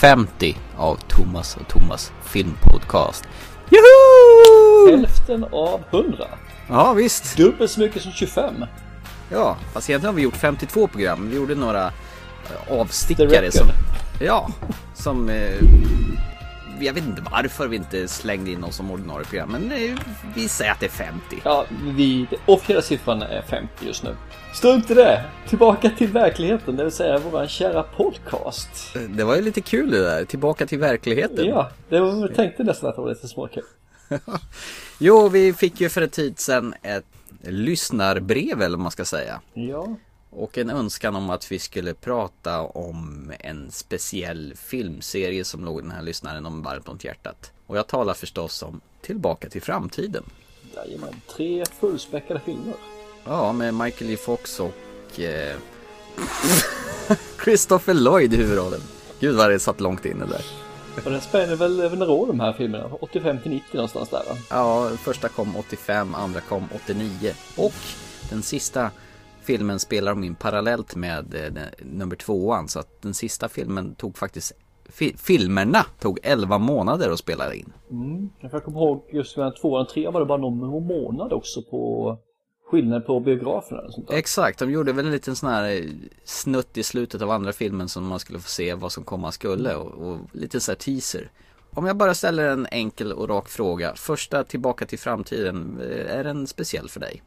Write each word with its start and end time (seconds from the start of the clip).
50 0.00 0.56
av 0.76 0.98
Thomas 1.08 1.56
och 1.56 1.68
Thomas 1.68 2.12
filmpodcast. 2.24 3.24
Joho! 3.70 4.90
Hälften 4.90 5.44
av 5.52 5.80
100. 5.90 6.26
Ja 6.68 6.92
visst. 6.92 7.36
Dubbelt 7.36 7.70
så 7.70 7.80
mycket 7.80 8.02
som 8.02 8.12
25. 8.12 8.64
Ja, 9.30 9.56
fast 9.72 9.90
egentligen 9.90 10.14
har 10.14 10.16
vi 10.16 10.22
gjort 10.22 10.36
52 10.36 10.86
program. 10.86 11.28
Vi 11.30 11.36
gjorde 11.36 11.54
några 11.54 11.86
eh, 11.86 12.80
avstickare 12.80 13.52
som... 13.52 13.66
Ja, 14.20 14.50
som... 14.94 15.28
Eh, 15.28 15.54
jag 16.82 16.92
vet 16.92 17.04
inte 17.04 17.22
varför 17.30 17.68
vi 17.68 17.76
inte 17.76 18.08
slängde 18.08 18.50
in 18.50 18.64
oss 18.64 18.76
som 18.76 18.90
ordinarie 18.90 19.24
program, 19.24 19.52
men 19.52 19.72
eh, 19.72 19.98
vi 20.34 20.48
säger 20.48 20.72
att 20.72 20.80
det 20.80 20.86
är 20.86 20.90
50. 20.90 21.40
Ja, 21.44 21.64
vi, 21.82 22.26
den 22.30 22.38
officiella 22.46 22.82
siffran 22.82 23.22
är 23.22 23.42
50 23.42 23.68
just 23.86 24.02
nu. 24.02 24.16
Strunt 24.54 24.90
i 24.90 24.94
det! 24.94 25.24
Tillbaka 25.48 25.90
till 25.90 26.08
verkligheten, 26.08 26.76
det 26.76 26.84
vill 26.84 26.92
säga 26.92 27.18
våran 27.18 27.48
kära 27.48 27.82
podcast. 27.82 28.96
Det 29.08 29.24
var 29.24 29.36
ju 29.36 29.42
lite 29.42 29.60
kul 29.60 29.90
det 29.90 30.00
där, 30.00 30.24
tillbaka 30.24 30.66
till 30.66 30.78
verkligheten. 30.78 31.46
Ja, 31.46 31.70
det 31.88 32.00
var, 32.00 32.20
jag 32.20 32.34
tänkte 32.34 32.64
nästan 32.64 32.90
att 32.90 32.96
det 32.96 33.02
var 33.02 33.08
lite 33.08 33.28
småkul. 33.28 33.64
Jo, 34.98 35.28
vi 35.28 35.52
fick 35.52 35.80
ju 35.80 35.88
för 35.88 36.02
en 36.02 36.08
tid 36.08 36.38
sedan 36.38 36.74
ett 36.82 37.04
lyssnarbrev 37.42 38.62
eller 38.62 38.76
vad 38.76 38.82
man 38.82 38.90
ska 38.90 39.04
säga. 39.04 39.40
Ja, 39.54 39.96
Och 40.30 40.58
en 40.58 40.70
önskan 40.70 41.16
om 41.16 41.30
att 41.30 41.52
vi 41.52 41.58
skulle 41.58 41.94
prata 41.94 42.60
om 42.60 43.32
en 43.40 43.70
speciell 43.70 44.54
filmserie 44.56 45.44
som 45.44 45.64
låg 45.64 45.82
den 45.82 45.90
här 45.90 46.02
lyssnaren 46.02 46.46
om 46.46 46.62
varmt 46.62 46.88
om 46.88 46.98
hjärtat. 47.02 47.52
Och 47.66 47.76
jag 47.78 47.86
talar 47.86 48.14
förstås 48.14 48.62
om 48.62 48.80
Tillbaka 49.02 49.48
till 49.48 49.62
framtiden. 49.62 50.24
jajamän. 50.74 51.14
Tre 51.36 51.64
fullspäckade 51.80 52.40
filmer. 52.44 52.74
Ja, 53.24 53.52
med 53.52 53.74
Michael 53.74 54.10
J 54.10 54.16
Fox 54.16 54.60
och 54.60 55.20
eh, 55.20 55.56
Christopher 57.44 57.94
Lloyd 57.94 58.32
i 58.34 58.36
huvudrollen. 58.36 58.80
Gud 59.20 59.36
vad 59.36 59.50
det 59.50 59.58
satt 59.58 59.80
långt 59.80 60.04
inne 60.04 60.26
där. 60.26 60.44
Och 61.04 61.10
den 61.10 61.20
spänner 61.20 61.56
väl 61.56 61.80
över 61.80 61.96
några 61.96 62.12
år 62.12 62.26
de 62.26 62.40
här 62.40 62.52
filmerna. 62.52 62.90
85 63.00 63.38
till 63.40 63.50
90 63.50 63.64
någonstans 63.72 64.08
där 64.08 64.18
va? 64.28 64.36
Ja, 64.50 64.90
första 64.96 65.28
kom 65.28 65.56
85, 65.56 66.14
andra 66.14 66.40
kom 66.40 66.68
89 66.74 67.34
och 67.56 67.72
den 68.30 68.42
sista 68.42 68.90
filmen 69.50 69.78
spelar 69.78 70.14
de 70.14 70.24
in 70.24 70.34
parallellt 70.34 70.96
med 70.96 71.34
eh, 71.34 71.62
nummer 71.78 72.16
tvåan 72.16 72.68
så 72.68 72.78
att 72.78 73.02
den 73.02 73.14
sista 73.14 73.48
filmen 73.48 73.94
tog 73.94 74.18
faktiskt 74.18 74.52
fi, 74.88 75.14
filmerna 75.16 75.86
tog 76.00 76.18
11 76.22 76.58
månader 76.58 77.10
att 77.10 77.18
spela 77.18 77.54
in. 77.54 77.72
Mm. 77.90 78.30
Jag 78.40 78.64
kommer 78.64 78.80
ihåg 78.80 79.04
just 79.12 79.36
mellan 79.36 79.54
tvåan 79.54 79.82
och 79.82 79.88
trean 79.88 80.12
var 80.12 80.20
det 80.20 80.26
bara 80.26 80.38
någon 80.38 80.86
månad 80.86 81.32
också 81.32 81.62
på 81.62 82.16
skillnad 82.70 83.06
på 83.06 83.20
biograferna. 83.20 83.80
Och 83.80 83.92
sånt 83.92 84.08
där. 84.08 84.16
Exakt, 84.16 84.58
de 84.58 84.70
gjorde 84.70 84.92
väl 84.92 85.06
en 85.06 85.12
liten 85.12 85.36
sån 85.36 85.48
här 85.48 85.70
eh, 85.70 85.84
snutt 86.24 86.76
i 86.76 86.82
slutet 86.82 87.22
av 87.22 87.30
andra 87.30 87.52
filmen 87.52 87.88
som 87.88 88.06
man 88.06 88.18
skulle 88.18 88.38
få 88.38 88.48
se 88.48 88.74
vad 88.74 88.92
som 88.92 89.04
komma 89.04 89.32
skulle 89.32 89.74
och, 89.74 90.08
och 90.08 90.18
lite 90.32 90.60
så 90.60 90.74
teaser. 90.74 91.30
Om 91.74 91.86
jag 91.86 91.96
bara 91.96 92.14
ställer 92.14 92.48
en 92.48 92.66
enkel 92.70 93.12
och 93.12 93.28
rak 93.28 93.48
fråga. 93.48 93.94
Första 93.94 94.44
Tillbaka 94.44 94.86
till 94.86 94.98
framtiden, 94.98 95.80
eh, 95.80 96.18
är 96.18 96.24
den 96.24 96.46
speciell 96.46 96.88
för 96.88 97.00
dig? 97.00 97.22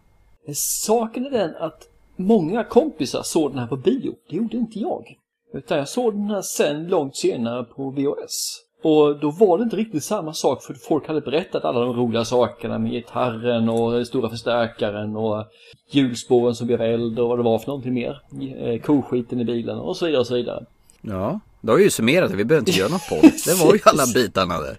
Saken 0.55 1.25
är 1.25 1.29
den 1.29 1.55
att 1.55 1.89
många 2.15 2.63
kompisar 2.63 3.21
såg 3.23 3.51
den 3.51 3.59
här 3.59 3.67
på 3.67 3.77
bio. 3.77 4.15
Det 4.29 4.35
gjorde 4.35 4.57
inte 4.57 4.79
jag. 4.79 5.17
Utan 5.53 5.77
jag 5.77 5.89
såg 5.89 6.13
den 6.13 6.29
här 6.29 6.41
sen 6.41 6.87
långt 6.87 7.15
senare 7.15 7.63
på 7.63 7.89
VHS. 7.89 8.59
Och 8.83 9.19
då 9.19 9.31
var 9.31 9.57
det 9.57 9.63
inte 9.63 9.75
riktigt 9.75 10.03
samma 10.03 10.33
sak 10.33 10.63
för 10.63 10.73
folk 10.73 11.07
hade 11.07 11.21
berättat 11.21 11.65
alla 11.65 11.79
de 11.79 11.93
roliga 11.93 12.25
sakerna 12.25 12.79
med 12.79 12.91
gitarren 12.91 13.69
och 13.69 14.07
stora 14.07 14.29
förstärkaren 14.29 15.15
och 15.15 15.45
hjulspåren 15.91 16.55
som 16.55 16.67
blev 16.67 16.81
eld 16.81 17.19
och 17.19 17.29
vad 17.29 17.39
det 17.39 17.43
var 17.43 17.59
för 17.59 17.67
någonting 17.67 17.93
mer. 17.93 18.21
Eh, 18.57 18.81
Koskiten 18.81 19.39
i 19.39 19.45
bilen 19.45 19.77
och 19.77 19.97
så 19.97 20.05
vidare 20.05 20.19
och 20.19 20.27
så 20.27 20.35
vidare. 20.35 20.65
Ja, 21.01 21.39
du 21.61 21.71
har 21.71 21.79
ju 21.79 21.89
summerat 21.89 22.31
det, 22.31 22.37
vi 22.37 22.45
behöver 22.45 22.61
inte 22.69 22.79
göra 22.79 22.89
något 22.89 23.09
på 23.09 23.15
det. 23.21 23.45
Det 23.45 23.65
var 23.65 23.73
ju 23.73 23.79
alla 23.83 24.03
bitarna 24.13 24.61
där. 24.61 24.77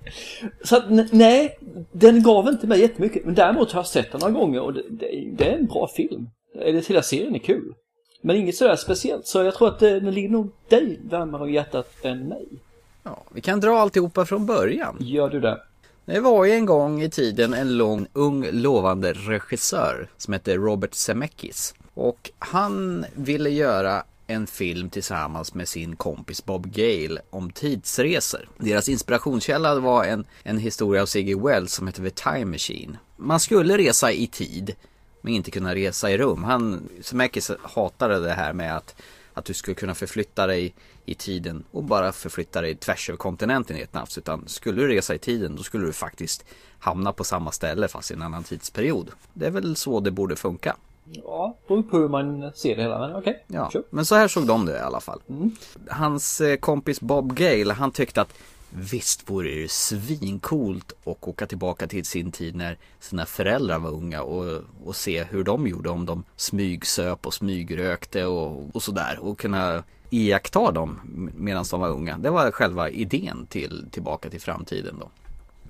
Så 0.65 0.77
att, 0.77 0.85
nej, 1.13 1.59
den 1.93 2.23
gav 2.23 2.49
inte 2.49 2.67
mig 2.67 2.81
jättemycket. 2.81 3.25
Men 3.25 3.35
däremot 3.35 3.73
har 3.73 3.79
jag 3.79 3.87
sett 3.87 4.13
den 4.13 4.21
några 4.21 4.33
gånger 4.33 4.61
och 4.61 4.73
det, 4.73 4.83
det, 4.91 5.29
det 5.37 5.45
är 5.45 5.59
en 5.59 5.67
bra 5.67 5.89
film. 5.97 6.29
Eller 6.61 6.83
hela 6.83 7.03
serien 7.03 7.35
är 7.35 7.39
kul. 7.39 7.75
Men 8.21 8.37
inget 8.37 8.57
sådär 8.57 8.77
speciellt. 8.77 9.27
Så 9.27 9.43
jag 9.43 9.55
tror 9.55 9.69
att 9.69 9.79
det, 9.79 10.01
den 10.01 10.15
ligger 10.15 10.29
nog 10.29 10.51
dig 10.69 11.01
varmare 11.11 11.43
om 11.43 11.53
hjärtat 11.53 12.05
än 12.05 12.29
mig. 12.29 12.47
Ja, 13.03 13.23
vi 13.33 13.41
kan 13.41 13.61
dra 13.61 13.79
alltihopa 13.79 14.27
från 14.27 14.47
början. 14.47 14.97
Gör 15.01 15.29
du 15.29 15.41
det? 15.41 15.61
Det 16.05 16.21
var 16.21 16.45
ju 16.45 16.53
en 16.53 16.67
gång 16.67 17.03
i 17.03 17.11
tiden 17.11 17.55
en 17.55 17.77
lång, 17.77 18.07
ung, 18.13 18.47
lovande 18.53 19.13
regissör 19.13 20.09
som 20.17 20.33
hette 20.33 20.57
Robert 20.57 20.95
Zemeckis. 20.95 21.75
Och 21.95 22.31
han 22.39 23.05
ville 23.15 23.51
göra 23.51 24.05
en 24.27 24.47
film 24.47 24.91
tillsammans 24.91 25.55
med 25.55 25.69
sin 25.69 25.97
kompis 25.97 26.45
Bob 26.45 26.67
Gale 26.67 27.21
om 27.31 27.51
tidsresor. 27.51 28.49
Deras 28.59 28.89
inspirationskälla 28.89 29.81
var 29.81 30.05
en, 30.05 30.25
en 30.43 30.59
historia 30.59 31.03
av 31.03 31.07
Siggy 31.07 31.35
Wells 31.35 31.73
som 31.73 31.87
heter 31.87 32.03
The 32.03 32.11
Time 32.11 32.45
Machine. 32.45 32.99
Man 33.17 33.41
skulle 33.41 33.79
resa 33.79 34.13
i 34.13 34.27
tid, 34.27 34.75
men 35.25 35.35
inte 35.35 35.51
kunna 35.51 35.75
resa 35.75 36.11
i 36.11 36.19
rum. 36.19 36.45
Han, 36.45 36.89
Zemeckis 37.03 37.51
hatade 37.63 38.21
det 38.21 38.33
här 38.33 38.53
med 38.53 38.77
att 38.77 38.95
att 39.37 39.45
du 39.45 39.55
skulle 39.55 39.75
kunna 39.75 39.95
förflytta 39.95 40.47
dig 40.47 40.75
i 41.05 41.15
tiden 41.15 41.65
och 41.71 41.83
bara 41.85 42.13
förflytta 42.13 42.61
dig 42.61 42.75
tvärs 42.77 43.09
över 43.09 43.17
kontinenten 43.17 43.77
i 43.77 43.81
ett 43.81 43.95
nafs. 43.95 44.19
Utan 44.19 44.45
skulle 44.49 44.83
du 44.83 44.89
resa 44.89 45.15
i 45.15 45.19
tiden 45.19 45.57
då 45.57 45.63
skulle 45.63 45.87
du 45.87 45.93
faktiskt 45.93 46.45
hamna 46.79 47.13
på 47.13 47.25
samma 47.25 47.53
ställe 47.53 47.89
fast 47.89 48.11
i 48.11 48.15
en 48.15 48.23
annan 48.23 48.43
tidsperiod. 48.45 49.11
Det 49.33 49.47
är 49.47 49.51
väl 49.51 49.77
så 49.77 50.01
det 50.01 50.11
borde 50.11 50.37
funka. 50.37 50.77
Ja, 51.05 51.57
beror 51.69 51.83
på 51.83 51.99
hur 51.99 52.09
man 52.09 52.53
ser 52.55 52.77
det 52.77 52.83
hela. 52.83 52.99
Men 52.99 53.17
okej, 53.17 53.45
Ja, 53.47 53.71
kör. 53.73 53.83
men 53.91 54.05
så 54.07 54.15
här 54.15 54.29
såg 54.29 54.47
de 54.47 54.67
det 54.67 54.77
i 54.77 54.81
alla 54.81 55.01
fall. 55.01 55.21
Hans 55.91 56.41
eh, 56.41 56.57
kompis 56.57 57.01
Bob 57.01 57.35
Gale, 57.37 57.73
han 57.75 57.91
tyckte 57.91 58.21
att 58.21 58.35
visst 58.77 59.31
vore 59.31 59.51
det 59.51 59.71
svincoolt 59.71 60.93
att 61.05 61.29
åka 61.29 61.47
tillbaka 61.47 61.87
till 61.87 62.05
sin 62.05 62.33
tid 62.33 62.55
när 62.57 62.79
sina 63.01 63.27
föräldrar 63.27 63.79
var 63.79 63.91
unga 63.91 64.23
och, 64.23 64.63
och 64.85 64.97
se 64.97 65.25
hur 65.25 65.45
de 65.45 65.67
gjorde 65.67 65.91
om 65.91 66.07
de 66.07 66.25
smygsöp 66.37 67.27
och 67.27 67.35
smygrökte 67.35 68.25
och, 68.27 68.77
och 68.77 68.83
sådär 68.83 69.19
och 69.21 69.39
kunna 69.39 69.85
iaktta 70.11 70.73
dem 70.73 71.01
medan 71.35 71.65
de 71.71 71.81
var 71.81 71.89
unga. 71.89 72.19
Det 72.19 72.31
var 72.31 72.51
själva 72.51 72.91
idén 72.91 73.47
till 73.47 73.87
Tillbaka 73.91 74.31
till 74.31 74.41
framtiden 74.41 74.97
då. 75.01 75.11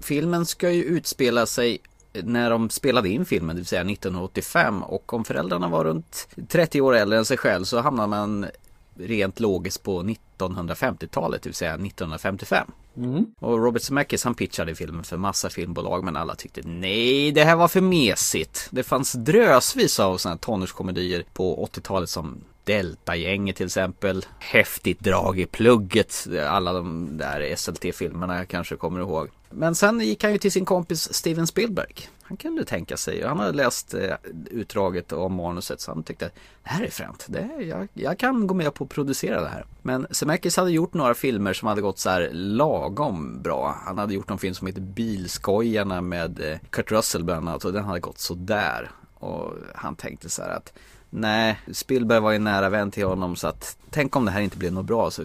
Filmen 0.01 0.47
ska 0.47 0.71
ju 0.71 0.83
utspela 0.83 1.47
sig 1.47 1.79
när 2.13 2.51
de 2.51 2.71
spelade 2.71 3.09
in 3.09 3.25
filmen, 3.25 3.57
det 3.57 3.61
vill 3.61 3.67
säga 3.67 3.81
1985 3.81 4.83
och 4.83 5.13
om 5.13 5.25
föräldrarna 5.25 5.69
var 5.69 5.85
runt 5.85 6.29
30 6.49 6.81
år 6.81 6.95
äldre 6.95 7.19
än 7.19 7.25
sig 7.25 7.37
själv 7.37 7.65
så 7.65 7.81
hamnar 7.81 8.07
man 8.07 8.47
rent 8.95 9.41
logiskt 9.41 9.83
på 9.83 10.03
1950-talet, 10.03 11.43
det 11.43 11.49
vill 11.49 11.55
säga 11.55 11.75
1955. 11.75 12.71
Mm. 12.97 13.27
Och 13.41 13.65
Robert 13.65 13.83
Zemeckis 13.83 14.25
han 14.25 14.35
pitchade 14.35 14.75
filmen 14.75 15.05
för 15.05 15.17
massa 15.17 15.51
filmbolag 15.51 16.05
men 16.05 16.17
alla 16.17 16.35
tyckte 16.35 16.61
nej, 16.65 17.33
det 17.33 17.45
här 17.45 17.57
var 17.57 17.69
för 17.69 17.81
mesigt. 17.81 18.69
Det 18.71 18.83
fanns 18.83 19.13
drösvis 19.13 20.01
av 20.01 20.17
sådana 20.17 20.35
här 20.35 20.39
tonårskomedier 20.39 21.25
på 21.33 21.69
80-talet 21.73 22.11
som 22.11 22.41
Delta-gänget 22.65 23.57
till 23.57 23.67
exempel. 23.67 24.27
Häftigt 24.39 25.01
drag 25.01 25.39
i 25.41 25.47
plugget. 25.47 26.27
Alla 26.49 26.73
de 26.73 27.09
där 27.19 27.57
SLT-filmerna 27.57 28.37
jag 28.37 28.49
kanske 28.49 28.77
kommer 28.77 29.01
ihåg. 29.01 29.29
Men 29.51 29.75
sen 29.75 30.01
gick 30.01 30.23
han 30.23 30.33
ju 30.33 30.39
till 30.39 30.53
sin 30.53 30.65
kompis 30.65 31.15
Steven 31.15 31.47
Spielberg. 31.47 31.95
Han 32.27 32.37
kunde 32.37 32.65
tänka 32.65 32.97
sig, 32.97 33.23
han 33.23 33.39
hade 33.39 33.53
läst 33.53 33.95
eh, 33.95 34.15
utdraget 34.51 35.13
av 35.13 35.31
manuset 35.31 35.81
så 35.81 35.91
han 35.91 36.03
tyckte 36.03 36.25
det 36.63 36.71
här 36.71 36.85
är 36.85 36.91
fränt. 36.91 37.27
Det 37.29 37.39
är, 37.39 37.61
jag, 37.61 37.89
jag 37.95 38.19
kan 38.19 38.47
gå 38.47 38.55
med 38.55 38.75
på 38.75 38.85
att 38.85 38.91
producera 38.91 39.41
det 39.41 39.49
här. 39.49 39.65
Men 39.83 40.07
Zemeckis 40.11 40.57
hade 40.57 40.71
gjort 40.71 40.95
några 40.95 41.15
filmer 41.15 41.53
som 41.53 41.69
hade 41.69 41.81
gått 41.81 41.99
så 41.99 42.11
här 42.11 42.31
lagom 42.33 43.43
bra. 43.43 43.77
Han 43.85 43.99
hade 43.99 44.15
gjort 44.15 44.29
någon 44.29 44.39
film 44.39 44.55
som 44.55 44.67
heter 44.67 44.81
Bilskojarna 44.81 46.01
med 46.01 46.41
eh, 46.41 46.59
Kurt 46.71 46.93
Russell 46.93 47.25
bland 47.25 47.49
annat 47.49 47.65
och 47.65 47.73
den 47.73 47.85
hade 47.85 48.01
gått 48.01 48.19
så 48.19 48.35
där. 48.35 48.91
Och 49.15 49.53
han 49.75 49.97
tänkte 49.97 50.29
så 50.29 50.43
här 50.43 50.51
att 50.51 50.73
Nej, 51.17 51.61
Spielberg 51.73 52.21
var 52.21 52.33
ju 52.33 52.39
nära 52.39 52.69
vän 52.69 52.91
till 52.91 53.07
honom 53.07 53.37
så 53.37 53.49
att 53.49 53.77
tänk 53.91 54.17
om 54.17 54.25
det 54.25 54.31
här 54.31 54.41
inte 54.41 54.57
blev 54.57 54.73
något 54.73 54.87
bra 54.87 55.11
så 55.11 55.23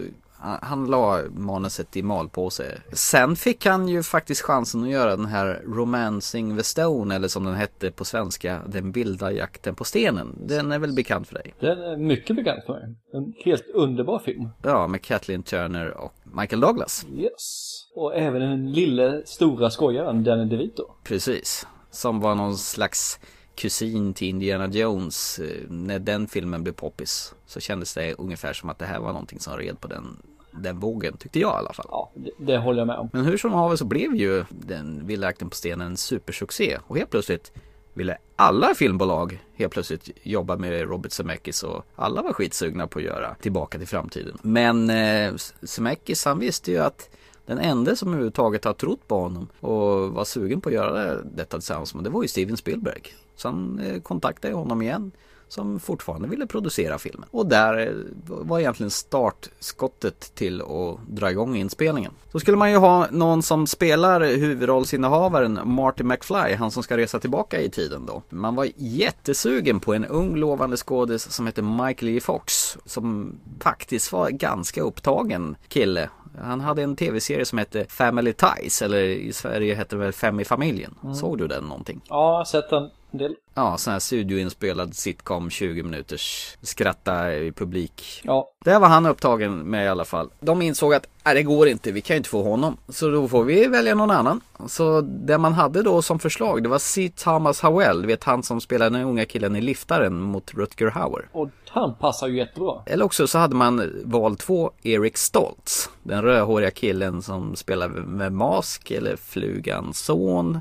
han, 0.62 0.86
la 0.86 1.20
manuset 1.30 1.96
i 1.96 2.02
malpåse. 2.02 2.80
Sen 2.92 3.36
fick 3.36 3.66
han 3.66 3.88
ju 3.88 4.02
faktiskt 4.02 4.42
chansen 4.42 4.82
att 4.82 4.90
göra 4.90 5.16
den 5.16 5.26
här 5.26 5.62
Romancing 5.66 6.56
the 6.56 6.62
Stone 6.64 7.14
eller 7.14 7.28
som 7.28 7.44
den 7.44 7.54
hette 7.54 7.90
på 7.90 8.04
svenska, 8.04 8.60
Den 8.66 8.92
vilda 8.92 9.32
jakten 9.32 9.74
på 9.74 9.84
stenen. 9.84 10.36
Den 10.46 10.72
är 10.72 10.78
väl 10.78 10.92
bekant 10.92 11.28
för 11.28 11.34
dig? 11.34 11.54
Den 11.60 11.78
är 11.82 11.96
mycket 11.96 12.36
bekant 12.36 12.64
för 12.66 12.72
mig. 12.72 12.94
En 13.14 13.32
helt 13.44 13.66
underbar 13.74 14.18
film. 14.18 14.48
Ja, 14.62 14.86
med 14.86 15.02
Kathleen 15.02 15.42
Turner 15.42 15.90
och 15.96 16.12
Michael 16.24 16.60
Douglas. 16.60 17.06
Yes. 17.16 17.76
Och 17.94 18.14
även 18.16 18.40
den 18.40 18.72
lille 18.72 19.22
stora 19.26 19.70
skojaren 19.70 20.24
Danny 20.24 20.44
DeVito. 20.44 20.82
Precis. 21.04 21.66
Som 21.90 22.20
var 22.20 22.34
någon 22.34 22.56
slags 22.58 23.18
kusin 23.54 24.14
till 24.14 24.28
Indiana 24.28 24.66
Jones. 24.68 25.38
Eh, 25.38 25.70
När 25.70 25.98
den 25.98 26.26
filmen 26.26 26.62
blev 26.62 26.72
poppis 26.72 27.34
så 27.46 27.60
kändes 27.60 27.94
det 27.94 28.14
ungefär 28.14 28.52
som 28.52 28.70
att 28.70 28.78
det 28.78 28.84
här 28.86 29.00
var 29.00 29.12
någonting 29.12 29.40
som 29.40 29.56
red 29.56 29.80
på 29.80 29.88
den, 29.88 30.16
den 30.50 30.80
vågen, 30.80 31.16
tyckte 31.16 31.40
jag 31.40 31.54
i 31.54 31.58
alla 31.58 31.72
fall. 31.72 31.86
Ja, 31.88 32.10
det, 32.14 32.30
det 32.38 32.58
håller 32.58 32.78
jag 32.78 32.86
med 32.86 32.96
om. 32.96 33.10
Men 33.12 33.24
hur 33.24 33.36
som 33.36 33.52
haver 33.52 33.76
så 33.76 33.84
blev 33.84 34.16
ju 34.16 34.44
den 34.48 35.06
vilda 35.06 35.26
jakten 35.26 35.50
på 35.50 35.56
stenen 35.56 35.86
en 35.86 35.96
supersuccé 35.96 36.78
och 36.86 36.96
helt 36.96 37.10
plötsligt 37.10 37.52
ville 37.94 38.18
alla 38.36 38.74
filmbolag 38.74 39.44
helt 39.54 39.72
plötsligt 39.72 40.10
jobba 40.22 40.56
med 40.56 40.88
Robert 40.88 41.12
Zemeckis 41.12 41.62
och 41.62 41.84
alla 41.96 42.22
var 42.22 42.32
skitsugna 42.32 42.86
på 42.86 42.98
att 42.98 43.04
göra 43.04 43.34
Tillbaka 43.34 43.78
till 43.78 43.86
framtiden. 43.88 44.38
Men 44.42 44.90
eh, 44.90 45.34
Zemeckis 45.62 46.24
han 46.24 46.38
visste 46.38 46.70
ju 46.70 46.78
att 46.78 47.10
den 47.46 47.58
enda 47.58 47.96
som 47.96 48.08
överhuvudtaget 48.08 48.64
har 48.64 48.72
trott 48.72 49.08
på 49.08 49.20
honom 49.20 49.48
och 49.60 50.10
var 50.10 50.24
sugen 50.24 50.60
på 50.60 50.68
att 50.68 50.74
göra 50.74 51.22
detta 51.22 51.56
tillsammans 51.56 51.94
med 51.94 52.04
det 52.04 52.10
var 52.10 52.22
ju 52.22 52.28
Steven 52.28 52.56
Spielberg. 52.56 53.02
Så 53.36 53.48
han 53.48 53.78
eh, 53.78 54.00
kontaktade 54.00 54.54
honom 54.54 54.82
igen 54.82 55.12
som 55.52 55.80
fortfarande 55.80 56.28
ville 56.28 56.46
producera 56.46 56.98
filmen. 56.98 57.28
Och 57.30 57.46
där 57.46 57.86
eh, 57.86 57.92
var 58.26 58.58
egentligen 58.58 58.90
startskottet 58.90 60.34
till 60.34 60.62
att 60.62 60.98
dra 61.08 61.30
igång 61.30 61.56
inspelningen. 61.56 62.12
Så 62.32 62.40
skulle 62.40 62.56
man 62.56 62.70
ju 62.70 62.76
ha 62.76 63.06
någon 63.10 63.42
som 63.42 63.66
spelar 63.66 64.20
huvudrollsinnehavaren 64.20 65.60
Marty 65.64 66.04
McFly, 66.04 66.54
han 66.54 66.70
som 66.70 66.82
ska 66.82 66.96
resa 66.96 67.18
tillbaka 67.18 67.60
i 67.60 67.70
tiden 67.70 68.06
då. 68.06 68.22
Man 68.28 68.54
var 68.54 68.68
jättesugen 68.76 69.80
på 69.80 69.94
en 69.94 70.04
ung 70.04 70.36
lovande 70.36 70.76
skådis 70.76 71.30
som 71.30 71.46
heter 71.46 71.62
Michael 71.62 72.16
E. 72.16 72.20
Fox 72.20 72.78
som 72.84 73.34
faktiskt 73.60 74.12
var 74.12 74.30
ganska 74.30 74.82
upptagen 74.82 75.56
kille 75.68 76.08
han 76.38 76.60
hade 76.60 76.82
en 76.82 76.96
tv-serie 76.96 77.44
som 77.44 77.58
hette 77.58 77.84
Family 77.88 78.32
Ties 78.32 78.82
eller 78.82 79.02
i 79.02 79.32
Sverige 79.32 79.74
hette 79.74 79.96
det 79.96 80.00
väl 80.00 80.12
Fem 80.12 80.40
i 80.40 80.44
familjen. 80.44 80.94
Mm. 81.02 81.14
Såg 81.14 81.38
du 81.38 81.46
den 81.46 81.64
någonting? 81.64 82.00
Ja, 82.08 82.30
jag 82.30 82.36
har 82.36 82.44
sett 82.44 82.70
den 82.70 82.82
en 82.82 82.90
del. 83.18 83.34
Ja, 83.54 83.76
sån 83.78 83.92
här 83.92 84.00
studioinspelad 84.00 84.94
sitcom 84.94 85.50
20 85.50 85.82
minuters 85.82 86.56
skratta 86.62 87.34
i 87.34 87.52
publik. 87.52 88.22
Ja. 88.24 88.50
Det 88.64 88.78
var 88.78 88.88
han 88.88 89.06
upptagen 89.06 89.58
med 89.58 89.84
i 89.84 89.88
alla 89.88 90.04
fall. 90.04 90.30
De 90.40 90.62
insåg 90.62 90.94
att 90.94 91.06
nej, 91.24 91.34
det 91.34 91.42
går 91.42 91.68
inte, 91.68 91.92
vi 91.92 92.00
kan 92.00 92.14
ju 92.14 92.18
inte 92.18 92.28
få 92.28 92.42
honom. 92.42 92.76
Så 92.88 93.10
då 93.10 93.28
får 93.28 93.44
vi 93.44 93.66
välja 93.66 93.94
någon 93.94 94.10
annan. 94.10 94.40
Så 94.66 95.00
det 95.00 95.38
man 95.38 95.52
hade 95.52 95.82
då 95.82 96.02
som 96.02 96.18
förslag 96.18 96.62
det 96.62 96.68
var 96.68 96.78
C. 96.78 97.10
Thomas 97.16 97.60
Howell, 97.60 98.06
vet 98.06 98.24
han 98.24 98.42
som 98.42 98.60
spelade 98.60 98.98
den 98.98 99.06
unga 99.06 99.24
killen 99.24 99.56
i 99.56 99.60
liftaren 99.60 100.20
mot 100.20 100.54
Rutger 100.54 100.90
Hauer. 100.90 101.28
Och 101.32 101.48
han 101.68 101.94
passar 101.94 102.28
ju 102.28 102.36
jättebra. 102.36 102.82
Eller 102.86 103.04
också 103.04 103.26
så 103.26 103.38
hade 103.38 103.54
man 103.54 104.02
val 104.04 104.36
två 104.36 104.70
Eric 104.82 105.16
Stoltz. 105.16 105.90
Den 106.02 106.22
rödhåriga 106.22 106.70
killen 106.70 107.22
som 107.22 107.56
spelar 107.56 107.88
med 107.88 108.32
Mask 108.32 108.90
eller 108.90 109.16
Flugans 109.16 109.98
son. 109.98 110.60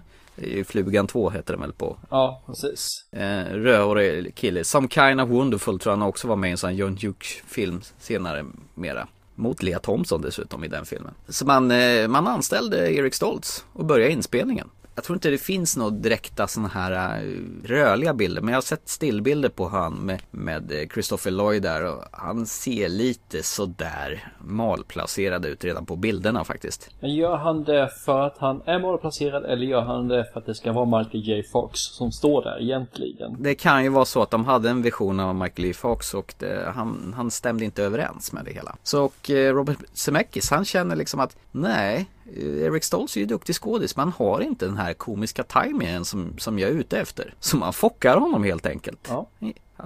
Flugan 0.67 1.07
2 1.07 1.29
heter 1.29 1.53
den 1.53 1.61
väl 1.61 1.73
på. 1.73 1.97
Ja, 2.09 2.41
precis. 2.45 3.05
Eh, 3.11 3.43
rödhårig 3.43 4.35
kille. 4.35 4.63
Some 4.63 4.87
kind 4.87 5.21
of 5.21 5.29
wonderful 5.29 5.79
tror 5.79 5.91
han 5.91 6.01
också 6.01 6.27
var 6.27 6.35
med 6.35 6.47
i 6.47 6.51
en 6.51 6.57
sån 6.57 6.75
John 6.75 6.97
Hughes 7.01 7.43
film 7.47 7.81
senare 7.99 8.45
mera. 8.75 9.07
Mot 9.35 9.63
Lea 9.63 9.79
Thompson 9.79 10.21
dessutom 10.21 10.63
i 10.63 10.67
den 10.67 10.85
filmen. 10.85 11.13
Så 11.27 11.45
man, 11.45 11.71
eh, 11.71 12.07
man 12.07 12.27
anställde 12.27 12.93
Erik 12.93 13.13
Stoltz 13.13 13.65
och 13.73 13.85
började 13.85 14.11
inspelningen. 14.11 14.69
Jag 14.99 15.03
tror 15.03 15.15
inte 15.15 15.29
det 15.29 15.37
finns 15.37 15.77
några 15.77 15.91
direkta 15.91 16.47
sådana 16.47 16.69
här 16.69 17.23
uh, 17.23 17.43
rörliga 17.63 18.13
bilder. 18.13 18.41
Men 18.41 18.49
jag 18.49 18.57
har 18.57 18.61
sett 18.61 18.89
stillbilder 18.89 19.49
på 19.49 19.67
han 19.67 19.93
med, 19.93 20.21
med 20.31 20.71
eh, 20.71 20.87
Christopher 20.93 21.31
Lloyd 21.31 21.63
där. 21.63 21.85
Och 21.85 22.03
han 22.11 22.45
ser 22.45 22.89
lite 22.89 23.43
sådär 23.43 24.33
malplacerad 24.39 25.45
ut 25.45 25.63
redan 25.63 25.85
på 25.85 25.95
bilderna 25.95 26.43
faktiskt. 26.43 26.89
Men 26.99 27.15
gör 27.15 27.35
han 27.35 27.63
det 27.63 27.89
för 28.05 28.21
att 28.21 28.37
han 28.37 28.61
är 28.65 28.79
malplacerad 28.79 29.45
eller 29.45 29.65
gör 29.65 29.81
han 29.81 30.07
det 30.07 30.25
för 30.33 30.39
att 30.39 30.45
det 30.45 30.55
ska 30.55 30.71
vara 30.71 30.99
Michael 30.99 31.23
J 31.23 31.43
Fox 31.43 31.79
som 31.79 32.11
står 32.11 32.43
där 32.43 32.61
egentligen? 32.61 33.35
Det 33.39 33.55
kan 33.55 33.83
ju 33.83 33.89
vara 33.89 34.05
så 34.05 34.21
att 34.21 34.31
de 34.31 34.45
hade 34.45 34.69
en 34.69 34.81
vision 34.81 35.19
av 35.19 35.35
Michael 35.35 35.67
J 35.67 35.73
Fox 35.73 36.13
och 36.13 36.33
det, 36.37 36.71
han, 36.75 37.13
han 37.17 37.31
stämde 37.31 37.65
inte 37.65 37.83
överens 37.83 38.33
med 38.33 38.45
det 38.45 38.51
hela. 38.51 38.75
Så 38.83 39.03
och 39.03 39.29
eh, 39.29 39.53
Robert 39.53 39.77
Zemeckis 39.93 40.51
han 40.51 40.65
känner 40.65 40.95
liksom 40.95 41.19
att 41.19 41.37
nej 41.51 42.07
Eric 42.37 42.83
Stoltz 42.83 43.15
är 43.15 43.19
ju 43.19 43.25
duktig 43.25 43.55
skådis 43.55 43.95
men 43.95 44.03
han 44.03 44.27
har 44.27 44.41
inte 44.41 44.65
den 44.65 44.77
här 44.77 44.93
komiska 44.93 45.43
tajmingen 45.43 46.05
som, 46.05 46.37
som 46.37 46.59
jag 46.59 46.69
är 46.69 46.73
ute 46.73 46.99
efter. 46.99 47.33
Så 47.39 47.57
man 47.57 47.73
fockar 47.73 48.17
honom 48.17 48.43
helt 48.43 48.65
enkelt. 48.65 49.07
Ja. 49.09 49.27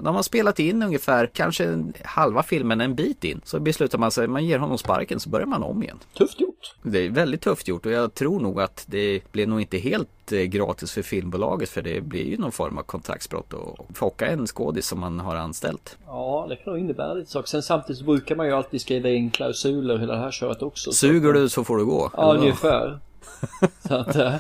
De 0.02 0.16
har 0.16 0.24
spelat 0.24 0.60
in 0.60 0.84
ungefär 0.84 1.26
kanske 1.26 1.84
halva 2.04 2.44
filmen 2.44 2.82
en 2.82 2.96
bit 2.96 3.24
in. 3.24 3.42
Så 3.46 3.60
beslutar 3.60 3.98
man 3.98 4.12
sig, 4.12 4.28
man 4.28 4.46
ger 4.46 4.60
honom 4.60 4.78
sparken 4.78 5.20
så 5.20 5.30
börjar 5.30 5.48
man 5.48 5.64
om 5.64 5.84
igen. 5.84 6.00
Tufft 6.18 6.42
gjort. 6.42 6.76
Det 6.84 7.00
är 7.00 7.10
väldigt 7.10 7.42
tufft 7.42 7.68
gjort 7.68 7.86
och 7.86 7.92
jag 7.92 8.14
tror 8.14 8.40
nog 8.40 8.62
att 8.62 8.84
det 8.88 9.32
blev 9.32 9.48
nog 9.48 9.62
inte 9.62 9.78
helt 9.78 10.32
eh, 10.32 10.40
gratis 10.40 10.92
för 10.92 11.02
filmbolaget 11.02 11.70
för 11.70 11.82
det 11.82 12.02
blir 12.02 12.26
ju 12.26 12.38
någon 12.38 12.52
form 12.52 12.78
av 12.78 12.84
kontraktsbrott 12.84 13.54
och 13.54 13.88
focka 13.94 14.28
en 14.28 14.48
skådis 14.48 14.88
som 14.88 15.00
man 15.00 15.20
har 15.20 15.36
anställt. 15.36 15.98
Ja, 16.06 16.46
det 16.50 16.56
kan 16.56 16.74
nog 16.74 16.82
innebära 16.82 17.14
lite 17.14 17.32
saker. 17.32 17.48
Sen 17.48 17.64
samtidigt 17.64 18.00
så 18.00 18.06
brukar 18.06 18.36
man 18.36 18.46
ju 18.48 18.54
alltid 18.54 18.82
skriva 18.82 19.10
in 19.10 19.32
klausuler 19.32 19.98
hela 19.98 20.14
det 20.14 20.20
här 20.20 20.32
köret 20.32 20.62
också. 20.62 20.92
Suger 20.92 21.34
du 21.34 21.50
så 21.50 21.64
får 21.64 21.78
du 21.78 21.86
gå. 21.86 22.12
Ja, 22.14 22.34
ungefär. 22.34 23.00
så 23.88 23.96
att, 23.96 24.16
eh, 24.16 24.36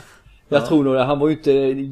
jag 0.53 0.61
ja. 0.61 0.67
tror 0.67 0.83
nog 0.83 0.95
att 0.97 1.07
han 1.07 1.19
var 1.19 1.27
ju 1.27 1.33
inte 1.33 1.51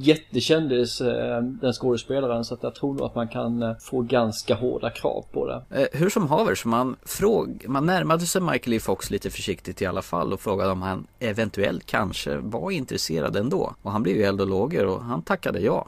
jättekändis 0.09 1.01
eh, 1.01 1.41
den 1.41 1.73
skådespelaren 1.73 2.45
så 2.45 2.53
att 2.53 2.63
jag 2.63 2.75
tror 2.75 2.93
nog 2.93 3.01
att 3.01 3.15
man 3.15 3.27
kan 3.27 3.63
eh, 3.63 3.75
få 3.79 4.01
ganska 4.01 4.55
hårda 4.55 4.89
krav 4.89 5.25
på 5.31 5.47
det. 5.47 5.81
Eh, 5.81 5.99
hur 5.99 6.09
som 6.09 6.27
haver 6.27 6.55
så 6.55 6.67
man, 6.67 6.95
fråg, 7.05 7.65
man 7.67 7.85
närmade 7.85 8.25
sig 8.25 8.41
Michael 8.41 8.73
E. 8.73 8.79
Fox 8.79 9.09
lite 9.09 9.29
försiktigt 9.29 9.81
i 9.81 9.85
alla 9.85 10.01
fall 10.01 10.33
och 10.33 10.39
frågade 10.39 10.71
om 10.71 10.81
han 10.81 11.07
eventuellt 11.19 11.85
kanske 11.85 12.37
var 12.37 12.71
intresserad 12.71 13.35
ändå. 13.35 13.75
Och 13.81 13.91
han 13.91 14.03
blev 14.03 14.15
ju 14.15 14.23
eld 14.23 14.41
och 14.41 14.47
lågor 14.47 14.85
och 14.85 15.03
han 15.03 15.21
tackade 15.21 15.59
ja. 15.59 15.87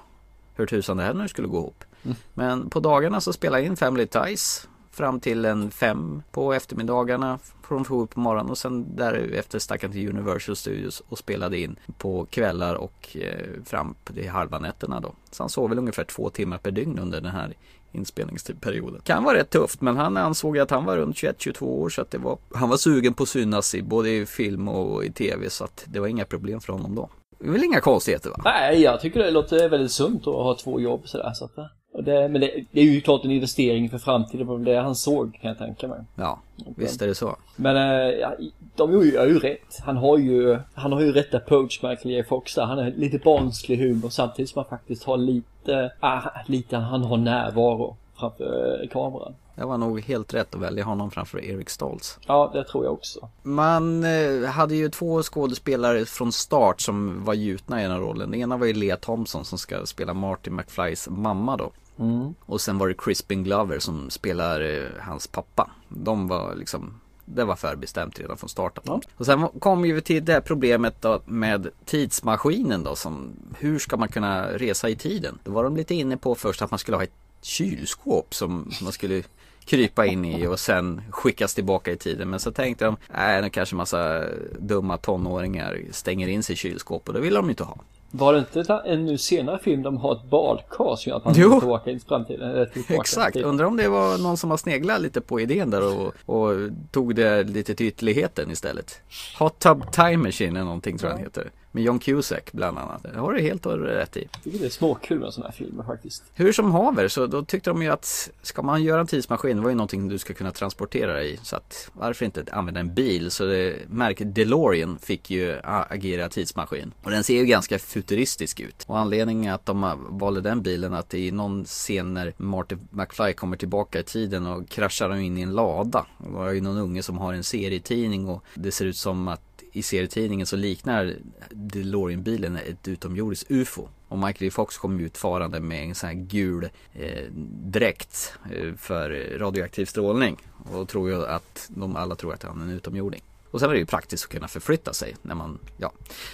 Hur 0.56 0.66
tusan 0.66 0.98
det 0.98 1.04
här 1.04 1.14
nu 1.14 1.28
skulle 1.28 1.48
gå 1.48 1.58
ihop. 1.58 1.84
Mm. 2.04 2.16
Men 2.34 2.70
på 2.70 2.80
dagarna 2.80 3.22
så 3.22 3.34
spelade 3.34 3.62
jag 3.62 3.68
in 3.68 3.76
Family 3.76 4.08
Ties 4.08 4.68
fram 4.94 5.20
till 5.20 5.46
en 5.46 5.72
fem 5.72 6.24
på 6.32 6.54
eftermiddagarna 6.54 7.40
från 7.68 7.86
sju 7.86 8.08
på 8.08 8.20
morgonen 8.20 8.50
och 8.50 8.58
sen 8.58 8.96
därefter 8.96 9.60
stack 9.60 9.84
han 9.84 9.92
till 9.92 10.10
Universal 10.10 10.56
Studios 10.56 11.04
och 11.10 11.18
spelade 11.18 11.60
in 11.60 11.76
på 11.98 12.26
kvällar 12.26 12.76
och 12.76 13.18
eh, 13.22 13.64
fram 13.66 13.96
till 14.04 14.30
halva 14.30 14.60
nätterna 14.60 15.00
då. 15.00 15.14
Så 15.32 15.44
han 15.44 15.50
sov 15.50 15.70
väl 15.70 15.80
ungefär 15.80 16.04
två 16.04 16.30
timmar 16.30 16.58
per 16.58 16.72
dygn 16.72 17.00
under 17.00 17.22
den 17.22 17.32
här 17.32 17.54
inspelningsperioden. 17.92 19.02
Kan 19.04 19.24
vara 19.24 19.38
rätt 19.38 19.50
tufft 19.50 19.82
men 19.82 19.98
han 19.98 20.18
ansåg 20.18 20.58
att 20.58 20.72
han 20.72 20.86
var 20.86 20.98
runt 20.98 21.16
21-22 21.16 21.64
år 21.64 21.90
så 21.90 22.02
att 22.02 22.12
det 22.12 22.18
var 22.18 22.38
Han 22.54 22.70
var 22.70 22.78
sugen 22.78 23.14
på 23.14 23.24
att 23.24 23.30
synas 23.30 23.76
i 23.76 23.82
både 23.82 24.10
i 24.10 24.26
film 24.26 24.68
och 24.68 25.06
i 25.06 25.12
tv 25.12 25.50
så 25.50 25.64
att 25.64 25.86
det 25.88 26.00
var 26.00 26.08
inga 26.08 26.26
problem 26.26 26.62
för 26.62 26.74
honom 26.74 26.96
då. 26.96 27.10
Det 27.40 27.48
är 27.48 27.52
väl 27.52 27.64
inga 27.64 27.82
konstigheter 27.82 28.30
va? 28.30 28.42
Nej, 28.44 28.82
jag 28.82 29.02
tycker 29.02 29.20
det 29.20 29.32
låter 29.32 29.70
väldigt 29.70 29.92
sunt 29.92 30.28
att 30.28 30.34
ha 30.34 30.58
två 30.64 30.80
jobb 30.80 31.02
sådär 31.08 31.32
så 31.34 31.46
att 31.46 31.58
eh 31.58 31.66
det, 32.02 32.30
men 32.30 32.42
det, 32.42 32.66
det, 32.72 32.82
är 32.82 32.86
ju 32.86 33.02
klart 33.02 33.26
en 33.26 33.32
investering 33.32 33.90
för 33.90 33.98
framtiden. 33.98 34.40
Det 34.40 34.54
var 34.54 34.60
det 34.60 34.76
han 34.76 34.96
såg 34.96 35.40
kan 35.42 35.50
jag 35.50 35.58
tänka 35.58 35.88
mig. 35.88 36.00
Ja, 36.16 36.40
okay. 36.58 36.74
visst 36.76 37.02
är 37.02 37.08
det 37.08 37.16
så. 37.16 37.36
Men 37.56 37.76
äh, 37.76 38.30
de 38.76 38.92
gör 38.92 39.04
ju, 39.04 39.12
ju 39.12 39.40
rätt. 39.40 39.80
Han 39.86 39.98
har 39.98 40.18
ju, 40.18 40.60
han 40.74 40.92
har 40.92 41.02
ju 41.02 41.12
rätt 41.12 41.34
approach 41.34 41.84
Michael 41.84 42.16
J 42.16 42.24
Fox 42.24 42.56
där. 42.56 42.64
Han 42.64 42.78
har 42.78 42.92
lite 42.92 43.18
barnslig 43.18 43.78
humor 43.78 44.10
samtidigt 44.10 44.52
som 44.52 44.60
han 44.60 44.70
faktiskt 44.70 45.04
har 45.04 45.18
lite, 45.18 45.92
ah, 46.00 46.22
lite, 46.48 46.78
han 46.78 47.04
har 47.04 47.18
närvaro 47.18 47.98
framför 48.20 48.82
äh, 48.84 48.90
kameran. 48.90 49.34
Det 49.56 49.66
var 49.66 49.78
nog 49.78 50.02
helt 50.02 50.34
rätt 50.34 50.56
att 50.56 50.62
välja 50.62 50.84
honom 50.84 51.12
framför 51.12 51.44
Erik 51.44 51.70
Stoltz. 51.70 52.20
Ja, 52.28 52.52
det 52.54 52.64
tror 52.64 52.86
jag 52.86 52.94
också. 52.94 53.30
Man 53.44 54.04
eh, 54.04 54.50
hade 54.50 54.76
ju 54.76 54.90
två 54.90 55.24
skådespelare 55.24 56.06
från 56.06 56.32
start 56.32 56.82
som 56.82 57.24
var 57.24 57.34
gjutna 57.34 57.80
i 57.80 57.84
den 57.84 57.92
här 57.92 58.00
rollen. 58.00 58.32
Den 58.32 58.40
ena 58.40 58.58
var 58.58 58.66
ju 58.66 58.74
Lea 58.74 58.98
Thompson 58.98 59.46
som 59.46 59.58
ska 59.58 59.86
spela 59.86 60.14
Marty 60.14 60.52
McFlys 60.52 61.08
mamma 61.10 61.58
då. 61.58 61.72
Mm. 62.00 62.34
Och 62.40 62.62
sen 62.62 62.78
var 62.78 62.88
det 62.88 62.94
Crispin 62.94 63.44
Glover 63.44 63.80
som 63.80 64.10
spelar 64.10 64.62
eh, 64.62 65.02
hans 65.02 65.28
pappa. 65.28 65.70
De 65.90 66.28
var 66.28 66.56
liksom 66.56 67.00
det 67.26 67.44
var 67.44 67.56
förbestämt 67.56 68.20
redan 68.20 68.38
från 68.38 68.50
starten. 68.50 68.84
Ja. 68.86 69.02
Och 69.18 69.26
sen 69.26 69.48
kom 69.60 69.82
vi 69.82 70.02
till 70.02 70.26
det 70.26 70.42
problemet 70.42 71.02
då 71.02 71.22
med 71.26 71.68
tidsmaskinen 71.86 72.84
då 72.84 72.96
som 72.96 73.32
hur 73.58 73.80
ska 73.80 73.98
man 73.98 74.08
kunna 74.08 74.48
resa 74.48 74.90
i 74.90 74.96
tiden? 74.96 75.40
Då 75.44 75.52
var 75.52 75.64
de 75.64 75.76
lite 75.76 75.96
inne 75.96 76.18
på 76.18 76.36
först 76.36 76.62
att 76.62 76.72
man 76.72 76.80
skulle 76.80 76.98
ha 76.98 77.04
ett 77.04 77.14
kylskåp 77.42 78.36
som 78.36 78.72
man 78.82 78.92
skulle 78.92 79.24
krypa 79.66 80.06
in 80.06 80.26
i 80.26 80.48
och 80.48 80.60
sen 80.60 81.02
skickas 81.10 81.56
tillbaka 81.56 81.92
i 81.92 81.98
tiden. 81.98 82.30
Men 82.30 82.40
så 82.40 82.52
tänkte 82.52 82.86
de, 82.86 82.98
nej, 83.14 83.42
nu 83.42 83.50
kanske 83.50 83.76
massa 83.76 84.26
dumma 84.60 84.98
tonåringar 84.98 85.80
stänger 85.92 86.28
in 86.28 86.44
sig 86.44 86.54
i 86.54 86.58
kylskåp 86.58 87.08
och 87.08 87.14
det 87.14 87.20
vill 87.20 87.34
de 87.34 87.50
inte 87.50 87.64
ha. 87.64 87.78
Var 88.16 88.34
det 88.34 88.40
inte 88.40 88.82
en 88.86 89.06
nu 89.06 89.18
senare 89.18 89.60
film 89.60 89.82
de 89.82 89.98
har 89.98 90.16
ett 90.16 90.30
badkar 90.30 90.96
som 90.96 91.10
gör 91.10 91.18
att 91.18 91.26
man 91.26 91.34
jo. 91.38 91.60
tillbaka 91.60 91.92
in 91.92 91.98
i 91.98 92.00
framtiden? 92.00 92.68
Exakt, 92.90 93.36
undrar 93.36 93.66
om 93.66 93.78
det 93.78 93.88
var 93.88 94.18
någon 94.18 94.38
som 94.38 94.50
har 94.50 94.58
sneglat 94.58 95.02
lite 95.02 95.22
på 95.22 95.40
idén 95.40 95.70
där 95.70 96.00
och, 96.00 96.14
och 96.26 96.70
tog 96.92 97.16
det 97.16 97.44
lite 97.44 97.76
till 97.76 97.88
ytterligheten 97.88 98.52
istället. 98.52 99.02
Hot 99.40 99.60
Tub 99.60 99.92
Time 99.92 100.18
Machine 100.18 100.56
är 100.56 100.64
någonting 100.64 100.98
tror 100.98 101.12
jag 101.12 101.20
den 101.20 101.26
heter. 101.26 101.52
Med 101.76 101.84
John 101.84 102.00
Cusack 102.00 102.52
bland 102.52 102.78
annat. 102.78 103.04
Det 103.04 103.20
har 103.20 103.34
du 103.34 103.42
helt 103.42 103.66
rätt 103.66 104.18
i. 104.18 104.28
Jag 104.32 104.44
tycker 104.44 104.60
det 104.60 104.66
är 104.66 104.70
småkul 104.70 105.20
med 105.20 105.34
sådana 105.34 105.50
här 105.50 105.56
filmer 105.58 105.84
faktiskt. 105.84 106.24
Hur 106.34 106.52
som 106.52 106.72
haver 106.72 107.08
så 107.08 107.28
då 107.28 107.46
tyckte 107.46 107.70
de 107.70 107.82
ju 107.82 107.90
att 107.90 108.30
ska 108.42 108.62
man 108.62 108.84
göra 108.84 109.02
en 109.02 109.08
tidsmaskin 109.08 109.58
det 109.58 109.64
var 109.64 109.70
ju 109.70 109.76
någonting 109.76 110.08
du 110.08 110.18
ska 110.18 110.34
kunna 110.34 110.52
transportera 110.52 111.14
dig 111.14 111.34
i. 111.34 111.38
Så 111.44 111.56
att 111.56 111.90
varför 111.94 112.26
inte 112.26 112.46
använda 112.52 112.80
en 112.80 112.94
bil? 112.94 113.32
Så 113.32 113.46
det, 113.46 113.76
märket 113.90 114.36
DeLorean 114.36 114.98
fick 114.98 115.32
ju 115.32 115.60
agera 115.64 116.30
tidsmaskin. 116.30 116.94
Och 117.04 117.12
den 117.12 117.24
ser 117.24 117.38
ju 117.38 117.46
ganska 117.46 117.80
futuristisk 117.80 118.60
ut. 118.60 118.84
Och 118.88 119.00
anledningen 119.00 119.54
att 119.54 119.66
de 119.66 120.08
valde 120.10 120.42
den 120.42 120.62
bilen 120.62 120.94
att 120.94 121.14
i 121.14 121.32
någon 121.32 121.66
scen 121.66 122.14
när 122.14 122.34
Marty 122.38 122.76
McFly 122.90 123.34
kommer 123.34 123.58
tillbaka 123.58 124.00
i 124.00 124.04
tiden 124.04 124.46
och 124.48 124.70
kraschar 124.70 125.16
in 125.16 125.38
i 125.38 125.42
en 125.42 125.54
lada. 125.54 126.06
Och 126.18 126.44
det 126.44 126.50
är 126.50 126.54
ju 126.54 126.62
någon 126.62 126.78
unge 126.78 127.04
som 127.04 127.18
har 127.18 127.34
en 127.34 127.44
serietidning 127.44 128.30
och 128.30 128.44
det 128.56 128.72
ser 128.72 128.86
ut 128.86 128.98
som 128.98 129.28
att 129.28 129.42
i 129.74 129.82
serietidningen 129.82 130.48
så 130.48 130.56
liknar 130.56 131.16
DeLorean-bilen 131.50 132.56
ett 132.56 132.88
utomjordiskt 132.88 133.52
UFO. 133.52 133.88
Och 134.08 134.20
Michael 134.20 134.52
Fox 134.52 134.78
kom 134.78 135.00
ut 135.00 135.18
farande 135.18 135.60
med 135.60 135.84
en 135.84 135.96
sån 135.96 136.08
här 136.08 136.16
gul 136.16 136.70
eh, 136.94 137.24
dräkt 137.64 138.34
eh, 138.56 138.74
för 138.78 139.38
radioaktiv 139.38 139.86
strålning. 139.86 140.38
Och 140.74 140.90
tror 140.90 141.10
ju 141.10 141.26
att 141.26 141.70
de 141.76 141.96
alla 141.96 142.16
tror 142.16 142.34
att 142.34 142.44
han 142.44 142.62
är 142.62 142.66
en 142.66 142.72
utomjording. 142.72 143.22
Och 143.52 143.60
sen 143.60 143.70
är 143.70 143.74
det 143.74 143.80
ju 143.80 143.86
praktiskt 143.86 144.26
att 144.26 144.32
kunna 144.32 144.48
förflytta 144.48 144.94
sig 144.94 145.16
när 145.22 145.36
man, 145.36 145.60
ja. 145.78 145.92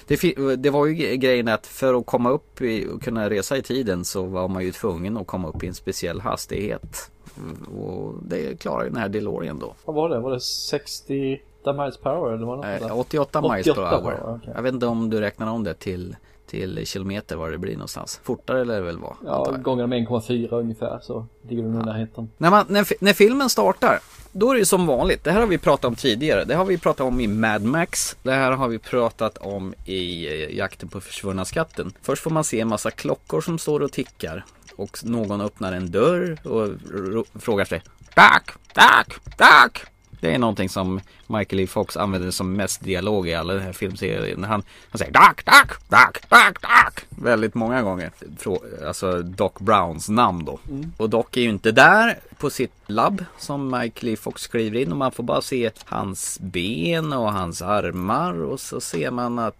Det, 0.07 0.55
det 0.55 0.69
var 0.69 0.85
ju 0.85 1.17
grejen 1.17 1.47
att 1.47 1.67
för 1.67 1.93
att 1.93 2.05
komma 2.05 2.29
upp 2.29 2.61
i, 2.61 2.87
och 2.87 3.01
kunna 3.03 3.29
resa 3.29 3.57
i 3.57 3.61
tiden 3.61 4.05
så 4.05 4.23
var 4.23 4.47
man 4.47 4.63
ju 4.63 4.71
tvungen 4.71 5.17
att 5.17 5.27
komma 5.27 5.47
upp 5.47 5.63
i 5.63 5.67
en 5.67 5.75
speciell 5.75 6.21
hastighet. 6.21 7.11
Och 7.77 8.13
det 8.23 8.59
klarar 8.59 8.83
ju 8.83 8.89
den 8.89 8.99
här 8.99 9.09
DeLorean 9.09 9.59
då. 9.59 9.75
Vad 9.85 9.95
var 9.95 10.09
det? 10.09 10.19
Var 10.19 10.31
det 10.31 10.41
60 10.41 11.41
miles 11.73 11.97
per 11.97 12.09
hour? 12.09 12.33
Eller 12.33 12.45
var 12.45 12.57
det 12.57 12.85
eh, 12.85 12.99
88 12.99 13.41
miles 13.41 13.67
88 13.67 13.89
per 13.89 13.97
hour. 13.97 14.13
hour 14.13 14.35
okay. 14.35 14.53
Jag 14.55 14.61
vet 14.61 14.73
inte 14.73 14.85
om 14.85 15.09
du 15.09 15.19
räknar 15.19 15.51
om 15.51 15.63
det 15.63 15.73
till 15.73 16.15
till 16.49 16.87
kilometer 16.87 17.35
var 17.35 17.51
det 17.51 17.57
blir 17.57 17.73
någonstans. 17.73 18.19
Fortare 18.23 18.65
lär 18.65 18.75
det 18.75 18.81
väl 18.81 18.97
vara? 18.97 19.15
Ja, 19.25 19.55
gånger 19.61 19.87
med 19.87 20.07
1,4 20.07 20.53
ungefär 20.53 20.99
så 21.01 21.25
ligger 21.49 21.63
du 21.63 21.69
nog 21.69 21.83
i 21.83 21.85
närheten. 21.85 22.31
När, 22.37 22.51
man, 22.51 22.65
när, 22.69 23.03
när 23.03 23.13
filmen 23.13 23.49
startar, 23.49 23.99
då 24.31 24.51
är 24.51 24.55
det 24.55 24.65
som 24.65 24.87
vanligt. 24.87 25.23
Det 25.23 25.31
här 25.31 25.39
har 25.39 25.47
vi 25.47 25.57
pratat 25.57 25.85
om 25.85 25.95
tidigare. 25.95 26.45
Det 26.45 26.55
har 26.55 26.65
vi 26.65 26.77
pratat 26.77 27.07
om 27.07 27.19
i 27.19 27.27
Mad 27.27 27.63
Max. 27.63 28.17
Det 28.23 28.31
här 28.31 28.51
har 28.51 28.67
vi 28.67 28.79
pratat 28.79 29.37
om 29.37 29.73
i 29.85 30.27
eh, 30.27 30.57
Jakten 30.57 30.89
på 30.89 31.01
försvunna 31.01 31.45
skatten. 31.45 31.93
Först 32.01 32.23
får 32.23 32.31
man 32.31 32.43
se 32.43 32.59
en 32.59 32.67
massa 32.67 32.91
klockor 32.91 33.41
som 33.41 33.59
står 33.59 33.79
och 33.79 33.91
tickar. 33.91 34.45
Och 34.75 34.97
någon 35.03 35.41
öppnar 35.41 35.73
en 35.73 35.91
dörr 35.91 36.37
och 36.47 36.69
frågar 37.41 37.65
sig 37.65 37.81
Tack, 38.13 38.51
tack, 38.73 39.19
tack. 39.37 39.85
Det 40.19 40.33
är 40.33 40.37
någonting 40.37 40.69
som 40.69 41.01
Michael 41.27 41.59
E. 41.59 41.67
Fox 41.67 41.97
använder 41.97 42.31
som 42.31 42.53
mest 42.53 42.83
dialog 42.83 43.27
i 43.27 43.33
alla 43.33 43.53
den 43.53 43.63
här 43.63 43.73
filmserien. 43.73 44.43
Han, 44.43 44.63
han 44.89 44.99
säger 44.99 45.11
Duck, 45.11 45.45
Duck, 45.45 45.89
Duck, 45.89 46.29
Duck, 46.29 46.61
Duck. 46.61 47.05
Väldigt 47.09 47.55
många 47.55 47.81
gånger. 47.81 48.11
Alltså 48.87 49.21
Doc 49.21 49.51
Browns 49.59 50.09
namn 50.09 50.45
då. 50.45 50.59
Mm. 50.69 50.93
Och 50.97 51.09
Doc 51.09 51.25
är 51.33 51.41
ju 51.41 51.49
inte 51.49 51.71
där 51.71 52.19
på 52.37 52.49
sitt 52.49 52.73
labb 52.87 53.25
som 53.37 53.71
Michael 53.71 54.13
E. 54.13 54.15
Fox 54.15 54.41
skriver 54.41 54.79
in 54.79 54.91
och 54.91 54.97
man 54.97 55.11
får 55.11 55.23
bara 55.23 55.41
se 55.41 55.71
hans 55.85 56.39
ben 56.41 57.13
och 57.13 57.33
hans 57.33 57.61
armar 57.61 58.43
och 58.43 58.59
så 58.59 58.81
ser 58.81 59.11
man 59.11 59.39
att 59.39 59.55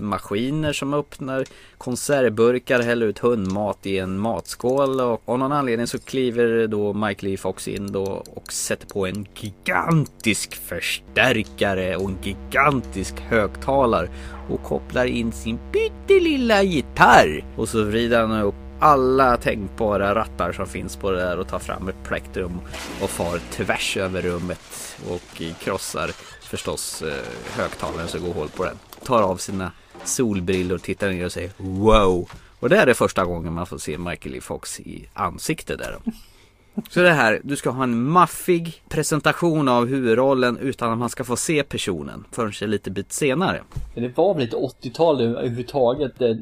maskiner 0.00 0.72
som 0.72 0.94
öppnar 0.94 1.44
konservburkar, 1.78 2.80
häller 2.80 3.06
ut 3.06 3.18
hundmat 3.18 3.86
i 3.86 3.98
en 3.98 4.18
matskål 4.18 5.00
och 5.00 5.22
av 5.24 5.38
någon 5.38 5.52
anledning 5.52 5.86
så 5.86 5.98
kliver 5.98 6.66
då 6.66 6.92
Mike 6.92 7.26
Lee 7.26 7.36
Fox 7.36 7.68
in 7.68 7.92
då 7.92 8.22
och 8.34 8.52
sätter 8.52 8.86
på 8.86 9.06
en 9.06 9.26
gigantisk 9.34 10.54
förstärkare 10.54 11.96
och 11.96 12.10
en 12.10 12.18
gigantisk 12.22 13.20
högtalare 13.20 14.08
och 14.50 14.62
kopplar 14.62 15.04
in 15.04 15.32
sin 15.32 15.58
pyttelilla 15.72 16.62
gitarr 16.62 17.44
och 17.56 17.68
så 17.68 17.82
vrider 17.82 18.20
han 18.20 18.42
upp 18.42 18.54
alla 18.80 19.36
tänkbara 19.36 20.14
rattar 20.14 20.52
som 20.52 20.66
finns 20.66 20.96
på 20.96 21.10
det 21.10 21.20
där 21.20 21.38
och 21.38 21.48
tar 21.48 21.58
fram 21.58 21.88
ett 21.88 22.04
plektrum 22.04 22.60
och 23.02 23.10
far 23.10 23.40
tvärs 23.50 23.96
över 23.96 24.22
rummet 24.22 24.96
och 25.10 25.42
krossar 25.60 26.10
förstås 26.42 27.02
eh, 27.02 27.12
högtalaren 27.56 28.08
så 28.08 28.18
går 28.18 28.34
hål 28.34 28.48
på 28.48 28.64
den. 28.64 28.76
Tar 29.08 29.22
av 29.22 29.36
sina 29.36 29.72
solbrillor, 30.04 30.78
tittar 30.78 31.08
ner 31.10 31.24
och 31.24 31.32
säger 31.32 31.50
wow. 31.56 32.30
Och 32.60 32.68
det 32.68 32.76
är 32.76 32.86
det 32.86 32.94
första 32.94 33.24
gången 33.24 33.52
man 33.52 33.66
får 33.66 33.78
se 33.78 33.98
Michael 33.98 34.34
E. 34.34 34.40
Fox 34.40 34.80
i 34.80 35.08
ansikte 35.14 35.76
där. 35.76 35.96
Så 36.90 37.02
det 37.02 37.10
här, 37.10 37.40
du 37.44 37.56
ska 37.56 37.70
ha 37.70 37.82
en 37.82 38.02
maffig 38.02 38.82
presentation 38.88 39.68
av 39.68 39.86
huvudrollen 39.86 40.58
utan 40.58 40.92
att 40.92 40.98
man 40.98 41.08
ska 41.08 41.24
få 41.24 41.36
se 41.36 41.62
personen 41.62 42.24
förrän 42.32 42.70
lite 42.70 42.90
bit 42.90 43.12
senare. 43.12 43.62
Det 43.94 44.16
var 44.16 44.34
väl 44.34 44.42
lite 44.42 44.56
80-tal 44.56 45.20
överhuvudtaget, 45.20 46.12
det 46.18 46.38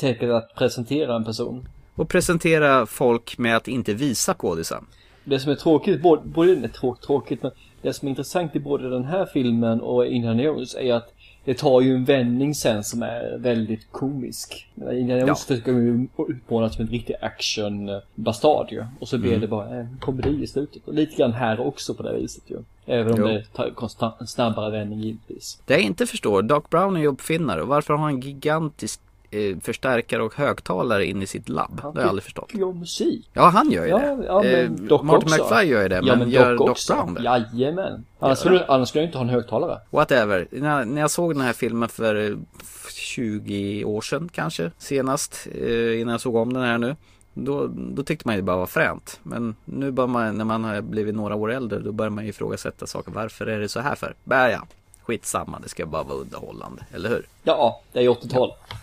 tänket 0.00 0.30
att 0.30 0.54
presentera 0.56 1.16
en 1.16 1.24
person. 1.24 1.68
Och 1.94 2.08
presentera 2.08 2.86
folk 2.86 3.38
med 3.38 3.56
att 3.56 3.68
inte 3.68 3.94
visa 3.94 4.34
kodisen. 4.34 4.86
Det 5.24 5.38
som 5.38 5.52
är 5.52 5.56
tråkigt, 5.56 6.02
både, 6.02 6.22
både 6.24 6.68
tråkigt 7.06 7.42
men 7.42 7.52
det 7.82 7.92
som 7.92 8.08
är 8.08 8.10
intressant 8.10 8.56
i 8.56 8.60
både 8.60 8.90
den 8.90 9.04
här 9.04 9.26
filmen 9.32 9.80
och 9.80 10.06
Indiana 10.06 10.42
Jones 10.42 10.74
är 10.74 10.94
att 10.94 11.13
det 11.44 11.58
tar 11.58 11.80
ju 11.80 11.94
en 11.94 12.04
vändning 12.04 12.54
sen 12.54 12.84
som 12.84 13.02
är 13.02 13.38
väldigt 13.38 13.92
komisk. 13.92 14.68
Indiana 14.76 15.20
Jones 15.20 15.28
ja. 15.28 15.34
försöker 15.34 15.72
ju 15.72 16.06
som 16.46 16.84
en 16.84 16.88
riktig 16.88 17.14
actionbastard 17.20 18.72
ju. 18.72 18.84
Och 18.98 19.08
så 19.08 19.18
blir 19.18 19.30
mm. 19.30 19.40
det 19.40 19.48
bara 19.48 19.68
en 19.68 19.98
komedi 20.00 20.42
i 20.42 20.46
slutet. 20.46 20.88
Och 20.88 20.94
lite 20.94 21.16
grann 21.16 21.32
här 21.32 21.60
också 21.60 21.94
på 21.94 22.02
det 22.02 22.12
viset 22.12 22.42
ju. 22.46 22.56
Även 22.86 23.12
om 23.12 23.18
jo. 23.20 23.26
det 23.26 23.44
tar 23.52 24.14
en 24.20 24.26
snabbare 24.26 24.70
vändning 24.70 25.00
givetvis. 25.00 25.62
Det 25.66 25.74
jag 25.74 25.82
inte 25.82 26.06
förstår, 26.06 26.42
Doc 26.42 26.64
Brown 26.70 26.96
är 26.96 27.00
ju 27.00 27.06
uppfinnare. 27.06 27.62
Varför 27.62 27.94
har 27.94 28.00
han 28.00 28.20
gigantisk 28.20 29.00
eh, 29.00 29.13
förstärkare 29.60 30.22
och 30.22 30.34
högtalare 30.34 31.06
in 31.06 31.22
i 31.22 31.26
sitt 31.26 31.48
labb. 31.48 31.80
Han 31.82 31.94
det 31.94 32.00
har 32.00 32.04
jag 32.04 32.08
aldrig 32.08 32.24
förstått. 32.24 32.50
Han 32.52 32.78
musik. 32.78 33.30
Ja, 33.32 33.42
han 33.42 33.70
gör 33.70 33.84
ju 33.84 33.90
ja, 33.90 33.98
det. 33.98 34.24
Ja, 34.26 34.42
men 34.42 34.64
eh, 34.64 34.70
Doc 34.70 35.02
Martin 35.02 35.32
också. 35.32 35.44
McFly 35.44 35.70
gör 35.70 35.82
ju 35.82 35.88
det, 35.88 36.00
ja, 36.04 36.16
men 36.16 36.30
gör 36.30 36.56
Doc, 36.56 36.66
Doc 36.66 36.88
Brown 36.88 37.14
det? 37.14 37.22
Jajamän. 37.22 38.04
Annars, 38.18 38.38
skulle, 38.38 38.64
annars 38.66 38.88
skulle 38.88 39.02
jag 39.02 39.08
inte 39.08 39.18
ha 39.18 39.24
en 39.24 39.30
högtalare. 39.30 39.78
Whatever. 39.90 40.48
När, 40.50 40.84
när 40.84 41.00
jag 41.00 41.10
såg 41.10 41.34
den 41.34 41.42
här 41.42 41.52
filmen 41.52 41.88
för 41.88 42.36
20 42.92 43.80
eh, 43.80 43.88
år 43.88 44.00
sedan 44.00 44.28
kanske, 44.32 44.70
senast, 44.78 45.46
eh, 45.54 46.00
innan 46.00 46.12
jag 46.12 46.20
såg 46.20 46.34
om 46.34 46.52
den 46.52 46.62
här 46.62 46.78
nu. 46.78 46.96
Då, 47.34 47.66
då 47.66 48.02
tyckte 48.02 48.28
man 48.28 48.36
ju 48.36 48.42
bara 48.42 48.56
var 48.56 48.66
fränt. 48.66 49.20
Men 49.22 49.56
nu 49.64 49.90
bör 49.90 50.06
man, 50.06 50.38
när 50.38 50.44
man 50.44 50.64
har 50.64 50.80
blivit 50.80 51.14
några 51.14 51.34
år 51.34 51.52
äldre, 51.52 51.78
då 51.78 51.92
börjar 51.92 52.10
man 52.10 52.24
ju 52.24 52.30
ifrågasätta 52.30 52.86
saker. 52.86 53.12
Varför 53.12 53.46
är 53.46 53.60
det 53.60 53.68
så 53.68 53.80
här 53.80 53.94
för? 53.94 54.14
Bär 54.24 54.48
ja, 54.48 54.66
skitsamma, 55.06 55.60
det 55.62 55.68
ska 55.68 55.86
bara 55.86 56.02
vara 56.02 56.18
underhållande, 56.18 56.82
eller 56.94 57.08
hur? 57.08 57.26
Ja, 57.42 57.82
det 57.92 58.00
är 58.00 58.08
80-tal. 58.08 58.52
Ja. 58.68 58.76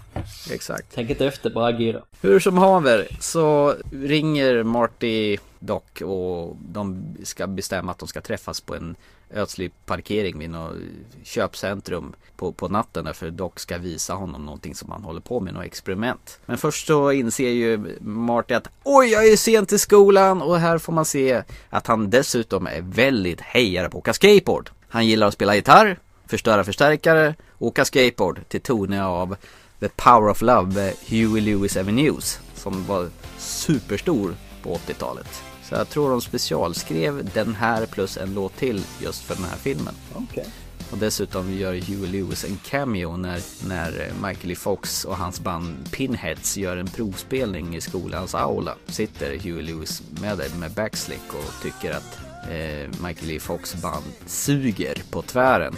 Exakt. 0.51 0.85
Tänk 0.93 1.09
inte 1.09 1.25
efter, 1.25 1.49
bara 1.49 1.67
agera. 1.67 2.01
Hur 2.21 2.39
som 2.39 2.57
haver 2.57 3.07
så 3.19 3.75
ringer 3.91 4.63
Marty 4.63 5.37
Doc 5.59 5.83
och 6.01 6.57
de 6.71 7.15
ska 7.23 7.47
bestämma 7.47 7.91
att 7.91 7.99
de 7.99 8.07
ska 8.07 8.21
träffas 8.21 8.61
på 8.61 8.75
en 8.75 8.95
ödslig 9.33 9.71
parkering 9.85 10.39
vid 10.39 10.49
något 10.49 10.75
köpcentrum 11.23 12.13
på, 12.35 12.51
på 12.51 12.67
natten 12.67 13.05
därför 13.05 13.31
Doc 13.31 13.51
ska 13.55 13.77
visa 13.77 14.13
honom 14.13 14.45
någonting 14.45 14.75
som 14.75 14.91
han 14.91 15.03
håller 15.03 15.21
på 15.21 15.39
med, 15.39 15.53
något 15.53 15.65
experiment. 15.65 16.39
Men 16.45 16.57
först 16.57 16.87
så 16.87 17.11
inser 17.11 17.49
ju 17.49 17.97
Marty 18.01 18.53
att 18.53 18.69
oj, 18.83 19.07
jag 19.07 19.27
är 19.27 19.37
sent 19.37 19.69
till 19.69 19.79
skolan 19.79 20.41
och 20.41 20.59
här 20.59 20.77
får 20.77 20.93
man 20.93 21.05
se 21.05 21.43
att 21.69 21.87
han 21.87 22.09
dessutom 22.09 22.67
är 22.67 22.81
väldigt 22.81 23.41
hejare 23.41 23.89
på 23.89 23.97
att 23.97 24.01
åka 24.01 24.13
skateboard. 24.13 24.69
Han 24.89 25.07
gillar 25.07 25.27
att 25.27 25.33
spela 25.33 25.55
gitarr, 25.55 25.99
förstöra 26.31 26.63
förstärkare, 26.63 27.35
åka 27.59 27.85
skateboard 27.85 28.39
till 28.47 28.61
toner 28.61 29.01
av 29.01 29.35
The 29.79 29.89
Power 29.89 30.29
of 30.29 30.41
Love 30.41 30.93
Huey 31.07 31.41
Lewis 31.41 31.77
Avenues 31.77 32.39
som 32.55 32.85
var 32.87 33.09
superstor 33.37 34.35
på 34.63 34.75
80-talet. 34.75 35.43
Så 35.63 35.75
jag 35.75 35.89
tror 35.89 36.09
de 36.09 36.21
specialskrev 36.21 37.29
den 37.33 37.55
här 37.55 37.85
plus 37.85 38.17
en 38.17 38.33
låt 38.33 38.57
till 38.57 38.83
just 38.99 39.23
för 39.23 39.35
den 39.35 39.43
här 39.43 39.57
filmen. 39.57 39.93
Okay. 40.15 40.45
Och 40.91 40.97
dessutom 40.97 41.53
gör 41.53 41.73
Huey 41.73 42.07
Lewis 42.07 42.45
en 42.45 42.57
cameo 42.57 43.17
när, 43.17 43.39
när 43.67 44.11
Michael 44.27 44.51
E. 44.51 44.55
Fox 44.55 45.05
och 45.05 45.17
hans 45.17 45.39
band 45.39 45.91
Pinheads 45.91 46.57
gör 46.57 46.77
en 46.77 46.87
provspelning 46.87 47.75
i 47.75 47.81
skolans 47.81 48.35
aula. 48.35 48.75
Sitter 48.87 49.37
Huey 49.39 49.61
Lewis 49.61 50.03
med 50.21 50.37
där 50.37 50.49
med 50.59 50.71
backslick 50.71 51.33
och 51.33 51.63
tycker 51.63 51.91
att 51.91 52.19
eh, 52.49 53.07
Michael 53.07 53.31
E. 53.31 53.39
Fox 53.39 53.75
band 53.75 54.05
suger 54.25 55.03
på 55.11 55.21
tvären. 55.21 55.75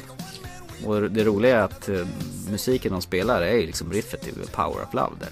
Och 0.85 1.11
det 1.11 1.23
roliga 1.23 1.57
är 1.57 1.61
att 1.61 1.89
eh, 1.89 2.07
musiken 2.51 2.91
de 2.91 3.01
spelar 3.01 3.41
är 3.41 3.53
ju 3.53 3.65
liksom 3.65 3.91
riffet 3.91 4.21
till 4.21 4.33
Power 4.51 4.83
of 4.83 4.93
Love 4.93 5.15
där. 5.19 5.29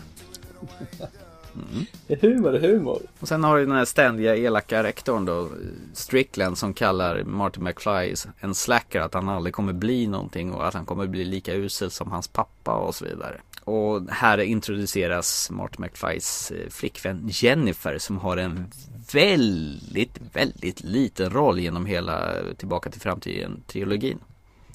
Mm. 1.55 1.86
Det 2.08 2.13
är 2.13 2.17
humor, 2.17 2.51
det 2.51 2.58
är 2.58 2.74
humor. 2.74 3.01
Och 3.20 3.27
sen 3.27 3.43
har 3.43 3.58
du 3.58 3.65
den 3.65 3.75
här 3.75 3.86
ständiga 3.86 4.36
elaka 4.36 4.84
rektorn 4.84 5.25
då, 5.25 5.50
Strickland, 5.93 6.58
som 6.58 6.74
kallar 6.74 7.24
Martin 7.24 7.63
McFly 7.63 8.15
en 8.39 8.55
slacker, 8.55 9.00
att 9.00 9.13
han 9.13 9.29
aldrig 9.29 9.53
kommer 9.53 9.74
bli 9.74 10.08
någonting 10.08 10.53
och 10.53 10.67
att 10.67 10.74
han 10.74 10.86
kommer 10.86 11.08
bli 11.08 11.24
lika 11.24 11.53
usel 11.53 11.91
som 11.91 12.12
hans 12.12 12.27
pappa 12.27 12.74
och 12.74 12.96
så 12.96 13.05
vidare. 13.05 13.41
Och 13.63 14.01
här 14.10 14.38
introduceras 14.38 15.51
Martin 15.51 15.81
McFlys 15.81 16.51
eh, 16.51 16.70
flickvän 16.70 17.29
Jennifer 17.31 17.98
som 17.98 18.17
har 18.17 18.38
en 18.38 18.72
väldigt, 19.13 20.20
väldigt 20.34 20.84
liten 20.84 21.29
roll 21.29 21.60
genom 21.60 21.86
hela 21.86 22.34
Tillbaka 22.58 22.89
till 22.89 23.01
framtiden-trilogin. 23.01 24.17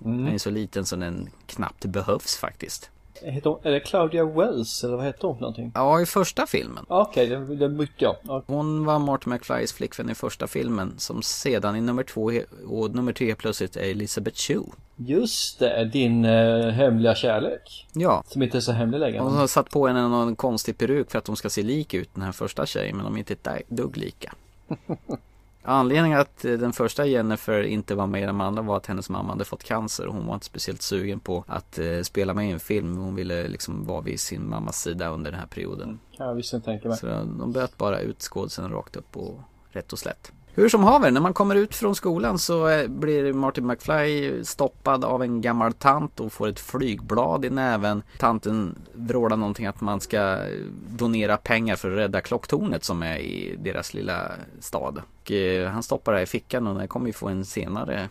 Mm. 0.04 0.24
Den 0.24 0.34
är 0.34 0.38
så 0.38 0.50
liten 0.50 0.86
så 0.86 0.96
den 0.96 1.28
knappt 1.46 1.84
behövs 1.84 2.36
faktiskt. 2.36 2.90
Heter 3.22 3.58
är 3.62 3.70
det 3.70 3.80
Claudia 3.80 4.24
Wells 4.24 4.84
eller 4.84 4.96
vad 4.96 5.04
heter 5.04 5.28
hon 5.28 5.36
för 5.36 5.40
någonting? 5.40 5.72
Ja, 5.74 6.00
i 6.00 6.06
första 6.06 6.46
filmen. 6.46 6.84
Okej, 6.88 7.34
okay, 7.34 7.46
det, 7.46 7.56
det 7.56 7.68
bytte 7.68 7.92
jag. 8.04 8.16
Okay. 8.24 8.56
Hon 8.56 8.84
var 8.84 8.98
Martin 8.98 9.32
McFlys 9.32 9.72
flickvän 9.72 10.10
i 10.10 10.14
första 10.14 10.46
filmen 10.46 10.94
som 10.98 11.22
sedan 11.22 11.76
i 11.76 11.80
nummer 11.80 12.02
två 12.02 12.32
och 12.68 12.94
nummer 12.94 13.12
tre 13.12 13.34
plötsligt 13.34 13.76
är 13.76 13.90
Elisabeth 13.90 14.36
Chu. 14.36 14.62
Just 14.96 15.58
det, 15.58 15.84
din 15.84 16.24
eh, 16.24 16.68
hemliga 16.68 17.14
kärlek. 17.14 17.86
Ja. 17.92 18.22
Som 18.26 18.42
inte 18.42 18.58
är 18.58 18.60
så 18.60 18.72
hemlig 18.72 18.98
längre. 18.98 19.18
Hon 19.18 19.36
har 19.36 19.46
satt 19.46 19.70
på 19.70 19.86
henne 19.86 20.08
någon 20.08 20.36
konstig 20.36 20.78
peruk 20.78 21.10
för 21.10 21.18
att 21.18 21.24
de 21.24 21.36
ska 21.36 21.50
se 21.50 21.62
lik 21.62 21.94
ut 21.94 22.10
den 22.14 22.22
här 22.22 22.32
första 22.32 22.66
tjejen 22.66 22.96
men 22.96 23.04
de 23.04 23.14
är 23.14 23.18
inte 23.18 23.32
ett 23.32 23.68
dugg 23.68 23.96
lika. 23.96 24.34
Anledningen 25.68 26.18
att 26.18 26.44
eh, 26.44 26.52
den 26.52 26.72
första 26.72 27.06
Jennifer 27.06 27.62
inte 27.62 27.94
var 27.94 28.06
med 28.06 28.22
i 28.22 28.26
de 28.26 28.40
andra 28.40 28.62
var 28.62 28.76
att 28.76 28.86
hennes 28.86 29.10
mamma 29.10 29.32
hade 29.32 29.44
fått 29.44 29.64
cancer 29.64 30.06
och 30.06 30.14
hon 30.14 30.26
var 30.26 30.34
inte 30.34 30.46
speciellt 30.46 30.82
sugen 30.82 31.20
på 31.20 31.44
att 31.46 31.78
eh, 31.78 32.02
spela 32.02 32.34
med 32.34 32.48
i 32.48 32.50
en 32.50 32.60
film. 32.60 32.96
Hon 32.96 33.14
ville 33.14 33.48
liksom 33.48 33.86
vara 33.86 34.00
vid 34.00 34.20
sin 34.20 34.48
mammas 34.48 34.82
sida 34.82 35.08
under 35.08 35.30
den 35.30 35.40
här 35.40 35.46
perioden. 35.46 35.98
Jag 36.10 36.34
visst 36.34 36.52
inte 36.52 36.64
tänka 36.64 36.88
mig. 36.88 36.98
Så 36.98 37.06
de 37.06 37.52
böt 37.52 37.78
bara 37.78 38.00
ut 38.00 38.22
skådisen 38.22 38.70
rakt 38.70 38.96
upp 38.96 39.16
och 39.16 39.40
rätt 39.70 39.92
och 39.92 39.98
slätt. 39.98 40.32
Hur 40.56 40.68
som 40.68 40.84
haver, 40.84 41.10
när 41.10 41.20
man 41.20 41.34
kommer 41.34 41.54
ut 41.54 41.74
från 41.74 41.94
skolan 41.94 42.38
så 42.38 42.68
eh, 42.68 42.88
blir 42.88 43.32
Martin 43.32 43.66
McFly 43.66 44.44
stoppad 44.44 45.04
av 45.04 45.22
en 45.22 45.40
gammal 45.40 45.72
tant 45.72 46.20
och 46.20 46.32
får 46.32 46.48
ett 46.48 46.60
flygblad 46.60 47.44
i 47.44 47.50
näven. 47.50 48.02
Tanten 48.18 48.78
vrålar 48.92 49.36
någonting 49.36 49.66
att 49.66 49.80
man 49.80 50.00
ska 50.00 50.18
eh, 50.18 50.60
donera 50.88 51.36
pengar 51.36 51.76
för 51.76 51.90
att 51.90 51.98
rädda 51.98 52.20
klocktornet 52.20 52.84
som 52.84 53.02
är 53.02 53.18
i 53.18 53.56
deras 53.58 53.94
lilla 53.94 54.32
stad. 54.60 55.02
Och 55.20 55.32
eh, 55.32 55.68
han 55.68 55.82
stoppar 55.82 56.12
det 56.12 56.22
i 56.22 56.26
fickan 56.26 56.66
och 56.66 56.80
det 56.80 56.86
kommer 56.86 57.06
ju 57.06 57.12
få 57.12 57.28
en 57.28 57.44
senare 57.44 58.08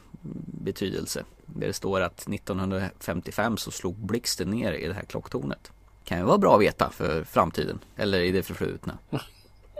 betydelse. 0.63 1.23
Där 1.45 1.67
det 1.67 1.73
står 1.73 2.01
att 2.01 2.27
1955 2.27 3.57
så 3.57 3.71
slog 3.71 3.95
blixten 3.95 4.49
ner 4.49 4.73
i 4.73 4.87
det 4.87 4.93
här 4.93 5.05
klocktornet. 5.05 5.71
Kan 6.03 6.17
ju 6.17 6.23
vara 6.23 6.37
bra 6.37 6.55
att 6.55 6.61
veta 6.61 6.89
för 6.89 7.23
framtiden 7.23 7.79
eller 7.95 8.19
i 8.19 8.31
det 8.31 8.43
förflutna. 8.43 8.97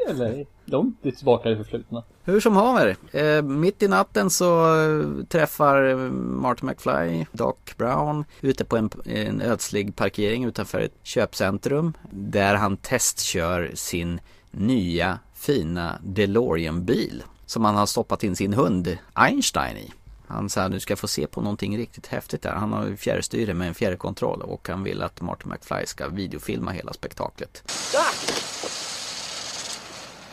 Eller 0.09 0.45
långt 0.65 1.01
tillbaka 1.03 1.49
i 1.49 1.55
förflutna. 1.55 2.03
Hur 2.23 2.39
som 2.39 2.55
haver, 2.55 2.95
eh, 3.11 3.41
mitt 3.41 3.83
i 3.83 3.87
natten 3.87 4.29
så 4.29 4.75
eh, 4.81 5.25
träffar 5.25 6.09
Martin 6.11 6.69
McFly 6.69 7.25
Doc 7.31 7.55
Brown 7.77 8.25
ute 8.41 8.65
på 8.65 8.77
en, 8.77 8.89
en 9.05 9.41
ödslig 9.41 9.95
parkering 9.95 10.45
utanför 10.45 10.79
ett 10.79 10.95
köpcentrum 11.03 11.93
där 12.11 12.55
han 12.55 12.77
testkör 12.77 13.71
sin 13.73 14.19
nya 14.51 15.19
fina 15.33 15.99
DeLorean-bil 16.03 17.23
som 17.45 17.65
han 17.65 17.75
har 17.75 17.85
stoppat 17.85 18.23
in 18.23 18.35
sin 18.35 18.53
hund 18.53 18.97
Einstein 19.13 19.77
i. 19.77 19.91
Han 20.27 20.49
sa 20.49 20.69
du 20.69 20.79
ska 20.79 20.95
få 20.95 21.07
se 21.07 21.27
på 21.27 21.41
någonting 21.41 21.77
riktigt 21.77 22.07
häftigt 22.07 22.41
där. 22.41 22.51
Han 22.51 22.73
har 22.73 22.95
fjärrstyre 22.95 23.53
med 23.53 23.67
en 23.67 23.73
fjärrkontroll 23.73 24.41
och 24.41 24.69
han 24.69 24.83
vill 24.83 25.01
att 25.01 25.21
Martin 25.21 25.51
McFly 25.51 25.85
ska 25.85 26.07
videofilma 26.07 26.71
hela 26.71 26.93
spektaklet. 26.93 27.63
Doc! 27.93 28.54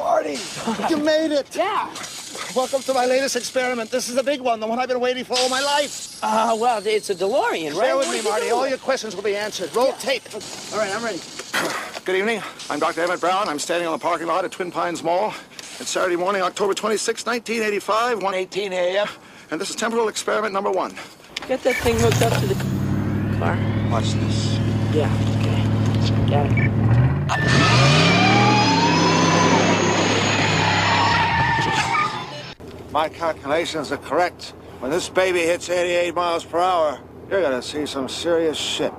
Marty, 0.03 0.37
you 0.91 0.97
made 0.97 1.31
it! 1.31 1.55
Yeah. 1.55 1.89
Welcome 2.57 2.83
to 2.83 2.93
my 2.93 3.07
latest 3.07 3.37
experiment. 3.37 3.89
This 3.91 4.09
is 4.09 4.17
the 4.17 4.23
big 4.23 4.41
one, 4.41 4.59
the 4.59 4.67
one 4.67 4.81
I've 4.81 4.89
been 4.89 4.99
waiting 4.99 5.23
for 5.23 5.35
all 5.39 5.49
my 5.49 5.61
life. 5.61 6.19
Uh, 6.25 6.57
well, 6.59 6.85
it's 6.85 7.09
a 7.11 7.15
DeLorean, 7.15 7.71
right? 7.75 7.81
Bear 7.83 7.97
with 7.97 8.09
What 8.09 8.13
me, 8.13 8.19
are 8.19 8.23
you 8.23 8.29
Marty. 8.29 8.51
All 8.51 8.69
your 8.69 8.79
questions 8.79 9.15
will 9.15 9.23
be 9.23 9.37
answered. 9.37 9.75
Roll 9.77 9.93
tape. 9.95 10.23
All 10.35 10.79
right, 10.79 10.93
I'm 10.93 11.05
ready. 11.05 11.21
Good 12.05 12.17
evening. 12.17 12.43
I'm 12.69 12.81
Dr. 12.81 13.03
Emmett 13.03 13.21
Brown. 13.21 13.49
I'm 13.49 13.61
standing 13.61 13.87
on 13.87 13.93
the 13.93 14.03
parking 14.03 14.27
lot 14.27 14.45
at 14.45 14.51
Twin 14.51 14.73
Pines 14.73 15.05
Mall. 15.05 15.33
It's 15.79 15.91
Saturday 15.91 16.17
morning, 16.17 16.43
October 16.43 16.75
26, 16.75 17.25
1985, 17.25 18.19
1.18 18.19 18.71
a.m. 18.73 19.07
And 19.53 19.61
this 19.61 19.71
is 19.71 19.77
temporal 19.77 20.09
experiment 20.09 20.53
number 20.53 20.73
one. 20.73 20.97
Get 21.47 21.63
that 21.63 21.77
thing 21.77 21.97
hooked 22.01 22.23
up 22.23 22.33
to 22.41 22.47
the 22.49 22.55
car. 23.39 23.57
Watch 23.89 24.13
this. 24.15 24.59
Yeah, 24.93 25.09
okay. 25.39 26.29
Got 26.29 26.47
it. 26.59 26.72
My 32.93 33.09
calculations 33.09 33.93
are 33.93 34.01
correct. 34.09 34.55
When 34.81 34.91
this 34.91 35.15
baby 35.15 35.39
hits 35.39 35.71
88 35.71 36.15
miles 36.15 36.45
per 36.45 36.59
hour, 36.59 36.99
you're 37.31 37.43
gonna 37.43 37.63
see 37.63 37.87
some 37.87 38.09
serious 38.09 38.59
shit. 38.59 38.93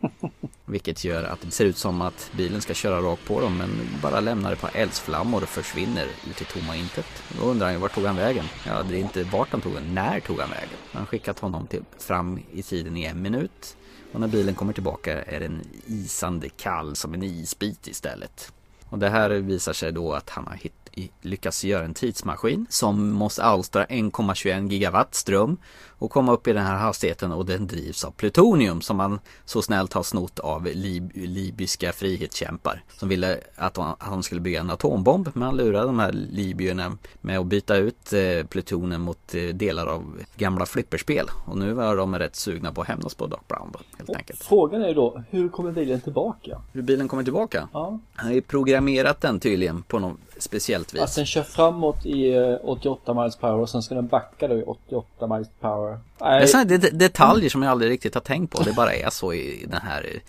Vilket 0.64 1.04
gör 1.04 1.24
att 1.24 1.40
det 1.40 1.50
ser 1.50 1.64
ut 1.64 1.76
som 1.76 2.02
att 2.02 2.30
bilen 2.36 2.60
ska 2.60 2.74
köra 2.74 3.00
rakt 3.00 3.24
på 3.24 3.40
dem 3.40 3.58
men 3.58 3.70
bara 4.02 4.20
lämnar 4.20 4.52
ett 4.52 4.60
par 4.60 4.76
eldsflammor 4.76 5.42
och 5.42 5.48
försvinner 5.48 6.06
ut 6.30 6.42
i 6.42 6.44
tomma 6.44 6.76
intet. 6.76 7.06
Då 7.40 7.44
undrar 7.44 7.66
han 7.66 7.74
ju 7.74 7.80
vart 7.80 7.94
tog 7.94 8.04
han 8.04 8.16
vägen? 8.16 8.44
Ja, 8.66 8.82
det 8.82 8.96
är 8.96 9.00
inte 9.00 9.24
vart 9.24 9.52
han 9.52 9.60
tog 9.60 9.74
den, 9.74 9.94
när 9.94 10.20
tog 10.20 10.40
han 10.40 10.50
vägen? 10.50 10.78
Han 10.92 11.00
har 11.00 11.06
skickat 11.06 11.38
honom 11.38 11.66
till, 11.66 11.84
fram 11.98 12.40
i 12.52 12.62
tiden 12.62 12.96
i 12.96 13.04
en 13.04 13.22
minut 13.22 13.76
och 14.12 14.20
när 14.20 14.28
bilen 14.28 14.54
kommer 14.54 14.72
tillbaka 14.72 15.22
är 15.22 15.40
den 15.40 15.60
isande 15.86 16.48
kall 16.48 16.96
som 16.96 17.14
en 17.14 17.22
isbit 17.22 17.86
istället. 17.86 18.52
Och 18.88 18.98
det 18.98 19.08
här 19.08 19.30
visar 19.30 19.72
sig 19.72 19.92
då 19.92 20.12
att 20.12 20.30
han 20.30 20.46
har 20.46 20.54
hittat 20.54 20.81
lyckats 21.20 21.64
göra 21.64 21.84
en 21.84 21.94
tidsmaskin 21.94 22.66
som 22.70 23.10
måste 23.10 23.42
alstra 23.42 23.84
1,21 23.84 24.68
gigawatt 24.68 25.14
ström 25.14 25.56
och 26.02 26.10
komma 26.10 26.32
upp 26.32 26.48
i 26.48 26.52
den 26.52 26.66
här 26.66 26.76
hastigheten 26.76 27.32
och 27.32 27.46
den 27.46 27.66
drivs 27.66 28.04
av 28.04 28.10
plutonium 28.10 28.80
som 28.80 28.96
man 28.96 29.20
så 29.44 29.62
snällt 29.62 29.92
har 29.92 30.02
snott 30.02 30.38
av 30.38 30.64
lib 30.64 31.10
libyska 31.14 31.92
frihetskämpar 31.92 32.82
som 32.96 33.08
ville 33.08 33.40
att 33.56 33.78
de 33.98 34.22
skulle 34.22 34.40
bygga 34.40 34.60
en 34.60 34.70
atombomb 34.70 35.30
men 35.34 35.42
han 35.42 35.56
lurade 35.56 35.86
de 35.86 35.98
här 35.98 36.12
libyerna 36.12 36.98
med 37.20 37.38
att 37.38 37.46
byta 37.46 37.76
ut 37.76 38.12
eh, 38.12 38.46
plutonium 38.46 39.02
mot 39.02 39.34
eh, 39.34 39.42
delar 39.42 39.86
av 39.86 40.20
gamla 40.36 40.66
flipperspel 40.66 41.26
och 41.46 41.58
nu 41.58 41.72
var 41.72 41.96
de 41.96 42.18
rätt 42.18 42.36
sugna 42.36 42.72
på 42.72 42.80
att 42.80 42.88
hämnas 42.88 43.14
på 43.14 43.26
Doc 43.26 43.40
Brown 43.48 43.72
helt 43.98 44.16
enkelt. 44.16 44.42
Frågan 44.42 44.82
är 44.82 44.88
ju 44.88 44.94
då, 44.94 45.22
hur 45.30 45.48
kommer 45.48 45.72
bilen 45.72 46.00
tillbaka? 46.00 46.60
Hur 46.72 46.82
bilen 46.82 47.08
kommer 47.08 47.24
tillbaka? 47.24 47.68
Ja. 47.72 47.98
Han 48.14 48.26
har 48.26 48.34
ju 48.34 48.42
programmerat 48.42 49.20
den 49.20 49.40
tydligen 49.40 49.82
på 49.82 49.98
något 49.98 50.18
speciellt 50.42 50.94
vis. 50.94 51.00
Att 51.02 51.14
den 51.14 51.26
kör 51.26 51.42
framåt 51.42 52.06
i 52.06 52.34
eh, 52.34 52.54
88 52.62 53.14
miles 53.14 53.36
per 53.36 53.48
hour 53.48 53.60
och 53.60 53.68
sen 53.70 53.82
ska 53.82 53.94
den 53.94 54.06
backa 54.06 54.48
då 54.48 54.54
i 54.58 54.62
88 54.62 55.26
miles 55.26 55.48
per 55.60 55.68
hour. 55.68 55.98
Det 56.18 56.24
är 56.24 56.46
sådana 56.46 56.64
det- 56.64 56.90
detaljer 56.98 57.50
som 57.50 57.62
jag 57.62 57.70
aldrig 57.70 57.90
riktigt 57.90 58.14
har 58.14 58.20
tänkt 58.20 58.50
på. 58.56 58.62
Det 58.62 58.72
bara 58.72 58.94
är 58.94 59.10
så 59.10 59.32
i 59.32 59.66
den 59.70 59.80
här 59.82 60.02
eh, 60.14 60.20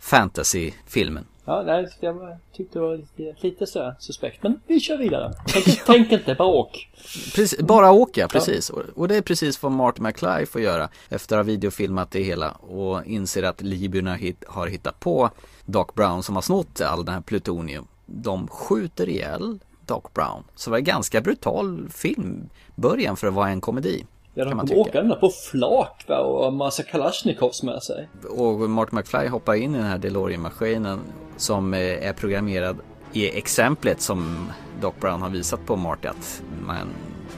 fantasy-filmen. 0.00 1.24
ja, 1.44 1.62
nej, 1.66 1.88
jag 2.00 2.36
tyckte 2.56 2.78
det 2.78 2.82
var 2.82 2.96
lite, 2.96 3.34
lite 3.40 3.66
så 3.66 3.94
suspekt. 3.98 4.42
Men 4.42 4.60
vi 4.66 4.80
kör 4.80 4.96
vidare. 4.98 5.32
Tänk, 5.46 5.82
tänk 5.86 6.12
inte, 6.12 6.34
bara 6.34 6.48
åk. 6.48 6.88
Precis, 7.34 7.58
bara 7.60 7.90
åka, 7.92 8.28
precis. 8.28 8.70
Och, 8.70 8.82
och 8.94 9.08
det 9.08 9.16
är 9.16 9.22
precis 9.22 9.62
vad 9.62 9.72
Martin 9.72 10.04
McFly 10.04 10.46
får 10.46 10.60
göra 10.60 10.88
efter 11.08 11.36
att 11.36 11.46
ha 11.46 11.50
videofilmat 11.50 12.10
det 12.10 12.22
hela 12.22 12.50
och 12.50 13.04
inser 13.06 13.42
att 13.42 13.60
libyerna 13.62 14.14
hit, 14.14 14.44
har 14.46 14.66
hittat 14.66 15.00
på 15.00 15.30
Doc 15.64 15.86
Brown 15.94 16.22
som 16.22 16.34
har 16.34 16.42
snott 16.42 16.80
all 16.80 17.04
den 17.04 17.14
här 17.14 17.20
plutonium. 17.22 17.86
De 18.14 18.48
skjuter 18.48 19.08
ihjäl 19.08 19.58
Doc 19.86 20.02
Brown. 20.14 20.44
Så 20.54 20.70
det 20.70 20.72
var 20.72 20.78
en 20.78 20.84
ganska 20.84 21.20
brutal 21.20 21.88
film, 21.90 22.48
början 22.74 23.16
för 23.16 23.26
att 23.26 23.34
vara 23.34 23.48
en 23.48 23.60
komedi. 23.60 24.04
Ja, 24.34 24.44
de 24.44 24.58
kommer 24.58 24.78
åka 24.78 25.02
den 25.02 25.20
på 25.20 25.30
flak 25.30 26.04
va? 26.08 26.18
och 26.18 26.44
har 26.44 26.50
massa 26.50 26.82
Kalashnikovs 26.82 27.62
med 27.62 27.82
sig. 27.82 28.08
Och 28.30 28.70
Martin 28.70 28.98
McFly 28.98 29.28
hoppar 29.28 29.54
in 29.54 29.74
i 29.74 29.78
den 29.78 29.86
här 29.86 29.98
DeLorean-maskinen 29.98 31.00
som 31.36 31.74
eh, 31.74 32.08
är 32.08 32.12
programmerad 32.12 32.76
i 33.12 33.38
exemplet 33.38 34.00
som 34.00 34.48
Doc 34.80 34.94
Brown 35.00 35.22
har 35.22 35.28
visat 35.28 35.66
på 35.66 35.76
Marty 35.76 36.08
att 36.08 36.42
man, 36.66 36.88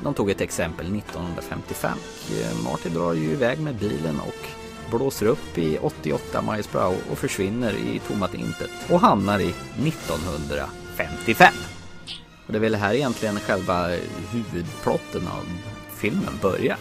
de 0.03 0.15
tog 0.15 0.31
ett 0.31 0.41
exempel 0.41 0.87
1955. 0.87 1.99
Eh, 2.31 2.65
Marty 2.65 2.89
drar 2.89 3.13
ju 3.13 3.31
iväg 3.31 3.61
med 3.61 3.75
bilen 3.75 4.21
och 4.21 4.64
blåser 4.91 5.27
upp 5.27 5.59
i 5.59 5.79
88 5.79 6.43
miles 6.51 6.67
per 6.67 6.81
hour 6.81 6.99
och 7.11 7.19
försvinner 7.19 7.73
i 7.73 8.01
tomma 8.09 8.29
intet 8.35 8.71
och 8.91 9.01
hamnar 9.01 9.39
i 9.39 9.55
1955. 9.89 11.55
Och 12.47 12.53
det 12.53 12.59
är 12.59 12.61
väl 12.61 12.75
här 12.75 12.95
egentligen 12.95 13.41
själva 13.41 13.89
huvudplotten 14.31 15.29
av 15.29 15.45
filmen 15.97 16.39
börjar. 16.43 16.77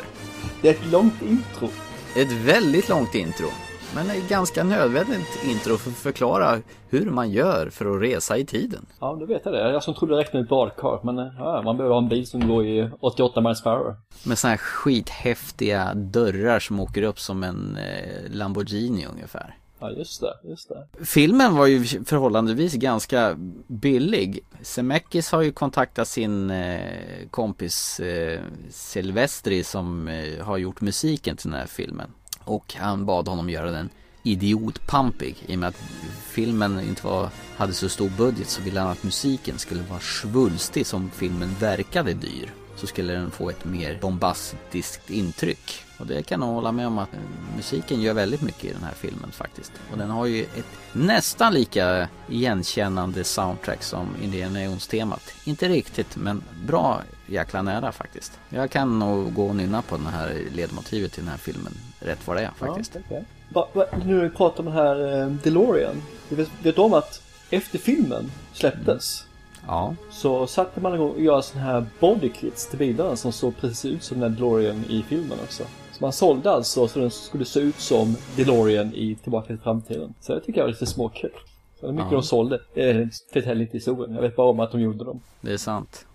Det 0.61 0.69
är 0.69 0.73
ett 0.73 0.91
långt 0.91 1.21
intro. 1.21 1.69
Ett 2.15 2.31
väldigt 2.31 2.89
långt 2.89 3.15
intro. 3.15 3.47
Men 3.95 4.09
ett 4.09 4.29
ganska 4.29 4.63
nödvändigt 4.63 5.43
intro 5.43 5.77
för 5.77 5.89
att 5.89 5.97
förklara 5.97 6.61
hur 6.89 7.05
man 7.05 7.31
gör 7.31 7.69
för 7.69 7.95
att 7.95 8.01
resa 8.01 8.37
i 8.37 8.45
tiden. 8.45 8.85
Ja, 8.99 9.17
då 9.19 9.25
vet 9.25 9.41
jag 9.45 9.53
det. 9.53 9.71
Jag 9.71 9.83
som 9.83 9.93
trodde 9.93 10.15
det 10.15 10.19
räckte 10.19 10.37
med 10.37 10.43
ett 10.43 10.49
badkar. 10.49 10.99
Men 11.03 11.19
eh, 11.19 11.33
ja, 11.37 11.61
man 11.65 11.77
behöver 11.77 11.95
ha 11.95 12.01
en 12.01 12.09
bil 12.09 12.27
som 12.27 12.47
går 12.47 12.65
i 12.65 12.89
88 12.99 13.41
miles 13.41 13.63
per 13.63 13.71
hour. 13.71 13.95
Med 14.25 14.37
såna 14.37 14.51
här 14.51 14.57
skithäftiga 14.57 15.93
dörrar 15.93 16.59
som 16.59 16.79
åker 16.79 17.03
upp 17.03 17.19
som 17.19 17.43
en 17.43 17.77
eh, 17.77 18.31
Lamborghini 18.31 19.05
ungefär. 19.05 19.57
Ja, 19.79 19.91
just 19.91 20.21
det. 20.21 20.49
Just 20.49 20.69
det. 20.69 21.05
Filmen 21.05 21.55
var 21.55 21.67
ju 21.67 21.83
förhållandevis 21.83 22.73
ganska 22.73 23.35
billig. 23.67 24.39
Zemeckis 24.61 25.31
har 25.31 25.41
ju 25.41 25.51
kontaktat 25.51 26.07
sin 26.07 26.51
eh, 26.51 26.79
kompis 27.31 27.99
eh, 27.99 28.39
Silvestri 28.69 29.63
som 29.63 30.07
eh, 30.07 30.45
har 30.45 30.57
gjort 30.57 30.81
musiken 30.81 31.37
till 31.37 31.49
den 31.49 31.59
här 31.59 31.67
filmen. 31.67 32.09
Och 32.45 32.75
han 32.77 33.05
bad 33.05 33.27
honom 33.27 33.49
göra 33.49 33.71
den 33.71 33.89
idiotpampig. 34.23 35.35
I 35.45 35.55
och 35.55 35.59
med 35.59 35.69
att 35.69 35.83
filmen 36.31 36.79
inte 36.79 37.05
var, 37.05 37.29
hade 37.57 37.73
så 37.73 37.89
stor 37.89 38.09
budget 38.09 38.49
så 38.49 38.61
ville 38.61 38.79
han 38.79 38.89
att 38.91 39.03
musiken 39.03 39.59
skulle 39.59 39.83
vara 39.83 39.99
svulstig 39.99 40.85
som 40.85 41.09
filmen 41.09 41.55
verkade 41.59 42.13
dyr. 42.13 42.62
Så 42.75 42.87
skulle 42.87 43.13
den 43.13 43.31
få 43.31 43.49
ett 43.49 43.65
mer 43.65 43.97
bombastiskt 44.01 45.09
intryck. 45.09 45.85
Och 45.97 46.07
det 46.07 46.23
kan 46.23 46.41
jag 46.41 46.47
hålla 46.47 46.71
med 46.71 46.87
om 46.87 46.97
att 46.97 47.13
eh, 47.13 47.19
musiken 47.55 48.01
gör 48.01 48.13
väldigt 48.13 48.41
mycket 48.41 48.65
i 48.65 48.73
den 48.73 48.83
här 48.83 48.93
filmen 48.93 49.31
faktiskt. 49.31 49.71
Och 49.91 49.97
den 49.97 50.09
har 50.09 50.25
ju 50.25 50.43
ett 50.43 50.65
nästan 50.93 51.53
lika 51.53 52.07
igenkännande 52.29 53.23
soundtrack 53.23 53.83
som 53.83 54.07
Indiana 54.23 54.63
Jones-temat. 54.63 55.33
Inte 55.43 55.69
riktigt, 55.69 56.15
men 56.17 56.43
bra 56.67 57.01
jäkla 57.27 57.61
nära 57.61 57.91
faktiskt. 57.91 58.39
Jag 58.49 58.71
kan 58.71 58.99
nog 58.99 59.33
gå 59.33 59.47
och 59.47 59.55
nynna 59.55 59.81
på 59.81 59.97
den 59.97 60.07
här 60.07 60.41
ledmotivet 60.51 61.11
till 61.11 61.23
den 61.23 61.31
här 61.31 61.37
filmen 61.37 61.73
rätt 61.99 62.27
vad 62.27 62.37
det 62.37 62.41
är 62.41 62.51
faktiskt. 62.57 62.95
Ja, 62.95 63.01
okej. 63.05 63.25
Va, 63.49 63.67
va, 63.73 63.85
nu 64.05 64.15
när 64.15 64.23
vi 64.23 64.29
pratar 64.29 64.59
om 64.59 64.65
den 64.65 64.73
här 64.73 65.21
eh, 65.21 65.27
DeLorean. 65.27 66.01
Du 66.29 66.35
vet, 66.35 66.49
vet 66.63 66.77
om 66.77 66.93
att 66.93 67.21
efter 67.49 67.79
filmen 67.79 68.31
släpptes 68.53 69.25
Ja, 69.67 69.95
så 70.11 70.47
satte 70.47 70.81
man 70.81 70.93
igång 70.95 71.09
och 71.11 71.21
göra 71.21 71.41
sådana 71.41 71.67
här 71.67 71.85
bodykits 71.99 72.67
till 72.69 72.79
bilarna 72.79 73.15
som 73.15 73.31
såg 73.31 73.57
precis 73.57 73.85
ut 73.85 74.03
som 74.03 74.19
den 74.19 74.33
DeLorean 74.35 74.83
i 74.89 75.03
filmen 75.07 75.37
också. 75.43 75.63
Så 75.91 75.97
man 76.03 76.13
sålde 76.13 76.51
alltså 76.51 76.87
så 76.87 76.99
den 76.99 77.11
skulle 77.11 77.45
se 77.45 77.59
ut 77.59 77.79
som 77.79 78.15
DeLorean 78.35 78.93
i 78.93 79.15
Tillbaka 79.15 79.47
till 79.47 79.57
framtiden. 79.57 80.13
Så 80.21 80.33
det 80.35 80.41
tycker 80.41 80.59
jag 80.59 80.65
var 80.65 80.71
lite 80.71 80.85
småkul. 80.85 81.31
Så 81.79 81.91
mycket 81.91 82.05
Ja. 82.11 82.17
de 82.17 82.23
sålde, 82.23 82.59
det 82.73 83.09
förtäljer 83.33 83.61
inte 83.65 83.77
historien. 83.77 84.15
Jag 84.15 84.21
vet 84.21 84.35
bara 84.35 84.49
om 84.49 84.59
att 84.59 84.71
de 84.71 84.81
gjorde 84.81 85.03
dem. 85.05 85.19
det 85.41 85.53
är 85.53 85.57
sant. 85.57 86.05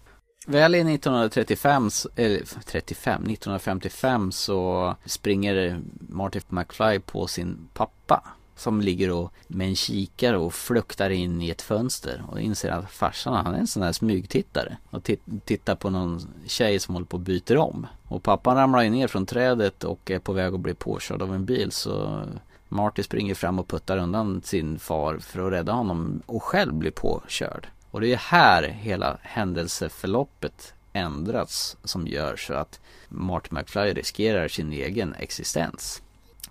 Väl 0.46 0.74
i 0.74 0.84
1935, 0.84 1.90
så- 1.90 2.08
eller 2.16 2.40
35, 2.66 3.22
1955 3.26 4.32
så 4.32 4.94
springer 5.04 5.80
Marty 6.08 6.40
McFly 6.48 6.98
på 6.98 7.26
sin 7.26 7.68
pappa. 7.74 8.22
Som 8.58 8.80
ligger 8.80 9.10
och 9.10 9.32
med 9.46 9.68
en 9.68 9.76
kikare 9.76 10.38
och 10.38 10.54
fluktar 10.54 11.10
in 11.10 11.42
i 11.42 11.50
ett 11.50 11.62
fönster 11.62 12.24
och 12.28 12.40
inser 12.40 12.70
att 12.70 12.90
farsan 12.90 13.46
han 13.46 13.54
är 13.54 13.58
en 13.58 13.66
sån 13.66 13.82
här 13.82 13.92
smygtittare. 13.92 14.76
Och 14.90 15.10
tittar 15.44 15.74
på 15.74 15.90
någon 15.90 16.20
tjej 16.46 16.78
som 16.78 16.94
håller 16.94 17.06
på 17.06 17.16
och 17.16 17.20
byter 17.20 17.56
om. 17.56 17.86
Och 18.08 18.22
pappan 18.22 18.56
ramlar 18.56 18.82
ju 18.82 18.90
ner 18.90 19.08
från 19.08 19.26
trädet 19.26 19.84
och 19.84 20.10
är 20.10 20.18
på 20.18 20.32
väg 20.32 20.54
att 20.54 20.60
bli 20.60 20.74
påkörd 20.74 21.22
av 21.22 21.34
en 21.34 21.44
bil 21.44 21.72
så 21.72 22.22
Marty 22.68 23.02
springer 23.02 23.34
fram 23.34 23.58
och 23.58 23.68
puttar 23.68 23.98
undan 23.98 24.42
sin 24.42 24.78
far 24.78 25.18
för 25.18 25.46
att 25.46 25.52
rädda 25.52 25.72
honom 25.72 26.22
och 26.26 26.42
själv 26.42 26.74
blir 26.74 26.90
påkörd. 26.90 27.68
Och 27.90 28.00
det 28.00 28.12
är 28.12 28.16
här 28.16 28.62
hela 28.62 29.18
händelseförloppet 29.22 30.74
ändras 30.92 31.76
som 31.84 32.06
gör 32.06 32.36
så 32.36 32.54
att 32.54 32.80
Marty 33.08 33.48
McFly 33.50 33.92
riskerar 33.92 34.48
sin 34.48 34.72
egen 34.72 35.14
existens. 35.14 36.02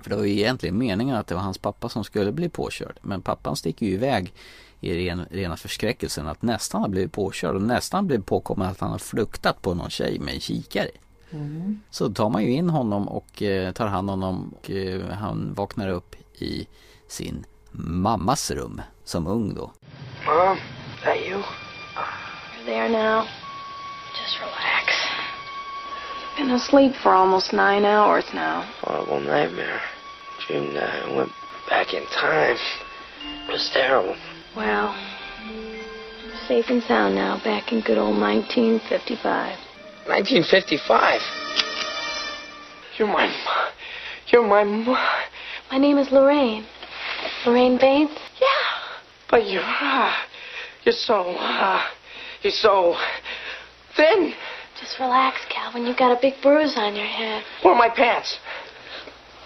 För 0.01 0.09
det 0.09 0.15
var 0.15 0.23
ju 0.23 0.31
egentligen 0.31 0.77
meningen 0.77 1.15
att 1.15 1.27
det 1.27 1.35
var 1.35 1.41
hans 1.41 1.57
pappa 1.57 1.89
som 1.89 2.03
skulle 2.03 2.31
bli 2.31 2.49
påkörd. 2.49 2.99
Men 3.01 3.21
pappan 3.21 3.55
sticker 3.55 3.85
ju 3.85 3.91
iväg 3.91 4.33
i 4.79 4.95
ren, 4.95 5.25
rena 5.31 5.57
förskräckelsen 5.57 6.27
att 6.27 6.41
nästan 6.41 6.81
har 6.81 6.89
blivit 6.89 7.11
påkörd 7.11 7.55
och 7.55 7.61
nästan 7.61 8.07
blivit 8.07 8.25
påkommen 8.25 8.67
att 8.67 8.79
han 8.79 8.91
har 8.91 8.97
fluktat 8.97 9.61
på 9.61 9.73
någon 9.73 9.89
tjej 9.89 10.19
med 10.19 10.33
en 10.33 10.39
kikare. 10.39 10.89
Så 11.89 12.13
tar 12.13 12.29
man 12.29 12.43
ju 12.43 12.51
in 12.51 12.69
honom 12.69 13.07
och 13.07 13.41
eh, 13.41 13.71
tar 13.71 13.87
hand 13.87 14.09
om 14.09 14.21
honom 14.21 14.53
och 14.53 14.71
eh, 14.71 15.09
han 15.09 15.53
vaknar 15.53 15.89
upp 15.89 16.15
i 16.41 16.67
sin 17.07 17.45
mammas 17.71 18.51
rum 18.51 18.81
som 19.03 19.27
ung 19.27 19.53
då. 19.55 19.71
Mom, 20.25 20.57
that 21.03 21.17
you? 21.17 21.37
You're 21.37 22.65
there 22.65 22.89
now. 22.89 23.23
Just 24.13 24.39
relax. 24.41 25.06
Been 26.37 26.51
asleep 26.51 26.93
for 27.01 27.13
almost 27.13 27.51
nine 27.51 27.83
hours 27.83 28.25
now. 28.31 28.71
Horrible 28.81 29.19
nightmare. 29.21 29.81
Dreamed 30.45 30.75
that 30.75 31.03
I 31.03 31.15
went 31.15 31.31
back 31.67 31.95
in 31.95 32.05
time. 32.05 32.55
It 33.47 33.51
was 33.51 33.71
terrible. 33.73 34.15
Well, 34.55 34.93
safe 36.47 36.65
and 36.69 36.83
sound 36.83 37.15
now, 37.15 37.41
back 37.43 37.71
in 37.71 37.81
good 37.81 37.97
old 37.97 38.19
1955. 38.21 39.57
1955. 40.05 41.21
You're 42.99 43.07
my 43.07 43.25
mom. 43.25 43.71
You're 44.27 44.47
my 44.47 44.63
mom. 44.63 44.95
My 45.71 45.79
name 45.79 45.97
is 45.97 46.11
Lorraine. 46.11 46.67
Lorraine 47.47 47.79
Baines? 47.79 48.11
Yeah. 48.39 48.47
But 49.31 49.47
you're, 49.47 49.63
uh, 49.63 50.13
you're 50.83 50.93
so, 50.93 51.15
uh, 51.15 51.83
you're 52.43 52.51
so 52.51 52.95
thin. 53.95 54.35
Just 54.79 54.99
relax, 54.99 55.35
Calvin. 55.49 55.85
You've 55.85 55.97
got 55.97 56.11
a 56.17 56.19
big 56.21 56.35
bruise 56.41 56.75
on 56.77 56.95
your 56.95 57.05
head. 57.05 57.43
Where 57.63 57.73
are 57.73 57.77
my 57.77 57.89
pants? 57.89 58.37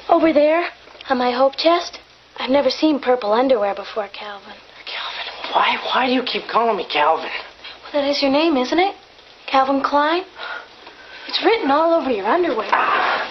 Over 0.09 0.33
there, 0.33 0.63
on 1.09 1.17
my 1.17 1.31
hope 1.31 1.55
chest. 1.55 1.99
I've 2.39 2.49
never 2.49 2.69
seen 2.69 2.99
purple 2.99 3.31
underwear 3.33 3.75
before, 3.75 4.07
Calvin. 4.13 4.53
Calvin, 4.85 5.53
why, 5.53 5.77
why 5.93 6.07
do 6.07 6.13
you 6.13 6.23
keep 6.23 6.47
calling 6.47 6.75
me 6.77 6.85
Calvin? 6.85 7.29
Well, 7.83 8.01
that 8.03 8.09
is 8.09 8.21
your 8.21 8.31
name, 8.31 8.57
isn't 8.57 8.79
it? 8.79 8.95
Calvin 9.47 9.81
Klein? 9.81 10.23
It's 11.27 11.41
written 11.45 11.71
all 11.71 11.93
over 11.93 12.11
your 12.11 12.25
underwear. 12.27 13.21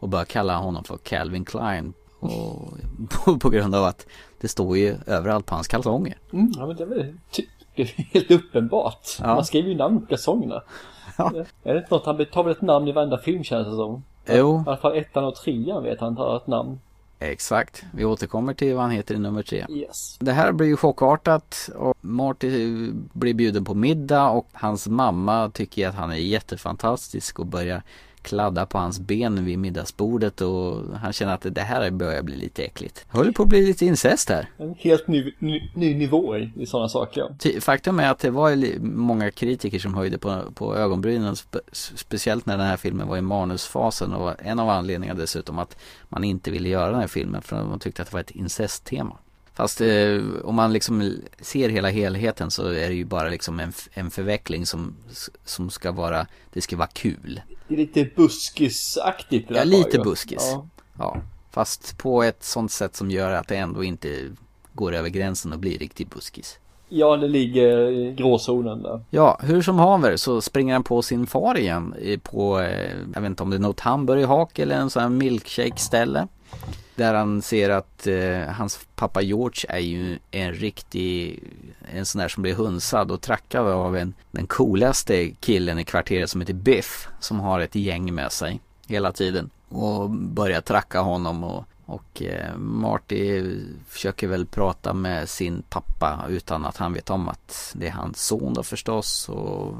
och 0.00 0.08
börjar 0.08 0.24
kalla 0.24 0.56
honom 0.56 0.84
för 0.84 0.96
Calvin 0.96 1.44
Klein. 1.44 1.94
Och 2.20 2.72
på, 3.10 3.38
på 3.40 3.50
grund 3.50 3.74
av 3.74 3.84
att 3.84 4.06
det 4.40 4.48
står 4.48 4.76
ju 4.78 4.96
överallt 5.06 5.46
på 5.46 5.54
hans 5.54 5.68
kalsonger. 5.68 6.18
Mm, 6.32 6.52
ja 6.56 6.66
men 6.66 6.76
det 6.76 6.82
är 6.82 6.86
väl 6.86 7.14
ty- 7.30 7.46
det 7.58 7.59
är 7.59 7.59
helt 7.84 8.30
uppenbart. 8.30 9.08
Ja. 9.20 9.26
Man 9.26 9.44
skriver 9.44 9.68
ju 9.68 9.74
namn 9.74 10.00
på 10.00 10.06
kalsongerna. 10.06 10.62
Ja. 11.18 11.32
Är 11.64 11.74
det 11.74 11.78
inte 11.78 11.94
något, 11.94 12.06
han 12.06 12.26
tar 12.26 12.42
väl 12.42 12.52
ett 12.52 12.62
namn 12.62 12.88
i 12.88 12.92
varenda 12.92 13.18
film 13.18 13.44
känns 13.44 13.66
det 13.66 13.74
som. 13.74 14.04
Jo. 14.28 14.56
I 14.66 14.68
alla 14.68 14.76
fall 14.76 14.96
ettan 14.96 15.24
och 15.24 15.34
trean 15.34 15.82
vet 15.82 16.00
han 16.00 16.16
tar 16.16 16.36
ett 16.36 16.46
namn. 16.46 16.78
Exakt. 17.18 17.82
Vi 17.94 18.04
återkommer 18.04 18.54
till 18.54 18.74
vad 18.74 18.82
han 18.82 18.90
heter 18.90 19.14
i 19.14 19.18
nummer 19.18 19.42
tre. 19.42 19.66
Yes. 19.68 20.18
Det 20.20 20.32
här 20.32 20.52
blir 20.52 20.66
ju 20.66 20.76
chockartat 20.76 21.70
och 21.76 21.96
Marty 22.00 22.90
blir 23.12 23.34
bjuden 23.34 23.64
på 23.64 23.74
middag 23.74 24.30
och 24.30 24.48
hans 24.52 24.88
mamma 24.88 25.50
tycker 25.50 25.88
att 25.88 25.94
han 25.94 26.10
är 26.10 26.16
jättefantastisk 26.16 27.38
och 27.38 27.46
börjar 27.46 27.82
kladda 28.22 28.66
på 28.66 28.78
hans 28.78 29.00
ben 29.00 29.44
vid 29.44 29.58
middagsbordet 29.58 30.40
och 30.40 30.96
han 30.98 31.12
känner 31.12 31.34
att 31.34 31.46
det 31.54 31.60
här 31.60 31.90
börjar 31.90 32.22
bli 32.22 32.36
lite 32.36 32.62
äckligt. 32.64 33.04
Håller 33.08 33.32
på 33.32 33.42
att 33.42 33.48
bli 33.48 33.66
lite 33.66 33.86
incest 33.86 34.28
här. 34.28 34.48
En 34.58 34.74
helt 34.78 35.08
ny, 35.08 35.32
ny, 35.38 35.70
ny 35.74 35.94
nivå 35.94 36.36
i, 36.38 36.66
sådana 36.66 36.88
saker. 36.88 37.34
Ty- 37.38 37.60
Faktum 37.60 38.00
är 38.00 38.10
att 38.10 38.18
det 38.18 38.30
var 38.30 38.78
många 38.80 39.30
kritiker 39.30 39.78
som 39.78 39.94
höjde 39.94 40.18
på, 40.18 40.42
på 40.54 40.76
ögonbrynen 40.76 41.36
spe, 41.36 41.58
speciellt 41.72 42.46
när 42.46 42.58
den 42.58 42.66
här 42.66 42.76
filmen 42.76 43.08
var 43.08 43.16
i 43.16 43.20
manusfasen 43.20 44.12
och 44.12 44.34
en 44.38 44.58
av 44.58 44.68
anledningarna 44.68 45.20
dessutom 45.20 45.58
att 45.58 45.76
man 46.08 46.24
inte 46.24 46.50
ville 46.50 46.68
göra 46.68 46.90
den 46.90 47.00
här 47.00 47.06
filmen 47.08 47.42
för 47.42 47.64
man 47.64 47.78
tyckte 47.78 48.02
att 48.02 48.08
det 48.10 48.14
var 48.14 48.20
ett 48.20 48.30
incesttema. 48.30 49.16
Fast 49.54 49.80
eh, 49.80 50.20
om 50.44 50.54
man 50.54 50.72
liksom 50.72 51.12
ser 51.40 51.68
hela 51.68 51.88
helheten 51.88 52.50
så 52.50 52.66
är 52.68 52.88
det 52.88 52.94
ju 52.94 53.04
bara 53.04 53.28
liksom 53.28 53.60
en, 53.60 53.72
en 53.92 54.10
förveckling 54.10 54.66
som, 54.66 54.94
som 55.44 55.70
ska 55.70 55.92
vara, 55.92 56.26
det 56.52 56.60
ska 56.60 56.76
vara 56.76 56.88
kul. 56.88 57.40
Det 57.70 57.74
är 57.74 57.78
lite 57.78 58.04
buskisaktigt 58.16 59.50
Ja, 59.50 59.64
lite 59.64 59.96
ju. 59.96 60.02
buskis. 60.02 60.48
Ja. 60.52 60.66
Ja, 60.98 61.16
fast 61.50 61.98
på 61.98 62.22
ett 62.22 62.44
sånt 62.44 62.72
sätt 62.72 62.96
som 62.96 63.10
gör 63.10 63.30
att 63.32 63.48
det 63.48 63.56
ändå 63.56 63.84
inte 63.84 64.08
går 64.72 64.92
över 64.94 65.08
gränsen 65.08 65.52
och 65.52 65.58
blir 65.58 65.78
riktigt 65.78 66.10
buskis. 66.10 66.58
ja, 66.88 67.16
det 67.16 67.28
ligger 67.28 67.90
i 67.90 68.12
gråzonen 68.12 68.82
där. 68.82 69.00
Ja, 69.10 69.38
hur 69.42 69.62
som 69.62 69.78
haver 69.78 70.16
så 70.16 70.40
springer 70.40 70.72
han 70.72 70.82
på 70.82 71.02
sin 71.02 71.26
far 71.26 71.58
igen 71.58 71.94
på, 72.22 72.60
eh, 72.60 72.90
jag 73.14 73.20
vet 73.20 73.28
inte 73.30 73.42
om 73.42 73.50
det 73.50 73.56
är 73.56 73.60
något 73.60 73.80
hamburgerhak 73.80 74.58
eller 74.58 74.76
en 74.76 74.90
sån 74.90 75.02
här 75.02 75.08
milkshake-ställe. 75.10 76.28
Där 77.00 77.14
han 77.14 77.42
ser 77.42 77.70
att 77.70 78.06
eh, 78.06 78.42
hans 78.42 78.80
pappa 78.94 79.22
George 79.22 79.64
är 79.68 79.78
ju 79.78 80.18
en 80.30 80.52
riktig, 80.52 81.42
en 81.94 82.06
sån 82.06 82.20
där 82.20 82.28
som 82.28 82.42
blir 82.42 82.54
hunsad 82.54 83.10
och 83.10 83.20
trackad 83.20 83.66
av 83.66 83.96
en, 83.96 84.14
den 84.30 84.46
coolaste 84.46 85.30
killen 85.30 85.78
i 85.78 85.84
kvarteret 85.84 86.30
som 86.30 86.40
heter 86.40 86.54
Biff. 86.54 87.08
Som 87.20 87.40
har 87.40 87.60
ett 87.60 87.74
gäng 87.74 88.14
med 88.14 88.32
sig 88.32 88.60
hela 88.86 89.12
tiden. 89.12 89.50
Och 89.68 90.10
börjar 90.10 90.60
tracka 90.60 91.00
honom 91.00 91.44
och, 91.44 91.64
och 91.86 92.22
eh, 92.22 92.56
Marty 92.56 93.56
försöker 93.88 94.28
väl 94.28 94.46
prata 94.46 94.94
med 94.94 95.28
sin 95.28 95.62
pappa 95.68 96.24
utan 96.28 96.64
att 96.64 96.76
han 96.76 96.92
vet 96.92 97.10
om 97.10 97.28
att 97.28 97.72
det 97.74 97.86
är 97.86 97.92
hans 97.92 98.26
son 98.26 98.54
då 98.54 98.62
förstås. 98.62 99.28
Och 99.28 99.74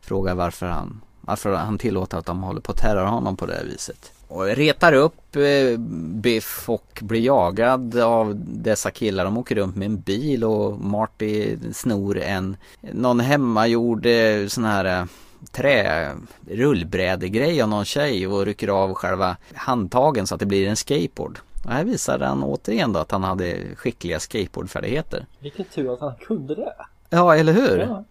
frågar 0.00 0.34
varför 0.34 0.66
han, 0.66 1.00
varför 1.20 1.54
han 1.54 1.78
tillåter 1.78 2.18
att 2.18 2.26
de 2.26 2.42
håller 2.42 2.60
på 2.60 2.72
att 2.72 2.78
terror 2.78 3.06
honom 3.06 3.36
på 3.36 3.46
det 3.46 3.54
här 3.54 3.64
viset. 3.64 4.12
Och 4.30 4.46
retar 4.46 4.92
upp 4.92 5.36
eh, 5.36 5.78
Biff 6.14 6.68
och 6.68 6.98
blir 7.02 7.20
jagad 7.20 7.98
av 7.98 8.34
dessa 8.46 8.90
killar. 8.90 9.24
De 9.24 9.38
åker 9.38 9.54
runt 9.54 9.76
med 9.76 9.86
en 9.86 10.00
bil 10.00 10.44
och 10.44 10.80
Marty 10.80 11.56
snor 11.72 12.18
en, 12.18 12.56
någon 12.80 13.20
hemmagjord 13.20 14.06
eh, 14.06 14.46
sån 14.46 14.64
här 14.64 14.84
eh, 14.84 15.04
trä 15.52 16.10
rullbrädegrej 16.50 17.62
av 17.62 17.68
någon 17.68 17.84
tjej 17.84 18.26
och 18.26 18.46
rycker 18.46 18.68
av 18.68 18.94
själva 18.94 19.36
handtagen 19.54 20.26
så 20.26 20.34
att 20.34 20.40
det 20.40 20.46
blir 20.46 20.68
en 20.68 20.76
skateboard. 20.76 21.38
Och 21.64 21.70
här 21.70 21.84
visade 21.84 22.26
han 22.26 22.42
återigen 22.42 22.92
då 22.92 23.00
att 23.00 23.10
han 23.10 23.24
hade 23.24 23.56
skickliga 23.76 24.20
skateboardfärdigheter. 24.20 25.26
Vilken 25.38 25.64
tur 25.64 25.92
att 25.92 26.00
han 26.00 26.14
kunde 26.14 26.54
det. 26.54 26.72
Ja, 27.10 27.36
eller 27.36 27.52
hur? 27.52 27.78
Ja. 27.78 28.04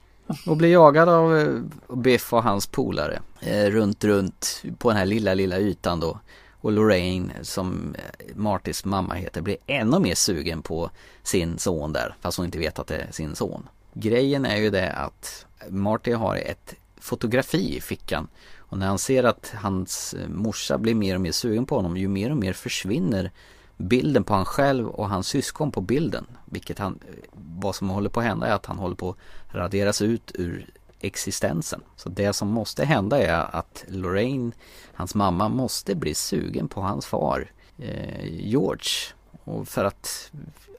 Och 0.46 0.58
blir 0.58 0.72
jagad 0.72 1.10
av 1.10 1.38
eh, 1.38 1.96
Biff 1.96 2.34
och 2.34 2.44
hans 2.44 2.68
polare 2.68 3.20
eh, 3.40 3.66
runt, 3.66 4.04
runt 4.04 4.64
på 4.78 4.90
den 4.90 4.98
här 4.98 5.06
lilla, 5.06 5.34
lilla 5.34 5.60
ytan 5.60 6.00
då. 6.00 6.20
Och 6.62 6.72
Lorraine, 6.72 7.32
som 7.42 7.96
eh, 7.98 8.36
Martys 8.36 8.86
mamma 8.86 9.14
heter, 9.14 9.42
blir 9.42 9.58
ännu 9.66 10.00
mer 10.00 10.16
sugen 10.16 10.62
på 10.62 10.90
sin 11.24 11.58
son 11.58 11.94
där, 11.94 12.16
fast 12.22 12.38
hon 12.38 12.46
inte 12.46 12.60
vet 12.60 12.80
att 12.80 12.88
det 12.88 12.96
är 12.96 13.12
sin 13.12 13.36
son. 13.36 13.70
Grejen 13.94 14.46
är 14.46 14.58
ju 14.58 14.70
det 14.70 14.92
att 14.92 15.46
Marty 15.70 16.12
har 16.12 16.36
ett 16.36 16.76
fotografi 17.00 17.78
i 17.78 17.82
fickan. 17.82 18.28
Och 18.58 18.78
när 18.78 18.88
han 18.88 19.00
ser 19.00 19.24
att 19.24 19.54
hans 19.56 20.14
eh, 20.14 20.30
morsa 20.30 20.78
blir 20.78 20.96
mer 20.96 21.16
och 21.16 21.22
mer 21.22 21.32
sugen 21.32 21.66
på 21.66 21.76
honom, 21.76 21.98
ju 21.98 22.08
mer 22.08 22.32
och 22.32 22.38
mer 22.38 22.54
försvinner 22.54 23.32
bilden 23.80 24.24
på 24.24 24.34
han 24.34 24.46
själv 24.46 24.88
och 24.88 25.10
hans 25.10 25.28
syskon 25.28 25.72
på 25.72 25.82
bilden. 25.82 26.26
Vilket 26.46 26.80
han, 26.80 27.00
vad 27.60 27.76
som 27.76 27.90
håller 27.90 28.10
på 28.10 28.20
att 28.20 28.26
hända 28.26 28.48
är 28.48 28.54
att 28.54 28.66
han 28.66 28.78
håller 28.78 28.96
på 28.96 29.10
att 29.10 29.56
raderas 29.56 30.02
ut 30.02 30.32
ur 30.36 30.66
existensen. 31.00 31.82
Så 31.96 32.10
det 32.10 32.34
som 32.34 32.48
måste 32.48 32.86
hända 32.86 33.22
är 33.22 33.56
att 33.56 33.86
Lorraine, 33.88 34.52
hans 34.94 35.16
mamma, 35.16 35.50
måste 35.50 35.96
bli 35.96 36.14
sugen 36.14 36.68
på 36.68 36.82
hans 36.82 37.06
far 37.06 37.52
eh, 37.78 38.26
George. 38.26 39.14
Och 39.44 39.68
för 39.68 39.86
att 39.86 40.32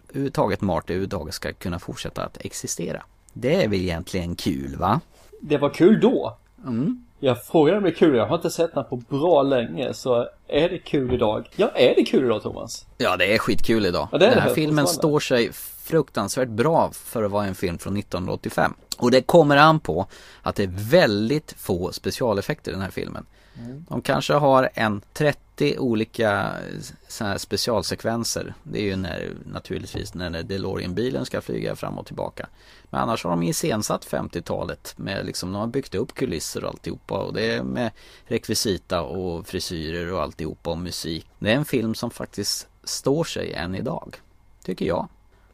överhuvudtaget 0.08 0.60
Marty 0.60 0.92
överhuvudtaget 0.92 1.34
ska 1.34 1.52
kunna 1.52 1.78
fortsätta 1.78 2.24
att 2.24 2.38
existera. 2.40 3.02
Det 3.32 3.64
är 3.64 3.68
väl 3.68 3.80
egentligen 3.80 4.34
kul 4.34 4.76
va? 4.76 5.00
Det 5.40 5.58
var 5.58 5.74
kul 5.74 6.00
då. 6.00 6.36
Mm. 6.66 7.04
Jag 7.22 7.44
frågade 7.44 7.78
om 7.78 7.84
det 7.84 7.90
är 7.90 7.94
kul. 7.94 8.16
Jag 8.16 8.26
har 8.26 8.36
inte 8.36 8.50
sett 8.50 8.74
den 8.74 8.84
på 8.84 8.96
bra 8.96 9.42
länge. 9.42 9.94
Så 9.94 10.28
är 10.48 10.68
det 10.68 10.78
kul 10.78 11.14
idag? 11.14 11.48
Ja, 11.56 11.70
är 11.74 11.94
det 11.94 12.04
kul 12.04 12.24
idag 12.24 12.42
Thomas? 12.42 12.86
Ja, 12.98 13.16
det 13.16 13.34
är 13.34 13.38
skitkul 13.38 13.86
idag. 13.86 14.08
Ja, 14.12 14.18
Den 14.18 14.38
här 14.38 14.48
det, 14.48 14.54
filmen 14.54 14.86
står 14.86 15.20
sig 15.20 15.52
fruktansvärt 15.82 16.48
bra 16.48 16.90
för 16.92 17.22
att 17.22 17.30
vara 17.30 17.46
en 17.46 17.54
film 17.54 17.78
från 17.78 17.96
1985. 17.96 18.74
Och 18.98 19.10
det 19.10 19.22
kommer 19.22 19.56
an 19.56 19.80
på 19.80 20.06
att 20.42 20.54
det 20.56 20.62
är 20.62 20.90
väldigt 20.90 21.54
få 21.58 21.92
specialeffekter 21.92 22.70
i 22.70 22.74
den 22.74 22.82
här 22.82 22.90
filmen. 22.90 23.26
Mm. 23.58 23.84
De 23.88 24.02
kanske 24.02 24.34
har 24.34 24.70
en 24.74 25.00
30 25.12 25.78
olika 25.78 26.32
eh, 26.32 26.80
såna 27.08 27.30
här 27.30 27.38
specialsekvenser. 27.38 28.54
Det 28.62 28.78
är 28.78 28.82
ju 28.82 28.96
när, 28.96 29.32
naturligtvis 29.46 30.14
när 30.14 30.42
DeLorean-bilen 30.42 31.24
ska 31.24 31.40
flyga 31.40 31.76
fram 31.76 31.98
och 31.98 32.06
tillbaka. 32.06 32.46
Men 32.90 33.00
annars 33.00 33.24
har 33.24 33.30
de 33.30 33.42
iscensatt 33.42 34.06
50-talet 34.06 34.94
med 34.96 35.26
liksom, 35.26 35.52
de 35.52 35.58
har 35.58 35.66
byggt 35.66 35.94
upp 35.94 36.14
kulisser 36.14 36.64
och 36.64 36.70
alltihopa 36.70 37.18
och 37.18 37.34
det 37.34 37.52
är 37.52 37.62
med 37.62 37.90
rekvisita 38.24 39.02
och 39.02 39.46
frisyrer 39.46 40.12
och 40.12 40.22
alltihopa 40.22 40.70
och 40.70 40.78
musik. 40.78 41.26
Det 41.38 41.52
är 41.52 41.56
en 41.56 41.64
film 41.64 41.94
som 41.94 42.10
faktiskt 42.10 42.68
står 42.84 43.24
sig 43.24 43.52
än 43.52 43.74
idag. 43.74 44.16
Tycker 44.64 44.86
jag. 44.86 45.08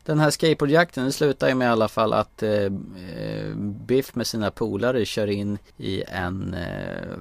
Den 0.04 0.18
här 0.18 0.30
skateboardjakten 0.30 1.04
det 1.04 1.12
slutar 1.12 1.48
ju 1.48 1.54
med 1.54 1.66
i 1.66 1.70
alla 1.70 1.88
fall 1.88 2.12
att 2.12 2.42
eh, 2.42 2.50
eh, 2.50 3.54
Biff 3.56 4.14
med 4.14 4.26
sina 4.26 4.50
polare 4.50 5.04
kör 5.04 5.26
in 5.26 5.58
i 5.76 6.02
en 6.02 6.54
eh, 6.54 7.16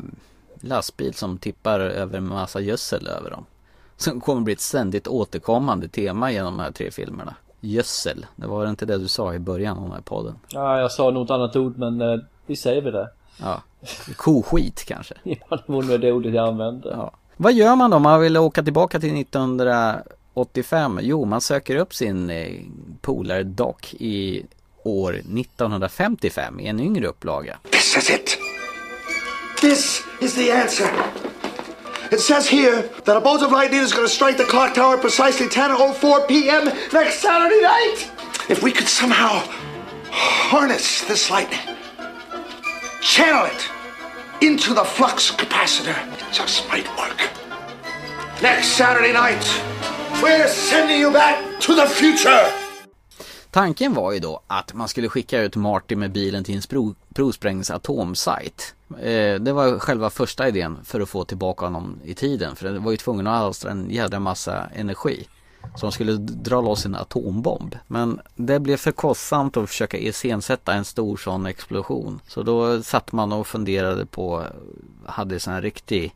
lastbil 0.65 1.13
som 1.13 1.37
tippar 1.37 1.79
över 1.79 2.17
en 2.17 2.27
massa 2.27 2.59
gödsel 2.61 3.07
över 3.07 3.29
dem. 3.29 3.45
Som 3.97 4.21
kommer 4.21 4.41
bli 4.41 4.53
ett 4.53 4.59
ständigt 4.59 5.07
återkommande 5.07 5.87
tema 5.87 6.31
genom 6.31 6.57
de 6.57 6.63
här 6.63 6.71
tre 6.71 6.91
filmerna. 6.91 7.35
Gödsel, 7.59 8.25
det 8.35 8.47
var 8.47 8.67
inte 8.67 8.85
det 8.85 8.97
du 8.97 9.07
sa 9.07 9.33
i 9.33 9.39
början 9.39 9.77
av 9.77 9.83
den 9.83 9.91
här 9.91 10.01
podden. 10.01 10.35
Ja, 10.49 10.79
jag 10.79 10.91
sa 10.91 11.11
något 11.11 11.29
annat 11.29 11.55
ord 11.55 11.77
men 11.77 12.01
eh, 12.01 12.19
vi 12.45 12.55
säger 12.55 12.81
väl 12.81 12.93
det. 12.93 13.09
Ja, 13.41 13.61
koskit 14.15 14.85
kanske. 14.85 15.15
Ja, 15.23 15.37
det 15.49 15.63
vore 15.65 15.87
nog 15.87 16.01
det 16.01 16.11
ordet 16.11 16.33
jag 16.33 16.47
använde. 16.47 16.89
Ja. 16.89 17.11
Vad 17.37 17.53
gör 17.53 17.75
man 17.75 17.89
då 17.91 17.97
om 17.97 18.03
man 18.03 18.21
vill 18.21 18.37
åka 18.37 18.63
tillbaka 18.63 18.99
till 18.99 19.21
1985? 19.21 20.99
Jo, 21.01 21.25
man 21.25 21.41
söker 21.41 21.75
upp 21.75 21.93
sin 21.93 22.29
eh, 22.29 22.51
polare 23.01 23.43
Doc 23.43 23.75
i 23.93 24.45
år 24.83 25.13
1955 25.13 26.59
i 26.59 26.67
en 26.67 26.79
yngre 26.79 27.07
upplaga. 27.07 27.57
This 27.71 27.97
is 27.97 28.09
it. 28.09 28.44
This 29.61 30.05
is 30.21 30.35
the 30.35 30.51
answer. 30.51 30.89
It 32.11 32.19
says 32.19 32.47
here 32.47 32.83
that 33.05 33.17
a 33.17 33.19
bolt 33.19 33.41
of 33.41 33.51
lightning 33.51 33.81
is 33.81 33.91
going 33.91 34.05
to 34.05 34.13
strike 34.13 34.37
the 34.37 34.43
clock 34.45 34.75
tower 34.75 34.97
precisely 34.97 35.47
10.04 35.47 36.27
p.m. 36.27 36.65
next 36.93 37.19
Saturday 37.19 37.61
night. 37.61 38.11
If 38.47 38.61
we 38.61 38.71
could 38.71 38.87
somehow 38.87 39.43
harness 40.11 41.03
this 41.05 41.29
lightning, 41.31 41.59
channel 43.01 43.45
it 43.45 43.69
into 44.41 44.73
the 44.73 44.83
flux 44.83 45.31
capacitor, 45.31 45.97
it 46.13 46.33
just 46.33 46.67
might 46.67 46.87
work. 46.97 47.19
Next 48.41 48.67
Saturday 48.67 49.13
night, 49.13 49.43
we're 50.21 50.47
sending 50.47 50.99
you 50.99 51.11
back 51.11 51.59
to 51.61 51.73
the 51.73 51.87
future. 51.87 52.64
Tanken 53.55 53.93
var 53.93 54.11
ju 54.11 54.19
då 54.19 54.41
att 54.47 54.73
man 54.73 54.87
skulle 54.87 55.09
skicka 55.09 55.41
ut 55.41 55.55
Marty 55.55 55.95
med 55.95 56.11
bilen 56.11 56.43
till 56.43 56.55
en 56.55 56.61
spro- 56.61 56.95
eh, 58.99 59.39
det 59.41 59.53
var 59.53 59.79
själva 59.79 60.09
första 60.09 60.47
idén 60.47 60.77
för 60.83 61.01
att 61.01 61.09
få 61.09 61.25
tillbaka 61.25 61.65
honom 61.65 61.99
i 62.03 62.13
tiden. 62.13 62.55
För 62.55 62.71
det 62.71 62.79
var 62.79 62.91
ju 62.91 62.97
tvungen 62.97 63.27
att 63.27 63.41
alstra 63.41 63.71
en 63.71 63.89
jädra 63.89 64.19
massa 64.19 64.69
energi. 64.75 65.27
Så 65.75 65.85
de 65.85 65.91
skulle 65.91 66.13
dra 66.17 66.61
loss 66.61 66.85
en 66.85 66.95
atombomb. 66.95 67.77
Men 67.87 68.21
det 68.35 68.59
blev 68.59 68.77
för 68.77 68.91
kostsamt 68.91 69.57
att 69.57 69.69
försöka 69.69 69.97
iscensätta 69.97 70.73
en 70.73 70.85
stor 70.85 71.17
sån 71.17 71.45
explosion. 71.45 72.19
Så 72.27 72.43
då 72.43 72.83
satt 72.83 73.11
man 73.11 73.33
och 73.33 73.47
funderade 73.47 74.05
på, 74.05 74.43
hade 75.05 75.39
sån 75.39 75.53
här 75.53 75.61
riktig 75.61 76.15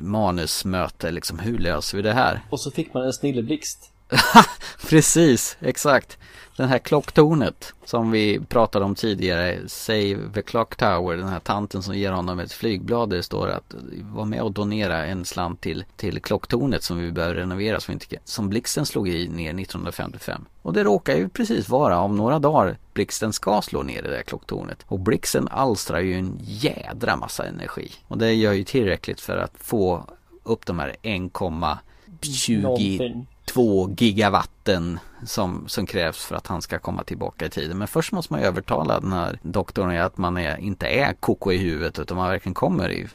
manusmöte 0.00 1.10
liksom, 1.10 1.38
hur 1.38 1.58
löser 1.58 1.96
vi 1.96 2.02
det 2.02 2.12
här? 2.12 2.40
Och 2.50 2.60
så 2.60 2.70
fick 2.70 2.94
man 2.94 3.06
en 3.06 3.12
snilleblixt. 3.12 3.92
Precis, 4.88 5.56
exakt. 5.60 6.18
Den 6.56 6.68
här 6.68 6.78
klocktornet 6.78 7.74
som 7.84 8.10
vi 8.10 8.40
pratade 8.48 8.84
om 8.84 8.94
tidigare, 8.94 9.58
Save 9.66 10.18
the 10.34 10.42
Clock 10.42 10.76
Tower, 10.76 11.16
den 11.16 11.28
här 11.28 11.40
tanten 11.40 11.82
som 11.82 11.94
ger 11.94 12.12
honom 12.12 12.38
ett 12.38 12.52
flygblad 12.52 13.10
där 13.10 13.16
det 13.16 13.22
står 13.22 13.48
att 13.48 13.74
var 14.02 14.24
med 14.24 14.42
och 14.42 14.52
donera 14.52 15.06
en 15.06 15.24
slant 15.24 15.60
till, 15.60 15.84
till 15.96 16.22
klocktornet 16.22 16.82
som 16.82 16.98
vi 16.98 17.12
behöver 17.12 17.34
renovera 17.34 17.80
som, 17.80 17.92
inte, 17.92 18.06
som 18.24 18.48
blixten 18.48 18.86
slog 18.86 19.08
i 19.08 19.28
ner 19.28 19.50
1955. 19.50 20.44
Och 20.62 20.72
det 20.72 20.84
råkar 20.84 21.16
ju 21.16 21.28
precis 21.28 21.68
vara 21.68 22.00
om 22.00 22.16
några 22.16 22.38
dagar 22.38 22.78
blixten 22.92 23.32
ska 23.32 23.62
slå 23.62 23.82
ner 23.82 24.02
det 24.02 24.10
där 24.10 24.22
klocktornet. 24.22 24.84
Och 24.86 24.98
blixten 24.98 25.48
alstrar 25.48 26.00
ju 26.00 26.14
en 26.14 26.38
jädra 26.42 27.16
massa 27.16 27.46
energi. 27.46 27.92
Och 28.08 28.18
det 28.18 28.32
gör 28.32 28.52
ju 28.52 28.64
tillräckligt 28.64 29.20
för 29.20 29.36
att 29.36 29.52
få 29.56 30.04
upp 30.42 30.66
de 30.66 30.78
här 30.78 30.96
1,20 31.02 33.26
två 33.52 33.90
gigawatten 33.96 34.98
som, 35.26 35.64
som 35.68 35.86
krävs 35.86 36.24
för 36.24 36.36
att 36.36 36.46
han 36.46 36.62
ska 36.62 36.78
komma 36.78 37.04
tillbaka 37.04 37.46
i 37.46 37.50
tiden. 37.50 37.78
Men 37.78 37.88
först 37.88 38.12
måste 38.12 38.32
man 38.32 38.40
ju 38.40 38.46
övertala 38.46 39.00
den 39.00 39.12
här 39.12 39.38
doktorn 39.42 39.92
i 39.92 39.98
att 39.98 40.18
man 40.18 40.36
är, 40.36 40.56
inte 40.56 40.86
är 40.86 41.12
koko 41.12 41.52
i 41.52 41.56
huvudet 41.56 41.98
utan 41.98 42.16
man 42.16 42.28
verkligen 42.28 42.54
kommer 42.54 42.90
i, 42.90 43.06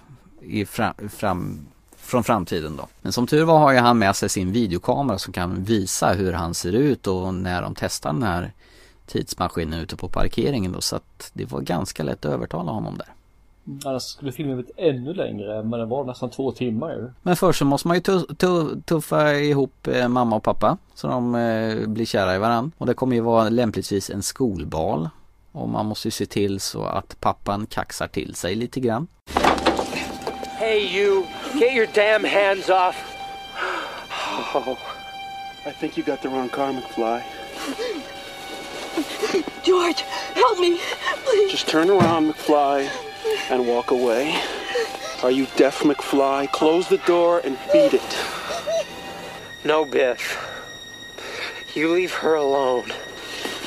i 0.42 0.66
fram, 0.66 0.94
fram, 1.10 1.68
från 1.98 2.24
framtiden 2.24 2.76
då. 2.78 2.88
Men 3.02 3.14
som 3.14 3.28
tur 3.28 3.44
var 3.44 3.60
har 3.60 3.72
ju 3.72 3.80
han 3.80 4.00
med 4.00 4.16
sig 4.16 4.30
sin 4.30 4.52
videokamera 4.52 5.18
som 5.18 5.34
kan 5.34 5.64
visa 5.64 6.14
hur 6.14 6.34
han 6.34 6.54
ser 6.54 6.74
ut 6.74 7.08
och 7.08 7.34
när 7.34 7.62
de 7.62 7.76
testar 7.76 8.14
den 8.14 8.24
här 8.24 8.52
tidsmaskinen 9.08 9.80
ute 9.80 9.96
på 9.96 10.10
parkeringen 10.10 10.72
då. 10.72 10.82
Så 10.82 10.96
att 10.96 11.32
det 11.34 11.52
var 11.52 11.62
ganska 11.62 12.04
lätt 12.04 12.26
att 12.26 12.34
övertala 12.34 12.72
honom 12.72 12.98
där. 12.98 13.15
Annars 13.86 14.04
skulle 14.04 14.32
filmen 14.32 14.56
blivit 14.56 14.74
ännu 14.78 15.14
längre. 15.14 15.64
Men 15.64 15.80
den 15.80 15.90
var 15.90 16.04
nästan 16.04 16.30
två 16.30 16.52
timmar 16.52 16.90
ju. 16.92 17.10
Men 17.22 17.36
först 17.36 17.60
så 17.60 17.66
måste 17.66 17.88
man 17.88 17.98
ju 17.98 18.02
tu- 18.02 18.36
tu- 18.36 18.82
tuffa 18.86 19.34
ihop 19.34 19.88
eh, 19.88 20.08
mamma 20.08 20.36
och 20.36 20.44
pappa 20.44 20.78
så 20.96 21.08
de 21.08 21.36
eh, 21.36 21.88
blir 21.88 22.06
kära 22.06 22.36
i 22.36 22.38
varandra. 22.38 22.72
Och 22.78 22.86
det 22.86 22.94
kommer 22.94 23.16
ju 23.16 23.22
vara 23.22 23.50
lämpligtvis 23.50 24.10
en 24.10 24.24
skolbal. 24.24 25.10
Och 25.52 25.70
man 25.70 25.86
måste 25.86 26.08
ju 26.08 26.12
se 26.12 26.26
till 26.26 26.60
så 26.60 26.84
att 26.84 27.20
pappan 27.20 27.66
kaxar 27.66 28.08
till 28.08 28.36
sig 28.36 28.56
lite 28.56 28.80
grann. 28.80 29.08
Hey, 30.58 30.98
you, 31.00 31.24
get 31.54 31.74
your 31.74 31.88
damn 31.96 32.24
hands 32.26 32.70
off. 32.70 33.12
Oh, 34.56 34.78
I 35.68 35.72
think 35.80 35.98
you 35.98 36.06
got 36.06 36.22
the 36.22 36.28
wrong 36.28 36.50
car, 36.50 36.72
McFly. 36.74 37.22
George, 39.64 40.04
help 40.36 40.60
me, 40.60 40.78
please. 41.26 41.52
Just 41.52 41.68
turn 41.68 41.90
around, 41.90 42.28
McFly, 42.34 42.88
and 43.50 43.68
walk 43.68 43.92
away. 43.92 44.40
Are 45.24 45.32
you 45.32 45.48
deaf, 45.56 45.82
McFly? 45.82 46.52
Close 46.52 46.88
the 46.88 46.98
door 47.00 47.42
and 47.44 47.58
beat 47.72 47.94
it. 47.94 48.18
No, 49.64 49.86
Biff. 49.86 50.38
You 51.76 51.92
leave 51.92 52.14
her 52.14 52.36
alone. 52.36 52.92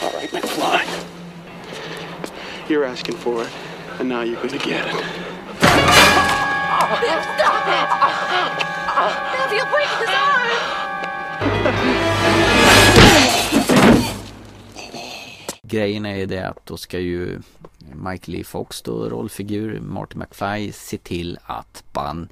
All 0.02 0.12
right, 0.12 0.30
McFly. 0.30 0.84
You're 2.68 2.84
asking 2.84 3.16
for 3.16 3.42
it, 3.42 3.50
and 3.98 4.08
now 4.08 4.22
you're 4.22 4.36
gonna 4.36 4.58
get 4.58 4.86
it. 4.86 4.94
Biff, 7.00 7.24
stop 7.36 7.66
it! 7.68 7.88
Biff, 9.32 9.50
you'll 9.52 9.70
break 9.72 9.90
his 10.00 10.08
arm! 10.08 10.48
Grejen 15.62 16.06
är 16.06 16.16
ju 16.16 16.26
det 16.26 16.48
att 16.48 16.66
då 16.66 16.76
ska 16.76 16.98
ju 16.98 17.40
Michael 17.94 18.36
Lee 18.36 18.44
Fox 18.44 18.82
då, 18.82 19.08
rollfigur, 19.08 19.80
Marty 19.80 20.18
McFly, 20.18 20.72
se 20.72 20.98
till 20.98 21.38
att 21.42 21.84
man 21.92 22.28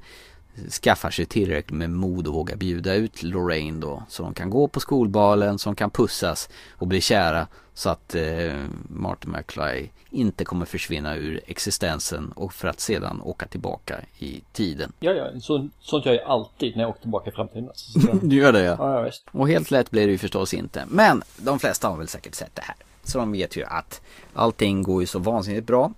skaffar 0.83 1.09
sig 1.09 1.25
tillräckligt 1.25 1.77
med 1.77 1.89
mod 1.89 2.27
och 2.27 2.33
våga 2.33 2.55
bjuda 2.55 2.93
ut 2.93 3.23
Lorraine 3.23 3.79
då. 3.79 4.03
Så 4.09 4.23
de 4.23 4.33
kan 4.33 4.49
gå 4.49 4.67
på 4.67 4.79
skolbalen, 4.79 5.59
som 5.59 5.75
kan 5.75 5.89
pussas 5.89 6.49
och 6.71 6.87
bli 6.87 7.01
kära. 7.01 7.47
Så 7.73 7.89
att 7.89 8.15
eh, 8.15 8.55
Marty 8.89 9.27
McFly 9.27 9.89
inte 10.09 10.45
kommer 10.45 10.65
försvinna 10.65 11.15
ur 11.15 11.41
existensen 11.45 12.31
och 12.35 12.53
för 12.53 12.67
att 12.67 12.79
sedan 12.79 13.21
åka 13.21 13.47
tillbaka 13.47 14.01
i 14.19 14.41
tiden. 14.53 14.93
Ja, 14.99 15.11
ja. 15.11 15.39
Så, 15.39 15.69
sånt 15.79 16.05
gör 16.05 16.13
jag 16.13 16.23
alltid 16.23 16.75
när 16.75 16.83
jag 16.83 16.89
åker 16.89 17.01
tillbaka 17.01 17.29
i 17.29 17.33
framtiden. 17.33 17.69
Så, 17.73 17.99
så, 18.01 18.13
Du 18.21 18.35
gör 18.35 18.53
det 18.53 18.63
ja. 18.63 18.75
ja, 18.79 18.93
ja, 18.95 19.01
visst. 19.01 19.25
Och 19.31 19.47
helt 19.47 19.71
lätt 19.71 19.91
blir 19.91 20.05
det 20.05 20.11
ju 20.11 20.17
förstås 20.17 20.53
inte. 20.53 20.83
Men 20.87 21.23
de 21.37 21.59
flesta 21.59 21.87
har 21.87 21.97
väl 21.97 22.07
säkert 22.07 22.35
sett 22.35 22.55
det 22.55 22.61
här. 22.61 22.75
Så 23.07 23.17
de 23.17 23.31
vet 23.31 23.55
ju 23.55 23.63
att 23.63 24.01
allting 24.33 24.83
går 24.83 25.01
ju 25.01 25.07
så 25.07 25.19
vansinnigt 25.19 25.67
bra. 25.67 25.93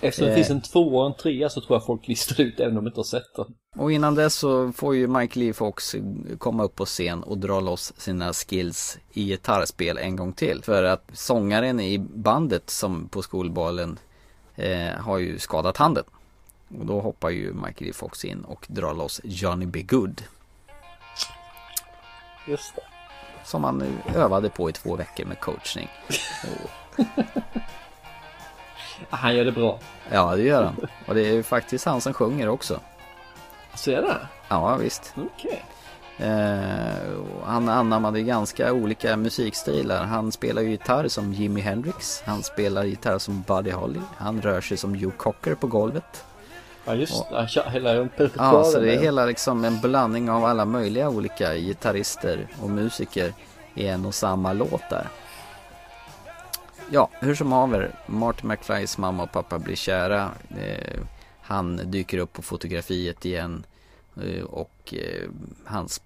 Eftersom 0.00 0.26
det 0.26 0.32
Eh. 0.32 0.36
finns 0.36 0.50
en 0.50 0.60
tvåa 0.62 1.00
och 1.00 1.06
en 1.06 1.14
trea 1.16 1.48
så 1.48 1.60
tror 1.60 1.76
jag 1.76 1.86
folk 1.86 2.08
listar 2.08 2.40
ut 2.40 2.60
även 2.60 2.76
om 2.78 2.84
de 2.84 2.88
inte 2.88 2.98
har 3.00 3.04
sett 3.04 3.34
den. 3.36 3.46
Och 3.76 3.92
innan 3.92 4.14
dess 4.14 4.34
så 4.34 4.72
får 4.72 4.94
ju 4.96 5.06
Michael 5.06 5.44
Lee 5.44 5.52
Fox 5.52 5.94
komma 6.38 6.64
upp 6.64 6.74
på 6.76 6.84
scen 6.84 7.22
och 7.22 7.38
dra 7.38 7.60
loss 7.60 7.92
sina 7.96 8.32
skills 8.32 8.98
i 9.12 9.24
gitarrspel 9.24 9.98
en 9.98 10.16
gång 10.16 10.32
till. 10.32 10.62
För 10.62 10.82
att 10.84 11.10
sångaren 11.12 11.80
i 11.80 11.98
bandet 11.98 12.70
som 12.70 13.08
på 13.08 13.22
skolbalen 13.22 13.98
eh, 14.56 14.88
har 14.98 15.18
ju 15.18 15.38
skadat 15.38 15.76
handen. 15.76 16.04
Och 16.78 16.86
då 16.86 17.00
hoppar 17.00 17.30
ju 17.30 17.52
Michael 17.52 17.74
Lee 17.84 17.92
Fox 17.92 18.24
in 18.24 18.40
och 18.44 18.66
drar 18.68 18.94
loss 18.94 19.20
Johnny 19.24 19.66
B. 19.66 19.82
Good. 19.82 20.22
Just 22.48 22.74
det. 22.76 22.82
Som 23.48 23.64
han 23.64 23.98
övade 24.14 24.50
på 24.50 24.70
i 24.70 24.72
två 24.72 24.96
veckor 24.96 25.24
med 25.24 25.40
coachning. 25.40 25.88
Han 29.10 29.36
gör 29.36 29.44
det 29.44 29.52
bra. 29.52 29.78
Ja, 30.10 30.36
det 30.36 30.42
gör 30.42 30.64
han. 30.64 30.76
Och 31.06 31.14
det 31.14 31.20
är 31.20 31.32
ju 31.32 31.42
faktiskt 31.42 31.84
han 31.84 32.00
som 32.00 32.12
sjunger 32.12 32.48
också. 32.48 32.80
Så 33.74 33.90
är 33.90 34.02
det? 34.02 34.16
Ja, 34.48 34.76
visst. 34.76 35.14
Okej. 35.16 35.64
Eh, 36.18 37.22
han 37.44 37.68
anammade 37.68 38.22
ganska 38.22 38.72
olika 38.72 39.16
musikstilar. 39.16 40.04
Han 40.04 40.32
spelar 40.32 40.62
ju 40.62 40.70
gitarr 40.70 41.08
som 41.08 41.32
Jimi 41.32 41.60
Hendrix. 41.60 42.22
Han 42.26 42.42
spelar 42.42 42.84
gitarr 42.84 43.18
som 43.18 43.42
Buddy 43.42 43.70
Holly. 43.70 44.00
Han 44.16 44.42
rör 44.42 44.60
sig 44.60 44.76
som 44.76 44.96
Joe 44.96 45.12
Cocker 45.16 45.54
på 45.54 45.66
golvet. 45.66 46.24
Ja 46.88 46.94
just 46.94 47.30
det, 47.30 47.48
kör 47.48 47.70
hela 47.70 47.94
repertoaren. 47.94 48.54
Ja, 48.54 48.64
så 48.64 48.80
det 48.80 48.94
är 48.94 49.00
hela 49.00 49.26
liksom 49.26 49.64
en 49.64 49.80
blandning 49.80 50.30
av 50.30 50.44
alla 50.44 50.64
möjliga 50.64 51.08
olika 51.08 51.54
gitarrister 51.54 52.46
och 52.62 52.70
musiker 52.70 53.32
i 53.74 53.86
en 53.86 54.06
och 54.06 54.14
samma 54.14 54.52
låt 54.52 54.90
där. 54.90 55.08
Ja, 56.90 57.10
hur 57.12 57.34
som 57.34 57.52
haver, 57.52 57.94
Marty 58.06 58.46
McFlys 58.46 58.98
mamma 58.98 59.22
och 59.22 59.32
pappa 59.32 59.58
blir 59.58 59.76
kära. 59.76 60.30
Eh, 60.50 61.00
han 61.40 61.90
dyker 61.90 62.18
upp 62.18 62.32
på 62.32 62.42
fotografiet 62.42 63.24
igen 63.24 63.64
eh, 64.22 64.44
och 64.44 64.94
eh, 64.94 65.28
hans 65.64 66.02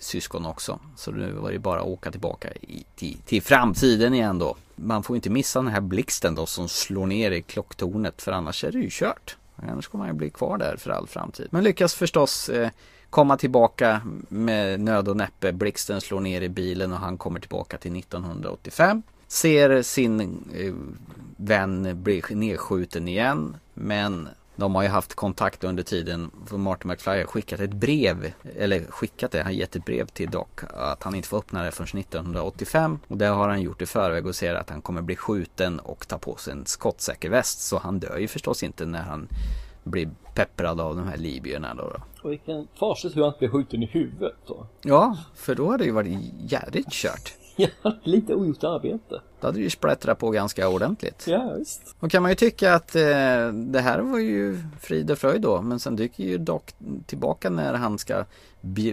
syskon 0.00 0.46
också. 0.46 0.78
Så 0.96 1.10
nu 1.10 1.32
var 1.32 1.52
det 1.52 1.58
bara 1.58 1.80
att 1.80 1.86
åka 1.86 2.10
tillbaka 2.10 2.52
i, 2.52 2.84
till, 2.94 3.18
till 3.26 3.42
framtiden 3.42 4.14
igen 4.14 4.38
då. 4.38 4.56
Man 4.76 5.02
får 5.02 5.16
inte 5.16 5.30
missa 5.30 5.62
den 5.62 5.72
här 5.72 5.80
blixten 5.80 6.34
då 6.34 6.46
som 6.46 6.68
slår 6.68 7.06
ner 7.06 7.30
i 7.30 7.42
klocktornet 7.42 8.22
för 8.22 8.32
annars 8.32 8.64
är 8.64 8.72
det 8.72 8.78
ju 8.78 8.88
kört. 8.90 9.36
Annars 9.56 9.88
kommer 9.88 10.04
han 10.04 10.14
ju 10.14 10.18
bli 10.18 10.30
kvar 10.30 10.58
där 10.58 10.76
för 10.76 10.90
all 10.90 11.06
framtid. 11.06 11.48
Men 11.50 11.64
lyckas 11.64 11.94
förstås 11.94 12.48
eh, 12.48 12.70
komma 13.10 13.36
tillbaka 13.36 14.00
med 14.28 14.80
nöd 14.80 15.08
och 15.08 15.16
näppe. 15.16 15.52
Blixten 15.52 16.00
slår 16.00 16.20
ner 16.20 16.40
i 16.40 16.48
bilen 16.48 16.92
och 16.92 16.98
han 16.98 17.18
kommer 17.18 17.40
tillbaka 17.40 17.78
till 17.78 17.96
1985. 17.96 19.02
Ser 19.28 19.82
sin 19.82 20.20
eh, 20.54 20.74
vän 21.36 22.02
bli 22.02 22.22
nedskjuten 22.30 23.08
igen. 23.08 23.56
Men 23.74 24.28
de 24.56 24.74
har 24.74 24.82
ju 24.82 24.88
haft 24.88 25.14
kontakt 25.14 25.64
under 25.64 25.82
tiden. 25.82 26.30
För 26.46 26.56
Martin 26.56 26.90
McFly 26.90 27.18
har 27.18 27.24
skickat 27.24 27.60
ett 27.60 27.72
brev. 27.72 28.32
Eller 28.58 28.84
skickat 28.84 29.30
det, 29.30 29.38
han 29.38 29.46
har 29.46 29.52
gett 29.52 29.76
ett 29.76 29.84
brev 29.84 30.06
till 30.06 30.30
Doc. 30.30 30.46
Att 30.74 31.02
han 31.02 31.14
inte 31.14 31.28
får 31.28 31.38
öppna 31.38 31.62
det 31.62 31.70
förrän 31.70 32.00
1985. 32.00 32.98
Och 33.08 33.16
det 33.16 33.26
har 33.26 33.48
han 33.48 33.62
gjort 33.62 33.82
i 33.82 33.86
förväg 33.86 34.26
och 34.26 34.34
ser 34.34 34.54
att 34.54 34.70
han 34.70 34.82
kommer 34.82 35.02
bli 35.02 35.16
skjuten 35.16 35.80
och 35.80 36.08
ta 36.08 36.18
på 36.18 36.36
sig 36.36 36.52
en 36.52 36.66
skottsäker 36.66 37.30
väst. 37.30 37.60
Så 37.60 37.78
han 37.78 37.98
dör 37.98 38.18
ju 38.18 38.28
förstås 38.28 38.62
inte 38.62 38.86
när 38.86 39.02
han 39.02 39.28
blir 39.84 40.10
pepprad 40.34 40.80
av 40.80 40.96
de 40.96 41.08
här 41.08 41.16
libyerna 41.16 41.74
då. 41.74 41.82
då. 41.82 42.00
Och 42.22 42.32
vilken 42.32 42.68
fasligt 42.78 43.16
hur 43.16 43.22
han 43.22 43.28
inte 43.28 43.38
blev 43.38 43.50
skjuten 43.50 43.82
i 43.82 43.86
huvudet 43.86 44.36
då. 44.46 44.66
Ja, 44.82 45.18
för 45.34 45.54
då 45.54 45.70
hade 45.70 45.84
det 45.84 45.86
ju 45.86 45.92
varit 45.92 46.18
jävligt 46.38 46.90
kört. 46.90 47.34
Ja, 47.56 47.68
lite 48.02 48.34
ogjort 48.34 48.64
arbete. 48.64 49.20
Då 49.40 49.46
hade 49.46 49.58
det 49.58 49.62
ju 49.62 49.70
sprättrat 49.70 50.18
på 50.18 50.30
ganska 50.30 50.68
ordentligt. 50.68 51.24
Ja, 51.26 51.54
visst. 51.58 51.94
Och 52.00 52.10
kan 52.10 52.22
man 52.22 52.30
ju 52.30 52.34
tycka 52.34 52.74
att 52.74 52.96
eh, 52.96 53.02
det 53.52 53.80
här 53.80 53.98
var 53.98 54.18
ju 54.18 54.58
frid 54.80 55.10
och 55.10 55.18
fröjd 55.18 55.40
då. 55.42 55.62
Men 55.62 55.80
sen 55.80 55.96
dyker 55.96 56.24
ju 56.24 56.38
Doc 56.38 56.62
tillbaka 57.06 57.50
när 57.50 57.74
han 57.74 57.98
ska 57.98 58.24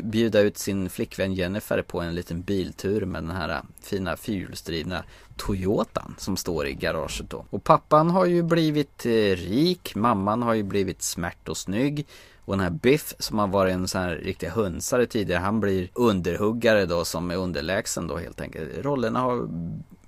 bjuda 0.03 0.39
ut 0.39 0.57
sin 0.57 0.89
flickvän 0.89 1.33
Jennifer 1.33 1.81
på 1.81 2.01
en 2.01 2.15
liten 2.15 2.41
biltur 2.41 3.05
med 3.05 3.23
den 3.23 3.35
här 3.35 3.61
fina 3.81 4.17
fyrhjulsdrivna 4.17 5.03
Toyotan 5.37 6.15
som 6.17 6.37
står 6.37 6.67
i 6.67 6.73
garaget 6.73 7.29
då. 7.29 7.45
Och 7.49 7.63
pappan 7.63 8.09
har 8.09 8.25
ju 8.25 8.43
blivit 8.43 9.05
eh, 9.05 9.35
rik, 9.35 9.95
mamman 9.95 10.41
har 10.41 10.53
ju 10.53 10.63
blivit 10.63 11.01
smärt 11.01 11.49
och 11.49 11.57
snygg. 11.57 12.07
Och 12.45 12.53
den 12.53 12.63
här 12.63 12.69
Biff 12.69 13.13
som 13.19 13.39
har 13.39 13.47
varit 13.47 13.73
en 13.73 13.87
sån 13.87 14.01
här 14.01 14.15
riktig 14.15 14.47
hönsare 14.47 15.05
tidigare, 15.05 15.39
han 15.39 15.59
blir 15.59 15.89
underhuggare 15.93 16.85
då 16.85 17.05
som 17.05 17.31
är 17.31 17.35
underlägsen 17.35 18.07
då 18.07 18.17
helt 18.17 18.41
enkelt. 18.41 18.69
Rollerna 18.77 19.19
har, 19.19 19.49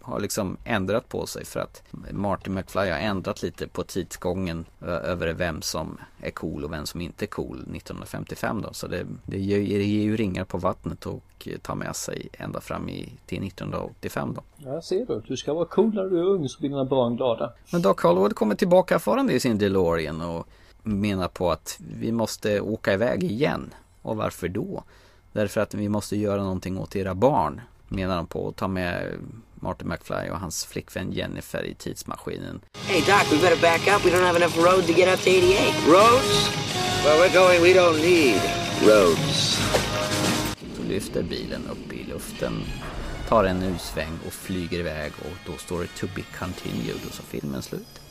har 0.05 0.19
liksom 0.19 0.57
ändrat 0.63 1.09
på 1.09 1.25
sig 1.25 1.45
för 1.45 1.59
att 1.59 1.83
Martin 2.11 2.53
McFly 2.53 2.89
har 2.89 2.97
ändrat 2.97 3.41
lite 3.41 3.67
på 3.67 3.83
tidsgången 3.83 4.65
över 4.81 5.33
vem 5.33 5.61
som 5.61 5.97
är 6.21 6.31
cool 6.31 6.63
och 6.63 6.73
vem 6.73 6.85
som 6.85 7.01
inte 7.01 7.25
är 7.25 7.27
cool 7.27 7.55
1955 7.55 8.61
då. 8.61 8.73
Så 8.73 8.87
det, 8.87 9.05
det 9.25 9.39
ger, 9.39 9.57
det 9.57 9.85
ger 9.85 10.03
ju 10.03 10.17
ringar 10.17 10.45
på 10.45 10.57
vattnet 10.57 11.05
och 11.05 11.47
tar 11.61 11.75
med 11.75 11.95
sig 11.95 12.29
ända 12.33 12.61
fram 12.61 12.89
i, 12.89 13.13
till 13.25 13.47
1985 13.47 14.33
då. 14.35 14.43
Ja, 14.57 14.81
ser 14.81 15.05
du. 15.05 15.23
Du 15.27 15.37
ska 15.37 15.53
vara 15.53 15.65
cool 15.65 15.93
när 15.93 16.03
du 16.03 16.19
är 16.19 16.23
ung 16.23 16.49
så 16.49 16.59
blir 16.59 16.69
dina 16.69 16.85
barn 16.85 17.15
glada. 17.15 17.53
Men 17.71 17.81
Doc 17.81 18.01
Hollywood 18.03 18.35
kommer 18.35 18.55
tillbaka 18.55 18.99
farande 18.99 19.33
i 19.33 19.39
sin 19.39 19.57
DeLorean 19.57 20.21
och 20.21 20.47
menar 20.83 21.27
på 21.27 21.51
att 21.51 21.79
vi 21.99 22.11
måste 22.11 22.61
åka 22.61 22.93
iväg 22.93 23.23
igen. 23.23 23.73
Och 24.01 24.17
varför 24.17 24.47
då? 24.47 24.83
Därför 25.31 25.61
att 25.61 25.73
vi 25.73 25.89
måste 25.89 26.17
göra 26.17 26.43
någonting 26.43 26.77
åt 26.77 26.95
era 26.95 27.15
barn. 27.15 27.61
Menar 27.87 28.15
han 28.15 28.27
på 28.27 28.47
att 28.47 28.55
ta 28.55 28.67
med 28.67 29.11
Martin 29.65 29.87
McFly 29.87 30.29
och 30.31 30.39
hans 30.39 30.65
flickvän 30.65 31.11
Jennifer 31.11 31.63
i 31.63 31.73
tidsmaskinen. 31.73 32.61
Hey, 32.87 32.99
Doc, 32.99 33.31
we 33.31 33.37
better 33.37 33.61
back 33.61 33.81
up. 33.87 34.05
We 34.05 34.11
don't 34.11 34.25
have 34.25 34.37
enough 34.37 34.57
road 34.57 34.85
to 34.87 34.93
get 34.93 35.07
up 35.13 35.19
to 35.23 35.29
88. 35.29 35.73
Roads? 35.87 36.49
Where 37.03 37.17
we're 37.21 37.33
going, 37.33 37.61
we 37.61 37.73
don't 37.81 38.01
need 38.01 38.41
roads. 38.87 39.59
Så 40.77 40.83
lyfter 40.89 41.23
bilen 41.23 41.61
upp 41.71 41.93
i 41.93 42.03
luften, 42.03 42.53
tar 43.27 43.43
en 43.43 43.63
U-sväng 43.63 44.19
och 44.27 44.33
flyger 44.33 44.79
iväg 44.79 45.11
och 45.19 45.51
då 45.51 45.57
står 45.57 45.81
det 45.81 45.87
to 45.87 46.07
be 46.15 46.21
continued 46.39 46.99
och 47.07 47.13
så 47.13 47.23
filmen 47.23 47.61
slut. 47.61 48.01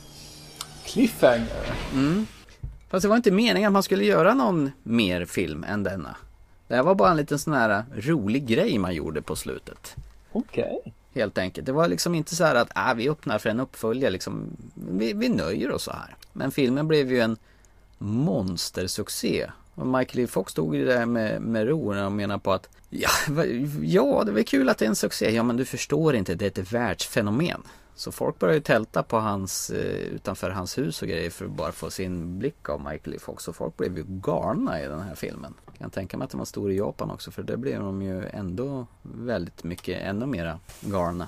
Cliffhanger. 0.85 1.65
Mm. 1.93 2.27
Fast 2.89 3.01
det 3.01 3.09
var 3.09 3.15
inte 3.15 3.31
meningen 3.31 3.67
att 3.67 3.73
man 3.73 3.83
skulle 3.83 4.05
göra 4.05 4.33
någon 4.33 4.71
mer 4.83 5.25
film 5.25 5.63
än 5.63 5.83
denna. 5.83 6.15
Det 6.67 6.75
här 6.75 6.83
var 6.83 6.95
bara 6.95 7.11
en 7.11 7.17
liten 7.17 7.39
sån 7.39 7.53
här 7.53 7.85
rolig 7.95 8.47
grej 8.47 8.77
man 8.77 8.93
gjorde 8.95 9.21
på 9.21 9.35
slutet. 9.35 9.95
Okej. 10.31 10.93
Helt 11.15 11.37
enkelt. 11.37 11.65
Det 11.65 11.71
var 11.71 11.87
liksom 11.87 12.15
inte 12.15 12.35
så 12.35 12.43
här 12.43 12.55
att 12.55 12.71
ah, 12.75 12.93
vi 12.93 13.09
öppnar 13.09 13.39
för 13.39 13.49
en 13.49 13.59
uppföljare 13.59 14.11
liksom. 14.11 14.57
Vi, 14.73 15.13
vi 15.13 15.29
nöjer 15.29 15.71
oss 15.71 15.83
så 15.83 15.91
här. 15.91 16.15
Men 16.33 16.51
filmen 16.51 16.87
blev 16.87 17.11
ju 17.11 17.19
en 17.19 17.37
monstersuccé. 17.97 19.51
Och 19.75 19.87
Michael 19.87 20.25
E. 20.25 20.27
Fox 20.27 20.51
stod 20.51 20.75
ju 20.75 20.85
där 20.85 21.05
med, 21.05 21.41
med 21.41 21.67
ro 21.67 22.05
och 22.05 22.11
menade 22.11 22.39
på 22.39 22.53
att 22.53 22.69
ja, 22.89 23.09
ja, 23.81 24.23
det 24.25 24.31
var 24.31 24.43
kul 24.43 24.69
att 24.69 24.77
det 24.77 24.85
är 24.85 24.89
en 24.89 24.95
succé. 24.95 25.35
Ja, 25.35 25.43
men 25.43 25.57
du 25.57 25.65
förstår 25.65 26.15
inte, 26.15 26.35
det 26.35 26.57
är 26.57 26.61
ett 26.61 26.71
världsfenomen. 26.71 27.63
Så 27.95 28.11
folk 28.11 28.39
började 28.39 28.57
ju 28.57 28.61
tälta 28.61 29.03
på 29.03 29.17
hans, 29.17 29.69
eh, 29.69 30.13
utanför 30.15 30.49
hans 30.49 30.77
hus 30.77 31.01
och 31.01 31.07
grejer 31.07 31.29
för 31.29 31.45
att 31.45 31.51
bara 31.51 31.71
få 31.71 31.89
sin 31.89 32.39
blick 32.39 32.69
av 32.69 32.79
Michael 32.79 33.15
E. 33.15 33.19
Fox. 33.19 33.47
Och 33.47 33.55
folk 33.55 33.77
blev 33.77 33.97
ju 33.97 34.03
galna 34.07 34.81
i 34.81 34.87
den 34.87 34.99
här 34.99 35.15
filmen. 35.15 35.53
Jag 35.65 35.77
kan 35.77 35.89
tänka 35.89 36.17
mig 36.17 36.25
att 36.25 36.31
den 36.31 36.37
var 36.37 36.45
stor 36.45 36.71
i 36.71 36.77
Japan 36.77 37.11
också 37.11 37.31
för 37.31 37.43
där 37.43 37.57
blev 37.57 37.79
de 37.79 38.01
ju 38.01 38.25
ändå 38.27 38.85
väldigt 39.01 39.63
mycket, 39.63 40.01
ännu 40.01 40.25
mera 40.25 40.59
galna. 40.81 41.27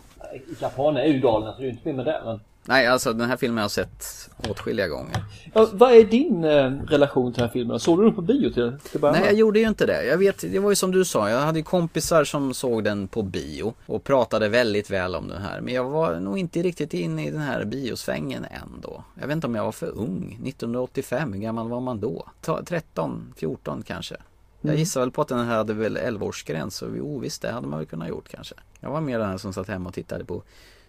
Japaner 0.61 1.01
är 1.01 1.07
ju 1.07 1.19
galna 1.19 1.53
så 1.53 1.57
det 1.57 1.63
är 1.63 1.65
ju 1.65 1.71
inte 1.71 1.83
fel 1.83 1.95
med 1.95 2.05
det. 2.05 2.21
Men... 2.25 2.39
Nej, 2.67 2.87
alltså 2.87 3.13
den 3.13 3.29
här 3.29 3.37
filmen 3.37 3.57
har 3.57 3.63
jag 3.63 3.71
sett 3.71 4.29
åtskilliga 4.49 4.87
gånger. 4.87 5.23
Ja, 5.53 5.67
vad 5.73 5.91
är 5.91 6.03
din 6.03 6.43
eh, 6.43 6.71
relation 6.87 7.33
till 7.33 7.39
den 7.39 7.47
här 7.49 7.53
filmen? 7.53 7.79
Såg 7.79 7.99
du 7.99 8.03
den 8.05 8.15
på 8.15 8.21
bio 8.21 8.49
till, 8.53 8.73
till 8.91 8.99
början 8.99 9.15
Nej, 9.19 9.25
jag 9.25 9.35
gjorde 9.35 9.59
ju 9.59 9.67
inte 9.67 9.85
det. 9.85 10.03
Jag 10.05 10.17
vet, 10.17 10.39
det 10.51 10.59
var 10.59 10.69
ju 10.69 10.75
som 10.75 10.91
du 10.91 11.05
sa, 11.05 11.29
jag 11.29 11.39
hade 11.39 11.59
ju 11.59 11.63
kompisar 11.63 12.23
som 12.23 12.53
såg 12.53 12.83
den 12.83 13.07
på 13.07 13.21
bio 13.23 13.73
och 13.85 14.03
pratade 14.03 14.49
väldigt 14.49 14.89
väl 14.89 15.15
om 15.15 15.27
den 15.27 15.41
här. 15.41 15.61
Men 15.61 15.73
jag 15.73 15.83
var 15.83 16.19
nog 16.19 16.37
inte 16.37 16.61
riktigt 16.63 16.93
inne 16.93 17.27
i 17.27 17.31
den 17.31 17.41
här 17.41 17.65
biosvängen 17.65 18.45
än 18.45 18.81
då. 18.81 19.03
Jag 19.19 19.27
vet 19.27 19.35
inte 19.35 19.47
om 19.47 19.55
jag 19.55 19.63
var 19.65 19.71
för 19.71 19.97
ung. 19.97 20.39
1985, 20.45 21.33
hur 21.33 21.39
gammal 21.41 21.69
var 21.69 21.79
man 21.81 21.99
då? 21.99 22.25
Ta- 22.41 22.63
13, 22.65 23.33
14 23.37 23.83
kanske. 23.87 24.15
Jag 24.61 24.69
Mm. 24.69 24.79
gissar 24.79 24.99
väl 25.01 25.11
på 25.11 25.21
att 25.21 25.27
den 25.27 25.45
här 25.47 25.55
hade 25.57 25.73
väl 25.73 25.97
11-årsgräns, 25.97 26.69
så 26.69 26.85
jo 26.97 27.19
visst, 27.19 27.41
det 27.41 27.51
hade 27.51 27.67
man 27.67 27.79
väl 27.79 27.87
kunnat 27.87 28.09
gjort 28.09 28.29
kanske. 28.29 28.55
Jag 28.79 28.89
var 28.89 29.01
mer 29.01 29.19
den 29.19 29.29
här 29.29 29.37
som 29.37 29.53
satt 29.53 29.67
hemma 29.67 29.89
och 29.89 29.95
tittade 29.95 30.25
på 30.25 30.43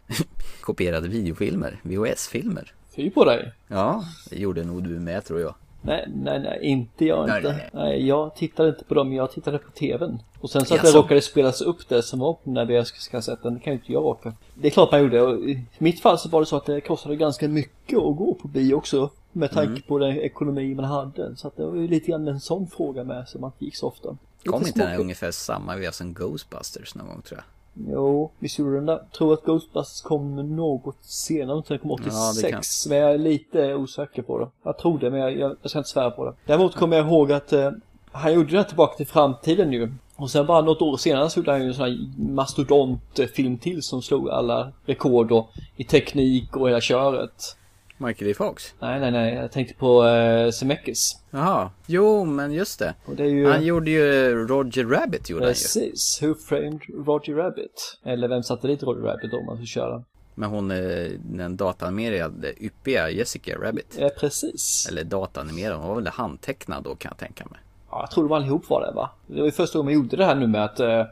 kopierade 0.61 1.09
videofilmer, 1.09 1.81
VHS-filmer. 1.83 2.73
Fy 2.97 3.11
på 3.11 3.25
dig. 3.25 3.53
Ja, 3.69 4.05
det 4.31 4.37
gjorde 4.37 4.65
nog 4.65 4.83
du 4.85 5.01
med 5.01 5.25
tror 5.25 5.41
jag. 5.41 5.55
Nej, 5.83 6.09
nej, 6.15 6.39
nej, 6.41 6.59
inte 6.63 7.05
jag 7.05 7.29
Nej, 7.29 7.37
inte. 7.37 7.53
nej, 7.53 7.71
Nej, 7.73 8.07
jag 8.07 8.35
tittade 8.37 8.69
inte 8.69 8.85
på 8.85 8.95
dem, 8.95 9.13
jag 9.13 9.33
tittade 9.33 9.59
på 9.59 9.71
TVn. 9.71 10.19
Och 10.41 10.51
sen 10.51 10.65
så 10.65 10.75
att 10.75 10.83
det 10.83 10.91
råkade 10.93 11.21
spelas 11.21 11.61
upp 11.61 11.89
det 11.89 12.03
som 12.03 12.19
var 12.19 12.33
på 12.33 12.41
den 12.45 12.55
där 12.55 12.65
VHS-kassetten, 12.65 13.55
det 13.55 13.61
kan 13.61 13.73
ju 13.73 13.79
inte 13.79 13.93
jag 13.93 14.03
råka. 14.03 14.33
Det 14.55 14.67
är 14.69 14.71
klart 14.71 14.93
man 14.93 15.01
gjorde, 15.01 15.23
och 15.23 15.39
i 15.39 15.65
mitt 15.79 16.01
fall 16.01 16.19
så 16.19 16.29
var 16.29 16.41
det 16.41 16.47
så 16.47 16.57
att 16.57 16.67
det 16.67 16.81
kostade 16.81 17.17
ganska 17.17 17.49
mycket 17.49 17.99
att 17.99 18.17
gå 18.17 18.35
på 18.43 18.49
bio 18.49 18.75
också. 18.75 19.11
Med 19.33 19.51
tanke 19.51 19.71
Mm. 19.71 19.83
på 19.83 19.99
den 19.99 20.19
ekonomi 20.19 20.75
man 20.75 20.85
hade. 20.85 21.37
Så 21.37 21.49
att 21.49 21.57
det 21.57 21.67
var 21.67 21.75
ju 21.77 21.89
lite 21.89 22.11
grann 22.11 22.29
en 22.29 22.41
sån 22.41 22.67
fråga 22.67 23.05
med 23.05 23.29
som 23.29 23.41
man 23.41 23.53
gick 23.59 23.77
så 23.77 23.87
ofta. 23.87 24.17
Kom 24.45 24.67
inte 24.67 24.79
den 24.81 24.89
här 24.89 25.01
ungefär 25.01 25.31
samma 25.31 25.77
veva 25.77 25.93
som 25.93 26.15
Ghostbusters 26.15 26.95
någon 26.95 27.07
gång 27.07 27.23
tror 27.23 27.39
jag? 27.39 27.45
Jo, 27.87 28.31
visst 28.39 28.59
gjorde 28.59 28.75
den 28.75 28.87
det. 28.87 29.01
Tror 29.19 29.35
att 29.35 29.45
Ghostbusters 29.45 30.01
kom 30.01 30.57
något 30.57 30.97
senare, 31.01 31.63
jag 31.69 31.83
kom 31.83 31.91
86. 31.91 32.87
Ja, 32.87 32.91
Men 32.91 32.99
jag 32.99 33.11
är 33.15 33.19
lite 33.19 33.75
osäker 33.75 34.23
på 34.23 34.39
det. 34.39 34.49
Jag 34.63 34.79
tror 34.79 34.99
det, 34.99 35.11
men 35.11 35.21
jag, 35.21 35.39
jag, 35.39 35.57
jag 35.63 35.71
ska 35.71 35.79
inte 35.79 35.91
svära 35.91 36.11
på 36.11 36.25
det. 36.25 36.35
Däremot 36.47 36.75
kommer 36.75 36.97
jag 36.97 37.07
ihåg 37.07 37.33
att 37.33 37.53
eh, 37.53 37.71
han 38.13 38.35
gjorde 38.35 38.57
det 38.57 38.65
tillbaka 38.65 38.97
till 38.97 39.07
framtiden 39.07 39.73
ju. 39.73 39.93
Och 40.17 40.31
sen 40.31 40.47
bara 40.47 40.61
något 40.61 40.83
år 40.83 40.97
senare 40.97 41.31
så 41.31 41.41
gjorde 41.41 41.51
han 41.51 41.61
ju 41.61 41.69
en 41.69 41.75
sån 41.75 41.85
här 41.85 41.99
mastodontfilm 42.33 43.59
till 43.59 43.83
som 43.83 44.03
slog 44.03 44.31
alla 44.31 44.73
rekord 44.87 45.29
då, 45.29 45.49
i 45.77 45.85
teknik 45.85 46.57
och 46.57 46.69
hela 46.69 46.81
köret. 46.81 47.57
Michael 47.99 48.31
E. 48.31 48.35
Fox? 48.35 48.75
Nej, 48.81 49.01
nej, 49.01 49.11
nej. 49.11 49.35
Jag 49.35 49.53
tänkte 49.53 49.75
på 49.75 50.07
eh, 50.07 50.51
Zemeckis. 50.51 51.23
Jaha, 51.31 51.71
jo 51.87 52.25
men 52.25 52.53
just 52.53 52.79
det. 52.79 52.95
Det 53.17 53.27
ju... 53.27 53.47
Han 53.47 53.65
gjorde 53.65 53.91
ju 53.91 54.35
Roger 54.47 54.85
Rabbit 54.85 55.31
gjorde 55.31 55.45
han 55.45 55.49
ju. 55.49 55.55
Precis. 55.55 56.23
Who 56.23 56.35
framed 56.35 56.81
Roger 57.07 57.35
Rabbit? 57.35 57.99
Eller 58.05 58.29
vem 58.29 58.43
satte 58.43 58.67
dit 58.67 58.83
Roger 58.83 59.03
Rabbit 59.03 59.33
om 59.33 59.47
man 59.47 59.57
skulle 59.57 59.67
köra? 59.67 60.05
med 60.39 60.49
hon 60.49 60.71
eh, 60.71 61.11
den 61.21 61.57
datanimerade 61.57 62.55
yppiga 62.65 63.11
Jessica 63.11 63.59
Rabbit. 63.59 63.97
Ja, 64.01 64.11
precis. 64.21 64.87
Eller 64.89 65.05
datanimerad, 65.05 65.79
hon 65.79 65.89
var 65.89 65.95
väl 65.95 66.07
handtecknad 66.07 66.85
då 66.85 66.95
kan 66.95 67.11
jag 67.11 67.19
tänka 67.19 67.45
mig. 67.51 67.61
Ja, 67.99 68.03
jag 68.03 68.11
tror 68.11 68.29
de 68.29 68.33
allihop 68.35 68.71
var 68.71 68.81
det 68.87 68.93
va? 68.93 69.11
Det 69.27 69.39
var 69.39 69.45
ju 69.47 69.51
första 69.53 69.79
gången 69.79 69.95
man 69.95 70.03
gjorde 70.03 70.17
det 70.17 70.25
här 70.25 70.35
nu 70.35 70.47
med 70.47 70.65
att 70.65 70.81
eh, 70.81 71.03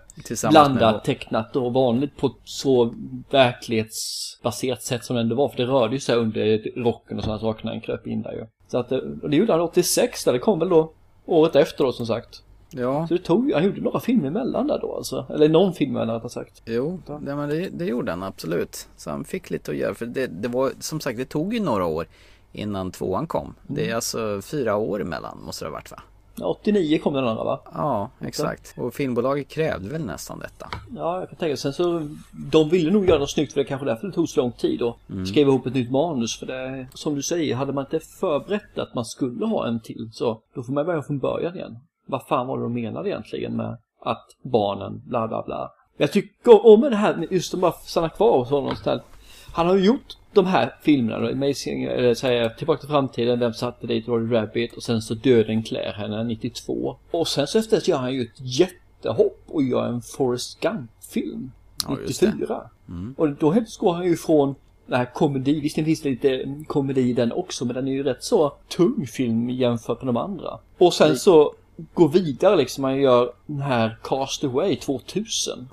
blanda 0.51 0.93
med- 0.93 1.05
tecknat 1.05 1.57
och 1.57 1.73
vanligt 1.73 2.17
på 2.17 2.27
ett 2.27 2.33
så 2.45 2.95
verklighetsbaserat 3.31 4.83
sätt 4.83 5.05
som 5.05 5.17
det 5.17 5.23
ändå 5.23 5.37
var. 5.37 5.49
För 5.49 5.57
det 5.57 5.65
rörde 5.67 5.95
ju 5.95 6.01
sig 6.01 6.17
under 6.17 6.81
rocken 6.83 7.19
och 7.19 7.25
sådana 7.25 7.41
saker 7.41 7.65
när 7.65 7.73
han 7.73 7.81
kröp 7.81 8.07
in 8.07 8.23
där 8.23 8.33
ju. 8.33 8.47
Så 8.69 8.79
att, 8.79 8.93
eh, 8.93 8.99
och 9.23 9.31
det 9.31 9.37
gjorde 9.37 9.53
han 9.53 9.61
86 9.61 10.25
där, 10.25 10.33
det 10.33 10.39
kom 10.39 10.59
väl 10.59 10.69
då 10.69 10.93
året 11.27 11.57
efter 11.57 11.85
då 11.85 11.93
som 11.93 12.07
sagt. 12.07 12.43
Ja, 12.71 13.07
Så 13.09 13.15
det 13.15 13.23
tog 13.23 13.53
han 13.53 13.65
gjorde 13.65 13.81
några 13.81 14.01
filmer 14.01 14.29
emellan 14.29 14.67
där 14.67 14.79
då 14.79 14.97
alltså. 14.97 15.27
Eller 15.35 15.49
någon 15.49 15.73
film 15.73 15.97
emellan 15.97 16.15
rättare 16.15 16.31
sagt. 16.31 16.63
jo, 16.67 17.01
det, 17.07 17.35
men 17.37 17.49
det, 17.49 17.69
det 17.69 17.85
gjorde 17.85 18.13
han 18.13 18.23
absolut. 18.23 18.89
Så 18.97 19.11
han 19.11 19.25
fick 19.25 19.51
lite 19.51 19.71
att 19.71 19.77
göra. 19.77 19.95
För 19.95 20.07
det, 20.07 20.27
det 20.27 20.49
var 20.49 20.71
som 20.81 21.01
sagt, 21.01 21.19
det 21.19 21.25
tog 21.25 21.55
ju 21.55 21.61
några 21.61 21.87
år 21.87 22.07
innan 22.53 22.91
tvåan 22.91 23.27
kom. 23.27 23.55
Det 23.67 23.81
Mm. 23.83 23.91
är 23.93 23.95
alltså 23.95 24.41
fyra 24.43 24.77
år 24.77 25.01
emellan 25.03 25.39
måste 25.47 25.65
det 25.65 25.69
ha 25.69 25.73
varit 25.73 25.91
va? 25.91 26.03
Ja, 26.39 26.47
89 26.47 26.99
kom 26.99 27.15
den 27.15 27.29
andra 27.29 27.45
va? 27.45 27.61
Ja, 27.75 28.11
exakt. 28.21 28.75
Och 28.79 28.95
filmbolaget 28.95 29.49
krävde 29.49 29.89
väl 29.89 30.05
nästan 30.05 30.39
detta. 30.39 30.69
Ja, 30.97 31.19
jag 31.21 31.29
kan 31.29 31.37
tänka 31.39 31.47
mig. 31.51 31.57
Sen 31.57 31.73
så, 31.73 32.09
de 32.51 32.69
ville 32.69 32.91
nog 32.91 33.09
göra 33.09 33.19
något 33.19 33.31
snyggt 33.31 33.53
för 33.53 33.61
det 33.61 33.65
kanske 33.65 33.87
därför 33.87 34.07
det 34.07 34.13
tog 34.13 34.29
så 34.29 34.41
lång 34.41 34.53
tid 34.53 34.83
att 34.83 34.97
Mm. 35.11 35.27
skriva 35.27 35.51
ihop 35.51 35.67
ett 35.67 35.75
nytt 35.75 35.91
manus. 35.91 36.39
För 36.39 36.47
det, 36.47 36.87
som 36.95 37.15
du 37.15 37.23
säger, 37.23 37.55
hade 37.55 37.73
man 37.73 37.85
inte 37.85 38.01
förberett 38.01 38.79
att 38.79 38.95
man 38.95 39.05
skulle 39.05 39.47
ha 39.47 39.67
en 39.67 39.81
till 39.81 40.11
så 40.13 40.41
då 40.55 40.63
får 40.63 40.73
man 40.73 40.87
börja 40.87 41.03
från 41.03 41.19
början 41.19 41.55
igen. 41.57 41.79
Vad 42.07 42.27
fan 42.27 42.47
var 42.47 42.57
det 42.57 42.63
de 42.63 42.75
menade 42.75 43.09
egentligen 43.09 43.57
med 43.57 43.77
att 44.05 44.27
barnen, 44.43 45.03
bla 45.07 45.29
bla 45.29 45.43
bla. 45.43 45.71
Jag 45.97 46.13
tycker 46.13 46.67
om 46.67 46.81
det 46.81 46.97
här, 46.97 47.27
just 47.31 47.55
att 47.55 47.61
bara 47.61 47.73
stanna 47.73 48.09
kvar 48.09 48.45
honom 48.45 48.73
istället. 48.73 49.05
Han 49.53 49.67
har 49.67 49.75
ju 49.77 49.85
gjort 49.85 50.17
de 50.37 50.47
här 50.47 50.75
filmerna 50.83 51.19
då, 51.19 51.29
Amazing, 51.29 51.85
eller 51.85 52.15
säger 52.15 52.49
Tillbaka 52.49 52.81
till 52.81 52.89
framtiden, 52.89 53.41
Vem 53.41 53.53
satte 53.53 53.87
dit 53.87 54.09
Roger 54.09 54.41
Rabbit 54.41 54.73
och 54.73 54.83
sen 54.83 55.03
så 55.03 55.15
Döden 55.15 55.63
klär 55.63 55.93
henne 55.93 56.25
92. 56.25 56.97
Och 57.11 57.29
sen 57.29 57.47
så 57.47 57.59
efter 57.59 57.77
det 57.77 57.83
så 57.83 57.91
gör 57.91 57.99
han 57.99 58.15
ju 58.15 58.23
ett 58.23 58.41
jättehopp 58.41 59.43
och 59.47 59.63
gör 59.63 59.87
en 59.87 60.03
Forrest 60.03 60.61
Gump-film 60.61 61.51
Ja, 61.89 61.99
just 62.01 62.21
det. 62.21 62.27
94. 62.27 62.71
Och 63.17 63.29
då 63.29 63.51
helt 63.53 63.77
går 63.77 63.93
han 63.93 64.05
ju 64.05 64.13
ifrån 64.13 64.55
den 64.87 64.99
här 64.99 65.15
komedi, 65.15 65.61
visst 65.61 65.77
det 65.77 65.85
finns 65.85 66.05
lite 66.05 66.55
komedi 66.67 67.01
i 67.01 67.13
den 67.13 67.33
också 67.33 67.65
men 67.65 67.75
den 67.75 67.89
är 67.89 67.93
ju 67.93 68.03
rätt 68.03 68.25
så 68.25 68.53
tung 68.69 69.07
film 69.07 69.51
jämfört 69.51 70.03
med 70.03 70.15
de 70.15 70.17
andra. 70.17 70.59
Och 70.79 70.95
sen 70.95 71.17
så 71.17 71.55
går 71.95 72.09
vidare 72.09 72.57
liksom, 72.57 72.85
han 72.85 73.01
gör 73.01 73.33
den 73.47 73.61
här 73.61 73.97
Cast 74.03 74.45
Away 74.45 74.77
2000. 74.77 75.69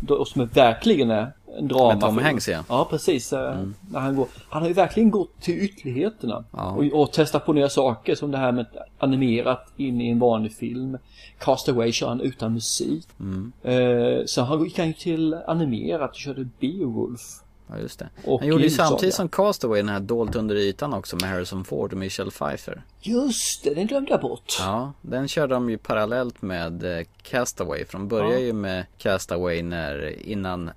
Då, 0.00 0.24
som 0.24 0.42
är 0.42 0.46
verkligen 0.46 1.10
är 1.10 1.32
drama. 1.60 1.88
Med 1.92 2.00
Tom 2.00 2.18
Hanks, 2.18 2.48
ja. 2.48 2.64
Ja, 2.68 2.86
precis. 2.90 3.32
eh, 3.32 3.56
När 3.90 4.00
han, 4.00 4.16
går, 4.16 4.26
han 4.48 4.62
har 4.62 4.68
ju 4.68 4.74
verkligen 4.74 5.10
gått 5.10 5.40
till 5.40 5.54
ytterligheterna. 5.64 6.44
Ja. 6.50 6.70
Och, 6.70 6.84
och 7.02 7.12
testat 7.12 7.46
på 7.46 7.52
nya 7.52 7.68
saker 7.68 8.14
som 8.14 8.30
det 8.30 8.38
här 8.38 8.52
med 8.52 8.66
animerat 8.98 9.72
in 9.76 10.00
i 10.00 10.08
en 10.10 10.18
vanlig 10.18 10.52
film. 10.52 10.98
Cast 11.38 11.68
Away 11.68 11.92
kör 11.92 12.08
han 12.08 12.20
utan 12.20 12.52
musik. 12.52 13.06
Mm. 13.20 13.52
Eh, 13.62 14.24
sen 14.26 14.44
han 14.44 14.64
gick 14.64 14.78
han 14.78 14.86
ju 14.86 14.92
till 14.92 15.34
animerat 15.46 16.10
och 16.10 16.16
körde 16.16 16.48
Beowulf. 16.60 17.20
Ja, 17.68 17.78
just 17.78 17.98
det. 17.98 18.08
Och 18.24 18.40
Han 18.40 18.48
gjorde 18.48 18.62
ju 18.64 18.70
samtidigt 18.70 19.14
som 19.14 19.28
Castaway 19.28 19.80
den 19.80 19.88
här 19.88 20.00
Dolt 20.00 20.36
under 20.36 20.54
ytan 20.56 20.94
också 20.94 21.16
med 21.16 21.30
Harrison 21.30 21.64
Ford 21.64 21.92
och 21.92 21.98
Michelle 21.98 22.30
Pfeiffer. 22.30 22.82
Just 23.00 23.64
det, 23.64 23.74
den 23.74 23.86
glömde 23.86 24.10
jag 24.10 24.20
bort. 24.20 24.56
Ja, 24.60 24.92
den 25.02 25.28
körde 25.28 25.54
de 25.54 25.70
ju 25.70 25.78
parallellt 25.78 26.42
med 26.42 26.98
eh, 26.98 27.04
Castaway. 27.22 27.84
För 27.84 27.92
de 27.92 28.08
börjar 28.08 28.32
Ja. 28.32 28.38
ju 28.38 28.52
med 28.52 28.86
Castaway 28.98 29.62
när, 29.62 30.26
innan 30.28 30.68
eh, 30.68 30.72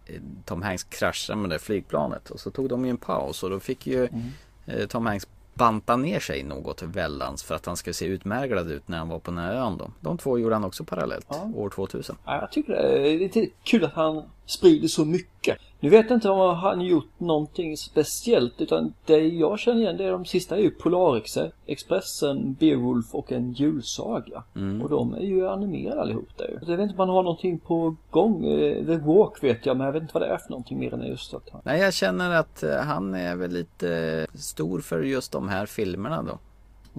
Tom 0.46 0.62
Hanks 0.62 0.84
kraschade 0.84 1.40
med 1.40 1.50
det 1.50 1.60
flygplanet. 1.60 2.30
Och 2.30 2.40
så 2.40 2.52
tog 2.52 2.70
de 2.70 2.86
ju 2.86 2.90
en 2.90 2.98
paus 2.98 3.44
och 3.44 3.50
då 3.50 3.60
fick 3.60 3.88
ju 3.88 4.08
Mm. 4.08 4.22
eh, 4.66 4.88
Tom 4.88 5.06
Hanks 5.06 5.28
banta 5.54 5.96
ner 5.96 6.20
sig 6.20 6.44
något 6.44 6.82
väldans 6.82 7.44
för 7.44 7.56
att 7.56 7.66
han 7.66 7.78
ska 7.78 7.94
se 7.94 8.06
utmärglad 8.06 8.72
ut 8.72 8.88
när 8.88 8.98
han 8.98 9.10
var 9.10 9.20
på 9.20 9.32
den 9.32 9.38
här 9.38 9.54
ön 9.56 9.78
då. 9.78 9.92
De 10.00 10.18
två 10.18 10.40
gjorde 10.40 10.56
han 10.56 10.64
också 10.64 10.84
parallellt, 10.84 11.26
Ja. 11.30 11.52
år 11.56 11.70
2000. 11.70 12.16
Ja, 12.26 12.40
jag 12.42 12.52
tycker 12.52 12.74
det 12.74 13.10
är 13.10 13.20
lite 13.20 13.48
kul 13.64 13.86
att 13.86 13.94
han 13.94 14.24
sprider 14.48 14.88
så 14.88 15.06
mycket. 15.06 15.58
Nu 15.80 15.90
vet 15.90 16.10
jag 16.10 16.18
inte 16.18 16.30
om 16.30 16.56
han 16.56 16.82
gjort 16.82 17.12
någonting 17.18 17.78
speciellt 17.78 18.62
utan 18.62 18.94
det 19.06 19.18
jag 19.18 19.60
känner 19.60 19.82
igen 19.82 19.98
det 19.98 20.04
är 20.04 20.12
de 20.12 20.26
sista 20.26 20.58
är 20.58 20.62
ju 20.62 20.70
Polarexpressen, 20.70 22.54
Beowulf 22.60 23.16
och 23.16 23.32
en 23.32 23.54
julsaga. 23.54 24.44
Mm. 24.56 24.82
Och 24.82 24.90
de 24.90 25.14
är 25.14 25.22
ju 25.22 25.48
animerade 25.48 26.02
allihop 26.02 26.30
där. 26.38 26.60
Jag 26.62 26.78
vet 26.78 26.84
inte 26.84 26.94
om 26.94 27.00
han 27.00 27.10
har 27.10 27.24
någonting 27.24 27.60
på 27.60 27.96
gång. 28.12 28.46
Eh, 28.46 28.86
The 28.86 28.98
Walk 28.98 29.44
vet 29.44 29.66
jag 29.66 29.78
men 29.78 29.86
jag 29.86 29.94
vet 29.94 30.02
inte 30.02 30.14
vad 30.14 30.24
det 30.24 30.28
är 30.28 30.38
för 30.38 30.50
någonting 30.50 30.80
mer 30.80 30.94
än 30.94 31.08
just 31.08 31.34
att 31.34 31.50
han... 31.52 31.62
Nej, 31.64 31.82
jag 31.82 31.94
känner 31.94 32.36
att 32.36 32.64
eh, 32.64 32.78
han 32.78 33.14
är 33.14 33.36
väl 33.36 33.52
lite 33.52 34.28
stor 34.34 34.80
för 34.80 35.04
just 35.04 35.32
de 35.32 35.50
här 35.50 35.66
filmerna 35.66 36.24
då. 36.24 36.40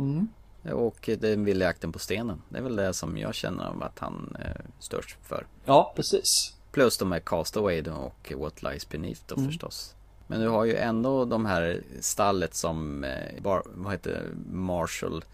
Mm. 0.03 0.28
Och 0.72 1.11
den 1.20 1.44
vilda 1.44 1.64
jakten 1.64 1.92
på 1.92 1.99
stenen. 1.99 2.42
Det 2.49 2.59
är 2.59 2.62
väl 2.62 2.76
det 2.76 2.94
som 2.94 3.18
jag 3.18 3.34
känner 3.34 3.84
att 3.84 3.99
han 3.99 4.36
är 4.38 4.64
störst 4.78 5.18
för. 5.22 5.46
Ja, 5.64 5.92
precis. 5.96 6.57
Plus 6.79 6.99
de 6.99 7.12
här 7.12 7.20
Castaway 7.20 7.81
då 7.81 7.93
och 7.93 8.33
What 8.37 8.62
Lies 8.62 8.89
Beneath 8.89 9.20
då 9.26 9.35
Mm. 9.35 9.47
förstås. 9.49 9.95
Men 10.26 10.41
du 10.41 10.49
har 10.49 10.64
ju 10.64 10.76
ändå 10.76 11.24
de 11.24 11.47
här 11.47 11.83
stallet 12.01 12.55
som, 12.55 13.05
eh, 13.05 13.43
bar, 13.43 13.62
vad 13.74 13.93
heter 13.93 14.22
Marshall 14.53 15.24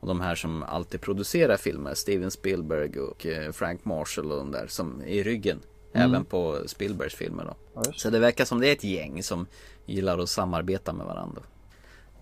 och 0.00 0.08
de 0.08 0.20
här 0.20 0.34
som 0.34 0.62
alltid 0.62 1.00
producerar 1.00 1.56
filmer. 1.56 1.94
Steven 1.94 2.30
Spielberg 2.30 3.00
och 3.00 3.26
eh, 3.26 3.52
Frank 3.52 3.84
Marshall 3.84 4.32
och 4.32 4.38
de 4.38 4.50
där 4.52 4.66
som 4.66 5.02
i 5.02 5.22
ryggen. 5.22 5.60
Mm. 5.94 6.10
Även 6.10 6.24
på 6.24 6.58
Spielbergs 6.66 7.14
filmer 7.14 7.44
då. 7.44 7.54
Ja. 7.74 7.92
Så 7.96 8.10
det 8.10 8.18
verkar 8.18 8.44
som 8.44 8.60
det 8.60 8.68
är 8.68 8.72
ett 8.72 8.84
gäng 8.84 9.22
som 9.22 9.46
gillar 9.86 10.18
att 10.18 10.28
samarbeta 10.28 10.92
med 10.92 11.06
varandra. 11.06 11.42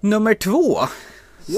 Nummer 0.00 0.34
två. 0.34 0.78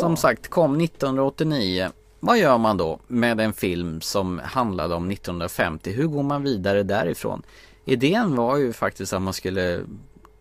Som 0.01 0.17
sagt 0.17 0.49
kom 0.49 0.81
1989. 0.81 1.91
Vad 2.25 2.39
gör 2.39 2.59
man 2.59 2.77
då 2.77 2.99
med 3.09 3.41
en 3.41 3.53
film 3.53 4.01
som 4.01 4.39
handlade 4.45 4.95
om 4.95 5.11
1950? 5.11 5.93
Hur 5.93 6.07
går 6.07 6.23
man 6.23 6.43
vidare 6.43 6.83
därifrån? 6.83 7.43
Idén 7.85 8.37
var 8.37 8.57
ju 8.57 8.73
faktiskt 8.73 9.13
att 9.13 9.23
man 9.23 9.33
skulle 9.33 9.81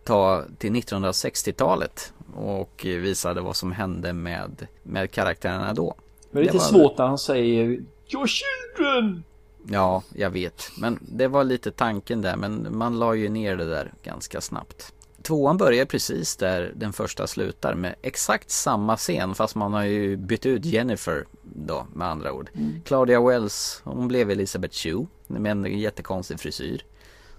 ta 0.04 0.44
till 0.58 0.72
1960-talet 0.72 2.12
och 2.36 2.80
visade 2.84 3.40
vad 3.40 3.56
som 3.56 3.72
hände 3.72 4.12
med, 4.12 4.66
med 4.82 5.10
karaktärerna 5.10 5.74
då. 5.74 5.94
Men 6.30 6.42
det 6.42 6.48
är 6.48 6.52
Det 6.52 6.52
lite 6.58 6.72
var- 6.72 6.80
svårt 6.80 6.98
när 6.98 7.06
han 7.06 7.18
säger 7.18 7.64
Your 8.08 8.26
children! 8.26 9.24
Ja, 9.68 10.02
jag 10.14 10.30
vet. 10.30 10.62
Men 10.78 10.98
det 11.00 11.28
var 11.28 11.44
lite 11.44 11.70
tanken 11.70 12.20
där. 12.22 12.36
Men 12.36 12.66
man 12.78 12.98
la 12.98 13.14
ju 13.14 13.28
ner 13.28 13.56
det 13.56 13.64
där 13.70 13.92
ganska 14.02 14.40
snabbt. 14.40 14.92
Tvåan 15.22 15.56
börjar 15.56 15.84
precis 15.84 16.36
där 16.36 16.72
den 16.76 16.92
första 16.92 17.26
slutar 17.26 17.74
med 17.74 17.94
exakt 18.02 18.50
samma 18.50 18.96
scen 18.96 19.34
fast 19.34 19.54
man 19.54 19.72
har 19.72 19.84
ju 19.84 20.16
bytt 20.16 20.46
ut 20.46 20.64
Jennifer 20.64 21.24
då 21.54 21.86
med 21.94 22.08
andra 22.08 22.32
ord. 22.32 22.50
Claudia 22.84 23.20
Wells, 23.20 23.80
hon 23.84 24.08
blev 24.08 24.30
Elizabeth 24.30 24.74
Shue 24.74 25.06
med 25.26 25.52
en 25.52 25.78
jättekonstig 25.78 26.40
frisyr. 26.40 26.84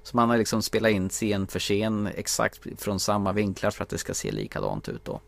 Så 0.04 0.18
man 0.18 0.30
har 0.30 0.38
liksom 0.38 0.62
spelat 0.62 0.92
in 0.92 1.10
scen 1.10 1.48
för 1.48 1.60
scen 1.60 2.08
exakt 2.16 2.82
från 2.82 3.00
samma 3.00 3.34
vinklar 3.34 3.72
för 3.72 3.84
att 3.84 3.90
det 3.90 3.98
ska 3.98 4.14
se 4.14 4.32
likadant 4.32 4.90
ut 4.90 5.06
då. 5.06 5.22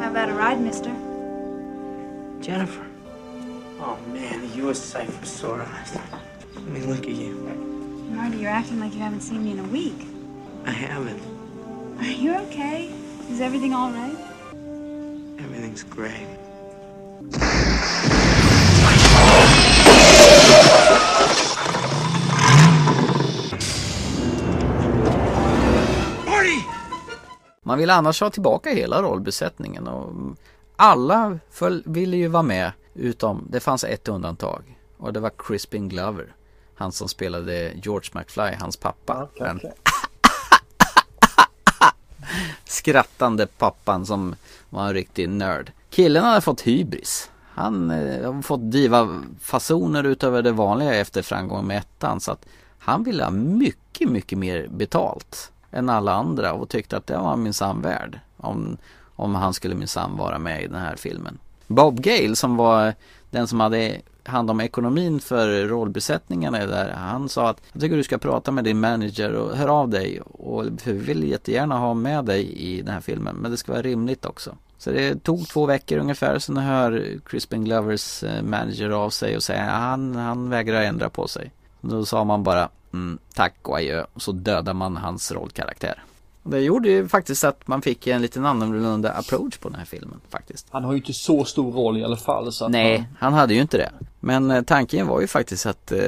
How 0.00 0.10
about 0.10 0.30
a 0.30 0.50
ride, 0.50 0.60
mister? 0.60 0.94
Jennifer. 2.42 2.84
Oh 3.80 3.96
man, 4.08 4.50
you 4.56 4.70
a 4.70 4.74
sight 4.74 5.10
for 5.10 5.26
sore 5.26 5.62
eyes. 5.62 5.96
I 6.56 6.70
mean, 6.70 6.88
look 6.88 7.00
at 7.00 7.08
you. 7.08 7.34
Marty, 8.10 8.36
you're 8.36 8.50
acting 8.50 8.80
like 8.80 8.94
you 8.94 9.00
haven't 9.00 9.22
seen 9.22 9.42
me 9.44 9.50
in 9.50 9.58
a 9.58 9.68
week. 9.72 10.13
I 10.66 10.70
haven't. 10.70 11.20
Are 11.98 12.06
you 12.06 12.34
okay? 12.46 12.90
Is 13.30 13.40
everything 13.40 13.74
all 13.74 13.90
right? 13.92 14.16
Everything's 15.38 15.82
great. 15.82 16.28
Man 27.62 27.78
vill 27.78 27.90
annars 27.90 28.20
ha 28.20 28.30
tillbaka 28.30 28.70
hela 28.70 29.02
rollbesättningen 29.02 29.88
och 29.88 30.12
alla 30.76 31.38
föll, 31.50 31.82
ville 31.86 32.16
ju 32.16 32.28
vara 32.28 32.42
med 32.42 32.72
utom 32.94 33.46
det 33.50 33.60
fanns 33.60 33.84
ett 33.84 34.08
undantag 34.08 34.78
och 34.96 35.12
det 35.12 35.20
var 35.20 35.32
Crispin 35.38 35.88
Glover. 35.88 36.34
Han 36.74 36.92
som 36.92 37.08
spelade 37.08 37.72
George 37.74 38.10
McFly, 38.14 38.56
hans 38.60 38.76
pappa. 38.76 39.28
Den 39.38 39.60
skrattande 42.64 43.46
pappan 43.46 44.06
som 44.06 44.34
var 44.70 44.86
en 44.86 44.94
riktig 44.94 45.28
nörd. 45.28 45.72
Killen 45.90 46.24
hade 46.24 46.40
fått 46.40 46.60
hybris. 46.60 47.30
Han 47.54 47.90
eh, 47.90 48.32
har 48.32 48.42
fått 48.42 48.72
diva-fasoner 48.72 50.04
utöver 50.04 50.42
det 50.42 50.52
vanliga 50.52 50.94
efter 50.94 51.22
framgång 51.22 51.66
med 51.66 51.78
ettan. 51.78 52.20
Så 52.20 52.32
att 52.32 52.46
han 52.78 53.04
ville 53.04 53.24
ha 53.24 53.30
mycket, 53.30 54.10
mycket 54.10 54.38
mer 54.38 54.66
betalt 54.68 55.52
än 55.70 55.88
alla 55.88 56.12
andra 56.12 56.52
och 56.52 56.68
tyckte 56.68 56.96
att 56.96 57.06
det 57.06 57.16
var 57.16 57.36
minsann 57.36 57.82
värd. 57.82 58.20
Om, 58.36 58.76
om 59.16 59.34
han 59.34 59.54
skulle 59.54 59.74
minsann 59.74 60.16
vara 60.16 60.38
med 60.38 60.62
i 60.62 60.66
den 60.66 60.80
här 60.80 60.96
filmen. 60.96 61.38
Bob 61.66 62.00
Gale 62.00 62.36
som 62.36 62.56
var 62.56 62.94
den 63.30 63.48
som 63.48 63.60
hade 63.60 64.00
hand 64.28 64.50
om 64.50 64.60
ekonomin 64.60 65.20
för 65.20 65.66
rollbesättningarna 65.68 66.66
där. 66.66 66.90
Han 66.90 67.28
sa 67.28 67.48
att 67.48 67.62
jag 67.72 67.82
tycker 67.82 67.96
du 67.96 68.02
ska 68.02 68.18
prata 68.18 68.50
med 68.50 68.64
din 68.64 68.80
manager 68.80 69.32
och 69.32 69.56
hör 69.56 69.68
av 69.68 69.88
dig. 69.88 70.20
Och 70.20 70.64
för 70.78 70.92
vi 70.92 70.98
vill 70.98 71.30
jättegärna 71.30 71.78
ha 71.78 71.94
med 71.94 72.24
dig 72.24 72.52
i 72.52 72.82
den 72.82 72.94
här 72.94 73.00
filmen. 73.00 73.36
Men 73.36 73.50
det 73.50 73.56
ska 73.56 73.72
vara 73.72 73.82
rimligt 73.82 74.24
också. 74.24 74.56
Så 74.78 74.90
det 74.90 75.24
tog 75.24 75.48
två 75.48 75.66
veckor 75.66 75.98
ungefär. 75.98 76.38
Sen 76.38 76.56
hör 76.56 77.18
Crispin 77.26 77.64
Glovers 77.64 78.22
eh, 78.22 78.42
manager 78.42 78.90
av 78.90 79.10
sig 79.10 79.36
och 79.36 79.42
säger 79.42 79.64
att 79.64 79.80
han, 79.80 80.16
han 80.16 80.50
vägrar 80.50 80.82
ändra 80.82 81.10
på 81.10 81.28
sig. 81.28 81.52
Då 81.80 82.04
sa 82.04 82.24
man 82.24 82.42
bara 82.42 82.68
mm, 82.92 83.18
tack 83.34 83.54
och 83.62 83.76
adjö. 83.76 84.04
Och 84.12 84.22
så 84.22 84.32
dödar 84.32 84.74
man 84.74 84.96
hans 84.96 85.32
rollkaraktär. 85.32 86.02
Och 86.44 86.50
det 86.50 86.60
gjorde 86.60 86.88
ju 86.88 87.08
faktiskt 87.08 87.44
att 87.44 87.66
man 87.66 87.82
fick 87.82 88.06
en 88.06 88.22
liten 88.22 88.46
annorlunda 88.46 89.12
approach 89.12 89.58
på 89.58 89.68
den 89.68 89.78
här 89.78 89.84
filmen 89.84 90.20
faktiskt. 90.28 90.66
Han 90.70 90.84
har 90.84 90.92
ju 90.92 90.98
inte 90.98 91.12
så 91.12 91.44
stor 91.44 91.72
roll 91.72 91.98
i 91.98 92.04
alla 92.04 92.16
fall. 92.16 92.52
Så 92.52 92.68
Nej, 92.68 92.98
han... 92.98 93.06
han 93.18 93.32
hade 93.32 93.54
ju 93.54 93.60
inte 93.60 93.76
det. 93.76 93.90
Men 94.20 94.50
eh, 94.50 94.62
tanken 94.62 95.06
var 95.06 95.20
ju 95.20 95.26
faktiskt 95.26 95.66
att 95.66 95.92
eh, 95.92 95.98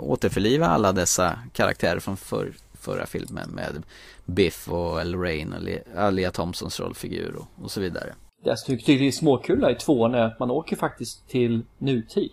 återförliva 0.00 0.66
alla 0.66 0.92
dessa 0.92 1.38
karaktärer 1.52 1.98
från 1.98 2.16
för, 2.16 2.52
förra 2.80 3.06
filmen 3.06 3.50
med 3.50 3.82
Biff 4.24 4.68
och 4.68 5.06
Lorraine 5.06 5.52
och 5.52 5.62
Le 5.62 6.10
Lea 6.10 6.30
Thompsons 6.30 6.80
rollfigur 6.80 7.36
och, 7.36 7.64
och 7.64 7.70
så 7.70 7.80
vidare. 7.80 8.14
Det 8.44 8.50
jag 8.50 8.58
tycker 8.58 8.98
det 8.98 9.06
är 9.08 9.12
småkul 9.12 9.70
i 9.70 9.74
tvåan 9.74 10.14
är 10.14 10.22
att 10.22 10.38
man 10.38 10.50
åker 10.50 10.76
faktiskt 10.76 11.28
till 11.28 11.62
nutid. 11.78 12.30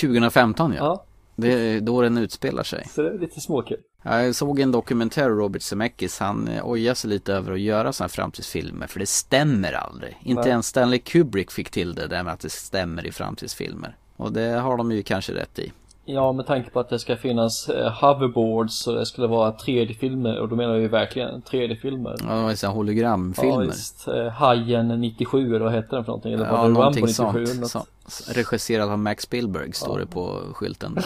2015 0.00 0.72
ja. 0.72 0.78
Ja, 0.78 1.04
Det 1.36 1.52
är 1.52 1.80
då 1.80 2.02
den 2.02 2.18
utspelar 2.18 2.62
sig. 2.62 2.86
så 2.94 3.02
det 3.02 3.08
är 3.08 3.18
lite 3.18 3.40
småkul. 3.40 3.78
Jag 4.02 4.34
såg 4.34 4.60
en 4.60 4.72
dokumentär 4.72 5.28
Robert 5.28 5.62
Zemeckis, 5.62 6.18
han 6.18 6.48
eh, 6.48 6.66
ojar 6.66 6.94
sig 6.94 7.10
lite 7.10 7.34
över 7.34 7.52
att 7.52 7.60
göra 7.60 7.92
sådana 7.92 8.06
här 8.06 8.12
framtidsfilmer 8.12 8.86
för 8.86 9.00
det 9.00 9.06
stämmer 9.06 9.72
aldrig. 9.72 10.16
Inte 10.22 10.40
Nej. 10.42 10.50
ens 10.50 10.66
Stanley 10.66 10.98
Kubrick 10.98 11.50
fick 11.50 11.70
till 11.70 11.94
det 11.94 12.06
där 12.06 12.22
med 12.22 12.32
att 12.32 12.40
det 12.40 12.50
stämmer 12.52 13.06
i 13.06 13.12
framtidsfilmer. 13.12 13.96
Och 14.16 14.32
det 14.32 14.48
har 14.50 14.76
de 14.76 14.92
ju 14.92 15.02
kanske 15.02 15.34
rätt 15.34 15.58
i. 15.58 15.72
Ja, 16.04 16.32
med 16.32 16.46
tanke 16.46 16.70
på 16.70 16.80
att 16.80 16.88
det 16.88 16.98
ska 16.98 17.16
finnas 17.16 17.68
eh, 17.68 17.92
hoverboards 18.00 18.86
och 18.86 18.94
det 18.94 19.06
skulle 19.06 19.26
vara 19.26 19.52
3D-filmer 19.52 20.38
och 20.38 20.48
då 20.48 20.56
menar 20.56 20.74
ju 20.74 20.88
verkligen 20.88 21.42
3D-filmer. 21.42 22.16
Ja, 22.28 22.34
det 22.48 22.56
sådana 22.56 22.74
hologramfilmer. 22.76 23.52
Ja, 23.52 23.58
visst. 23.70 24.08
Eh, 24.08 24.28
Hajen 24.28 24.88
97 25.00 25.46
eller 25.56 25.64
vad 25.64 25.72
hette 25.72 25.96
den 25.96 26.04
för 26.04 26.10
någonting? 26.10 26.32
Eller 26.32 26.50
var 26.50 26.58
Ja, 26.58 26.62
det 26.64 26.68
någonting 26.72 27.06
Rambo 27.06 27.38
97? 27.38 27.46
sånt. 27.46 27.74
Något? 27.74 28.12
Så, 28.12 28.32
regisserad 28.32 28.90
av 28.90 28.98
Max 28.98 29.24
Spielberg 29.24 29.72
står 29.72 29.98
det 29.98 30.06
på 30.06 30.40
skylten. 30.52 30.94
där. 30.94 31.04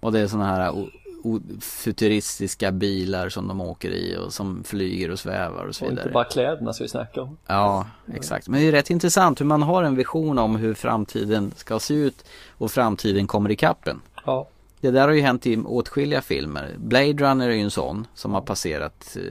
Och 0.00 0.12
det 0.12 0.20
är 0.20 0.26
sådana 0.26 0.46
här 0.46 0.74
futuristiska 1.60 2.72
bilar 2.72 3.28
som 3.28 3.48
de 3.48 3.60
åker 3.60 3.90
i 3.90 4.16
och 4.16 4.32
som 4.32 4.64
flyger 4.64 5.10
och 5.10 5.18
svävar 5.18 5.64
och 5.64 5.74
så 5.74 5.84
Och 5.84 5.90
inte 5.90 6.02
vidare. 6.02 6.12
bara 6.12 6.24
kläderna 6.24 6.72
ska 6.72 6.84
vi 6.84 6.88
snacka 6.88 7.22
om. 7.22 7.36
Ja, 7.46 7.86
exakt. 8.14 8.48
Men 8.48 8.60
det 8.60 8.66
är 8.68 8.72
rätt 8.72 8.90
intressant 8.90 9.40
hur 9.40 9.46
man 9.46 9.62
har 9.62 9.82
en 9.82 9.96
vision 9.96 10.38
om 10.38 10.56
hur 10.56 10.74
framtiden 10.74 11.52
ska 11.56 11.78
se 11.78 11.94
ut 11.94 12.24
och 12.50 12.70
framtiden 12.70 13.26
kommer 13.26 13.50
i 13.50 13.56
kappen. 13.56 14.00
Ja. 14.26 14.48
Det 14.80 14.90
där 14.90 15.08
har 15.08 15.14
ju 15.14 15.20
hänt 15.20 15.46
i 15.46 15.56
åtskilliga 15.56 16.22
filmer. 16.22 16.74
Blade 16.78 17.12
Runner 17.12 17.48
är 17.48 17.54
ju 17.54 17.60
en 17.62 17.70
sån 17.70 18.06
som 18.14 18.34
har 18.34 18.40
passerat 18.40 19.16
eh, 19.16 19.22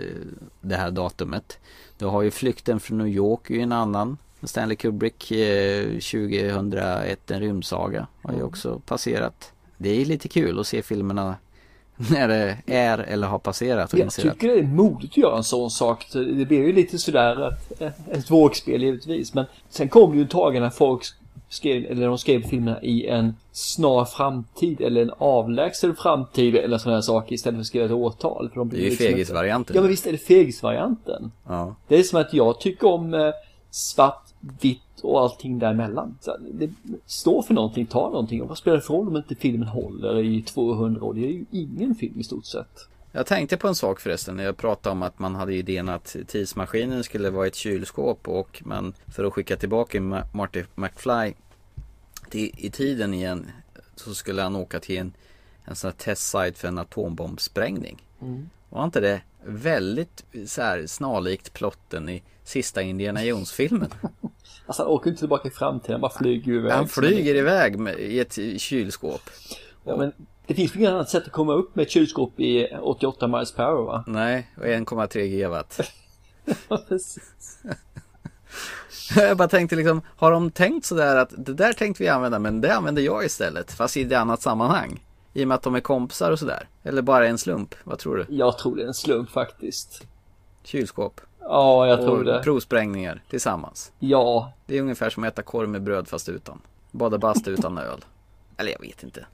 det 0.61 0.75
här 0.75 0.91
datumet. 0.91 1.59
Du 1.97 2.05
har 2.05 2.21
ju 2.21 2.31
Flykten 2.31 2.79
från 2.79 2.97
New 2.97 3.07
York 3.07 3.49
är 3.49 3.53
ju 3.55 3.61
en 3.61 3.71
annan. 3.71 4.17
Stanley 4.43 4.75
Kubrick 4.75 5.31
eh, 5.31 5.85
2001, 5.85 7.31
en 7.31 7.39
rymdsaga 7.39 8.07
har 8.23 8.33
ju 8.33 8.43
också 8.43 8.79
passerat. 8.85 9.51
Det 9.77 10.01
är 10.01 10.05
lite 10.05 10.27
kul 10.27 10.59
att 10.59 10.67
se 10.67 10.81
filmerna 10.81 11.35
när 12.11 12.27
det 12.27 12.57
är 12.65 12.97
eller 12.97 13.27
har 13.27 13.39
passerat 13.39 13.93
och 13.93 13.99
Jag 13.99 14.05
inser 14.05 14.27
att 14.29 14.33
tycker 14.33 14.47
det 14.47 14.59
är 14.59 14.63
modigt 14.63 15.13
att 15.13 15.17
göra 15.17 15.37
en 15.37 15.43
sån 15.43 15.69
sak. 15.69 16.05
Det 16.13 16.45
blir 16.47 16.57
ju 16.57 16.73
lite 16.73 16.97
sådär 16.97 17.41
att, 17.41 17.81
ett 18.11 18.31
vågspel 18.31 18.83
givetvis. 18.83 19.33
Men 19.33 19.45
sen 19.69 19.89
kom 19.89 20.11
det 20.11 20.17
ju 20.17 20.23
ett 20.23 20.29
tag 20.29 20.53
när 20.61 20.69
folk 20.69 21.03
skrev, 21.49 21.85
eller 21.91 22.07
de 22.07 22.17
skrev 22.17 22.43
filmerna 22.47 22.81
i 22.81 23.07
en 23.07 23.35
snar 23.51 24.05
framtid 24.05 24.81
eller 24.81 25.01
en 25.01 25.11
avlägsen 25.17 25.95
framtid 25.95 26.55
eller 26.55 26.77
sådana 26.77 26.97
här 26.97 27.01
saker 27.01 27.33
istället 27.35 27.55
för 27.57 27.61
att 27.61 27.67
skriva 27.67 27.85
ett 27.85 27.91
årtal. 27.91 28.49
För 28.49 28.59
de 28.59 28.69
det 28.69 28.75
blir 28.75 28.79
är 28.79 28.83
ju 28.83 28.89
liksom 28.89 29.05
inte- 29.05 29.13
fegisvarianten. 29.15 29.75
Ja 29.75 29.81
men 29.81 29.89
visst 29.89 30.07
är 30.07 30.11
det 30.11 30.17
fegisvarianten. 30.17 31.31
Ja. 31.47 31.75
Det 31.87 31.95
är 31.95 32.03
som 32.03 32.21
att 32.21 32.33
jag 32.33 32.59
tycker 32.59 32.87
om 32.87 33.13
eh, 33.13 33.29
svart, 33.71 34.23
vitt 34.39 34.99
och 35.01 35.21
allting 35.21 35.59
däremellan. 35.59 36.17
Så 36.21 36.37
det 36.51 36.69
står 37.05 37.41
för 37.41 37.53
någonting, 37.53 37.85
tar 37.85 38.09
någonting. 38.09 38.41
Och 38.41 38.47
vad 38.47 38.57
spelar 38.57 38.77
det 38.77 38.83
för 38.83 38.93
roll 38.93 39.07
om 39.07 39.17
inte 39.17 39.35
filmen 39.35 39.67
håller 39.67 40.19
i 40.19 40.41
200 40.41 41.03
år? 41.03 41.13
Det 41.13 41.25
är 41.25 41.31
ju 41.31 41.45
ingen 41.51 41.95
film 41.95 42.19
i 42.19 42.23
stort 42.23 42.45
sett. 42.45 42.87
Jag 43.11 43.25
tänkte 43.25 43.57
på 43.57 43.67
en 43.67 43.75
sak 43.75 43.99
förresten 43.99 44.35
när 44.35 44.43
jag 44.43 44.57
pratade 44.57 44.91
om 44.91 45.03
att 45.03 45.19
man 45.19 45.35
hade 45.35 45.55
idén 45.55 45.89
att 45.89 46.15
tidsmaskinen 46.27 47.03
skulle 47.03 47.29
vara 47.29 47.47
ett 47.47 47.55
kylskåp 47.55 48.27
och 48.27 48.61
man 48.65 48.93
för 49.07 49.23
att 49.23 49.33
skicka 49.33 49.55
tillbaka 49.55 49.99
Ma- 49.99 50.25
Marty 50.33 50.63
McFly 50.75 51.33
till, 52.29 52.51
i 52.57 52.69
tiden 52.69 53.13
igen 53.13 53.51
så 53.95 54.13
skulle 54.13 54.41
han 54.41 54.55
åka 54.55 54.79
till 54.79 54.97
en, 54.97 55.13
en 55.65 55.75
sån 55.75 55.87
här 55.87 55.95
testsite 55.97 56.59
för 56.59 56.67
en 56.67 56.77
atombombsprängning. 56.77 58.03
Mm. 58.21 58.49
Var 58.69 58.83
inte 58.83 58.99
det 58.99 59.21
väldigt 59.45 60.25
så 60.45 60.61
här, 60.61 60.87
snarlikt 60.87 61.53
plotten 61.53 62.09
i 62.09 62.23
sista 62.47 62.81
Indiana 62.81 63.23
Jones-filmen? 63.23 63.89
Alltså 64.65 64.83
han 64.83 64.91
åker 64.91 65.09
inte 65.09 65.19
tillbaka 65.19 65.47
i 65.47 65.51
framtiden, 65.51 65.93
han 65.93 66.01
bara 66.01 66.11
flyger 66.11 66.53
iväg. 66.53 66.71
Han 66.71 66.87
flyger 66.87 67.35
iväg 67.35 67.79
med, 67.79 67.99
i 67.99 68.19
ett 68.19 68.61
kylskåp. 68.61 69.21
Ja, 69.83 69.97
men 69.97 70.13
det 70.47 70.53
finns 70.53 70.75
ju 70.75 70.79
inget 70.79 70.91
annat 70.91 71.09
sätt 71.09 71.25
att 71.25 71.31
komma 71.31 71.53
upp 71.53 71.75
med 71.75 71.83
ett 71.83 71.91
kylskåp 71.91 72.39
i 72.39 72.67
88 72.81 73.27
miles 73.27 73.51
per 73.51 73.63
hour 73.63 73.85
va? 73.85 74.03
Nej, 74.07 74.51
och 74.57 74.63
1,3 74.63 75.19
gigawatt. 75.19 75.79
Ja, 76.69 76.77
precis. 76.87 77.59
Jag 79.15 79.37
bara 79.37 79.47
tänkte 79.47 79.75
liksom, 79.75 80.01
har 80.07 80.31
de 80.31 80.51
tänkt 80.51 80.85
sådär 80.85 81.15
att 81.15 81.33
det 81.37 81.53
där 81.53 81.73
tänkte 81.73 82.03
vi 82.03 82.09
använda 82.09 82.39
men 82.39 82.61
det 82.61 82.75
använder 82.75 83.01
jag 83.01 83.25
istället 83.25 83.71
fast 83.71 83.97
i 83.97 84.01
ett 84.01 84.13
annat 84.13 84.41
sammanhang? 84.41 85.03
I 85.33 85.43
och 85.43 85.47
med 85.47 85.55
att 85.55 85.63
de 85.63 85.75
är 85.75 85.79
kompisar 85.79 86.31
och 86.31 86.39
sådär. 86.39 86.69
Eller 86.83 87.01
bara 87.01 87.27
en 87.27 87.37
slump, 87.37 87.75
vad 87.83 87.99
tror 87.99 88.17
du? 88.17 88.35
Jag 88.35 88.57
tror 88.57 88.75
det 88.75 88.83
är 88.83 88.87
en 88.87 88.93
slump 88.93 89.29
faktiskt. 89.29 90.03
Kylskåp 90.63 91.21
Ja, 91.49 91.87
jag 91.87 92.01
tror 92.01 92.23
det. 92.23 92.39
provsprängningar 92.43 93.21
tillsammans. 93.29 93.91
Ja, 93.99 94.51
Det 94.65 94.77
är 94.77 94.81
ungefär 94.81 95.09
som 95.09 95.23
att 95.23 95.33
äta 95.33 95.41
korv 95.41 95.69
med 95.69 95.81
bröd 95.83 96.07
fast 96.07 96.29
utan. 96.29 96.61
Bada 96.91 97.17
bastu 97.17 97.51
utan 97.51 97.77
öl. 97.77 98.05
Eller 98.57 98.71
jag 98.71 98.79
vet 98.79 99.03
inte. 99.03 99.25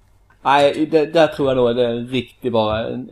nej, 0.41 0.85
det, 0.91 1.05
där 1.05 1.27
tror 1.27 1.47
jag 1.49 1.57
nog 1.57 1.75
det 1.75 1.85
är 1.85 1.89
en 1.89 2.07
riktig 2.07 2.51
bara 2.51 2.87
en, 2.87 3.09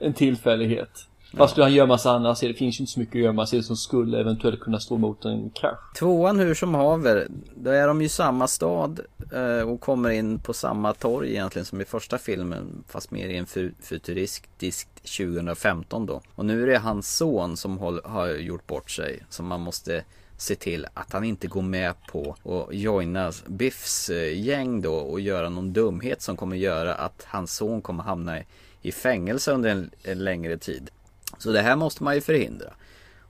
en 0.00 0.12
tillfällighet. 0.14 0.90
Vad 1.32 1.50
skulle 1.50 1.64
han 1.64 1.72
gömma 1.74 1.98
sig 1.98 2.10
annars? 2.10 2.40
Det 2.40 2.54
finns 2.54 2.80
ju 2.80 2.82
inte 2.82 2.92
så 2.92 3.00
mycket 3.00 3.14
att 3.14 3.22
gömma 3.22 3.46
sig 3.46 3.62
som 3.62 3.76
skulle 3.76 4.20
eventuellt 4.20 4.60
kunna 4.60 4.80
stå 4.80 4.94
emot 4.94 5.24
en 5.24 5.50
krasch. 5.50 5.78
Tvåan 5.98 6.38
hur 6.38 6.54
som 6.54 6.74
haver, 6.74 7.26
då 7.56 7.70
är 7.70 7.88
de 7.88 8.02
ju 8.02 8.08
samma 8.08 8.48
stad 8.48 9.00
eh, 9.32 9.68
och 9.68 9.80
kommer 9.80 10.10
in 10.10 10.38
på 10.38 10.52
samma 10.52 10.92
torg 10.94 11.30
egentligen 11.30 11.66
som 11.66 11.80
i 11.80 11.84
första 11.84 12.18
filmen 12.18 12.84
fast 12.88 13.10
mer 13.10 13.28
i 13.28 13.36
en 13.36 13.46
fu- 13.46 13.72
futuristisk 13.80 14.88
2015 15.18 16.06
då. 16.06 16.20
Och 16.34 16.44
nu 16.46 16.62
är 16.62 16.66
det 16.66 16.78
hans 16.78 17.16
son 17.16 17.56
som 17.56 17.78
har 18.04 18.28
gjort 18.28 18.66
bort 18.66 18.90
sig 18.90 19.22
som 19.28 19.46
man 19.46 19.60
måste 19.60 20.04
se 20.36 20.54
till 20.54 20.86
att 20.94 21.12
han 21.12 21.24
inte 21.24 21.46
går 21.46 21.62
med 21.62 21.94
på 22.10 22.36
och 22.42 22.74
joina 22.74 23.32
Biffs 23.46 24.10
gäng 24.34 24.82
då 24.82 24.94
och 24.94 25.20
göra 25.20 25.48
någon 25.48 25.72
dumhet 25.72 26.22
som 26.22 26.36
kommer 26.36 26.56
göra 26.56 26.94
att 26.94 27.24
hans 27.26 27.54
son 27.56 27.82
kommer 27.82 28.02
hamna 28.04 28.38
i, 28.38 28.44
i 28.82 28.92
fängelse 28.92 29.52
under 29.52 29.70
en, 29.70 29.90
en 30.02 30.24
längre 30.24 30.58
tid. 30.58 30.90
Så 31.38 31.52
det 31.52 31.62
här 31.62 31.76
måste 31.76 32.02
man 32.02 32.14
ju 32.14 32.20
förhindra. 32.20 32.72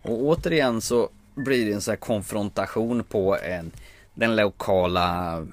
Och 0.03 0.23
återigen 0.23 0.81
så 0.81 1.09
blir 1.35 1.67
det 1.67 1.73
en 1.73 1.81
sån 1.81 1.93
här 1.93 1.97
konfrontation 1.97 3.05
på 3.05 3.39
en, 3.39 3.71
den 4.15 4.37
lokala, 4.37 5.47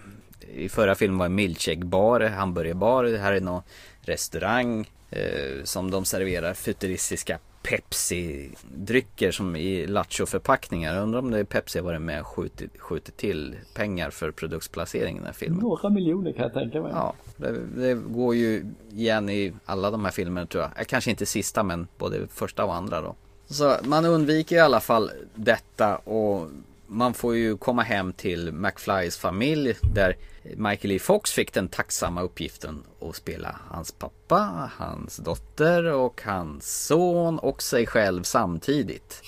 i 0.53 0.69
förra 0.69 0.95
filmen 0.95 1.17
var 1.17 1.25
det 1.25 1.31
en 1.31 1.35
milkshake-bar, 1.35 2.19
hamburgerbar, 2.19 3.03
det 3.03 3.17
här 3.17 3.33
är 3.33 3.41
någon 3.41 3.63
restaurang 4.01 4.89
eh, 5.09 5.63
som 5.63 5.91
de 5.91 6.05
serverar 6.05 6.53
futuristiska 6.53 7.39
Pepsi-drycker 7.65 9.31
som 9.31 9.55
i 9.55 9.87
lattjo-förpackningar. 9.87 11.01
Undrar 11.01 11.19
om 11.19 11.31
det 11.31 11.39
är 11.39 11.43
Pepsi 11.43 11.79
varit 11.79 12.01
med 12.01 12.21
och 12.21 12.27
skjutit, 12.27 12.79
skjutit 12.79 13.17
till 13.17 13.55
pengar 13.73 14.09
för 14.09 14.31
produktplacering 14.31 15.15
i 15.15 15.19
den 15.19 15.25
här 15.25 15.33
filmen. 15.33 15.59
Några 15.59 15.89
miljoner 15.89 16.31
kan 16.31 16.43
jag 16.43 16.53
tänka 16.53 16.81
mig. 16.81 16.91
Ja, 16.95 17.13
det, 17.37 17.51
det 17.75 17.93
går 17.93 18.35
ju 18.35 18.65
igen 18.91 19.29
i 19.29 19.53
alla 19.65 19.91
de 19.91 20.05
här 20.05 20.11
filmerna 20.11 20.47
tror 20.47 20.63
jag. 20.63 20.87
Kanske 20.87 21.09
inte 21.11 21.25
sista 21.25 21.63
men 21.63 21.87
både 21.97 22.27
första 22.27 22.65
och 22.65 22.75
andra 22.75 23.01
då. 23.01 23.15
Så 23.47 23.75
man 23.83 24.05
undviker 24.05 24.55
i 24.55 24.59
alla 24.59 24.79
fall 24.79 25.11
detta 25.35 25.95
och 25.95 26.49
man 26.87 27.13
får 27.13 27.35
ju 27.35 27.57
komma 27.57 27.81
hem 27.81 28.13
till 28.13 28.51
McFlys 28.51 29.17
familj 29.17 29.77
där 29.93 30.17
Michael 30.43 30.91
E. 30.91 30.99
Fox 30.99 31.31
fick 31.31 31.53
den 31.53 31.67
tacksamma 31.67 32.21
uppgiften 32.21 32.83
att 33.01 33.15
spela 33.15 33.59
hans 33.69 33.91
pappa, 33.91 34.71
hans 34.77 35.17
dotter 35.17 35.93
och 35.93 36.21
hans 36.25 36.85
son 36.87 37.39
och 37.39 37.61
sig 37.61 37.85
själv 37.87 38.23
samtidigt. 38.23 39.21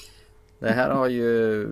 Det 0.60 0.72
här 0.72 0.90
har 0.90 1.08
ju 1.08 1.68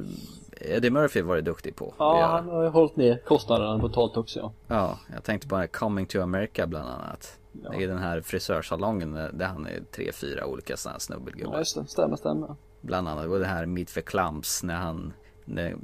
Eddie 0.62 0.90
Murphy 0.90 1.22
varit 1.22 1.46
duktig 1.46 1.76
på. 1.76 1.94
Ja, 1.98 2.26
han 2.26 2.50
har 2.50 2.64
ju 2.64 2.70
hållit 2.70 2.96
ner 2.96 3.22
kostnaderna 3.26 3.80
totalt 3.80 4.18
också 4.18 4.40
ja. 4.40 4.52
Ja, 4.68 5.00
jag 5.14 5.24
tänkte 5.24 5.48
på 5.48 5.68
Coming 5.72 6.06
to 6.06 6.22
America 6.22 6.68
bland 6.68 6.90
annat. 6.90 7.40
Ja. 7.64 7.74
I 7.74 7.86
den 7.86 7.98
här 7.98 8.22
frisörsalongen 8.22 9.14
där 9.14 9.46
han 9.46 9.66
är 9.66 9.84
tre, 9.92 10.12
fyra 10.12 10.46
olika 10.46 10.78
sådana 10.78 10.94
här 10.94 10.96
Ja, 10.96 11.00
snubbelgubbar. 11.00 11.58
just 11.60 11.76
det. 11.76 11.88
Stämmer, 11.88 12.16
stämmer. 12.16 12.56
Bland 12.82 13.08
annat, 13.08 13.28
och 13.28 13.40
det 13.40 13.46
här 13.46 13.66
Meet 13.66 13.90
for 13.90 14.02
Clumps 14.02 14.64
när 14.64 14.76
han, 14.76 15.14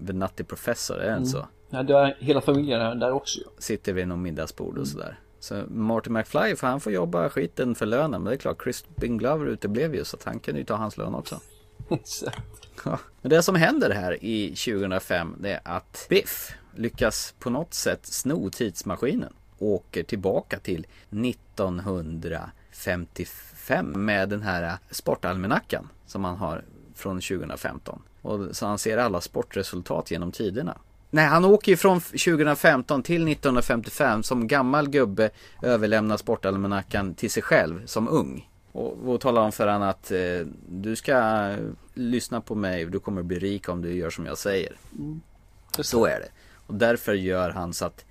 The 0.08 0.14
Nutty 0.14 0.44
Professor, 0.44 0.98
är 0.98 1.06
det 1.06 1.12
Mm. 1.12 1.26
så? 1.26 1.48
Ja, 1.70 1.84
det 1.84 1.94
är 1.98 2.18
hela 2.20 2.42
familjen 2.42 2.82
är 2.82 2.96
där 2.96 3.12
också 3.12 3.40
ju. 3.40 3.46
Sitter 3.58 3.94
vid 3.94 4.08
någon 4.08 4.22
middagsbord 4.22 4.78
och 4.78 4.88
sådär. 4.88 5.20
Så 5.40 5.64
Marty 5.70 6.10
McFly, 6.10 6.56
för 6.56 6.68
han 6.68 6.80
får 6.80 6.92
jobba 6.94 7.30
skiten 7.30 7.76
för 7.76 7.86
lönen. 7.86 8.24
Men 8.24 8.30
det 8.32 8.36
är 8.36 8.38
klart, 8.38 8.64
Crispin 8.64 9.18
Glover 9.18 9.46
uteblev 9.46 9.96
ju 9.96 10.06
så 10.06 10.18
att 10.18 10.24
han 10.24 10.40
kunde 10.40 10.60
ju 10.60 10.66
ta 10.66 10.76
hans 10.76 10.98
lön 10.98 11.16
också. 11.16 11.40
Exakt. 11.90 12.42
Ja. 12.86 13.00
Men 13.22 13.30
det 13.30 13.44
som 13.44 13.56
händer 13.56 13.90
här 13.90 14.24
i 14.24 14.48
2005 14.50 15.36
det 15.40 15.52
är 15.52 15.60
att 15.64 16.06
Biff 16.10 16.56
lyckas 16.76 17.34
på 17.40 17.50
något 17.50 17.74
sätt 17.74 18.06
sno 18.06 18.50
tidsmaskinen. 18.50 19.34
Och 19.58 19.68
åker 19.68 20.04
tillbaka 20.04 20.60
till 20.60 20.88
1955 21.12 24.06
med 24.06 24.30
den 24.30 24.42
här 24.42 24.78
sportalmanackan 24.90 25.90
som 26.06 26.24
han 26.26 26.38
har 26.38 26.64
från 26.96 27.22
2015. 27.22 28.02
Och 28.22 28.56
så 28.56 28.66
han 28.66 28.78
ser 28.78 28.98
alla 28.98 29.22
sportresultat 29.22 30.12
genom 30.12 30.32
tiderna. 30.32 30.78
Nej, 31.10 31.26
han 31.26 31.46
åker 31.46 31.72
ju 31.72 31.78
från 31.78 32.02
2015 32.02 33.04
till 33.04 33.28
1955 33.28 34.24
som 34.24 34.48
gammal 34.48 34.90
gubbe 34.90 35.30
överlämnar 35.62 36.18
sportalmanackan 36.18 37.14
till 37.14 37.32
sig 37.32 37.44
själv 37.44 37.86
som 37.86 38.08
ung. 38.08 38.50
Och, 38.72 39.10
och 39.10 39.22
talar 39.22 39.42
om 39.42 39.52
för 39.52 39.68
honom 39.68 39.90
att 39.90 40.12
eh, 40.12 40.48
du 40.70 40.96
ska 40.96 41.50
lyssna 41.94 42.42
på 42.42 42.56
mig 42.56 42.86
och 42.86 42.92
du 42.92 43.00
kommer 43.00 43.24
bli 43.24 43.40
rik 43.40 43.70
om 43.70 43.82
du 43.82 43.94
gör 43.94 44.10
som 44.10 44.26
jag 44.26 44.38
säger. 44.38 44.76
Mm. 45.00 45.22
Så 45.80 46.06
är 46.06 46.20
det. 46.20 46.30
Och 46.68 46.74
därför 46.74 47.14
gör 47.14 47.50
han 47.50 47.74
så 47.74 47.86
att 47.86 48.06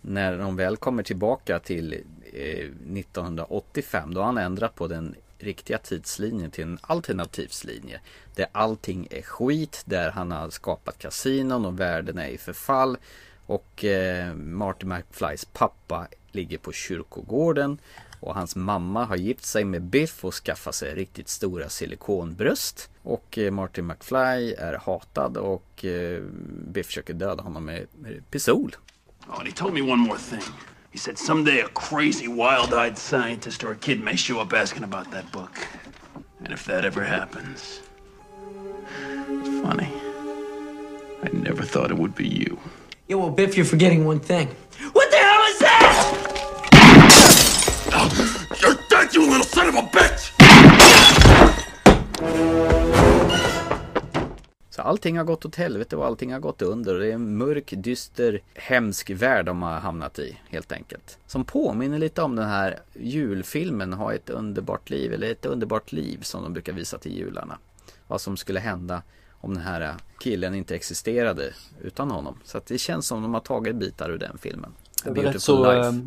när 0.00 0.38
de 0.38 0.56
väl 0.56 0.76
kommer 0.76 1.02
tillbaka 1.02 1.58
till 1.58 1.92
eh, 2.32 2.98
1985 2.98 4.14
då 4.14 4.20
har 4.20 4.26
han 4.26 4.38
ändrat 4.38 4.74
på 4.74 4.88
den 4.88 5.14
riktiga 5.42 5.78
tidslinjen 5.78 6.50
till 6.50 6.64
en 6.64 6.78
alternativslinje. 6.82 8.00
Där 8.34 8.46
allting 8.52 9.08
är 9.10 9.22
skit, 9.22 9.82
där 9.84 10.10
han 10.10 10.30
har 10.30 10.50
skapat 10.50 10.98
kasinon 10.98 11.64
och 11.64 11.80
världen 11.80 12.18
är 12.18 12.28
i 12.28 12.38
förfall. 12.38 12.96
Och 13.46 13.84
eh, 13.84 14.34
Marty 14.34 14.86
McFlys 14.86 15.44
pappa 15.44 16.06
ligger 16.32 16.58
på 16.58 16.72
kyrkogården. 16.72 17.78
Och 18.20 18.34
hans 18.34 18.56
mamma 18.56 19.04
har 19.04 19.16
gift 19.16 19.44
sig 19.44 19.64
med 19.64 19.82
Biff 19.82 20.24
och 20.24 20.34
skaffat 20.34 20.74
sig 20.74 20.94
riktigt 20.94 21.28
stora 21.28 21.68
silikonbröst. 21.68 22.90
Och 23.02 23.38
eh, 23.38 23.50
Martin 23.50 23.86
McFly 23.86 24.52
är 24.58 24.80
hatad 24.86 25.36
och 25.36 25.84
eh, 25.84 26.22
Biff 26.68 26.86
försöker 26.86 27.14
döda 27.14 27.42
honom 27.42 27.64
med, 27.64 27.86
med 27.98 28.30
pistol. 28.30 28.76
Oh, 29.28 29.38
and 29.38 29.48
he 29.48 29.52
told 29.52 29.74
me 29.74 29.80
one 29.80 29.96
more 29.96 30.18
thing. 30.18 30.42
He 30.92 30.98
said 30.98 31.18
someday 31.18 31.60
a 31.60 31.68
crazy, 31.68 32.28
wild-eyed 32.28 32.98
scientist 32.98 33.64
or 33.64 33.72
a 33.72 33.76
kid 33.76 34.04
may 34.04 34.14
show 34.14 34.40
up 34.40 34.52
asking 34.52 34.84
about 34.84 35.10
that 35.10 35.32
book. 35.32 35.66
And 36.44 36.52
if 36.52 36.66
that 36.66 36.84
ever 36.84 37.02
happens, 37.02 37.80
it's 38.94 39.60
funny. 39.62 39.90
I 41.22 41.30
never 41.32 41.62
thought 41.62 41.90
it 41.90 41.96
would 41.96 42.14
be 42.14 42.28
you. 42.28 42.60
Yeah, 43.08 43.16
well, 43.16 43.30
Biff, 43.30 43.56
you're 43.56 43.64
forgetting 43.64 44.04
one 44.04 44.20
thing. 44.20 44.48
What 44.92 45.10
the 45.10 45.16
hell 45.16 45.42
is 45.44 45.58
that? 45.60 46.28
You're 48.60 48.78
dead, 48.90 49.14
you 49.14 49.30
little 49.30 49.46
son 49.46 49.68
of 49.68 49.76
a 49.76 49.82
bitch! 49.88 50.41
Så 54.82 54.88
allting 54.88 55.18
har 55.18 55.24
gått 55.24 55.44
åt 55.44 55.56
helvete 55.56 55.96
och 55.96 56.06
allting 56.06 56.32
har 56.32 56.40
gått 56.40 56.62
under. 56.62 56.94
Det 56.94 57.06
är 57.06 57.12
en 57.12 57.36
mörk, 57.36 57.74
dyster, 57.76 58.40
hemsk 58.54 59.10
värld 59.10 59.46
de 59.46 59.62
har 59.62 59.80
hamnat 59.80 60.18
i 60.18 60.38
helt 60.48 60.72
enkelt. 60.72 61.18
Som 61.26 61.44
påminner 61.44 61.98
lite 61.98 62.22
om 62.22 62.36
den 62.36 62.48
här 62.48 62.78
julfilmen 62.94 63.92
Ha 63.92 64.14
ett 64.14 64.30
underbart 64.30 64.90
liv 64.90 65.12
eller 65.12 65.30
Ett 65.30 65.46
underbart 65.46 65.92
liv 65.92 66.18
som 66.22 66.42
de 66.42 66.52
brukar 66.52 66.72
visa 66.72 66.98
till 66.98 67.16
jularna. 67.16 67.58
Vad 68.06 68.20
som 68.20 68.36
skulle 68.36 68.60
hända 68.60 69.02
om 69.40 69.54
den 69.54 69.62
här 69.62 69.94
killen 70.20 70.54
inte 70.54 70.74
existerade 70.74 71.54
utan 71.80 72.10
honom. 72.10 72.38
Så 72.44 72.58
att 72.58 72.66
det 72.66 72.78
känns 72.78 73.06
som 73.06 73.22
de 73.22 73.34
har 73.34 73.40
tagit 73.40 73.76
bitar 73.76 74.10
ur 74.10 74.18
den 74.18 74.38
filmen. 74.38 74.72
Det 75.04 75.10
är 75.10 75.14
Beautiful 75.14 75.40
så 75.40 75.72
Life. 75.72 76.00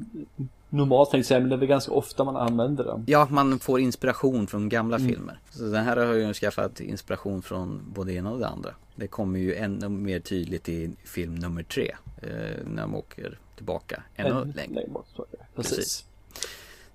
Normalt 0.76 1.12
tänkte 1.12 1.18
jag 1.18 1.26
säga, 1.26 1.40
men 1.40 1.50
det 1.50 1.56
är 1.56 1.58
väl 1.60 1.68
ganska 1.68 1.92
ofta 1.92 2.24
man 2.24 2.36
använder 2.38 2.84
den. 2.84 3.04
Ja, 3.08 3.28
man 3.32 3.60
får 3.60 3.80
inspiration 3.80 4.48
från 4.48 4.70
gamla 4.70 4.98
Mm. 4.98 5.10
filmer. 5.10 5.40
Så 5.50 5.64
den 5.64 5.84
här 5.86 5.98
har 5.98 6.14
ju 6.14 6.34
skaffat 6.34 6.80
inspiration 6.80 7.42
från 7.42 7.82
både 7.94 8.12
det 8.12 8.18
ena 8.18 8.32
och 8.32 8.40
det 8.40 8.48
andra. 8.48 8.70
Det 8.96 9.08
kommer 9.08 9.40
ju 9.40 9.56
ännu 9.56 9.90
mer 9.90 10.20
tydligt 10.20 10.70
i 10.70 10.92
film 11.04 11.36
nummer 11.36 11.64
tre. 11.64 11.96
Eh, 12.22 12.30
när 12.66 12.82
de 12.82 12.96
åker 12.96 13.40
tillbaka 13.56 14.04
ännu 14.16 14.30
Ännu 14.30 14.54
längre. 14.56 14.74
längre 14.74 14.90
bort, 14.90 15.06
det. 15.32 15.38
Precis. 15.56 16.06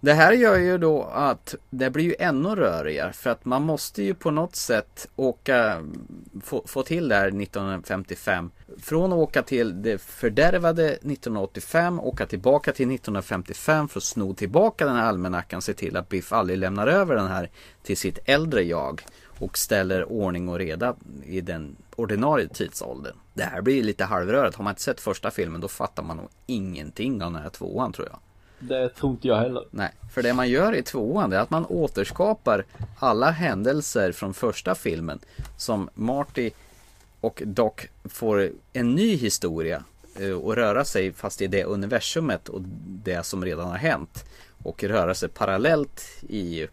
Det 0.03 0.12
här 0.12 0.32
gör 0.32 0.57
ju 0.57 0.78
då 0.78 1.03
att 1.03 1.55
det 1.70 1.90
blir 1.90 2.05
ju 2.05 2.14
ännu 2.18 2.48
rörigare 2.48 3.12
för 3.12 3.30
att 3.30 3.44
man 3.44 3.62
måste 3.62 4.03
ju 4.03 4.14
på 4.14 4.30
något 4.30 4.57
sätt 4.57 5.09
åka, 5.16 5.82
få, 6.42 6.62
få 6.66 6.82
till 6.82 7.09
det 7.09 7.14
här 7.14 7.26
1955. 7.26 8.51
Från 8.78 9.12
att 9.12 9.18
åka 9.18 9.42
till 9.42 9.82
det 9.82 9.98
fördärvade 9.98 10.88
1985, 10.88 12.01
åka 12.01 12.26
tillbaka 12.26 12.72
till 12.72 12.94
1955 12.94 13.88
för 13.88 14.01
att 14.01 14.05
sno 14.05 14.34
tillbaka 14.34 14.86
den 14.86 14.96
här 14.96 15.09
almanackan, 15.09 15.62
se 15.62 15.74
till 15.74 15.96
att 15.96 16.09
Biff 16.09 16.32
aldrig 16.32 16.59
lämnar 16.59 16.86
över 16.86 17.16
den 17.16 17.26
här 17.26 17.51
till 17.82 17.96
sitt 17.96 18.18
äldre 18.24 18.62
jag 18.62 19.03
och 19.38 19.59
ställer 19.59 20.12
ordning 20.12 20.48
och 20.48 20.59
reda 20.59 20.96
i 21.24 21.40
den 21.40 21.76
ordinarie 21.96 22.48
tidsåldern. 22.48 23.16
Det 23.34 23.42
här 23.42 23.61
blir 23.61 23.74
ju 23.74 23.82
lite 23.82 24.05
halvrörigt. 24.05 24.57
Har 24.57 24.64
man 24.64 24.70
inte 24.70 24.82
sett 24.82 25.01
första 25.01 25.30
filmen 25.30 25.61
då 25.61 25.68
fattar 25.68 26.03
man 26.03 26.16
nog 26.16 26.28
ingenting 26.46 27.22
av 27.22 27.32
den 27.32 27.42
här 27.42 27.51
tvåan 27.51 27.92
tror 27.92 28.09
jag. 28.11 28.18
Det 28.61 28.88
tror 28.88 29.12
inte 29.12 29.28
jag 29.28 29.36
heller. 29.36 29.64
Nej, 29.70 29.92
för 30.12 30.22
det 30.22 30.34
man 30.34 30.48
gör 30.48 30.74
i 30.74 30.82
tvåan 30.82 31.32
är 31.32 31.38
att 31.38 31.50
man 31.50 31.66
återskapar 31.66 32.64
alla 32.98 33.30
händelser 33.30 34.12
från 34.12 34.34
första 34.34 34.74
filmen 34.74 35.18
som 35.56 35.90
Marty 35.94 36.50
och 37.20 37.42
Doc 37.46 37.72
får 38.04 38.50
en 38.72 38.94
ny 38.94 39.16
historia 39.16 39.84
eh, 40.18 40.30
och 40.30 40.56
röra 40.56 40.84
sig 40.84 41.12
fast 41.12 41.42
i 41.42 41.46
det 41.46 41.64
universumet 41.64 42.48
och 42.48 42.61
det 42.86 43.26
som 43.26 43.44
redan 43.44 43.68
har 43.68 43.78
hänt 43.78 44.24
och 44.62 44.84
röra 44.84 45.14
sig 45.14 45.28
parallellt 45.28 46.02
i 46.28 46.66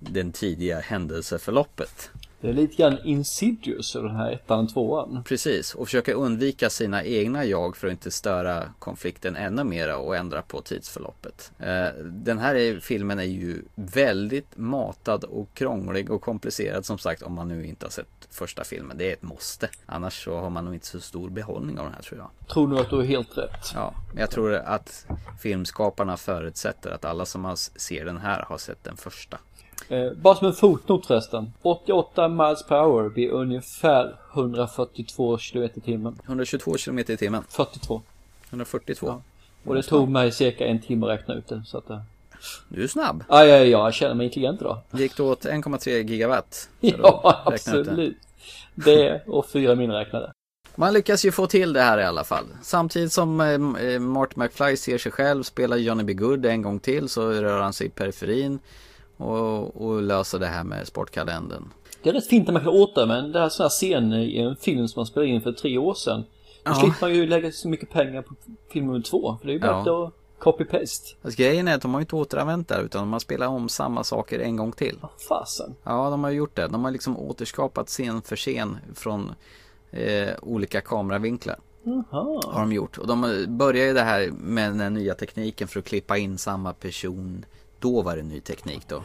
den 0.00 0.32
tidiga 0.32 0.80
händelseförloppet. 0.80 2.10
Det 2.42 2.48
är 2.48 2.52
lite 2.52 2.76
grann 2.76 2.98
insidious 3.04 3.96
över 3.96 4.08
den 4.08 4.16
här 4.16 4.32
ettan 4.32 4.64
och 4.64 4.72
tvåan. 4.72 5.24
Precis, 5.24 5.74
och 5.74 5.86
försöka 5.86 6.12
undvika 6.12 6.70
sina 6.70 7.04
egna 7.04 7.44
jag 7.44 7.76
för 7.76 7.86
att 7.86 7.90
inte 7.90 8.10
störa 8.10 8.64
konflikten 8.78 9.36
ännu 9.36 9.64
mera 9.64 9.96
och 9.96 10.16
ändra 10.16 10.42
på 10.42 10.60
tidsförloppet. 10.60 11.52
Eh, 11.58 11.86
Den 12.04 12.38
här 12.38 12.54
är- 12.54 12.80
filmen 12.80 13.18
är 13.18 13.22
ju 13.22 13.62
väldigt 13.74 14.56
matad 14.56 15.24
och 15.24 15.54
krånglig 15.54 16.10
och 16.10 16.22
komplicerad 16.22 16.86
som 16.86 16.98
sagt 16.98 17.22
om 17.22 17.32
man 17.32 17.48
nu 17.48 17.66
inte 17.66 17.86
har 17.86 17.90
sett 17.90 18.06
första 18.30 18.64
filmen. 18.64 18.98
Det 18.98 19.08
är 19.08 19.12
ett 19.12 19.22
måste. 19.22 19.68
Annars 19.86 20.24
så 20.24 20.36
har 20.38 20.50
man 20.50 20.64
nog 20.64 20.74
inte 20.74 20.86
så 20.86 21.00
stor 21.00 21.30
behållning 21.30 21.78
av 21.78 21.84
den 21.84 21.94
här 21.94 22.02
tror 22.02 22.20
jag. 22.20 22.48
Tror 22.48 22.68
nog 22.68 22.78
att 22.78 22.90
du 22.90 23.00
är 23.00 23.04
helt 23.04 23.38
rätt. 23.38 23.72
Ja, 23.74 23.94
jag 24.16 24.30
tror 24.30 24.54
att 24.54 25.06
filmskaparna 25.40 26.16
förutsätter 26.16 26.90
att 26.90 27.04
alla 27.04 27.26
som 27.26 27.56
ser 27.56 28.04
den 28.04 28.18
här 28.18 28.42
har 28.48 28.58
sett 28.58 28.84
den 28.84 28.96
första. 28.96 29.38
Eh, 29.88 30.12
bara 30.12 30.34
som 30.34 30.46
en 30.46 30.52
fotnot 30.52 31.06
förresten. 31.06 31.52
88 31.62 32.28
miles 32.28 32.62
per 32.66 32.76
hour 32.76 33.08
blir 33.08 33.30
ungefär 33.30 34.16
142 34.34 35.38
km 35.38 35.64
i 35.74 35.80
timmen. 35.80 36.18
122 36.26 36.74
km 36.84 36.98
i 36.98 37.04
timmen. 37.04 37.44
42. 37.48 38.02
142. 38.50 39.06
Ja. 39.06 39.22
Och 39.64 39.74
det 39.74 39.82
tog 39.82 40.08
mig 40.08 40.32
cirka 40.32 40.66
en 40.66 40.80
timme 40.80 41.06
att 41.06 41.12
räkna 41.12 41.34
ut 41.34 41.48
det. 41.48 41.62
Så 41.66 41.78
att, 41.78 41.90
eh, 41.90 42.00
Du 42.68 42.82
är 42.82 42.86
snabb. 42.88 43.24
ja, 43.28 43.44
ja, 43.44 43.56
ja, 43.56 43.64
jag 43.64 43.94
känner 43.94 44.14
mig 44.14 44.26
intelligent 44.26 44.60
idag. 44.60 44.78
Gick 44.90 45.16
det 45.16 45.22
åt 45.22 45.44
1,3 45.44 46.02
gigawatt? 46.02 46.68
Ja, 46.80 47.42
absolut. 47.44 48.16
Det 48.74 49.22
och 49.26 49.46
fyra 49.46 49.74
miniräknare. 49.74 50.32
Man 50.74 50.92
lyckas 50.92 51.24
ju 51.24 51.32
få 51.32 51.46
till 51.46 51.72
det 51.72 51.80
här 51.80 51.98
i 51.98 52.04
alla 52.04 52.24
fall. 52.24 52.44
Samtidigt 52.62 53.12
som 53.12 53.40
eh, 53.40 53.84
eh, 53.86 54.00
Marty 54.00 54.34
McFly 54.36 54.76
ser 54.76 54.98
sig 54.98 55.12
själv 55.12 55.42
spela 55.42 55.76
Johnny 55.76 56.02
B. 56.04 56.12
Good 56.14 56.46
en 56.46 56.62
gång 56.62 56.78
till 56.78 57.08
så 57.08 57.30
rör 57.30 57.60
han 57.60 57.72
sig 57.72 57.86
i 57.86 57.90
periferin 57.90 58.58
och, 59.22 59.86
och 59.86 60.02
löser 60.02 60.38
det 60.38 60.46
här 60.46 60.64
med 60.64 60.86
sportkalendern. 60.86 61.64
Det 62.02 62.08
är 62.10 62.12
rätt 62.14 62.26
fint 62.26 62.46
när 62.46 62.52
man 62.52 62.62
kan 62.62 62.72
återanvända 62.72 63.40
här 63.40 63.48
sådana 63.48 63.66
här 63.68 63.70
scener 63.70 64.18
i 64.18 64.38
en 64.38 64.56
film 64.56 64.88
som 64.88 65.00
man 65.00 65.06
spelade 65.06 65.30
in 65.32 65.40
för 65.42 65.52
tre 65.52 65.78
år 65.78 65.94
sedan. 65.94 66.20
Då 66.64 66.70
Ja. 66.70 66.74
slipper 66.74 67.00
man 67.00 67.14
ju 67.14 67.26
lägga 67.26 67.52
så 67.52 67.68
mycket 67.68 67.90
pengar 67.90 68.22
på 68.22 68.34
film 68.72 68.86
nummer 68.86 69.00
två. 69.02 69.36
För 69.40 69.46
det 69.46 69.52
är 69.52 69.54
ju 69.54 69.60
bara 69.60 69.82
Ja. 69.86 70.06
att 70.06 70.12
copy-paste. 70.44 71.14
Fast 71.22 71.36
grejen 71.36 71.68
är 71.68 71.74
att 71.74 71.82
de 71.82 71.94
har 71.94 72.00
ju 72.00 72.02
inte 72.02 72.16
återanvänt 72.16 72.68
det 72.68 72.80
utan 72.80 73.00
de 73.02 73.12
har 73.12 73.20
spelat 73.20 73.48
om 73.48 73.68
samma 73.68 74.04
saker 74.04 74.38
en 74.38 74.56
gång 74.56 74.72
till. 74.72 74.98
Fasen. 75.28 75.74
Ja, 75.84 76.10
de 76.10 76.24
har 76.24 76.30
gjort 76.30 76.56
det. 76.56 76.68
De 76.68 76.84
har 76.84 76.90
liksom 76.90 77.18
återskapat 77.18 77.88
scen 77.88 78.22
för 78.22 78.36
scen 78.36 78.76
från 78.94 79.34
eh, 79.90 80.28
olika 80.42 80.80
kameravinklar. 80.80 81.56
Jaha. 81.84 82.40
Har 82.44 82.60
de 82.60 82.72
gjort. 82.72 82.98
Och 82.98 83.06
de 83.06 83.44
började 83.48 83.86
ju 83.88 83.94
det 83.94 84.02
här 84.02 84.30
med 84.38 84.74
den 84.78 84.94
nya 84.94 85.14
tekniken 85.14 85.68
för 85.68 85.78
att 85.78 85.84
klippa 85.84 86.18
in 86.18 86.38
samma 86.38 86.72
person. 86.72 87.44
Då 87.82 88.02
var 88.02 88.16
det 88.16 88.22
ny 88.22 88.40
teknik 88.40 88.88
då. 88.88 89.02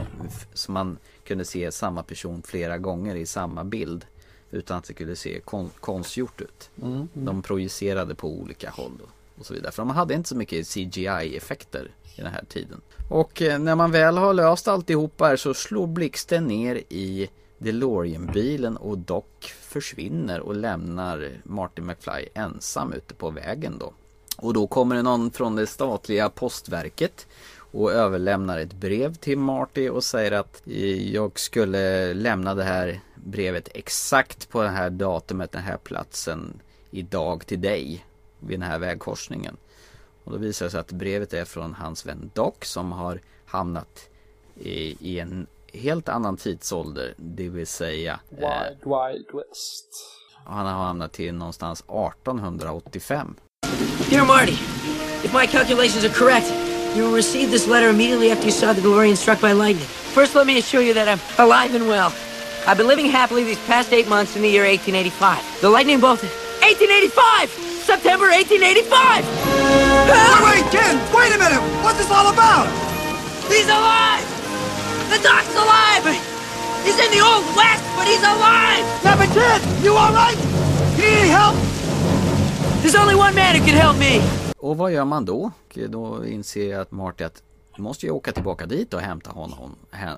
Så 0.53 0.71
man 0.71 0.97
kunde 1.23 1.45
se 1.45 1.71
samma 1.71 2.03
person 2.03 2.43
flera 2.43 2.77
gånger 2.77 3.15
i 3.15 3.25
samma 3.25 3.63
bild. 3.63 4.05
Utan 4.51 4.77
att 4.77 4.83
det 4.83 4.93
skulle 4.93 5.15
se 5.15 5.39
kon- 5.39 5.69
konstgjort 5.79 6.41
ut. 6.41 6.69
Mm. 6.83 7.09
De 7.13 7.41
projicerade 7.41 8.15
på 8.15 8.27
olika 8.27 8.69
håll 8.69 9.01
och, 9.03 9.39
och 9.39 9.45
så 9.45 9.53
vidare. 9.53 9.71
För 9.71 9.81
de 9.81 9.89
hade 9.89 10.13
inte 10.13 10.29
så 10.29 10.35
mycket 10.35 10.67
CGI-effekter 10.67 11.91
i 12.15 12.21
den 12.21 12.31
här 12.31 12.45
tiden. 12.49 12.81
Och 13.09 13.41
eh, 13.41 13.59
när 13.59 13.75
man 13.75 13.91
väl 13.91 14.17
har 14.17 14.33
löst 14.33 14.67
alltihopa 14.67 15.25
här 15.25 15.35
så 15.35 15.53
slår 15.53 15.87
blixten 15.87 16.45
ner 16.47 16.75
i 16.89 17.29
DeLorean-bilen 17.57 18.77
och 18.77 18.97
Doc 18.97 19.23
försvinner 19.61 20.39
och 20.39 20.55
lämnar 20.55 21.31
Martin 21.43 21.85
McFly 21.85 22.29
ensam 22.33 22.93
ute 22.93 23.13
på 23.13 23.29
vägen 23.29 23.77
då. 23.77 23.93
Och 24.37 24.53
då 24.53 24.67
kommer 24.67 24.95
det 24.95 25.01
någon 25.01 25.31
från 25.31 25.55
det 25.55 25.67
statliga 25.67 26.29
postverket 26.29 27.27
och 27.77 27.91
överlämnar 27.91 28.59
ett 28.59 28.73
brev 28.73 29.15
till 29.15 29.37
Marty 29.37 29.89
och 29.89 30.03
säger 30.03 30.31
att 30.31 30.61
eh, 30.67 31.13
jag 31.13 31.39
skulle 31.39 32.13
lämna 32.13 32.55
det 32.55 32.63
här 32.63 32.99
brevet 33.15 33.69
exakt 33.73 34.49
på 34.49 34.61
det 34.61 34.69
här 34.69 34.89
datumet, 34.89 35.51
den 35.51 35.61
här 35.61 35.77
platsen 35.77 36.59
idag 36.91 37.45
till 37.45 37.61
dig 37.61 38.05
vid 38.39 38.59
den 38.59 38.69
här 38.69 38.79
vägkorsningen. 38.79 39.57
Och 40.23 40.31
då 40.31 40.37
visar 40.37 40.65
det 40.65 40.69
sig 40.69 40.79
att 40.79 40.91
brevet 40.91 41.33
är 41.33 41.45
från 41.45 41.73
hans 41.73 42.05
vän 42.05 42.31
Doc 42.33 42.53
som 42.61 42.91
har 42.91 43.21
hamnat 43.45 44.09
i, 44.55 44.97
i 45.11 45.19
en 45.19 45.47
helt 45.73 46.09
annan 46.09 46.37
tidsålder, 46.37 47.13
det 47.17 47.49
vill 47.49 47.67
säga 47.67 48.19
Wild 48.29 48.79
Wild 48.83 49.27
West. 49.33 49.87
han 50.45 50.65
har 50.65 50.85
hamnat 50.85 51.13
till 51.13 51.33
någonstans 51.33 51.79
1885. 51.79 53.35
Dear 54.09 54.25
Marty, 54.25 54.57
if 55.23 55.33
my 55.33 55.47
calculations 55.47 56.05
are 56.05 56.13
correct, 56.13 56.76
you 56.95 57.03
will 57.03 57.13
receive 57.13 57.51
this 57.51 57.67
letter 57.67 57.89
immediately 57.89 58.31
after 58.31 58.45
you 58.45 58.51
saw 58.51 58.73
the 58.73 58.81
DeLorean 58.81 59.15
struck 59.15 59.41
by 59.41 59.51
lightning. 59.51 59.85
First, 59.85 60.35
let 60.35 60.47
me 60.47 60.57
assure 60.57 60.81
you 60.81 60.93
that 60.95 61.07
I'm 61.07 61.19
alive 61.37 61.75
and 61.75 61.87
well. 61.87 62.13
I've 62.65 62.77
been 62.77 62.87
living 62.87 63.05
happily 63.05 63.43
these 63.43 63.59
past 63.65 63.93
eight 63.93 64.09
months 64.09 64.35
in 64.35 64.41
the 64.41 64.49
year 64.49 64.65
1885. 64.65 65.61
The 65.61 65.69
lightning 65.69 65.99
bolt... 65.99 66.21
1885! 66.67 67.49
September 67.87 68.27
1885! 68.27 69.23
Wait, 69.23 70.39
wait, 70.43 70.65
Ken! 70.73 70.99
Wait 71.15 71.31
a 71.31 71.39
minute! 71.39 71.63
What's 71.79 71.97
this 71.97 72.11
all 72.11 72.27
about? 72.33 72.67
He's 73.47 73.71
alive! 73.71 74.25
The 75.07 75.23
doc's 75.23 75.55
alive! 75.55 76.03
He's 76.83 76.99
in 76.99 77.11
the 77.15 77.23
Old 77.23 77.47
West, 77.55 77.83
but 77.95 78.03
he's 78.03 78.19
alive! 78.19 78.83
Yeah, 78.99 79.15
but 79.15 79.31
Ken, 79.31 79.59
you 79.83 79.95
all 79.95 80.11
right? 80.11 80.35
You 80.99 81.07
need 81.07 81.17
any 81.23 81.29
help? 81.29 81.55
There's 82.81 82.95
only 82.95 83.15
one 83.15 83.33
man 83.33 83.55
who 83.55 83.63
can 83.63 83.75
help 83.75 83.95
me! 83.97 84.46
Och 84.57 84.77
vad 84.77 84.91
gör 84.91 85.05
man 85.05 85.25
då? 85.25 85.51
Och 85.67 85.89
då 85.89 86.25
inser 86.25 86.79
att 86.79 86.91
Marty 86.91 87.23
att 87.23 87.43
du 87.75 87.81
måste 87.81 88.05
ju 88.05 88.11
åka 88.11 88.31
tillbaka 88.31 88.65
dit 88.65 88.93
och 88.93 89.01
hämta 89.01 89.31
honom 89.31 89.75
hem, 89.91 90.17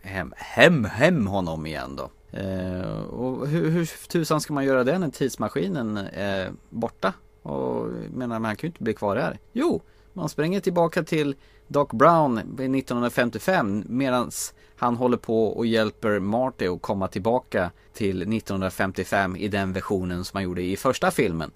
hem, 0.00 0.34
hem, 0.36 0.84
hem 0.84 1.26
honom 1.26 1.66
igen 1.66 1.96
då. 1.96 2.10
Eh, 2.38 3.00
och 3.00 3.48
hur, 3.48 3.70
hur 3.70 4.08
tusan 4.08 4.40
ska 4.40 4.52
man 4.52 4.64
göra 4.64 4.84
det 4.84 4.98
när 4.98 5.10
tidsmaskinen 5.10 5.96
är 6.12 6.52
borta? 6.68 7.12
Och 7.42 7.86
menar 8.14 8.38
man 8.38 8.56
kan 8.56 8.66
ju 8.66 8.68
inte 8.68 8.82
bli 8.82 8.94
kvar 8.94 9.16
här. 9.16 9.38
Jo, 9.52 9.82
man 10.12 10.28
springer 10.28 10.60
tillbaka 10.60 11.02
till 11.02 11.34
Doc 11.68 11.88
Brown 11.90 12.38
1955 12.38 13.84
medan 13.88 14.30
han 14.76 14.96
håller 14.96 15.16
på 15.16 15.46
och 15.46 15.66
hjälper 15.66 16.18
Marty 16.18 16.66
att 16.66 16.82
komma 16.82 17.08
tillbaka 17.08 17.70
till 17.92 18.22
1955 18.22 19.36
i 19.36 19.48
den 19.48 19.72
versionen 19.72 20.24
som 20.24 20.36
han 20.36 20.44
gjorde 20.44 20.62
i 20.62 20.76
första 20.76 21.10
filmen. 21.10 21.50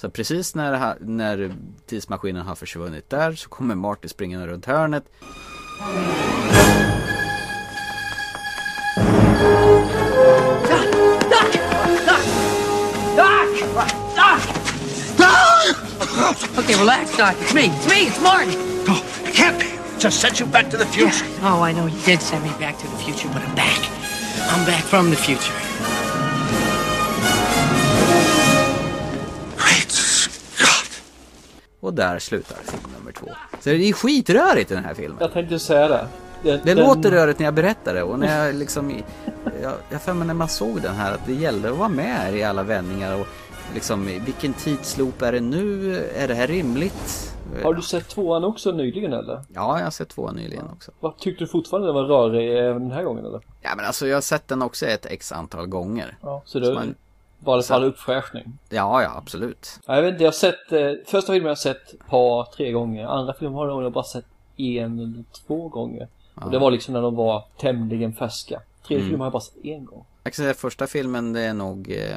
Så 0.00 0.10
precis 0.10 0.54
när, 0.54 0.96
när 1.00 1.56
tidsmaskinen 1.86 2.46
har 2.46 2.54
försvunnit 2.54 3.10
där 3.10 3.32
så 3.32 3.48
kommer 3.48 3.74
Marty 3.74 4.08
springande 4.08 4.46
runt 4.46 4.66
hörnet. 4.66 5.04
Okay, 16.58 16.76
relax, 16.76 17.16
Doc. 17.16 17.34
It's 17.40 17.54
me. 17.54 17.62
It's 17.62 17.88
me. 17.88 18.06
It's 18.06 18.22
Martin. 18.22 18.58
No, 18.86 18.94
it 19.28 19.34
can't 19.34 19.58
be. 19.58 19.66
Just 19.98 20.20
sent 20.20 20.40
you 20.40 20.46
back 20.46 20.70
to 20.70 20.76
the 20.76 20.86
future. 20.86 21.26
Oh, 21.42 21.68
I 21.68 21.72
know 21.72 21.86
you 21.86 22.00
did 22.06 22.20
send 22.20 22.42
me 22.42 22.50
back 22.58 22.78
to 22.78 22.86
the 22.86 22.96
future, 22.96 23.28
but 23.28 23.42
I'm 23.42 23.54
back. 23.54 23.78
I'm 24.50 24.66
back 24.66 24.84
from 24.84 25.10
the 25.10 25.16
future. 25.16 25.69
Och 31.80 31.94
där 31.94 32.18
slutar 32.18 32.56
film 32.56 32.82
nummer 32.98 33.12
två. 33.12 33.26
Så 33.60 33.68
det 33.68 33.88
är 33.88 33.92
skitrörigt 33.92 34.70
i 34.70 34.74
den 34.74 34.84
här 34.84 34.94
filmen. 34.94 35.18
Jag 35.20 35.32
tänkte 35.32 35.58
säga 35.58 35.88
det. 35.88 36.08
Det, 36.42 36.60
det 36.64 36.74
låter 36.74 37.10
rörigt 37.10 37.38
när 37.38 37.46
jag 37.46 37.54
berättar 37.54 37.94
det 37.94 38.02
och 38.02 38.18
när 38.18 38.46
jag 38.46 38.54
liksom 38.54 39.02
Jag, 39.62 39.72
jag 39.90 40.02
för 40.02 40.12
mig 40.12 40.26
när 40.26 40.34
man 40.34 40.48
såg 40.48 40.82
den 40.82 40.94
här 40.94 41.14
att 41.14 41.26
det 41.26 41.34
gällde 41.34 41.70
att 41.70 41.76
vara 41.76 41.88
med 41.88 42.36
i 42.36 42.42
alla 42.42 42.62
vändningar 42.62 43.20
och 43.20 43.26
liksom 43.74 44.06
vilken 44.06 44.52
tidsloop 44.52 45.22
är 45.22 45.32
det 45.32 45.40
nu? 45.40 45.96
Är 46.16 46.28
det 46.28 46.34
här 46.34 46.46
rimligt? 46.46 47.34
Har 47.62 47.74
du 47.74 47.82
sett 47.82 48.08
tvåan 48.08 48.44
också 48.44 48.72
nyligen 48.72 49.12
eller? 49.12 49.44
Ja, 49.54 49.78
jag 49.78 49.84
har 49.84 49.90
sett 49.90 50.08
tvåan 50.08 50.36
nyligen 50.36 50.64
ja. 50.68 50.72
också. 50.74 50.92
Vad 51.00 51.18
tyckte 51.18 51.44
du 51.44 51.48
fortfarande 51.48 51.88
den 51.88 51.94
var 51.94 52.04
rörig 52.04 52.58
även 52.58 52.82
den 52.82 52.90
här 52.90 53.02
gången 53.02 53.24
eller? 53.24 53.40
Ja 53.60 53.70
men 53.76 53.84
alltså 53.84 54.06
jag 54.06 54.16
har 54.16 54.20
sett 54.20 54.48
den 54.48 54.62
också 54.62 54.86
ett 54.86 55.06
x 55.06 55.32
antal 55.32 55.66
gånger. 55.66 56.18
Ja, 56.22 56.42
så 56.44 56.58
det 56.58 56.74
man, 56.74 56.94
var 57.40 57.52
i 57.52 57.54
alla 57.54 57.62
fall 57.62 57.84
uppfräschning? 57.84 58.58
Ja, 58.68 59.02
ja 59.02 59.16
absolut. 59.16 59.80
Ja, 59.86 59.96
jag 59.96 60.02
vet 60.02 60.12
inte, 60.12 60.24
jag 60.24 60.30
har 60.30 60.32
sett, 60.32 60.72
eh, 60.72 60.92
första 61.06 61.32
filmen 61.32 61.44
har 61.44 61.50
jag 61.50 61.58
sett 61.58 61.92
ett 61.92 62.06
par, 62.06 62.44
tre 62.44 62.72
gånger. 62.72 63.06
Andra 63.06 63.34
filmen 63.34 63.54
har 63.54 63.82
jag 63.82 63.92
bara 63.92 64.04
sett 64.04 64.26
en 64.56 64.98
eller 64.98 65.24
två 65.46 65.68
gånger. 65.68 66.08
Ja. 66.34 66.44
Och 66.44 66.50
det 66.50 66.58
var 66.58 66.70
liksom 66.70 66.94
när 66.94 67.02
de 67.02 67.14
var 67.14 67.44
tämligen 67.58 68.12
färska. 68.12 68.60
Tredje 68.86 69.00
mm. 69.00 69.10
filmen 69.10 69.20
har 69.20 69.26
jag 69.26 69.32
bara 69.32 69.40
sett 69.40 69.64
en 69.64 69.84
gång. 69.84 70.04
Jag 70.22 70.32
kan 70.32 70.44
säga 70.44 70.54
första 70.54 70.86
filmen 70.86 71.32
det 71.32 71.40
är 71.40 71.54
nog 71.54 71.90
eh, 71.90 72.16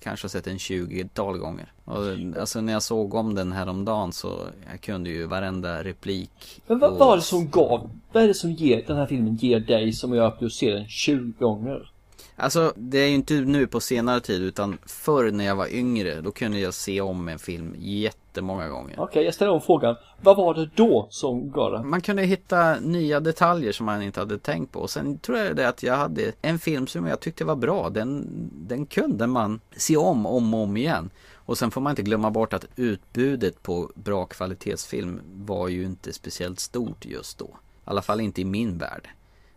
kanske 0.00 0.24
har 0.24 0.28
sett 0.28 0.46
en 0.46 0.56
20-tal 0.56 1.38
gånger. 1.38 1.72
Och, 1.84 1.96
alltså 2.40 2.60
när 2.60 2.72
jag 2.72 2.82
såg 2.82 3.14
om 3.14 3.34
den 3.34 3.52
här 3.52 3.68
om 3.68 3.84
dagen 3.84 4.12
så 4.12 4.38
jag 4.70 4.80
kunde 4.80 5.10
ju 5.10 5.26
varenda 5.26 5.84
replik. 5.84 6.62
Men 6.66 6.78
vad 6.78 6.98
var 6.98 7.16
det 7.16 7.22
som 7.22 7.50
gav, 7.50 7.90
vad 8.12 8.22
är 8.22 8.28
det 8.28 8.34
som 8.34 8.52
ger, 8.52 8.84
den 8.86 8.96
här 8.96 9.06
filmen 9.06 9.36
ger 9.36 9.60
dig 9.60 9.92
som 9.92 10.14
gör 10.14 10.28
att 10.28 10.40
du 10.40 10.50
ser 10.50 10.72
den 10.72 10.88
20 10.88 11.32
gånger? 11.38 11.91
Alltså 12.36 12.72
det 12.76 12.98
är 12.98 13.08
ju 13.08 13.14
inte 13.14 13.34
nu 13.34 13.66
på 13.66 13.80
senare 13.80 14.20
tid 14.20 14.42
utan 14.42 14.78
förr 14.86 15.30
när 15.30 15.44
jag 15.44 15.56
var 15.56 15.74
yngre 15.74 16.20
då 16.20 16.30
kunde 16.30 16.58
jag 16.58 16.74
se 16.74 17.00
om 17.00 17.28
en 17.28 17.38
film 17.38 17.74
jättemånga 17.78 18.68
gånger. 18.68 18.94
Okej, 18.94 19.04
okay, 19.04 19.24
jag 19.24 19.34
ställer 19.34 19.52
om 19.52 19.60
frågan. 19.60 19.96
Vad 20.20 20.36
var 20.36 20.54
det 20.54 20.70
då 20.74 21.06
som 21.10 21.50
gav 21.50 21.72
det? 21.72 21.82
Man 21.82 22.00
kunde 22.00 22.22
hitta 22.22 22.80
nya 22.80 23.20
detaljer 23.20 23.72
som 23.72 23.86
man 23.86 24.02
inte 24.02 24.20
hade 24.20 24.38
tänkt 24.38 24.72
på. 24.72 24.80
Och 24.80 24.90
sen 24.90 25.18
tror 25.18 25.38
jag 25.38 25.56
det 25.56 25.68
att 25.68 25.82
jag 25.82 25.96
hade 25.96 26.32
en 26.42 26.58
film 26.58 26.86
som 26.86 27.06
jag 27.06 27.20
tyckte 27.20 27.44
var 27.44 27.56
bra. 27.56 27.90
Den, 27.90 28.28
den 28.52 28.86
kunde 28.86 29.26
man 29.26 29.60
se 29.76 29.96
om, 29.96 30.26
om 30.26 30.54
och 30.54 30.60
om 30.60 30.76
igen. 30.76 31.10
Och 31.34 31.58
sen 31.58 31.70
får 31.70 31.80
man 31.80 31.90
inte 31.90 32.02
glömma 32.02 32.30
bort 32.30 32.52
att 32.52 32.66
utbudet 32.76 33.62
på 33.62 33.90
bra 33.94 34.26
kvalitetsfilm 34.26 35.20
var 35.34 35.68
ju 35.68 35.84
inte 35.84 36.12
speciellt 36.12 36.60
stort 36.60 37.04
just 37.04 37.38
då. 37.38 37.44
I 37.44 37.48
alla 37.84 38.02
fall 38.02 38.20
inte 38.20 38.40
i 38.40 38.44
min 38.44 38.78
värld. 38.78 39.08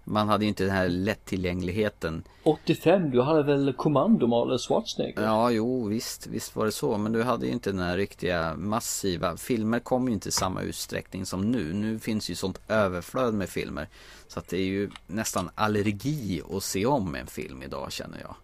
Man 0.08 0.30
hade 0.30 0.46
ju 0.46 0.50
inte 0.50 0.64
den 0.64 0.76
här 0.76 0.90
lättillgängligheten. 0.90 2.24
85, 2.44 3.12
du 3.12 3.22
hade 3.22 3.44
väl 3.44 3.74
kommando 3.74 4.28
med 4.28 4.40
Arnold 4.40 4.62
Schwarzenegger? 4.62 5.24
Ja, 5.24 5.52
jo 5.52 5.88
visst, 5.88 6.28
visst 6.28 6.56
var 6.56 6.66
det 6.66 6.72
så 6.72 6.98
Men 6.98 7.12
du 7.12 7.24
hade 7.24 7.46
ju 7.46 7.52
inte 7.52 7.70
den 7.70 7.80
här 7.80 7.98
riktiga 7.98 8.56
massiva 8.56 9.38
Filmer 9.38 9.80
kom 9.80 10.08
ju 10.08 10.14
inte 10.14 10.30
i 10.30 10.32
samma 10.32 10.62
utsträckning 10.62 11.26
som 11.26 11.52
nu. 11.52 11.74
Nu 11.74 12.00
finns 12.00 12.30
ju 12.30 12.36
sånt 12.36 12.60
överflöd 12.68 13.34
med 13.34 13.50
filmer 13.50 13.88
Så 14.28 14.40
att 14.40 14.48
det 14.48 14.58
är 14.58 14.66
ju 14.66 14.90
nästan 15.08 15.50
allergi 15.56 16.42
att 16.52 16.64
se 16.64 16.86
om 16.86 17.16
en 17.16 17.28
film 17.28 17.64
idag 17.64 17.92
känner 17.92 18.20
jag 18.20 18.36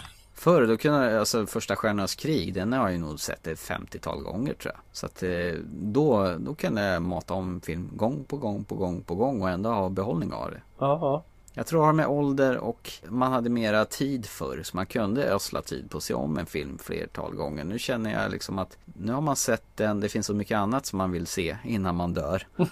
Förr 0.38 0.66
då 0.66 0.76
kunde 0.76 1.20
alltså 1.20 1.46
första 1.46 1.76
Stjärnornas 1.76 2.14
krig 2.14 2.54
den 2.54 2.72
har 2.72 2.80
jag 2.80 2.92
ju 2.92 2.98
nog 2.98 3.20
sett 3.20 3.46
ett 3.46 3.58
50-tal 3.58 4.22
gånger 4.22 4.54
tror 4.54 4.74
jag. 4.74 4.82
Så 4.92 5.06
att 5.06 5.22
eh, 5.22 5.54
då, 5.70 6.36
då 6.38 6.54
kunde 6.54 6.82
jag 6.82 7.02
mata 7.02 7.34
om 7.34 7.60
film 7.60 7.90
gång 7.96 8.24
på 8.24 8.36
gång 8.36 8.64
på 8.64 8.74
gång 8.74 9.02
på 9.02 9.14
gång 9.14 9.42
och 9.42 9.50
ändå 9.50 9.70
ha 9.70 9.88
behållning 9.88 10.32
av 10.32 10.50
det. 10.50 10.60
Ja. 10.78 11.24
Jag 11.52 11.66
tror 11.66 11.80
det 11.80 11.86
har 11.86 11.92
med 11.92 12.06
ålder 12.06 12.56
och 12.56 12.90
man 13.08 13.32
hade 13.32 13.50
mera 13.50 13.84
tid 13.84 14.26
förr 14.26 14.62
så 14.64 14.76
man 14.76 14.86
kunde 14.86 15.24
ösla 15.34 15.62
tid 15.62 15.90
på 15.90 15.98
att 15.98 16.04
se 16.04 16.14
om 16.14 16.38
en 16.38 16.46
film 16.46 16.78
flertal 16.78 17.34
gånger. 17.34 17.64
Nu 17.64 17.78
känner 17.78 18.22
jag 18.22 18.30
liksom 18.30 18.58
att 18.58 18.76
nu 18.84 19.12
har 19.12 19.20
man 19.20 19.36
sett 19.36 19.64
den, 19.76 20.00
det 20.00 20.08
finns 20.08 20.26
så 20.26 20.34
mycket 20.34 20.56
annat 20.56 20.86
som 20.86 20.96
man 20.96 21.12
vill 21.12 21.26
se 21.26 21.56
innan 21.64 21.96
man 21.96 22.14
dör. 22.14 22.46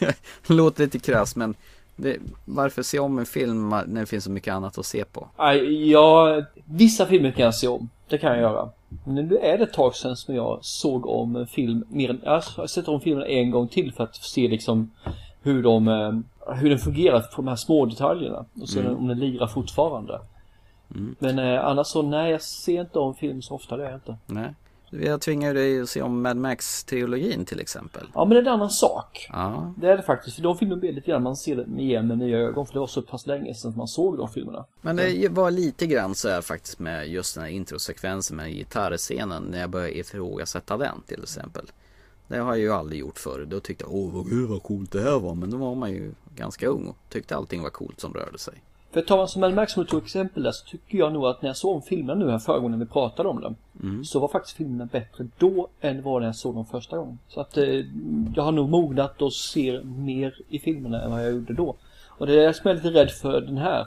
Låter 0.46 0.84
lite 0.84 0.98
krasst 0.98 1.36
men 1.36 1.54
det, 1.96 2.16
varför 2.44 2.82
se 2.82 2.98
om 2.98 3.18
en 3.18 3.26
film 3.26 3.68
när 3.68 4.00
det 4.00 4.06
finns 4.06 4.24
så 4.24 4.30
mycket 4.30 4.54
annat 4.54 4.78
att 4.78 4.86
se 4.86 5.04
på? 5.04 5.28
Ja, 5.86 6.42
vissa 6.64 7.06
filmer 7.06 7.30
kan 7.30 7.44
jag 7.44 7.54
se 7.54 7.68
om. 7.68 7.88
Det 8.08 8.18
kan 8.18 8.30
jag 8.32 8.40
göra. 8.40 8.70
Men 9.04 9.14
nu 9.14 9.36
är 9.36 9.58
det 9.58 9.64
ett 9.64 9.72
tag 9.72 9.94
sedan 9.94 10.16
som 10.16 10.34
jag 10.34 10.58
såg 10.62 11.06
om 11.06 11.36
en 11.36 11.46
film 11.46 11.84
mer 11.88 12.10
än, 12.10 12.20
jag 12.24 12.42
har 12.56 12.66
sett 12.66 12.88
om 12.88 13.00
filmen 13.00 13.26
en 13.26 13.50
gång 13.50 13.68
till 13.68 13.92
för 13.92 14.04
att 14.04 14.16
se 14.16 14.48
liksom 14.48 14.90
hur 15.42 15.62
de, 15.62 15.88
eh, 15.88 16.54
hur 16.54 16.70
den 16.70 16.78
fungerar 16.78 17.20
på 17.20 17.36
de 17.36 17.48
här 17.48 17.56
små 17.56 17.86
detaljerna. 17.86 18.44
Och 18.60 18.68
se 18.68 18.80
mm. 18.80 18.96
om 18.96 19.08
den 19.08 19.18
lirar 19.18 19.46
fortfarande. 19.46 20.20
Mm. 20.94 21.16
Men 21.18 21.38
eh, 21.38 21.64
annars 21.64 21.86
så, 21.86 22.02
nej 22.02 22.30
jag 22.30 22.42
ser 22.42 22.80
inte 22.80 22.98
om 22.98 23.14
film 23.14 23.42
så 23.42 23.54
ofta, 23.54 23.76
det 23.76 23.84
är 23.84 23.90
jag 23.90 23.96
inte. 23.96 24.16
Nej. 24.26 24.54
Jag 24.90 25.20
tvingar 25.20 25.54
dig 25.54 25.80
att 25.80 25.88
se 25.88 26.02
om 26.02 26.22
Mad 26.22 26.36
Max-trilogin 26.36 27.44
till 27.44 27.60
exempel. 27.60 28.06
Ja 28.14 28.24
men 28.24 28.30
det 28.30 28.36
är 28.36 28.42
en 28.42 28.48
annan 28.48 28.70
sak. 28.70 29.28
Ja. 29.32 29.74
Det 29.76 29.88
är 29.88 29.96
det 29.96 30.02
faktiskt. 30.02 30.36
För 30.36 30.42
de 30.42 30.58
filmerna 30.58 30.80
blir 30.80 30.92
lite 30.92 31.10
grann, 31.10 31.22
man 31.22 31.36
ser 31.36 31.56
det 31.56 31.82
igen 31.82 32.06
med 32.06 32.18
nya 32.18 32.38
ögon. 32.38 32.66
För 32.66 32.72
det 32.72 32.80
var 32.80 32.86
så 32.86 33.02
pass 33.02 33.26
länge 33.26 33.54
sedan 33.54 33.74
man 33.76 33.88
såg 33.88 34.18
de 34.18 34.28
filmerna. 34.28 34.64
Men 34.80 34.96
det 34.96 35.28
var 35.28 35.50
lite 35.50 35.86
grann 35.86 36.14
så 36.14 36.28
här 36.28 36.40
faktiskt 36.40 36.78
med 36.78 37.08
just 37.08 37.34
den 37.34 37.44
här 37.44 37.50
introsekvensen 37.50 38.36
med 38.36 38.52
gitarrscenen. 38.52 39.42
När 39.42 39.60
jag 39.60 39.70
började 39.70 39.98
ifrågasätta 39.98 40.76
den 40.76 41.02
till 41.06 41.22
exempel. 41.22 41.66
Det 42.28 42.38
har 42.38 42.54
jag 42.54 42.58
ju 42.58 42.72
aldrig 42.72 43.00
gjort 43.00 43.18
förr. 43.18 43.46
Då 43.48 43.60
tyckte 43.60 43.84
jag, 43.84 43.94
åh 43.94 44.24
gud 44.28 44.48
vad 44.48 44.62
coolt 44.62 44.92
det 44.92 45.00
här 45.00 45.18
var. 45.18 45.34
Men 45.34 45.50
då 45.50 45.56
var 45.56 45.74
man 45.74 45.90
ju 45.90 46.12
ganska 46.36 46.66
ung 46.66 46.86
och 46.86 46.96
tyckte 47.08 47.36
allting 47.36 47.62
var 47.62 47.70
coolt 47.70 48.00
som 48.00 48.14
rörde 48.14 48.38
sig. 48.38 48.54
För 48.90 49.00
tar 49.02 49.16
man 49.16 49.28
som 49.28 49.40
Mad 49.40 49.54
Max 49.54 49.72
som 49.72 49.86
exempel 50.04 50.42
där 50.42 50.52
så 50.52 50.66
tycker 50.66 50.98
jag 50.98 51.12
nog 51.12 51.26
att 51.26 51.42
när 51.42 51.48
jag 51.48 51.56
såg 51.56 51.76
om 51.76 51.82
filmerna 51.82 52.24
nu 52.24 52.30
här 52.30 52.38
förra 52.38 52.58
gången 52.58 52.78
vi 52.78 52.86
pratade 52.86 53.28
om 53.28 53.40
dem. 53.40 53.56
Mm. 53.82 54.04
Så 54.04 54.20
var 54.20 54.28
faktiskt 54.28 54.56
filmerna 54.56 54.88
bättre 54.92 55.26
då 55.38 55.68
än 55.80 56.02
vad 56.02 56.22
när 56.22 56.28
jag 56.28 56.36
såg 56.36 56.54
dem 56.54 56.66
första 56.66 56.98
gången. 56.98 57.18
Så 57.28 57.40
att 57.40 57.56
eh, 57.56 57.64
jag 58.34 58.42
har 58.42 58.52
nog 58.52 58.68
mognat 58.68 59.22
och 59.22 59.32
ser 59.32 59.82
mer 59.82 60.34
i 60.48 60.58
filmerna 60.58 61.02
än 61.02 61.10
vad 61.10 61.24
jag 61.24 61.32
gjorde 61.32 61.54
då. 61.54 61.74
Och 62.08 62.26
det 62.26 62.32
är 62.42 62.46
det 62.46 62.54
som 62.54 62.62
jag 62.64 62.78
är 62.78 62.82
lite 62.82 63.00
rädd 63.00 63.10
för 63.10 63.40
den 63.40 63.56
här 63.58 63.86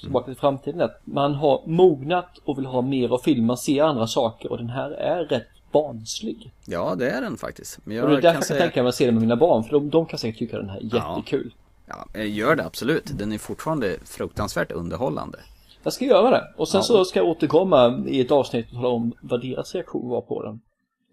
tillbaka 0.00 0.26
till 0.26 0.36
framtiden 0.36 0.80
att 0.80 1.00
man 1.04 1.34
har 1.34 1.62
mognat 1.66 2.38
och 2.44 2.58
vill 2.58 2.66
ha 2.66 2.82
mer 2.82 3.08
av 3.08 3.18
film, 3.18 3.46
man 3.46 3.56
ser 3.56 3.82
andra 3.82 4.06
saker 4.06 4.50
och 4.52 4.58
den 4.58 4.70
här 4.70 4.90
är 4.90 5.24
rätt 5.24 5.46
barnslig. 5.72 6.50
Ja, 6.66 6.94
det 6.98 7.10
är 7.10 7.20
den 7.20 7.36
faktiskt. 7.36 7.78
Men 7.84 8.02
och 8.02 8.08
det 8.08 8.16
är 8.16 8.16
därför 8.16 8.26
jag 8.28 8.34
kan 8.34 8.42
säga- 8.42 8.60
tänka 8.60 8.82
mig 8.82 8.88
att 8.88 8.94
se 8.94 9.04
den 9.06 9.14
med 9.14 9.22
mina 9.22 9.36
barn 9.36 9.64
för 9.64 9.70
de, 9.70 9.90
de 9.90 10.06
kan 10.06 10.18
säkert 10.18 10.38
tycka 10.38 10.56
den 10.58 10.68
här 10.68 10.78
är 10.78 10.94
jättekul. 10.94 11.54
Ja, 11.90 12.06
eh, 12.20 12.32
gör 12.36 12.56
det 12.56 12.64
absolut. 12.66 13.18
Den 13.18 13.32
är 13.32 13.38
fortfarande 13.38 13.96
fruktansvärt 14.04 14.72
underhållande. 14.72 15.38
Jag 15.82 15.92
ska 15.92 16.04
göra 16.04 16.30
det. 16.30 16.54
Och 16.56 16.68
sen 16.68 16.78
Ja. 16.78 16.82
så 16.82 17.04
ska 17.04 17.18
jag 17.18 17.28
återkomma 17.28 18.04
i 18.06 18.20
ett 18.20 18.30
avsnitt 18.30 18.66
och 18.66 18.72
tala 18.74 18.88
om 18.88 19.12
vad 19.20 19.40
deras 19.40 19.74
reaktion 19.74 20.08
var 20.08 20.20
på 20.20 20.42
den. 20.42 20.60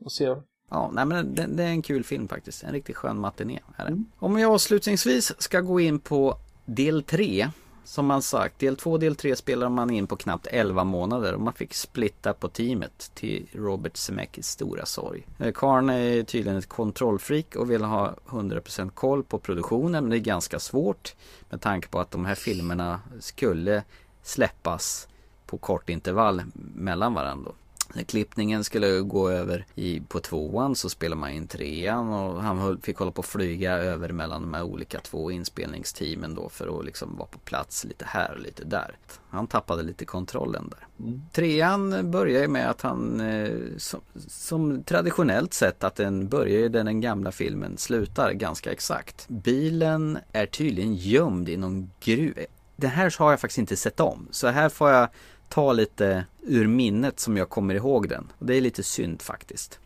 Och 0.05 0.11
se. 0.11 0.35
Ja, 0.69 0.89
nej 0.93 1.05
men 1.05 1.35
det, 1.35 1.45
det 1.49 1.63
är 1.63 1.67
en 1.67 1.81
kul 1.81 2.03
film 2.03 2.27
faktiskt. 2.27 2.63
En 2.63 2.71
riktigt 2.71 2.95
skön 2.95 3.19
matiné. 3.19 3.59
Är 3.77 3.85
Mm. 3.87 4.05
Om 4.19 4.39
jag 4.39 4.53
avslutningsvis 4.53 5.41
ska 5.41 5.61
gå 5.61 5.79
in 5.79 5.99
på 5.99 6.37
del 6.65 7.03
3. 7.03 7.47
Som 7.87 8.05
man 8.05 8.21
sagt, 8.21 8.59
del 8.59 8.75
2 8.75 8.91
och 8.91 8.99
del 8.99 9.15
3 9.15 9.35
spelade 9.35 9.69
man 9.69 9.89
in 9.89 10.07
på 10.07 10.15
knappt 10.15 10.47
11 10.47 10.83
månader 10.83 11.33
och 11.33 11.41
man 11.41 11.53
fick 11.53 11.73
splitta 11.73 12.33
på 12.33 12.49
teamet 12.49 13.11
till 13.13 13.47
Robert 13.53 13.97
Zemeckis 13.97 14.47
stora 14.47 14.85
sorg. 14.85 15.27
Eh, 15.39 15.51
Karn 15.51 15.89
är 15.89 16.23
tydligen 16.23 16.57
ett 16.57 16.69
kontrollfreak 16.69 17.55
och 17.55 17.71
vill 17.71 17.83
ha 17.83 18.13
100% 18.25 18.89
koll 18.89 19.23
på 19.23 19.39
produktionen 19.39 20.03
men 20.03 20.09
det 20.09 20.17
är 20.17 20.19
ganska 20.19 20.59
svårt 20.59 21.15
med 21.49 21.61
tanke 21.61 21.87
på 21.87 21.99
att 21.99 22.11
de 22.11 22.25
här 22.25 22.35
filmerna 22.35 23.01
skulle 23.19 23.83
släppas 24.23 25.07
på 25.45 25.57
kort 25.57 25.89
intervall 25.89 26.41
mellan 26.75 27.13
varandra. 27.13 27.51
När 27.93 28.03
klippningen 28.03 28.63
skulle 28.63 28.99
gå 28.99 29.29
över 29.29 29.65
i, 29.75 29.99
på 29.99 30.19
tvåan 30.19 30.75
så 30.75 30.89
spelade 30.89 31.19
man 31.19 31.31
in 31.31 31.47
trean 31.47 32.13
och 32.13 32.43
han 32.43 32.57
höll, 32.57 32.79
fick 32.81 32.97
hålla 32.97 33.11
på 33.11 33.21
att 33.21 33.27
flyga 33.27 33.77
över 33.77 34.11
mellan 34.11 34.41
de 34.41 34.53
här 34.53 34.63
olika 34.63 34.99
två 34.99 35.31
inspelningsteamen 35.31 36.35
då 36.35 36.49
för 36.49 36.79
att 36.79 36.85
liksom 36.85 37.17
vara 37.17 37.27
på 37.27 37.39
plats 37.39 37.85
lite 37.85 38.05
här 38.07 38.33
och 38.33 38.39
lite 38.39 38.63
där. 38.65 38.97
Han 39.29 39.47
tappade 39.47 39.83
lite 39.83 40.05
kontrollen 40.05 40.69
där. 40.69 41.05
Mm. 41.05 41.21
Trean 41.33 42.11
börjar 42.11 42.41
ju 42.41 42.47
med 42.47 42.69
att 42.69 42.81
han 42.81 43.19
eh, 43.19 43.51
som, 43.77 44.01
som 44.27 44.83
traditionellt 44.83 45.53
sett 45.53 45.83
att 45.83 45.95
den 45.95 46.27
börjar 46.27 46.59
ju 46.59 46.69
där 46.69 46.83
den 46.83 47.01
gamla 47.01 47.31
filmen 47.31 47.77
slutar 47.77 48.31
ganska 48.31 48.71
exakt. 48.71 49.27
Bilen 49.27 50.19
är 50.31 50.45
tydligen 50.45 50.95
gömd 50.95 51.49
i 51.49 51.57
någon 51.57 51.91
gruva. 51.99 52.41
Det 52.75 52.87
här 52.87 53.15
har 53.19 53.29
jag 53.29 53.39
faktiskt 53.39 53.57
inte 53.57 53.75
sett 53.75 53.99
om. 53.99 54.27
Så 54.31 54.47
här 54.47 54.69
får 54.69 54.89
jag 54.89 55.09
ta 55.49 55.73
lite 55.73 56.25
ur 56.41 56.67
minnet 56.67 57.19
som 57.19 57.37
jag 57.37 57.49
kommer 57.49 57.75
ihåg 57.75 58.09
den. 58.09 58.31
Och 58.39 58.45
det 58.45 58.55
är 58.55 58.61
lite 58.61 58.83
synd 58.83 59.21
faktiskt. 59.21 59.79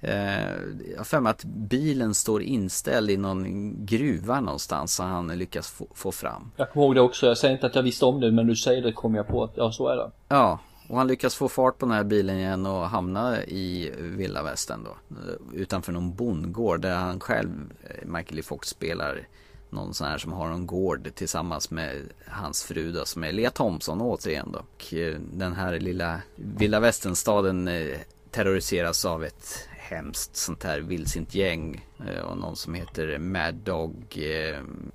Eh, 0.00 0.50
jag 0.90 0.96
har 0.96 1.04
för 1.04 1.20
mig 1.20 1.30
att 1.30 1.44
bilen 1.44 2.14
står 2.14 2.42
inställd 2.42 3.10
i 3.10 3.16
någon 3.16 3.72
gruva 3.86 4.40
någonstans 4.40 4.94
så 4.94 5.02
han 5.02 5.28
lyckas 5.28 5.70
få, 5.70 5.86
få 5.94 6.12
fram. 6.12 6.50
Jag 6.56 6.70
kommer 6.70 6.86
ihåg 6.86 6.94
det 6.94 7.00
också. 7.00 7.26
Jag 7.26 7.38
säger 7.38 7.54
inte 7.54 7.66
att 7.66 7.74
jag 7.74 7.82
visste 7.82 8.04
om 8.04 8.20
det 8.20 8.30
men 8.32 8.46
du 8.46 8.56
säger 8.56 8.82
det 8.82 8.92
kommer 8.92 9.16
jag 9.18 9.28
på 9.28 9.44
att 9.44 9.52
ja 9.54 9.72
så 9.72 9.88
är 9.88 9.96
det. 9.96 10.10
Ja, 10.28 10.58
och 10.88 10.98
han 10.98 11.06
lyckas 11.06 11.34
få 11.34 11.48
fart 11.48 11.78
på 11.78 11.86
den 11.86 11.94
här 11.94 12.04
bilen 12.04 12.38
igen 12.38 12.66
och 12.66 12.88
hamna 12.88 13.42
i 13.44 13.92
vilda 13.98 14.42
västern 14.42 14.84
då. 14.84 14.90
eh, 15.16 15.60
Utanför 15.60 15.92
någon 15.92 16.14
bondgård 16.14 16.80
där 16.80 16.94
han 16.96 17.20
själv, 17.20 17.50
eh, 17.82 18.06
Michael 18.08 18.38
E. 18.38 18.42
Fox, 18.42 18.68
spelar 18.68 19.26
någon 19.70 19.94
sån 19.94 20.06
här 20.06 20.18
som 20.18 20.32
har 20.32 20.50
en 20.50 20.66
gård 20.66 21.10
tillsammans 21.14 21.70
med 21.70 21.96
hans 22.26 22.64
fru 22.64 22.92
då, 22.92 23.04
som 23.04 23.24
är 23.24 23.32
Lea 23.32 23.50
Thompson 23.50 24.00
återigen 24.00 24.52
då. 24.52 24.58
Och 24.58 24.94
eh, 24.94 25.16
den 25.32 25.52
här 25.52 25.80
lilla 25.80 26.20
vilda 26.36 26.80
västern-staden 26.80 27.68
eh, 27.68 27.98
terroriseras 28.30 29.04
av 29.04 29.24
ett 29.24 29.68
hemskt 29.78 30.36
sånt 30.36 30.64
här 30.64 30.80
vildsint 30.80 31.34
gäng 31.34 31.86
eh, 32.08 32.20
och 32.22 32.36
någon 32.38 32.56
som 32.56 32.74
heter 32.74 33.18
Mad 33.18 33.54
Dog, 33.54 34.18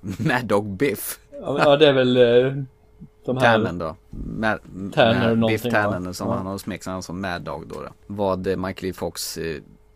Mad 0.00 0.44
Dog 0.44 0.68
Biff. 0.76 1.18
Ja, 1.40 1.76
det 1.76 1.88
är 1.88 1.92
väl 1.92 2.14
de 3.24 3.36
här... 3.36 3.40
Tannen 3.40 3.78
då. 3.78 3.96
Ma- 4.10 4.92
Tanner 4.94 5.34
Ma- 5.34 5.48
Biff 5.48 5.62
Tannen 5.62 6.14
som 6.14 6.28
Ja. 6.28 6.34
han 6.34 6.46
har 6.46 6.58
smeknamn 6.58 7.02
som 7.02 7.20
Mad 7.20 7.42
Dog 7.42 7.66
då, 7.68 7.74
då. 7.74 7.88
Vad 8.06 8.46
Michael 8.58 8.90
E. 8.90 8.92
Fox 8.92 9.38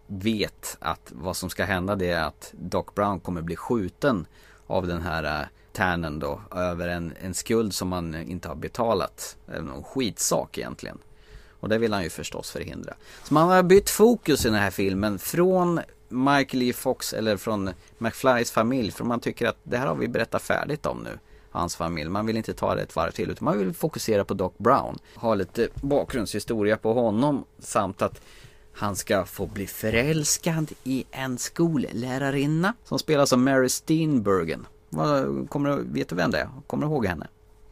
vet 0.07 0.77
att 0.81 1.12
vad 1.14 1.37
som 1.37 1.51
ska 1.51 1.64
hända 1.64 1.95
det 1.95 2.11
är 2.11 2.24
att 2.24 2.55
Doc 2.59 2.87
Brown 2.95 3.20
kommer 3.20 3.43
bli 3.43 3.57
skjuten 3.57 4.27
av 4.67 4.87
den 4.87 5.03
här 5.03 5.41
eh, 5.41 5.47
tärnen 5.73 6.19
då 6.19 6.41
över 6.55 6.89
en, 6.89 7.14
en 7.21 7.35
skuld 7.35 7.75
som 7.75 7.93
han 7.93 8.14
inte 8.14 8.49
har 8.49 8.55
betalat. 8.55 9.37
Eller 9.49 9.62
någon 9.62 9.85
skitsak 9.85 10.59
egentligen. 10.59 10.99
Och 11.61 11.69
det 11.69 11.79
vill 11.79 11.93
han 11.93 12.03
ju 12.03 12.11
förstås 12.11 12.51
förhindra. 12.51 12.95
Så 13.25 13.35
man 13.35 13.49
har 13.49 13.62
bytt 13.62 13.91
fokus 13.91 14.47
i 14.47 14.49
den 14.49 14.59
här 14.59 14.71
filmen 14.71 15.19
från 15.19 15.81
Michael 16.09 16.62
E. 16.62 16.73
Fox 16.73 17.12
eller 17.12 17.37
från 17.37 17.71
McFlys 17.99 18.51
familj. 18.51 18.91
För 18.91 19.05
man 19.05 19.21
tycker 19.21 19.47
att 19.47 19.57
det 19.62 19.77
här 19.77 19.87
har 19.87 19.95
vi 19.95 20.09
berättat 20.09 20.43
färdigt 20.43 20.87
om 20.87 20.99
nu. 20.99 21.19
Hans 21.51 21.77
familj. 21.77 22.11
Man 22.11 22.27
vill 22.27 22.37
inte 22.37 22.55
ta 22.55 22.75
det 22.75 22.83
ett 22.83 22.97
varv 22.97 23.11
till 23.11 23.31
utan 23.31 23.45
man 23.45 23.59
vill 23.59 23.75
fokusera 23.75 24.25
på 24.25 24.35
Doc 24.35 24.53
Brown. 24.59 24.99
Ha 25.14 25.35
lite 25.35 25.69
bakgrundshistoria 25.75 26.77
på 26.77 26.93
honom 26.93 27.45
samt 27.59 28.03
att 28.03 28.21
han 28.77 28.97
ska 28.97 29.24
få 29.24 29.47
bli 29.47 29.66
förälskad 29.66 30.72
i 30.85 31.05
en 31.11 31.39
skollärarinna 31.39 32.74
som 32.85 32.99
spelas 32.99 33.33
av 33.33 33.39
Mary 33.39 33.68
Steenburgen. 33.68 34.66
Kommer 35.49 35.77
vet 35.77 36.09
du 36.09 36.14
vem 36.14 36.31
det 36.31 36.39
är? 36.39 36.49
Kommer 36.66 36.87
du 36.87 36.93
ihåg 36.93 37.07
henne? 37.07 37.27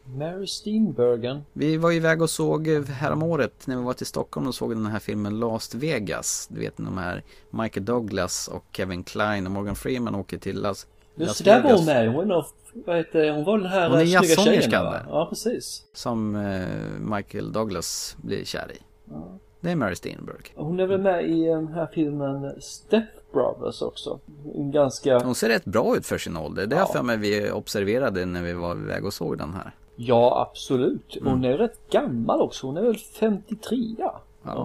Mary 0.05 0.47
Steenburgen. 0.47 1.43
Vi 1.53 1.77
var 1.77 1.93
iväg 1.93 2.23
och 2.23 2.31
såg 2.31 2.69
häromåret 2.89 3.67
när 3.67 3.77
vi 3.77 3.83
var 3.83 3.93
till 3.93 4.07
Stockholm 4.07 4.47
och 4.47 4.55
såg 4.55 4.71
den 4.71 4.87
här 4.87 4.99
filmen 4.99 5.39
Last 5.39 5.75
Vegas. 5.75 6.49
Du 6.51 6.61
vet 6.61 6.77
de 6.77 6.99
här 6.99 7.23
Michael 7.51 7.85
Douglas 7.85 8.49
och 8.49 8.65
Kevin 8.73 9.05
Kline 9.05 9.47
och 9.47 9.53
Morgan 9.53 9.77
Freeman 9.77 10.15
åker 10.15 10.39
till 10.39 10.61
Las, 10.61 10.87
Just 11.15 11.29
Las 11.29 11.39
det, 11.39 11.45
där 11.45 11.63
var 11.63 11.73
hon 11.73 11.85
med. 11.85 12.13
Hon, 12.13 12.31
är, 12.31 12.45
vad 12.87 12.97
heter, 12.97 13.31
hon 13.31 13.45
var 13.45 13.59
den 13.59 13.67
här 13.67 13.91
Hon 13.91 13.99
är 13.99 14.07
snygga 14.07 14.37
tjejen 14.37 14.85
va? 14.85 15.01
Ja, 15.09 15.27
precis. 15.31 15.83
Som 15.93 16.37
eh, 16.37 17.17
Michael 17.17 17.53
Douglas 17.53 18.17
blir 18.23 18.45
kär 18.45 18.73
i. 18.73 18.79
Ja. 19.11 19.39
Det 19.65 19.71
är 19.71 19.77
Mary 19.77 19.95
Steenburg. 19.95 20.53
Hon 20.57 20.81
är 20.81 20.87
väl 20.87 21.01
med 21.01 21.31
i 21.31 21.45
den 21.45 21.69
här 21.69 21.87
filmen 21.95 22.53
Step 22.61 23.05
Brothers 23.33 23.83
också. 23.83 24.19
En 24.55 24.71
ganska... 24.71 25.19
Hon 25.19 25.35
ser 25.35 25.49
rätt 25.49 25.65
bra 25.65 25.97
ut 25.97 26.07
för 26.07 26.19
sin 26.19 26.37
ålder. 26.37 26.67
Det 26.67 26.77
har 26.77 26.83
Ja. 26.83 26.87
för 26.93 27.03
mig 27.03 27.17
vi 27.17 27.51
observerade 27.51 28.25
när 28.27 28.43
vi 28.43 28.53
var 28.53 28.77
iväg 28.77 29.05
och 29.05 29.13
såg 29.15 29.39
den 29.39 29.55
här. 29.55 29.71
Ja, 29.97 30.49
absolut. 30.51 31.17
Hon 31.23 31.33
Mm. 31.33 31.45
är 31.53 31.59
rätt 31.59 31.91
gammal 31.91 32.41
också. 32.41 32.67
Hon 32.67 32.77
är 32.77 32.83
väl 32.83 32.97
53 32.97 33.95
ja. 33.99 34.21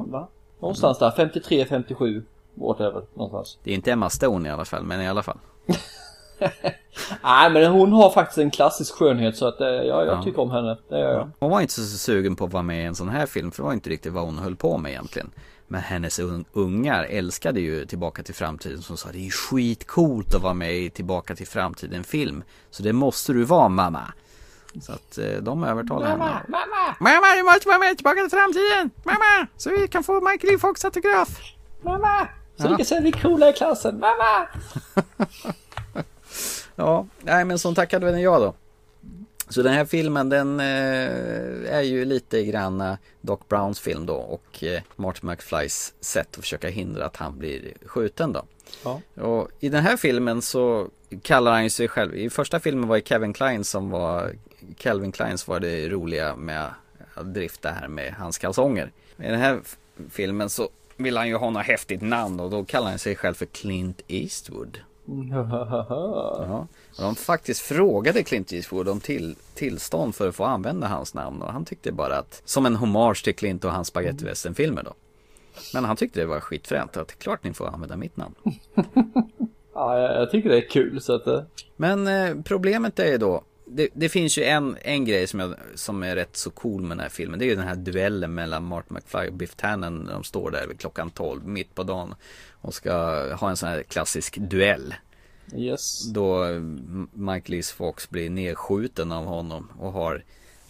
va? 0.08 0.28
Någonstans 0.60 1.00
där. 1.00 1.12
53, 1.12 1.66
57. 1.66 2.24
Whatever. 2.54 3.02
Någonstans. 3.14 3.60
Det 3.64 3.72
är 3.72 3.76
inte 3.76 3.92
Emma 3.92 4.10
Stone 4.10 4.50
i 4.50 4.52
alla 4.52 4.66
fall, 4.66 4.84
men 4.84 5.02
i 5.02 5.08
alla 5.08 5.24
fall. 5.24 5.38
Nej, 7.24 7.50
men 7.50 7.72
hon 7.72 7.94
har 7.94 8.10
faktiskt 8.10 8.38
en 8.38 8.52
klassisk 8.52 8.94
skönhet 8.96 9.38
så 9.38 9.48
att 9.48 9.62
eh, 9.62 9.68
ja, 9.68 9.84
jag 9.84 10.08
Ja. 10.08 10.24
tycker 10.24 10.40
om 10.42 10.52
henne. 10.52 10.78
Det 10.90 11.00
gör 11.00 11.14
jag. 11.14 11.32
Hon 11.40 11.52
var 11.52 11.62
inte 11.62 11.74
så 11.74 11.82
sugen 11.98 12.36
på 12.36 12.46
att 12.46 12.54
vara 12.54 12.64
med 12.64 12.82
i 12.84 12.86
en 12.86 12.96
sån 12.96 13.10
här 13.10 13.26
film, 13.26 13.52
för 13.52 13.64
det 13.64 13.66
var 13.66 13.74
inte 13.74 13.90
riktigt 13.90 14.14
vad 14.14 14.24
hon 14.24 14.38
höll 14.38 14.56
på 14.56 14.78
med 14.78 14.92
egentligen. 14.92 15.32
Men 15.68 15.82
hennes 15.82 16.20
un- 16.20 16.46
ungar 16.54 17.04
älskade 17.04 17.60
ju 17.60 17.86
Tillbaka 17.86 18.24
till 18.24 18.36
framtiden 18.36 18.82
som 18.82 18.98
sa 18.98 19.10
det 19.12 19.18
är 19.18 19.22
ju 19.22 19.32
skitcoolt 19.32 20.36
att 20.36 20.42
vara 20.42 20.54
med 20.54 20.74
i 20.76 20.90
Tillbaka 20.90 21.36
till 21.36 21.48
framtiden 21.48 22.04
film. 22.04 22.44
Så 22.72 22.84
det 22.84 22.94
måste 22.94 23.34
du 23.34 23.44
vara 23.44 23.70
mamma. 23.70 24.02
Så 24.82 24.92
att 24.92 25.18
eh, 25.18 25.26
de 25.42 25.64
övertalade 25.64 26.08
henne. 26.08 26.42
mamma! 26.48 26.96
Mamma, 27.00 27.36
du 27.38 27.44
måste 27.44 27.68
vara 27.68 27.80
med 27.80 27.92
i 27.92 27.96
Tillbaka 27.96 28.22
till 28.22 28.30
framtiden! 28.38 28.90
Mamma! 29.04 29.48
Så 29.58 29.70
vi 29.70 29.88
kan 29.88 30.04
få 30.04 30.22
Michael 30.32 30.56
E. 30.56 30.58
Fox 30.58 30.86
autograf! 30.86 31.30
Mamma! 31.84 32.28
Så 32.58 32.66
Ja. 32.66 32.70
vi 32.70 32.76
kan 32.76 32.86
säga 32.86 33.02
vi 33.02 33.08
är 33.10 33.22
coola 33.22 33.50
i 33.50 33.54
klassen. 33.54 34.00
Mamma! 34.00 34.48
Ja, 36.80 37.06
nej 37.22 37.46
men 37.46 37.60
som 37.60 37.76
tackade 37.76 38.06
väl 38.06 38.22
jag 38.22 38.42
då. 38.42 38.54
Så 39.50 39.62
den 39.62 39.74
här 39.74 39.86
filmen 39.86 40.30
den 40.30 40.60
eh, 40.60 41.76
är 41.76 41.82
ju 41.82 42.06
lite 42.06 42.44
grann 42.44 42.98
Doc 43.22 43.40
Browns 43.48 43.80
film 43.80 44.06
då 44.06 44.14
och 44.16 44.64
eh, 44.64 44.82
Marty 44.96 45.28
McFlys 45.28 45.94
sätt 46.00 46.28
att 46.32 46.36
försöka 46.36 46.70
hindra 46.70 47.06
att 47.06 47.18
han 47.18 47.40
blir 47.40 47.74
skjuten 47.86 48.34
då. 48.34 48.46
Ja. 48.84 49.02
Och 49.24 49.50
i 49.60 49.70
den 49.70 49.84
här 49.84 49.98
filmen 49.98 50.42
så 50.42 50.88
kallar 51.22 51.52
han 51.52 51.64
ju 51.64 51.70
sig 51.70 51.88
själv, 51.88 52.16
i 52.16 52.30
första 52.30 52.60
filmen 52.60 52.88
var 52.90 52.96
det 52.96 53.08
Kevin 53.08 53.34
Klein 53.34 53.64
som 53.64 53.90
var, 53.90 54.34
Calvin 54.78 55.12
Kleins 55.12 55.48
var 55.48 55.60
det 55.60 55.90
roliga 55.90 56.36
med 56.36 56.74
att 57.14 57.34
drifta 57.34 57.72
här 57.72 57.88
med 57.88 58.14
hans 58.14 58.38
kalsonger. 58.38 58.92
I 59.18 59.24
den 59.24 59.40
här 59.40 59.60
filmen 60.10 60.50
så 60.50 60.70
vill 60.98 61.18
han 61.18 61.28
ju 61.28 61.36
ha 61.36 61.50
något 61.50 61.66
häftigt 61.66 62.02
namn 62.02 62.40
och 62.40 62.50
då 62.50 62.66
kallar 62.66 62.90
han 62.90 63.00
sig 63.00 63.16
själv 63.16 63.34
för 63.34 63.46
Clint 63.46 64.02
Eastwood. 64.08 64.80
Ja. 65.32 66.68
Och 66.98 67.04
de 67.04 67.16
faktiskt 67.16 67.62
frågade 67.62 68.24
Clint 68.24 68.54
Eastwood 68.54 68.90
om 68.90 69.00
till, 69.00 69.36
tillstånd 69.56 70.16
för 70.16 70.30
att 70.30 70.36
få 70.36 70.44
använda 70.44 70.88
hans 70.88 71.14
namn 71.14 71.42
och 71.42 71.54
han 71.54 71.66
tyckte 71.66 71.92
bara 71.92 72.18
att 72.18 72.42
som 72.46 72.66
en 72.66 72.76
hommage 72.76 73.24
till 73.24 73.36
Clint 73.36 73.66
och 73.66 73.72
hans 73.72 73.88
spagettivästernfilmer 73.88 74.84
då. 74.84 74.94
Men 75.74 75.86
han 75.86 75.96
tyckte 75.96 76.20
det 76.20 76.26
var 76.26 76.40
skitfränt 76.40 76.98
att 76.98 77.20
klart 77.20 77.44
ni 77.44 77.54
får 77.54 77.68
använda 77.68 77.96
mitt 77.96 78.18
namn. 78.18 78.36
Ja, 79.74 80.00
jag, 80.00 80.32
tycker 80.32 80.50
det 80.50 80.58
är 80.58 80.70
kul 80.70 81.02
så 81.02 81.16
att... 81.16 81.28
eh, 81.28 81.42
Men 81.76 82.08
eh, 82.08 82.36
problemet 82.44 83.00
är 83.00 83.12
ju 83.12 83.18
då 83.18 83.44
det, 83.72 83.90
det 83.94 84.10
finns 84.10 84.38
ju 84.38 84.44
en, 84.44 84.78
en 84.82 85.06
grej 85.06 85.28
som, 85.28 85.40
jag, 85.40 85.56
som 85.76 86.04
är 86.04 86.16
rätt 86.16 86.36
så 86.36 86.50
cool 86.50 86.82
med 86.82 86.90
den 86.92 87.00
här 87.00 87.10
filmen. 87.10 87.40
Det 87.40 87.46
är 87.46 87.50
ju 87.50 87.56
den 87.56 87.68
här 87.68 87.76
duellen 87.76 88.34
mellan 88.34 88.64
Martin 88.64 88.96
McFly 88.96 89.28
och 89.30 89.34
Biff 89.34 89.56
Tannen 89.56 89.96
när 89.98 90.14
de 90.14 90.24
står 90.24 90.52
där 90.52 90.68
vid 90.68 90.80
klockan 90.80 91.10
12 91.10 91.48
mitt 91.48 91.76
på 91.76 91.84
dagen 91.84 92.16
och 92.62 92.74
ska 92.74 92.94
ha 93.36 93.50
en 93.50 93.58
sån 93.58 93.70
här 93.70 93.84
klassisk 93.84 94.38
duell. 94.38 94.96
Yes. 95.56 96.08
Då 96.14 96.46
Mike 97.14 97.52
Lees 97.52 97.72
Fox 97.72 98.10
blir 98.10 98.30
nedskjuten 98.30 99.12
av 99.12 99.26
honom 99.26 99.72
och 99.80 99.92
har 99.92 100.24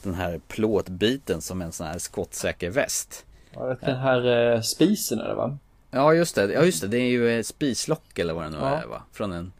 den 0.03 0.13
här 0.13 0.41
plåtbiten 0.47 1.41
som 1.41 1.61
en 1.61 1.71
sån 1.71 1.87
här 1.87 1.97
skottsäker 1.97 2.69
väst. 2.69 3.25
Ja, 3.53 3.75
den 3.81 3.95
här 3.97 4.51
eh, 4.55 4.61
spisen 4.61 5.17
det 5.17 5.33
va? 5.33 5.57
Ja 5.91 6.13
just 6.13 6.35
det, 6.35 6.53
ja 6.53 6.61
just 6.63 6.81
det, 6.81 6.87
det 6.87 6.97
är 6.97 7.09
ju 7.09 7.39
ett 7.39 7.45
spislock 7.47 8.19
eller 8.19 8.33
vad 8.33 8.43
det 8.43 8.49
nu 8.49 8.57
Ja. 8.57 8.81
är 8.81 8.87
va? 8.87 9.03
Från 9.11 9.33
en 9.33 9.51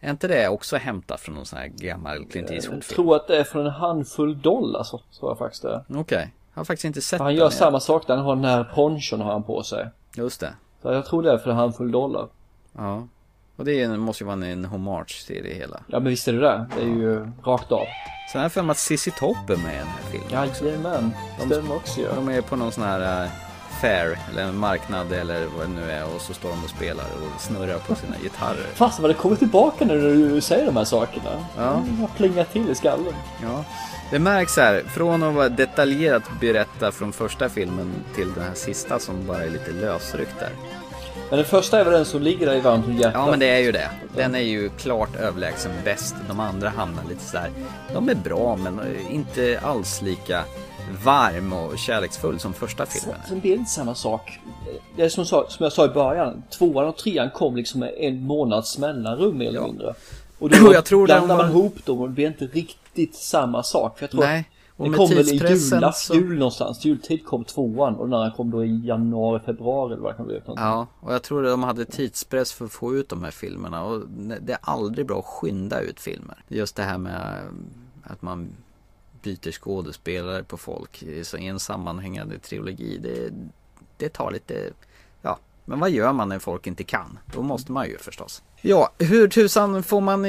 Är 0.00 0.10
inte 0.10 0.28
det 0.28 0.48
också 0.48 0.76
hämtat 0.76 1.20
från 1.20 1.34
någon 1.34 1.46
sån 1.46 1.58
här 1.58 1.66
gammal 1.66 2.24
Clint 2.26 2.48
Jag 2.48 2.54
Eastwood-film? 2.56 2.94
tror 2.96 3.16
att 3.16 3.26
det 3.28 3.36
är 3.36 3.44
från 3.44 3.66
en 3.66 3.72
handfull 3.72 4.40
dollar 4.40 4.82
så 4.82 5.00
tror 5.18 5.30
jag 5.30 5.38
faktiskt 5.38 5.62
det. 5.62 5.84
Okej, 5.94 6.30
jag 6.54 6.60
har 6.60 6.64
faktiskt 6.64 6.84
inte 6.84 7.00
sett 7.00 7.18
han 7.20 7.26
den 7.28 7.36
gör 7.36 7.44
än. 7.44 7.50
samma 7.50 7.80
sak 7.80 8.06
där 8.06 8.16
han 8.16 8.24
har 8.24 8.36
den 8.36 8.44
här 8.44 8.64
ponchon 8.74 9.20
har 9.20 9.32
han 9.32 9.42
på 9.42 9.62
sig. 9.62 9.88
Just 10.16 10.40
det. 10.40 10.52
Så 10.82 10.92
jag 10.92 11.06
tror 11.06 11.22
det 11.22 11.32
är 11.32 11.38
för 11.38 11.50
en 11.50 11.56
handfull 11.56 11.90
dollar. 11.90 12.26
Ja. 12.72 13.06
Och 13.56 13.64
det 13.64 13.82
är, 13.82 13.96
måste 13.96 14.24
ju 14.24 14.26
vara 14.26 14.46
en 14.46 14.64
hommage 14.64 15.26
till 15.26 15.44
det 15.44 15.54
hela. 15.54 15.80
Ja 15.86 16.00
men 16.00 16.08
visst 16.08 16.28
är 16.28 16.32
det 16.32 16.40
det. 16.40 16.66
Det 16.76 16.82
är 16.82 16.86
ju 16.86 17.30
rakt 17.44 17.72
av. 17.72 17.84
Sen 18.32 18.38
har 18.38 18.44
jag 18.44 18.52
för 18.52 18.62
mig 18.62 18.70
att 18.70 18.78
Cissi 18.78 19.10
Topp 19.10 19.50
är 19.50 19.56
med 19.56 19.74
i 19.74 19.78
den 19.78 19.86
här 19.86 20.02
filmen. 20.10 20.50
Jajamän, 20.62 21.12
det 21.38 21.46
stämmer 21.46 21.76
också 21.76 22.00
ja. 22.00 22.08
De 22.14 22.28
är 22.28 22.40
på 22.40 22.56
någon 22.56 22.72
sån 22.72 22.84
här 22.84 23.24
uh, 23.24 23.30
fair, 23.80 24.18
eller 24.30 24.42
en 24.42 24.58
marknad 24.58 25.12
eller 25.12 25.46
vad 25.46 25.66
det 25.66 25.72
nu 25.72 25.90
är 25.90 26.14
och 26.14 26.20
så 26.20 26.34
står 26.34 26.48
de 26.48 26.64
och 26.64 26.70
spelar 26.70 27.04
och 27.04 27.40
snurrar 27.40 27.78
på 27.78 27.94
sina 27.94 28.16
gitarrer. 28.22 28.66
Fast 28.74 29.00
vad 29.00 29.10
det 29.10 29.14
kommer 29.14 29.36
tillbaka 29.36 29.84
när 29.84 29.96
du 29.96 30.40
säger 30.40 30.66
de 30.66 30.76
här 30.76 30.84
sakerna. 30.84 31.30
Ja. 31.56 31.82
Det 31.86 32.00
har 32.00 32.08
plingat 32.08 32.52
till 32.52 32.70
i 32.70 32.74
skallen. 32.74 33.14
Ja. 33.42 33.64
Det 34.10 34.18
märks 34.18 34.56
här, 34.56 34.82
från 34.88 35.22
att 35.22 35.34
vara 35.34 35.48
detaljerat 35.48 36.22
berätta 36.40 36.92
från 36.92 37.12
första 37.12 37.48
filmen 37.48 37.92
till 38.14 38.32
den 38.34 38.44
här 38.44 38.54
sista 38.54 38.98
som 38.98 39.26
bara 39.26 39.44
är 39.44 39.50
lite 39.50 39.72
lösryckt 39.72 40.40
där. 40.40 40.50
Men 41.30 41.36
den 41.38 41.46
första 41.46 41.80
är 41.80 41.84
väl 41.84 41.92
den 41.92 42.04
som 42.04 42.22
ligger 42.22 42.46
där 42.46 42.54
i 42.54 42.60
varmt 42.60 42.86
om 42.86 42.92
hjärtat. 42.96 43.12
Ja 43.14 43.30
men 43.30 43.38
det 43.38 43.46
är 43.46 43.58
ju 43.58 43.72
det. 43.72 43.90
Den 44.16 44.34
är 44.34 44.38
ju 44.40 44.68
klart 44.68 45.16
överlägsen 45.16 45.72
bäst. 45.84 46.14
De 46.28 46.40
andra 46.40 46.68
hamnar 46.68 47.02
lite 47.08 47.24
så 47.24 47.38
här. 47.38 47.50
De 47.94 48.08
är 48.08 48.14
bra 48.14 48.56
men 48.56 48.80
inte 49.10 49.60
alls 49.62 50.02
lika 50.02 50.44
varm 51.04 51.52
och 51.52 51.78
kärleksfull 51.78 52.38
som 52.38 52.54
första 52.54 52.86
filmen. 52.86 53.16
Sen, 53.20 53.28
sen 53.28 53.40
blir 53.40 53.50
det 53.50 53.58
inte 53.58 53.70
samma 53.70 53.94
sak. 53.94 54.38
Det 54.96 55.02
är 55.02 55.08
som, 55.08 55.24
som 55.26 55.44
jag 55.58 55.72
sa 55.72 55.84
i 55.84 55.88
början. 55.88 56.42
Tvåan 56.58 56.88
och 56.88 56.96
trean 56.96 57.30
kom 57.30 57.56
liksom 57.56 57.80
med 57.80 57.94
en 57.98 58.22
månads 58.22 58.78
mellanrum 58.78 59.38
mer 59.38 59.48
eller 59.48 59.60
mindre. 59.60 59.94
Och 60.38 60.50
då 60.50 60.72
jag 60.72 60.84
tror 60.84 61.06
blandar 61.06 61.36
man 61.36 61.38
var- 61.38 61.46
ihop 61.46 61.86
dem 61.86 62.00
och 62.00 62.08
det 62.08 62.14
blir 62.14 62.26
inte 62.26 62.44
riktigt 62.44 62.87
samma 63.06 63.62
sak. 63.62 63.98
För 63.98 64.04
jag 64.04 64.10
tror 64.10 64.20
Nej, 64.20 64.40
att 64.40 64.78
och 64.78 64.84
det 64.84 64.90
med 64.90 64.98
kom 64.98 65.08
väl 65.08 65.18
i 65.18 65.24
tidspressen 65.24 65.78
jula, 65.78 65.92
så- 65.92 66.14
jul 66.14 66.38
någonstans. 66.38 66.84
Jultid 66.84 67.26
kom 67.26 67.44
tvåan 67.44 67.94
och 67.94 68.08
den 68.08 68.14
andra 68.14 68.36
kom 68.36 68.50
då 68.50 68.64
i 68.64 68.86
januari, 68.86 69.40
februari 69.46 69.92
eller 69.92 70.02
vad 70.02 70.12
det 70.12 70.16
kan 70.16 70.26
bli. 70.26 70.40
Ja, 70.46 70.86
och 71.00 71.14
jag 71.14 71.22
tror 71.22 71.42
de 71.42 71.62
hade 71.62 71.84
tidspress 71.84 72.52
för 72.52 72.64
att 72.64 72.72
få 72.72 72.94
ut 72.94 73.08
de 73.08 73.24
här 73.24 73.30
filmerna 73.30 73.84
och 73.84 74.08
det 74.40 74.52
är 74.52 74.58
aldrig 74.62 75.06
bra 75.06 75.18
att 75.18 75.24
skynda 75.24 75.80
ut 75.80 76.00
filmer. 76.00 76.44
Just 76.48 76.76
det 76.76 76.82
här 76.82 76.98
med 76.98 77.14
eh, 77.14 78.12
att 78.12 78.22
man 78.22 78.48
byter 79.22 79.52
skådespelare 79.52 80.42
på 80.44 80.56
folk 80.56 81.02
i 81.02 81.24
en 81.46 81.60
sammanhängande 81.60 82.38
trilogi. 82.38 82.98
Det, 83.02 83.30
det 83.96 84.08
tar 84.08 84.30
lite, 84.30 84.70
ja, 85.22 85.38
men 85.64 85.80
vad 85.80 85.90
gör 85.90 86.12
man 86.12 86.28
när 86.28 86.38
folk 86.38 86.66
inte 86.66 86.84
kan? 86.84 87.18
Då 87.34 87.42
måste 87.42 87.72
man 87.72 87.86
ju 87.88 87.98
förstås. 87.98 88.42
Ja, 88.62 88.92
hur 88.98 89.28
tusan 89.28 89.82
får 89.82 90.00
man 90.00 90.24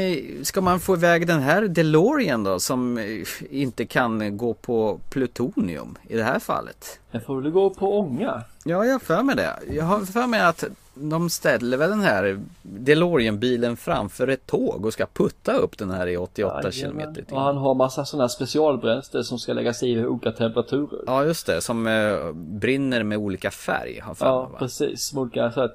ska 0.46 0.62
man 0.62 0.80
få 0.80 0.94
iväg 0.96 1.28
den 1.28 1.40
här 1.40 1.62
DeLorean 1.62 2.44
då 2.44 2.60
som 2.60 2.98
eh, 2.98 3.06
inte 3.50 3.86
kan 3.86 4.38
gå 4.38 4.54
på 4.54 5.00
plutonium 5.10 5.98
i 6.08 6.18
det 6.18 6.24
här 6.24 6.40
fallet? 6.40 7.00
Den 7.12 7.22
får 7.22 7.42
väl 7.42 7.52
gå 7.52 7.70
på 7.70 8.00
ånga. 8.00 8.42
Ja, 8.64 8.86
jag 8.86 8.92
har 8.92 9.00
för 9.00 9.24
mig 9.24 9.36
det. 9.36 9.60
Jag 9.72 9.84
har 9.86 10.00
för 10.00 10.28
mig 10.28 10.40
att 10.42 10.64
de 10.94 11.30
ställer 11.30 11.78
väl 11.78 11.90
den 11.90 12.02
här 12.02 12.40
DeLorean-bilen 12.62 13.78
framför 13.78 14.28
ett 14.28 14.46
tåg 14.48 14.86
och 14.86 14.94
ska 14.94 15.06
putta 15.06 15.54
upp 15.54 15.78
den 15.78 15.90
här 15.92 16.08
i 16.08 16.18
88 16.18 16.72
km 16.72 17.00
i 17.00 17.24
Och 17.32 17.42
han 17.42 17.58
har 17.58 17.76
massa 17.76 18.06
sådana 18.06 18.24
här 18.24 18.28
specialbränsle 18.30 19.24
som 19.24 19.40
ska 19.40 19.54
läggas 19.54 19.84
i 19.84 19.96
vid 19.96 20.06
olika 20.06 20.32
temperaturer. 20.32 21.04
Ja, 21.06 21.24
just 21.26 21.46
det. 21.46 21.62
Som 21.62 21.88
eh, 21.88 22.32
brinner 22.34 23.04
med 23.04 23.18
olika 23.18 23.52
färg. 23.52 24.00
Har 24.00 24.14
för 24.14 24.26
mig, 24.26 24.34
Ja, 24.34 24.42
va? 24.42 24.60
precis. 24.60 25.14
Olika 25.14 25.52
sätt. 25.52 25.72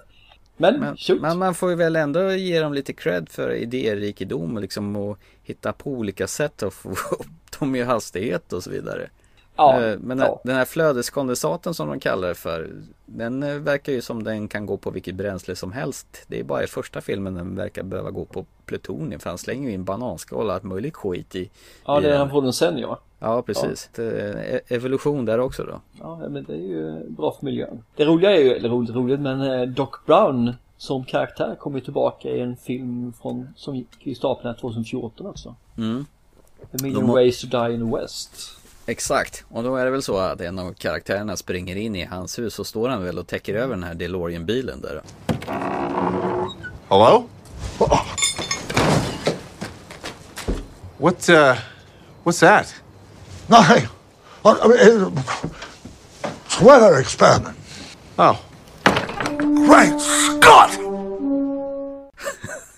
Men, 0.56 0.80
Men, 0.80 0.96
men 1.20 1.38
man 1.38 1.54
får 1.54 1.70
ju 1.70 1.76
väl 1.76 1.96
ändå 1.96 2.32
ge 2.32 2.60
dem 2.60 2.74
lite 2.74 2.92
cred 2.92 3.28
för 3.28 3.50
idérikedom 3.50 4.54
och 4.56 4.62
liksom 4.62 4.96
och 4.96 5.18
hitta 5.42 5.72
på 5.72 5.90
olika 5.90 6.26
sätt 6.26 6.62
att 6.62 6.74
få 6.74 6.90
upp 7.10 7.58
dem 7.58 7.74
i 7.76 7.82
hastighet 7.82 8.52
och 8.52 8.62
så 8.62 8.70
vidare. 8.70 9.10
Ja, 9.56 9.82
Eh, 9.82 9.98
Men 9.98 10.18
ja. 10.18 10.40
den 10.44 10.56
här 10.56 10.64
flödeskondensaten 10.64 11.74
som 11.74 11.88
de 11.88 12.00
kallar 12.00 12.28
det 12.28 12.34
för 12.34 12.70
Den 13.06 13.42
eh, 13.42 13.54
verkar 13.54 13.92
ju 13.92 14.02
som 14.02 14.24
den 14.24 14.48
kan 14.48 14.66
gå 14.66 14.76
på 14.76 14.90
vilket 14.90 15.14
bränsle 15.14 15.56
som 15.56 15.72
helst 15.72 16.06
Det 16.26 16.40
är 16.40 16.44
bara 16.44 16.64
i 16.64 16.66
första 16.66 17.00
filmen 17.00 17.34
den 17.34 17.56
verkar 17.56 17.82
behöva 17.82 18.10
gå 18.10 18.24
på 18.24 18.46
plutonium 18.66 19.20
För 19.20 19.30
han 19.30 19.38
slänger 19.38 19.68
ju 19.68 19.74
in 19.74 19.84
bananskal 19.84 20.46
och 20.46 20.52
allt 20.52 20.62
möjligt 20.62 20.94
skit 20.94 21.34
i 21.34 21.50
Ja, 21.86 22.00
det 22.00 22.10
är 22.14 22.18
han 22.18 22.30
får 22.30 22.42
den 22.42 22.52
sen 22.52 22.78
ja. 22.78 23.00
Ja 23.24 23.42
precis 23.42 23.90
Det 23.94 24.04
är 24.04 24.36
e- 24.54 24.60
Evolution 24.68 25.24
där 25.24 25.40
också 25.40 25.64
då 25.64 25.80
Ja, 26.00 26.16
men 26.28 26.44
det 26.44 26.52
är 26.52 26.56
ju 26.56 27.10
bra 27.10 27.32
för 27.38 27.44
miljön. 27.44 27.82
Det 27.96 28.04
roliga 28.04 28.30
är 28.30 28.40
ju, 28.40 28.52
eller 28.52 28.68
roligt 28.68 28.90
roligt, 28.96 29.20
men 29.20 29.40
eh, 29.40 29.62
Doc 29.68 29.88
Brown 30.06 30.52
som 30.76 31.04
karaktär 31.04 31.56
kommer 31.60 31.78
ju 31.78 31.84
tillbaka 31.84 32.28
i 32.28 32.40
en 32.40 32.56
film 32.56 33.12
från, 33.22 33.48
som 33.56 33.76
gick 33.76 34.06
i 34.06 34.14
stapeln 34.14 34.48
här 34.54 34.60
2014 34.60 35.26
också. 35.26 35.54
mm. 35.78 36.06
A 36.62 36.76
million 36.82 37.04
har- 37.06 37.14
ways 37.14 37.40
to 37.40 37.46
die 37.46 37.74
in 37.74 37.90
the 37.90 37.96
West. 37.96 38.30
Exakt, 38.86 39.44
och 39.48 39.62
då 39.62 39.76
är 39.76 39.84
det 39.84 39.90
väl 39.90 40.02
så 40.02 40.16
att 40.16 40.40
en 40.40 40.58
av 40.58 40.72
karaktärerna 40.72 41.36
springer 41.36 41.76
in 41.76 41.96
i 41.96 42.04
hans 42.04 42.38
hus 42.38 42.58
och 42.58 42.66
står 42.66 42.88
han 42.88 43.04
väl 43.04 43.18
och 43.18 43.26
täcker 43.26 43.54
över 43.54 43.74
den 43.74 43.84
här 43.84 43.94
DeLorean-bilen 43.94 44.80
där. 44.80 45.00
Hello? 46.88 47.24
What, 50.98 51.28
uh, 51.28 51.54
what's 52.24 52.40
that? 52.40 52.74
Nothing. 53.48 53.88
I 54.44 54.68
mean, 54.68 55.12
It's 56.44 56.60
weather 56.60 56.98
experiment. 56.98 57.56
Oh. 58.18 58.40
Great 58.84 59.98
Scott! 60.00 60.83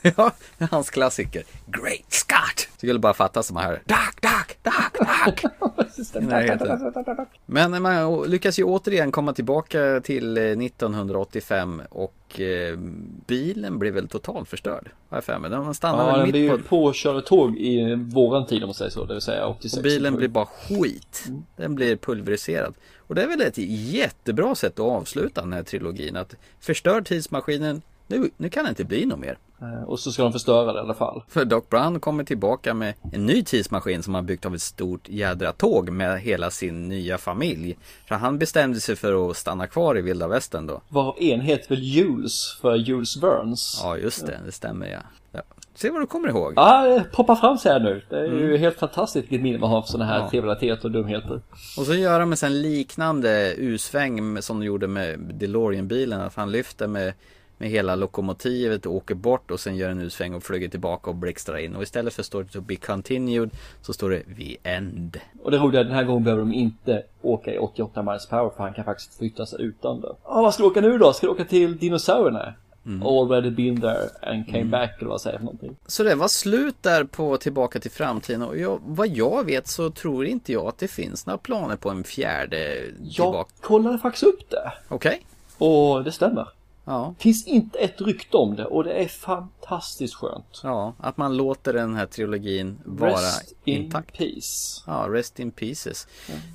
Ja, 0.17 0.33
hans 0.71 0.91
klassiker. 0.91 1.45
Great 1.67 2.13
Scott! 2.13 2.69
Skulle 2.77 2.99
bara 2.99 3.15
fatta 3.15 3.43
som 3.43 3.57
här. 3.57 3.83
Duck, 3.85 4.23
duck, 4.23 4.59
duck, 4.63 4.93
duck! 4.93 5.53
Men 7.47 7.83
man 7.83 8.23
lyckas 8.23 8.59
ju 8.59 8.65
återigen 8.65 9.13
komma 9.13 9.33
tillbaka 9.33 10.01
till 10.05 10.39
eh, 10.39 10.43
1985 10.45 11.83
och 11.91 12.41
eh, 12.41 12.79
bilen 13.27 13.79
blir 13.79 13.91
väl 13.91 14.09
totalt 14.09 14.49
förstörd. 14.49 14.91
Har 15.09 15.17
jag 15.17 15.25
för 15.25 15.39
mig. 15.39 15.51
Den 15.51 15.75
stannar 15.75 16.07
Ja, 16.09 16.13
den 16.17 16.23
mitt 16.23 16.33
blir 16.33 16.43
ju 16.43 16.59
på... 16.59 16.69
påkörd 16.69 17.25
tåg 17.25 17.57
i 17.57 17.95
våran 17.95 18.47
tid 18.47 18.63
om 18.63 18.69
man 18.69 18.75
säger 18.75 18.91
så, 18.91 19.05
det 19.05 19.15
vill 19.15 19.23
säga 19.23 19.47
86. 19.47 19.77
Och 19.77 19.83
bilen 19.83 20.15
87. 20.15 20.19
blir 20.19 20.29
bara 20.29 20.47
skit. 20.47 21.25
Den 21.57 21.75
blir 21.75 21.97
pulveriserad. 21.97 22.75
Och 22.99 23.15
det 23.15 23.23
är 23.23 23.27
väl 23.29 23.41
ett 23.41 23.59
jättebra 23.69 24.55
sätt 24.55 24.73
att 24.73 24.87
avsluta 24.87 25.41
den 25.41 25.53
här 25.53 25.63
trilogin. 25.63 26.17
Att 26.17 26.35
förstör 26.61 27.01
tidsmaskinen. 27.01 27.83
Nu, 28.07 28.31
nu 28.37 28.49
kan 28.49 28.65
det 28.65 28.69
inte 28.69 28.85
bli 28.85 29.07
något 29.07 29.19
mer. 29.19 29.39
Eh, 29.61 29.83
Och 29.89 30.01
så 30.01 30.13
ska 30.13 30.23
de 30.23 30.33
förstöra 30.33 30.73
det 30.73 30.79
i 30.79 30.81
alla 30.81 30.95
fall. 30.95 31.23
För 31.29 31.45
Doc 31.45 31.65
Brown 31.71 32.01
kommer 32.01 32.25
tillbaka 32.25 32.75
med 32.75 32.95
en 33.13 33.27
ny 33.27 33.43
tidsmaskin 33.45 34.03
som 34.03 34.15
han 34.15 34.27
byggt 34.27 34.47
av 34.47 34.55
ett 34.55 34.63
stort 34.63 35.09
jädra 35.09 35.53
tåg 35.53 35.91
med 35.91 36.21
hela 36.21 36.51
sin 36.51 36.89
nya 36.89 37.19
familj. 37.19 37.77
För 38.09 38.15
han 38.15 38.39
bestämde 38.39 38.81
sig 38.81 38.97
för 38.97 39.31
att 39.31 39.37
stanna 39.37 39.67
kvar 39.67 39.99
i 39.99 40.03
vilda 40.03 40.29
västern 40.29 40.67
då. 40.67 40.81
Varav 40.89 41.15
en 41.21 41.41
heter 41.41 41.69
väl 41.69 41.83
Jules 41.83 42.59
för 42.61 42.75
Jules 42.75 43.17
Burns. 43.21 43.81
Ja 43.83 43.97
just 43.97 44.27
det, 44.27 44.41
det 44.47 44.53
stämmer 44.53 44.87
ja. 44.87 44.99
ja. 45.33 45.41
Se 45.75 45.91
vad 45.91 46.03
du 46.03 46.07
kommer 46.07 46.29
ihåg. 46.29 46.53
Ja, 46.57 46.83
det 46.87 47.05
poppar 47.13 47.37
fram 47.37 47.59
sig 47.59 47.73
här 47.73 47.81
nu. 47.81 48.03
Det 48.11 48.19
är 48.19 48.25
ju 48.25 48.47
Mm. 48.47 48.61
helt 48.61 48.79
fantastiskt 48.79 49.23
vilket 49.25 49.43
minne 49.43 49.59
man 49.59 49.71
har 49.71 49.83
för 49.83 49.89
sådana 49.89 50.11
här 50.13 50.19
Ja. 50.19 50.31
trivialiteter 50.31 50.85
och 50.85 50.91
dumheter. 50.91 51.41
Och 51.79 51.87
så 51.87 51.95
gör 51.95 52.21
de 52.21 52.35
en 52.43 52.63
liknande 52.63 53.55
U-sväng 53.57 54.43
som 54.43 54.59
de 54.61 54.67
gjorde 54.67 54.87
med 54.87 55.19
DeLorean-bilen. 55.19 56.21
Att 56.21 56.35
han 56.35 56.53
lyfter 56.53 56.87
med, 56.87 57.13
med 57.59 57.69
hela 57.71 57.95
lokomotivet 57.95 58.87
och 58.87 58.95
åker 58.95 59.15
bort 59.15 59.51
och 59.51 59.61
sen 59.61 59.77
gör 59.77 59.91
en 59.91 60.01
U-sväng 60.01 60.35
och 60.35 60.43
flyger 60.43 60.69
tillbaka 60.69 61.11
och 61.11 61.17
blixtrar 61.17 61.57
in. 61.59 61.77
Och 61.77 61.83
istället 61.83 62.15
för 62.15 62.23
står 62.23 62.43
det 62.43 62.49
to 62.49 62.61
be 62.61 62.77
continued 62.77 63.51
så 63.83 63.93
står 63.93 64.11
det 64.11 64.23
the 64.37 64.57
end. 64.63 65.21
Och 65.43 65.51
det 65.51 65.59
roliga 65.59 65.81
är 65.81 65.85
att 65.85 65.89
den 65.91 65.97
här 65.97 66.05
gången 66.05 66.25
behöver 66.25 66.43
de 66.43 66.53
inte 66.53 67.03
åka 67.23 67.55
i 67.55 67.59
88 67.59 68.03
miles 68.03 68.27
per 68.29 68.39
hour 68.39 68.51
för 68.57 68.63
han 68.63 68.73
kan 68.75 68.85
faktiskt 68.85 69.19
flytta 69.19 69.47
sig 69.47 69.63
utan 69.63 70.01
det. 70.01 70.09
Ja, 70.25 70.43
vad 70.43 70.55
ska 70.55 70.63
du 70.63 70.69
åka 70.69 70.81
nu 70.81 70.99
då? 70.99 71.13
Ska 71.13 71.27
du 71.27 71.33
åka 71.33 71.45
till 71.45 71.77
dinosaurierna? 71.79 72.55
Already 73.05 73.51
been 73.51 73.81
there 73.81 74.09
and 74.23 74.47
came 74.47 74.59
Mm. 74.59 74.71
back 74.71 74.91
eller 74.99 75.09
vad 75.09 75.21
säger 75.21 75.35
jag 75.35 75.41
för 75.41 75.45
någonting? 75.45 75.77
Så 75.87 76.03
det 76.03 76.15
var 76.15 76.29
slut 76.29 76.75
där 76.81 77.05
på 77.05 77.37
Tillbaka 77.37 77.79
till 77.81 77.91
framtiden 77.91 78.43
och 78.43 78.59
jag, 78.59 78.81
vad 78.87 79.09
jag 79.09 79.45
vet 79.47 79.67
så 79.69 79.91
tror 79.91 80.27
inte 80.27 80.53
jag 80.53 80.67
att 80.67 80.79
det 80.79 80.89
finns 80.89 81.27
några 81.27 81.39
planer 81.39 81.77
på 81.77 81.91
en 81.91 82.05
fjärde 82.05 82.75
Jag 83.01 83.15
tillbaka. 83.15 83.51
kollade 83.61 83.99
faktiskt 83.99 84.25
upp 84.25 84.51
det. 84.51 84.73
Okej. 84.89 85.27
Och 85.59 86.05
det 86.05 86.13
stämmer. 86.13 86.49
Ja. 86.89 87.14
Finns 87.18 87.47
inte 87.47 87.78
ett 87.78 88.01
rykte 88.01 88.37
om 88.37 88.57
det 88.57 88.64
och 88.64 88.84
det 88.84 88.93
är 88.93 89.09
fantastiskt 89.09 90.14
skönt. 90.14 90.61
Ja, 90.62 90.95
att 90.99 91.16
man 91.16 91.37
låter 91.37 91.72
den 91.72 91.95
här 91.95 92.07
trilogin 92.07 92.78
vara 92.84 93.12
Rest 93.12 93.55
in 93.64 93.82
intakt. 93.84 94.18
peace. 94.18 94.82
Ja, 94.87 95.07
rest 95.11 95.41
in 95.41 95.51
pieces. 95.51 96.09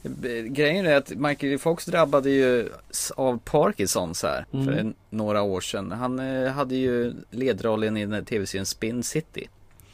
B- 0.04 0.42
Grejen 0.48 0.86
är 0.86 0.96
att 0.96 1.10
Michael. 1.10 1.60
Fox 1.60 1.86
drabbade 1.86 2.30
ju 2.30 2.70
av 3.16 3.38
Parkinsons 3.44 4.24
här 4.24 4.46
för 4.52 4.58
Mm. 4.58 4.78
en, 4.78 4.94
några 5.10 5.42
år 5.42 5.62
sedan. 5.62 5.92
Han 5.92 6.20
eh, 6.20 6.52
hade 6.52 6.76
ju 6.76 7.14
ledrollen 7.32 7.98
i 7.98 8.06
den 8.06 8.26
tv-serien 8.26 8.66
Spin 8.66 9.04
City. 9.04 9.48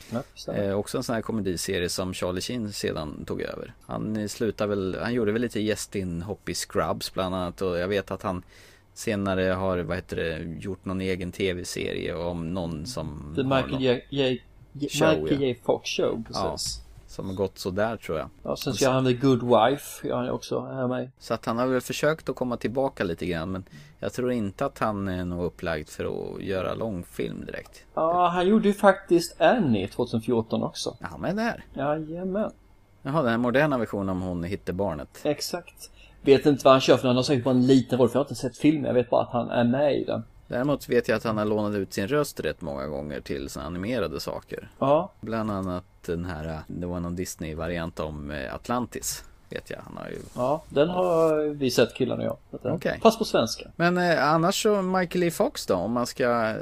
Ja. 0.10 0.54
Eh, 0.54 0.74
också 0.74 0.98
en 0.98 1.04
sån 1.04 1.16
här 1.16 1.22
komediserie 1.22 1.90
som 1.90 2.14
Charlie 2.14 2.42
Sheen 2.42 2.74
sedan 2.74 3.26
tog 3.26 3.42
över. 3.42 3.74
Han 3.86 4.16
eh, 4.18 4.28
slutade 4.28 4.70
väl, 4.70 4.98
han 5.02 5.14
gjorde 5.14 5.32
väl 5.32 5.42
lite 5.42 5.60
gästinhopp 5.62 6.50
i 6.50 6.54
Scrubs 6.54 7.14
bland 7.14 7.36
annat 7.36 7.62
och 7.62 7.78
jag 7.78 7.88
vet 7.88 8.12
att 8.12 8.22
han 8.24 8.44
senare 8.98 9.44
har, 9.44 9.78
vad 9.78 9.96
heter 9.96 10.16
det, 10.16 10.40
gjort 10.64 10.86
någon 10.86 11.02
egen 11.02 11.32
tv-serie 11.32 12.16
om 12.16 12.54
någon 12.54 12.86
som 12.86 13.34
The 13.36 13.44
Michael 13.44 13.82
J. 13.82 14.02
J. 14.10 14.42
J. 14.74 14.90
Show, 14.90 15.22
Michael 15.22 15.42
ja. 15.42 15.48
J. 15.48 15.60
Fox 15.66 15.90
show, 15.90 16.24
Ja, 16.34 16.52
precis. 16.52 16.82
som 17.08 17.26
har 17.28 17.34
gått 17.34 17.58
sådär 17.58 17.98
tror 17.98 18.18
jag. 18.18 18.30
Ja, 18.44 18.56
sen 18.56 18.74
gör 18.74 18.92
han 18.92 19.06
The 19.06 19.14
Good 19.14 19.44
Wife, 19.44 20.08
gör 20.08 20.18
han 20.18 20.30
också 20.30 20.60
här 20.62 20.88
med. 20.88 21.12
Så 21.20 21.34
att 21.34 21.46
han 21.46 21.58
har 21.58 21.68
väl 21.68 21.82
försökt 21.82 22.30
att 22.30 22.36
komma 22.36 22.58
tillbaka 22.58 23.04
lite 23.04 23.26
grann 23.26 23.52
men 23.52 23.64
jag 24.00 24.14
tror 24.14 24.32
inte 24.32 24.66
att 24.66 24.80
han 24.80 25.08
är 25.08 25.26
nog 25.26 25.44
upplagd 25.44 25.90
för 25.90 26.36
att 26.36 26.42
göra 26.42 26.74
långfilm 26.74 27.46
direkt. 27.46 27.86
Ja, 27.94 28.28
han 28.28 28.48
gjorde 28.48 28.68
ju 28.68 28.74
faktiskt 28.74 29.42
Annie 29.42 29.88
2014 29.88 30.64
också. 30.64 30.98
Ja, 31.00 31.18
men 31.18 31.36
där. 31.36 31.66
Jajamän. 31.74 32.52
Jaha, 33.02 33.22
den 33.22 33.32
här 33.32 33.38
moderna 33.38 33.78
versionen 33.78 34.10
om 34.10 34.22
hon 34.22 34.44
hittar 34.44 34.74
barnet. 34.74 35.22
Exakt. 35.24 35.92
Vet 36.28 36.46
inte 36.46 36.64
vad 36.64 36.74
han 36.74 36.82
kör 36.82 36.98
för 36.98 37.08
han 37.08 37.16
har 37.16 37.24
säkert 37.24 37.44
bara 37.44 37.56
en 37.56 37.68
liten 37.68 38.00
roll 38.00 38.10
för 38.10 38.16
jag 38.16 38.24
har 38.24 38.26
inte 38.26 38.36
sett 38.36 38.58
filmen. 38.58 38.86
Jag 38.86 38.94
vet 38.94 39.10
bara 39.10 39.22
att 39.22 39.32
han 39.32 39.50
är 39.50 39.64
med 39.64 39.98
i 39.98 40.04
den. 40.04 40.24
Däremot 40.48 40.90
vet 40.90 41.08
jag 41.08 41.16
att 41.16 41.24
han 41.24 41.38
har 41.38 41.46
lånat 41.46 41.76
ut 41.76 41.94
sin 41.94 42.08
röst 42.08 42.40
rätt 42.40 42.62
många 42.62 42.88
gånger 42.88 43.22
till 43.22 43.50
såna 43.50 43.66
animerade 43.66 44.20
saker. 44.20 44.70
Ja. 44.80 45.12
Bland 45.22 45.52
annat 45.52 45.84
den 46.06 46.26
här, 46.26 46.60
det 46.68 46.86
var 46.86 47.00
någon 47.00 47.16
Disney-variant 47.16 48.00
om 48.00 48.32
eh, 48.32 48.56
Atlantis. 48.56 49.24
Vet 49.50 49.70
jag, 49.70 49.80
han 49.86 49.98
har 49.98 50.10
ju 50.10 50.18
Ja, 50.36 50.64
den 50.70 50.90
har 50.90 51.50
vi 51.54 51.72
sett 51.72 51.94
killarna 51.94 52.32
och 52.32 52.40
jag. 52.62 52.74
Okej. 52.76 53.00
Fast 53.04 53.20
på 53.20 53.26
svenska. 53.26 53.68
Men 53.76 53.98
eh, 53.98 54.34
annars 54.34 54.64
så 54.64 54.82
Michael 54.82 55.24
E. 55.24 55.32
Fox 55.32 55.66
då, 55.66 55.76
om 55.76 55.92
man 55.92 56.08
ska 56.08 56.50
eh, 56.50 56.56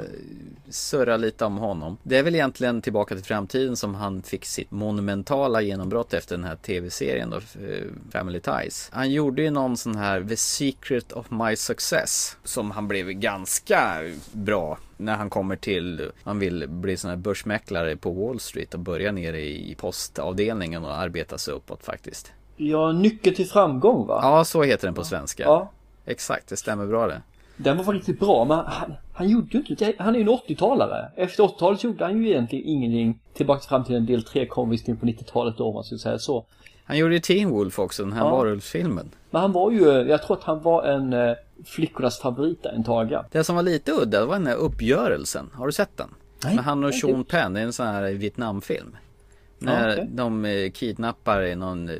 surra 0.68 1.16
lite 1.16 1.44
om 1.44 1.56
honom. 1.56 1.96
Det 2.02 2.18
är 2.18 2.22
väl 2.22 2.34
egentligen 2.34 2.82
Tillbaka 2.82 3.14
till 3.14 3.24
framtiden 3.24 3.76
som 3.76 3.94
han 3.94 4.22
fick 4.22 4.44
sitt 4.44 4.70
monumentala 4.70 5.60
genombrott 5.60 6.14
efter 6.14 6.36
den 6.36 6.44
här 6.44 6.56
tv-serien 6.56 7.30
då, 7.30 7.36
eh, 7.36 7.84
Family 8.12 8.40
Ties. 8.40 8.88
Han 8.92 9.10
gjorde 9.10 9.42
ju 9.42 9.50
någon 9.50 9.76
sån 9.76 9.96
här 9.96 10.24
The 10.24 10.36
Secret 10.36 11.12
of 11.12 11.30
My 11.30 11.56
Success 11.56 12.36
som 12.44 12.70
han 12.70 12.88
blev 12.88 13.10
ganska 13.10 14.02
bra 14.32 14.78
när 14.96 15.16
han 15.16 15.30
kommer 15.30 15.56
till, 15.56 16.10
han 16.22 16.38
vill 16.38 16.68
bli 16.68 16.96
sån 16.96 17.10
här 17.10 17.16
börsmäklare 17.16 17.96
på 17.96 18.10
Wall 18.10 18.40
Street 18.40 18.74
och 18.74 18.80
börja 18.80 19.12
nere 19.12 19.40
i 19.40 19.74
postavdelningen 19.78 20.84
och 20.84 20.96
arbeta 20.96 21.38
sig 21.38 21.54
uppåt 21.54 21.84
faktiskt. 21.84 22.32
Ja, 22.56 22.92
Nyckel 22.92 23.34
till 23.34 23.46
framgång 23.46 24.06
va? 24.06 24.18
Ja, 24.22 24.44
så 24.44 24.62
heter 24.62 24.86
den 24.86 24.94
på 24.94 25.04
svenska. 25.04 25.42
Ja. 25.42 25.70
Exakt, 26.06 26.48
det 26.48 26.56
stämmer 26.56 26.86
bra 26.86 27.06
det. 27.06 27.22
Den 27.56 27.84
var 27.84 27.92
riktigt 27.94 28.20
bra 28.20 28.44
men 28.44 28.58
han, 28.58 28.92
han 29.14 29.28
gjorde 29.28 29.48
ju 29.58 29.64
inte 29.68 29.92
Han 29.98 30.14
är 30.14 30.18
ju 30.18 30.22
en 30.22 30.28
80-talare. 30.28 31.08
Efter 31.16 31.42
80-talet 31.42 31.84
gjorde 31.84 32.04
han 32.04 32.22
ju 32.22 32.28
egentligen 32.30 32.64
ingenting. 32.68 33.20
Tillbaka 33.34 33.60
till 33.60 33.68
framtiden 33.68 34.06
del 34.06 34.24
3 34.24 34.46
kom 34.46 34.70
visst 34.70 34.88
in 34.88 34.96
på 34.96 35.06
90-talet 35.06 35.56
då 35.58 35.68
om 35.68 35.74
man 35.74 35.84
skulle 35.84 35.98
säga 35.98 36.18
så. 36.18 36.44
Han 36.84 36.98
gjorde 36.98 37.14
ju 37.14 37.20
Teen 37.20 37.50
Wolf 37.50 37.78
också, 37.78 38.02
den 38.02 38.12
här 38.12 38.24
Ja. 38.24 38.30
varulvsfilmen. 38.36 39.10
Men 39.30 39.42
han 39.42 39.52
var 39.52 39.70
ju, 39.70 39.84
jag 39.84 40.22
tror 40.22 40.36
att 40.36 40.42
han 40.44 40.62
var 40.62 40.82
en 40.84 41.12
eh, 41.12 41.34
flickornas 41.64 42.18
favorit 42.18 42.66
en 42.66 42.84
taga. 42.84 43.24
Det 43.30 43.44
som 43.44 43.56
var 43.56 43.62
lite 43.62 43.92
udda 43.92 44.20
det 44.20 44.26
var 44.26 44.34
den 44.36 44.46
här 44.46 44.56
uppgörelsen. 44.56 45.50
Har 45.54 45.66
du 45.66 45.72
sett 45.72 45.96
den? 45.96 46.08
Nej, 46.44 46.54
Med 46.54 46.64
han 46.64 46.84
och 46.84 46.94
Sean 46.94 47.18
det- 47.18 47.24
Penn, 47.24 47.52
det 47.52 47.60
är 47.60 47.64
en 47.64 47.72
sån 47.72 47.86
här 47.86 48.10
Vietnamfilm. 48.12 48.96
När 49.58 49.92
okej. 49.92 50.08
de 50.10 50.44
eh, 50.44 50.70
kidnappar 50.70 51.56
någon 51.56 51.90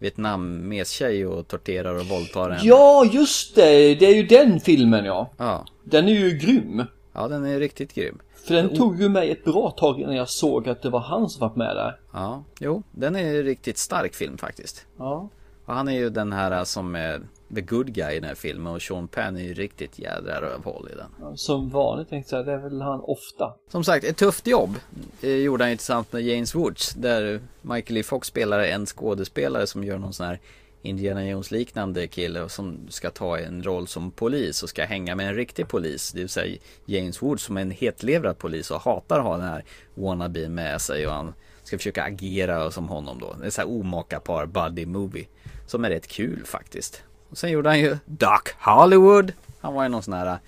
Vietnamestjej 0.00 1.26
och 1.26 1.48
torterar 1.48 1.94
och 1.94 2.06
våldtar 2.06 2.50
henne. 2.50 2.68
Ja, 2.68 3.04
just 3.04 3.54
det! 3.54 3.94
Det 3.94 4.06
är 4.06 4.14
ju 4.14 4.22
den 4.22 4.60
filmen 4.60 5.04
ja. 5.04 5.30
Ja. 5.36 5.66
Den 5.84 6.08
är 6.08 6.12
ju 6.12 6.30
grym. 6.30 6.82
Ja, 7.12 7.28
den 7.28 7.44
är 7.44 7.60
riktigt 7.60 7.94
grym. 7.94 8.18
För 8.46 8.54
den 8.54 8.76
tog 8.76 9.00
ju 9.00 9.08
mig 9.08 9.30
ett 9.30 9.44
bra 9.44 9.70
tag 9.70 10.00
innan 10.00 10.16
jag 10.16 10.28
såg 10.28 10.68
att 10.68 10.82
det 10.82 10.90
var 10.90 11.00
han 11.00 11.28
som 11.28 11.48
var 11.48 11.56
med 11.56 11.76
där. 11.76 11.98
Ja, 12.12 12.44
jo, 12.60 12.82
den 12.90 13.16
är 13.16 13.24
en 13.24 13.42
riktigt 13.42 13.78
stark 13.78 14.14
film 14.14 14.38
faktiskt. 14.38 14.86
Ja. 14.98 15.28
Och 15.64 15.74
han 15.74 15.88
är 15.88 15.92
ju 15.92 16.10
den 16.10 16.32
här 16.32 16.64
som 16.64 16.94
är 16.94 17.20
the 17.54 17.60
good 17.60 17.92
guy 17.92 18.12
i 18.12 18.20
den 18.20 18.28
här 18.28 18.34
filmen 18.34 18.72
och 18.72 18.82
Sean 18.82 19.08
Penn 19.08 19.36
är 19.36 19.42
ju 19.42 19.54
riktigt 19.54 19.98
jädra 19.98 20.40
rövhål 20.40 20.88
i 20.92 20.96
den. 20.96 21.36
Som 21.36 21.70
vanligt 21.70 22.08
tänkte 22.08 22.36
jag, 22.36 22.46
det 22.46 22.52
är 22.52 22.58
väl 22.58 22.80
han 22.80 23.00
ofta. 23.00 23.54
Som 23.68 23.84
sagt, 23.84 24.04
ett 24.04 24.16
tufft 24.16 24.46
jobb 24.46 24.74
eh, 25.22 25.30
gjorde 25.30 25.64
han 25.64 25.70
ju 25.70 25.76
tillsammans 25.76 26.12
med 26.12 26.22
James 26.22 26.54
Woods 26.54 26.92
där 26.94 27.40
Michael 27.62 27.96
E. 27.96 28.02
Fox 28.02 28.28
spelar 28.28 28.60
en 28.60 28.86
skådespelare 28.86 29.66
som 29.66 29.84
gör 29.84 29.98
någon 29.98 30.12
sån 30.12 30.26
här 30.26 30.40
Indiana 30.82 31.26
Jones 31.26 31.50
liknande 31.50 32.06
kille 32.06 32.48
som 32.48 32.78
ska 32.88 33.10
ta 33.10 33.38
en 33.38 33.62
roll 33.62 33.86
som 33.86 34.10
polis 34.10 34.62
och 34.62 34.68
ska 34.68 34.84
hänga 34.84 35.14
med 35.14 35.28
en 35.28 35.34
riktig 35.34 35.68
polis. 35.68 36.12
Det 36.12 36.20
vill 36.20 36.28
säga 36.28 36.58
James 36.84 37.22
Woods 37.22 37.42
som 37.42 37.56
är 37.56 37.62
en 37.62 37.70
hetlevrad 37.70 38.38
polis 38.38 38.70
och 38.70 38.80
hatar 38.80 39.18
att 39.18 39.24
ha 39.24 39.36
den 39.36 39.46
här 39.46 39.64
wannabe 39.94 40.48
med 40.48 40.80
sig 40.80 41.06
och 41.06 41.12
han 41.12 41.34
ska 41.62 41.78
försöka 41.78 42.04
agera 42.04 42.70
som 42.70 42.88
honom 42.88 43.18
då. 43.18 43.36
Det 43.40 43.46
är 43.46 43.50
så 43.50 43.60
här 43.60 43.70
omaka 43.70 44.20
par 44.20 44.46
buddy 44.46 44.86
movie 44.86 45.26
som 45.66 45.84
är 45.84 45.90
rätt 45.90 46.06
kul 46.06 46.42
faktiskt. 46.44 47.02
Och 47.30 47.38
sen 47.38 47.50
gjorde 47.50 47.68
han 47.68 47.80
ju 47.80 47.96
Doc 48.04 48.40
Hollywood. 48.58 49.32
Han 49.60 49.74
var 49.74 49.82
ju 49.82 49.88
någon 49.88 50.02
sån 50.02 50.14
här 50.14 50.38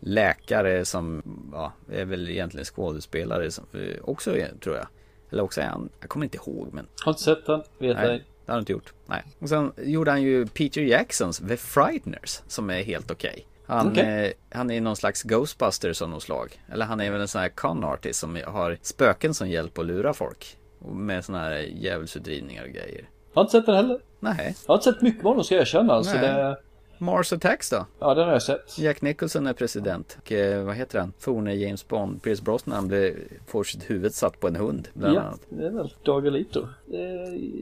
läkare 0.00 0.84
som 0.84 1.22
ja, 1.52 1.72
är 1.92 2.04
väl 2.04 2.30
egentligen 2.30 2.64
skådespelare 2.64 3.50
som, 3.50 3.64
eh, 3.72 4.04
också 4.04 4.36
är, 4.36 4.52
tror 4.60 4.76
jag. 4.76 4.86
Eller 5.30 5.42
också 5.42 5.60
är 5.60 5.66
han, 5.66 5.88
jag 6.00 6.08
kommer 6.08 6.24
inte 6.26 6.36
ihåg 6.36 6.68
men 6.72 6.86
Har 7.04 7.12
inte 7.12 7.22
sett 7.22 7.46
den, 7.46 7.62
vet 7.78 7.96
Nej, 7.96 8.10
ej. 8.10 8.24
det 8.46 8.52
har 8.52 8.54
han 8.54 8.58
inte 8.60 8.72
gjort. 8.72 8.92
Nej. 9.06 9.22
Och 9.38 9.48
sen 9.48 9.72
gjorde 9.76 10.10
han 10.10 10.22
ju 10.22 10.46
Peter 10.46 10.80
Jacksons 10.80 11.38
The 11.38 11.56
Frighteners 11.56 12.40
som 12.46 12.70
är 12.70 12.82
helt 12.82 13.10
okej. 13.10 13.46
Han, 13.66 13.88
Okej. 13.88 14.26
eh, 14.26 14.58
han 14.58 14.70
är 14.70 14.80
någon 14.80 14.96
slags 14.96 15.22
Ghostbusters 15.22 16.02
av 16.02 16.08
något 16.08 16.22
slag. 16.22 16.60
Eller 16.72 16.86
han 16.86 17.00
är 17.00 17.10
väl 17.10 17.20
en 17.20 17.28
sån 17.28 17.40
här 17.40 17.48
con 17.48 17.84
artist 17.84 18.20
som 18.20 18.38
har 18.46 18.78
spöken 18.82 19.34
som 19.34 19.48
hjälp 19.48 19.78
att 19.78 19.86
lura 19.86 20.14
folk. 20.14 20.56
Med 20.92 21.24
såna 21.24 21.38
här 21.38 21.58
djävulsutdrivningar 21.58 22.64
och 22.64 22.70
grejer. 22.70 23.08
Har 23.34 23.42
inte 23.42 23.52
sett 23.52 23.66
den 23.66 23.74
heller. 23.74 23.98
Nej. 24.20 24.56
Jag 24.66 24.72
har 24.72 24.74
inte 24.78 24.92
sett 24.92 25.02
mycket 25.02 25.22
med 25.22 25.30
honom 25.30 25.44
ska 25.44 25.54
jag 25.54 25.62
erkänna. 25.62 25.92
Alltså 25.92 26.16
det... 26.16 26.56
Mars 26.98 27.32
Attacks 27.32 27.70
då? 27.70 27.86
Ja, 27.98 28.14
den 28.14 28.24
har 28.24 28.32
jag 28.32 28.42
sett. 28.42 28.78
Jack 28.78 29.02
Nicholson 29.02 29.46
är 29.46 29.52
president. 29.52 30.18
Och 30.22 30.32
eh, 30.32 30.64
vad 30.64 30.74
heter 30.76 30.98
han? 30.98 31.12
Forne 31.18 31.54
James 31.54 31.88
Bond. 31.88 32.22
Pierce 32.22 32.42
Brosnan 32.42 32.88
blev, 32.88 33.14
får 33.46 33.64
sitt 33.64 33.90
huvud 33.90 34.14
satt 34.14 34.40
på 34.40 34.48
en 34.48 34.56
hund. 34.56 34.88
Bland 34.94 35.16
Ja, 35.16 35.20
annat. 35.20 35.40
det 35.48 35.66
är 35.66 35.70
väl 35.70 35.94
Dagalito. 36.04 36.60
Eh, 36.92 36.98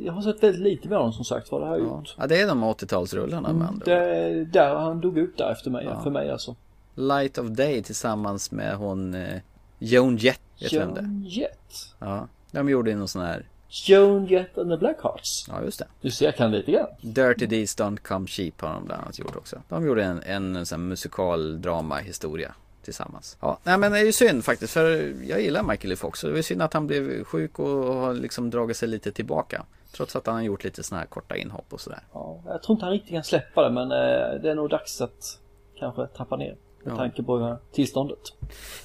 Jag 0.05 0.13
har 0.13 0.23
sett 0.23 0.43
väldigt 0.43 0.63
lite 0.63 0.89
med 0.89 0.99
honom 0.99 1.13
som 1.13 1.25
sagt 1.25 1.51
vad 1.53 1.61
det 1.63 1.67
har 1.67 1.77
jag 1.79 1.87
gjort. 1.87 2.15
Ja, 2.19 2.27
det 2.27 2.41
är 2.41 2.47
de 2.49 2.65
80-talsrullarna 2.65 3.53
med 3.53 3.69
andra 3.69 3.69
ord. 3.77 3.83
Det, 3.85 4.45
där 4.45 4.75
han 4.75 5.01
dog 5.01 5.19
ut 5.19 5.37
där 5.39 5.53
efter 5.53 5.71
mig, 5.71 5.85
Ja. 5.85 6.01
för 6.03 6.11
mig 6.11 6.31
alltså. 6.31 6.57
Light 6.95 7.39
of 7.39 7.47
Day 7.47 7.83
tillsammans 7.83 8.51
med 8.53 8.77
hon 8.77 9.15
eh, 9.15 9.39
Joan 9.79 10.17
Jett. 10.17 10.41
Joan 10.57 11.25
Jett. 11.29 11.73
Ja. 11.99 12.29
De 12.51 12.69
gjorde 12.69 12.95
någon 12.95 13.09
sån 13.09 13.23
här. 13.23 13.47
Joan 13.69 14.27
Jett 14.27 14.59
and 14.59 14.71
the 14.71 14.77
Blackhearts. 14.77 15.45
Ja 15.49 15.63
just 15.63 15.79
det. 15.79 15.87
Du 16.01 16.11
ser, 16.11 16.25
jag 16.25 16.37
kan 16.37 16.51
lite 16.51 16.73
grann. 16.73 16.87
Dirty 17.01 17.47
Deeds 17.47 17.77
Don't 17.79 17.97
Come 17.97 18.27
Cheap 18.27 18.61
har 18.61 18.75
de 18.75 18.85
bland 18.85 19.03
annat 19.03 19.19
gjort 19.19 19.37
också. 19.37 19.63
De 19.69 19.87
gjorde 19.87 20.05
en, 20.05 20.23
en 20.23 20.67
sån 20.67 20.81
här 20.81 20.89
musikal 20.89 21.63
drama 21.63 21.97
historia 21.97 22.55
tillsammans. 22.83 23.37
Ja, 23.41 23.59
nej 23.65 23.79
men 23.79 23.93
det 23.93 23.99
är 23.99 24.05
ju 24.05 24.13
synd 24.13 24.45
faktiskt 24.45 24.73
för 24.73 25.15
jag 25.25 25.41
gillar 25.41 25.63
Michael 25.63 25.93
E. 25.93 25.97
Fox. 25.97 26.21
Det 26.21 26.33
var 26.33 26.43
synd 26.43 26.63
att 26.63 26.75
han 26.75 26.87
blev 26.87 27.25
sjuk 27.25 27.59
och 27.59 27.95
har 27.95 28.15
liksom 28.15 28.51
dragit 28.51 28.77
sig 28.77 28.89
lite 28.89 29.13
tillbaka. 29.13 29.65
Trots 29.93 30.17
att 30.17 30.27
han 30.27 30.35
har 30.35 30.43
gjort 30.43 30.65
lite 30.65 30.83
såna 30.83 31.01
här 31.01 31.07
korta 31.07 31.37
inhopp 31.37 31.73
och 31.73 31.81
sådär. 31.81 32.01
Ja, 32.13 32.41
jag 32.47 32.63
tror 32.63 32.75
inte 32.75 32.85
han 32.85 32.93
riktigt 32.93 33.11
kan 33.11 33.25
släppa 33.25 33.63
det 33.63 33.71
men 33.71 33.93
eh, 33.93 34.41
det 34.43 34.51
är 34.51 34.55
nog 34.55 34.71
dags 34.71 35.01
att 35.01 35.39
kanske 35.79 36.07
trappa 36.07 36.37
ner. 36.37 36.57
Med 36.85 36.93
Ja. 36.93 36.97
tanke 36.97 37.23
på 37.23 37.39
eh, 37.41 37.55
tillståndet. 37.73 38.19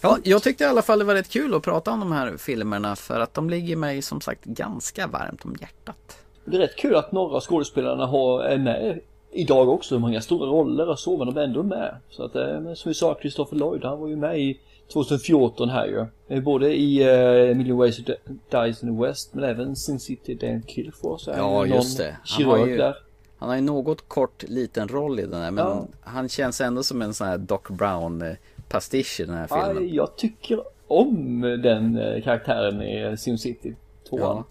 Ja, 0.01 0.17
jag 0.23 0.43
tyckte 0.43 0.63
i 0.63 0.67
alla 0.67 0.81
fall 0.81 0.99
det 0.99 1.05
var 1.05 1.13
rätt 1.15 1.29
kul 1.29 1.53
att 1.53 1.63
prata 1.63 1.91
om 1.91 1.99
de 1.99 2.11
här 2.11 2.37
filmerna 2.37 2.95
för 2.95 3.19
att 3.19 3.33
de 3.33 3.49
ligger 3.49 3.75
mig 3.75 4.01
som 4.01 4.21
sagt 4.21 4.43
ganska 4.45 5.07
varmt 5.07 5.45
om 5.45 5.55
hjärtat. 5.61 6.17
Det 6.45 6.55
är 6.57 6.59
rätt 6.61 6.75
kul 6.75 6.95
att 6.95 7.11
några 7.11 7.35
av 7.35 7.41
skådespelarna 7.41 8.05
har, 8.05 8.43
är 8.43 8.57
med 8.57 8.99
idag 9.31 9.69
också. 9.69 9.95
Inga 9.95 10.21
stora 10.21 10.47
roller 10.49 10.89
och 10.89 10.99
så 10.99 11.17
men 11.17 11.27
de 11.27 11.37
är 11.39 11.43
ändå 11.43 11.63
med. 11.63 11.95
Så 12.09 12.23
att 12.23 12.35
eh, 12.35 12.73
som 12.73 12.89
vi 12.89 12.93
sa, 12.93 13.17
Christopher 13.21 13.57
Lloyd 13.57 13.83
han 13.83 13.99
var 13.99 14.07
ju 14.07 14.15
med 14.15 14.39
i 14.39 14.59
2014 14.93 15.69
här 15.69 15.85
ju. 15.85 16.05
Eh, 16.27 16.43
Både 16.43 16.75
i 16.75 17.03
uh, 17.49 17.55
Million 17.57 17.77
Ways 17.77 17.97
to 18.05 18.11
Dies 18.51 18.83
in 18.83 18.97
the 18.97 19.03
West 19.07 19.33
men 19.33 19.43
även 19.43 19.75
Sin 19.75 19.99
City 19.99 20.35
Dan 20.35 20.61
Killfor 20.61 21.17
så 21.17 21.31
är 21.31 21.37
Ja, 21.37 21.65
ju 21.65 21.73
just 21.73 21.97
det. 21.97 22.17
Han 22.23 22.45
har 22.45 22.57
kirurg 22.57 22.71
ju- 22.71 22.77
där. 22.77 22.95
Han 23.43 23.49
har 23.49 23.55
ju 23.55 23.61
något 23.61 24.07
kort 24.09 24.43
liten 24.43 24.87
roll 24.87 25.19
i 25.19 25.25
den 25.25 25.41
här 25.41 25.51
men 25.51 25.65
Ja. 25.65 25.87
han 26.01 26.29
känns 26.29 26.61
ändå 26.61 26.83
som 26.83 27.01
en 27.01 27.13
sån 27.13 27.27
här 27.27 27.37
Doc 27.37 27.61
Brown 27.69 28.21
eh, 28.21 28.35
pastisch 28.69 29.19
i 29.19 29.25
den 29.25 29.35
här 29.35 29.47
filmen. 29.47 29.77
Aj, 29.77 29.95
jag 29.95 30.15
tycker 30.15 30.61
om 30.87 31.41
den 31.41 31.97
eh, 31.97 32.23
karaktären 32.23 32.81
i 32.81 33.17
Sin 33.17 33.37
City 33.37 33.75
2. 34.09 34.19
Ja. 34.19 34.43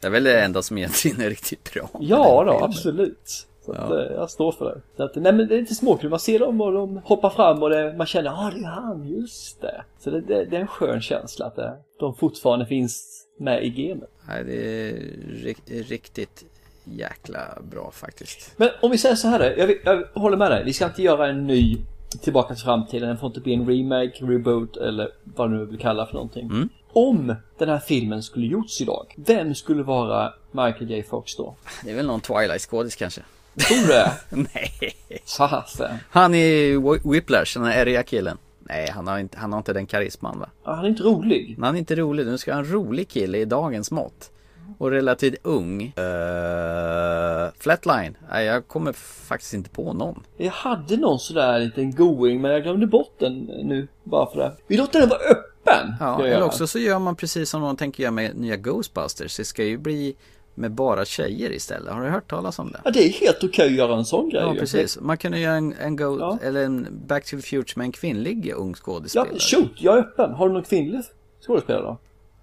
Det 0.00 0.06
är 0.06 0.10
väl 0.10 0.24
det 0.24 0.40
enda 0.40 0.62
som 0.62 0.78
egentligen 0.78 1.20
är 1.20 1.30
riktigt 1.30 1.72
bra. 1.74 1.88
Ja 2.00 2.44
då, 2.44 2.52
filmen. 2.52 2.64
absolut. 2.70 3.46
Så 3.66 3.72
att, 3.72 3.90
eh, 3.90 3.96
jag 4.14 4.30
står 4.30 4.52
för 4.52 4.64
det. 4.64 4.80
Så 4.96 5.02
att, 5.02 5.14
nej 5.16 5.32
men 5.32 5.48
det 5.48 5.54
är 5.56 5.60
lite 5.60 5.74
småkul. 5.74 6.10
Man 6.10 6.20
ser 6.20 6.38
dem 6.38 6.60
och 6.60 6.72
de 6.72 6.96
hoppar 7.04 7.30
fram 7.30 7.62
och 7.62 7.70
det, 7.70 7.94
man 7.98 8.06
känner 8.06 8.30
ja 8.30 8.46
ah, 8.46 8.50
det 8.50 8.60
är 8.60 8.64
han, 8.70 9.08
just 9.08 9.60
det. 9.60 9.84
Så 9.98 10.10
det, 10.10 10.20
det, 10.20 10.44
det 10.44 10.56
är 10.56 10.60
en 10.60 10.66
skön 10.66 11.00
känsla 11.00 11.46
att 11.46 11.58
de 12.00 12.14
fortfarande 12.14 12.66
finns 12.66 13.22
med 13.38 13.64
i 13.64 13.70
gamet. 13.70 14.10
Nej, 14.28 14.44
det 14.44 14.88
är 14.88 14.92
ri- 15.28 15.82
riktigt 15.82 16.44
jäkla 16.90 17.58
bra 17.70 17.90
faktiskt. 17.90 18.52
Men 18.56 18.68
om 18.82 18.90
vi 18.90 18.98
säger 18.98 19.14
så 19.14 19.28
här 19.28 19.54
jag, 19.58 19.74
jag 19.84 20.20
håller 20.20 20.36
med 20.36 20.50
dig. 20.50 20.64
Vi 20.64 20.72
ska 20.72 20.84
inte 20.84 21.02
göra 21.02 21.28
en 21.28 21.46
ny 21.46 21.78
Tillbaka 22.22 22.54
till 22.54 22.64
framtiden. 22.64 23.08
Den 23.08 23.18
får 23.18 23.26
inte 23.26 23.40
bli 23.40 23.54
en 23.54 23.66
remake, 23.68 24.24
reboot 24.24 24.76
eller 24.76 25.08
vad 25.24 25.50
du 25.50 25.56
nu 25.56 25.64
vill 25.64 25.78
kalla 25.78 26.06
för 26.06 26.14
någonting. 26.14 26.46
Mm. 26.46 26.68
Om 26.92 27.34
den 27.58 27.68
här 27.68 27.78
filmen 27.78 28.22
skulle 28.22 28.46
gjorts 28.46 28.80
idag, 28.80 29.14
vem 29.16 29.54
skulle 29.54 29.82
vara 29.82 30.32
Michael 30.50 30.90
J 30.90 31.02
Fox 31.02 31.36
då? 31.36 31.54
Det 31.84 31.90
är 31.90 31.94
väl 31.94 32.06
någon 32.06 32.20
Twilight-skådis 32.20 32.96
kanske? 32.96 33.20
Tror 33.56 33.76
du 33.78 33.86
det? 33.86 34.12
Nej. 34.54 34.96
Fasen. 35.38 35.96
Han 36.10 36.34
är 36.34 36.72
Whi- 36.74 37.12
Whiplash, 37.12 37.54
den 37.58 37.64
här 37.64 37.78
ärriga 37.78 38.02
killen. 38.02 38.38
Nej, 38.58 38.90
han 38.90 39.06
har, 39.06 39.18
inte, 39.18 39.38
han 39.38 39.52
har 39.52 39.58
inte 39.58 39.72
den 39.72 39.86
karisman 39.86 40.38
va? 40.38 40.48
Han 40.62 40.84
är 40.84 40.88
inte 40.88 41.02
rolig. 41.02 41.56
Han 41.60 41.74
är 41.74 41.78
inte 41.78 41.94
rolig. 41.94 42.26
Nu 42.26 42.38
ska 42.38 42.52
ha 42.52 42.58
en 42.58 42.72
rolig 42.72 43.08
kille 43.08 43.38
i 43.38 43.44
dagens 43.44 43.90
mått. 43.90 44.30
Och 44.78 44.90
relativt 44.90 45.34
ung. 45.42 45.82
Uh, 45.82 47.52
flatline. 47.58 48.16
Nej, 48.30 48.46
jag 48.46 48.68
kommer 48.68 48.92
faktiskt 48.92 49.54
inte 49.54 49.70
på 49.70 49.92
någon. 49.92 50.22
Jag 50.36 50.50
hade 50.50 50.96
någon 50.96 51.18
sådär 51.18 51.58
liten 51.58 51.94
going 51.94 52.40
men 52.40 52.50
jag 52.50 52.62
glömde 52.62 52.86
bort 52.86 53.14
den 53.18 53.38
nu 53.44 53.88
bara 54.04 54.30
för 54.30 54.38
det. 54.38 54.52
Vi 54.66 54.76
låter 54.76 55.00
den 55.00 55.08
vara 55.08 55.20
öppen. 55.20 55.94
Ja, 56.00 56.26
eller 56.26 56.42
också 56.42 56.66
så 56.66 56.78
gör 56.78 56.98
man 56.98 57.16
precis 57.16 57.50
som 57.50 57.62
de 57.62 57.76
tänker 57.76 58.02
göra 58.02 58.12
med 58.12 58.36
nya 58.36 58.56
Ghostbusters. 58.56 59.36
Det 59.36 59.44
ska 59.44 59.64
ju 59.64 59.78
bli 59.78 60.16
med 60.54 60.72
bara 60.72 61.04
tjejer 61.04 61.52
istället. 61.52 61.94
Har 61.94 62.04
du 62.04 62.08
hört 62.08 62.30
talas 62.30 62.58
om 62.58 62.72
det? 62.72 62.80
Ja, 62.84 62.90
det 62.90 63.04
är 63.04 63.08
helt 63.08 63.44
okej 63.44 63.66
att 63.66 63.72
göra 63.72 63.96
en 63.96 64.04
sån 64.04 64.28
grej. 64.28 64.42
Ja, 64.42 64.54
precis. 64.58 65.00
Man 65.00 65.18
kunde 65.18 65.38
göra 65.38 65.54
en, 65.54 65.74
en 65.80 65.96
Ghost, 65.96 66.42
eller 66.42 66.64
en 66.64 66.86
Back 67.06 67.24
to 67.24 67.36
the 67.36 67.42
Future 67.42 67.72
med 67.76 67.84
en 67.84 67.92
kvinnlig 67.92 68.52
ung 68.56 68.70
Ja, 68.70 68.74
skådespelare. 68.74 69.38
shoot, 69.38 69.72
jag 69.76 69.98
är 69.98 70.00
öppen. 70.00 70.32
Har 70.32 70.48
du 70.48 70.54
någon 70.54 70.62
kvinnlig 70.62 71.02
skådespelare 71.46 71.82
då? 71.82 71.98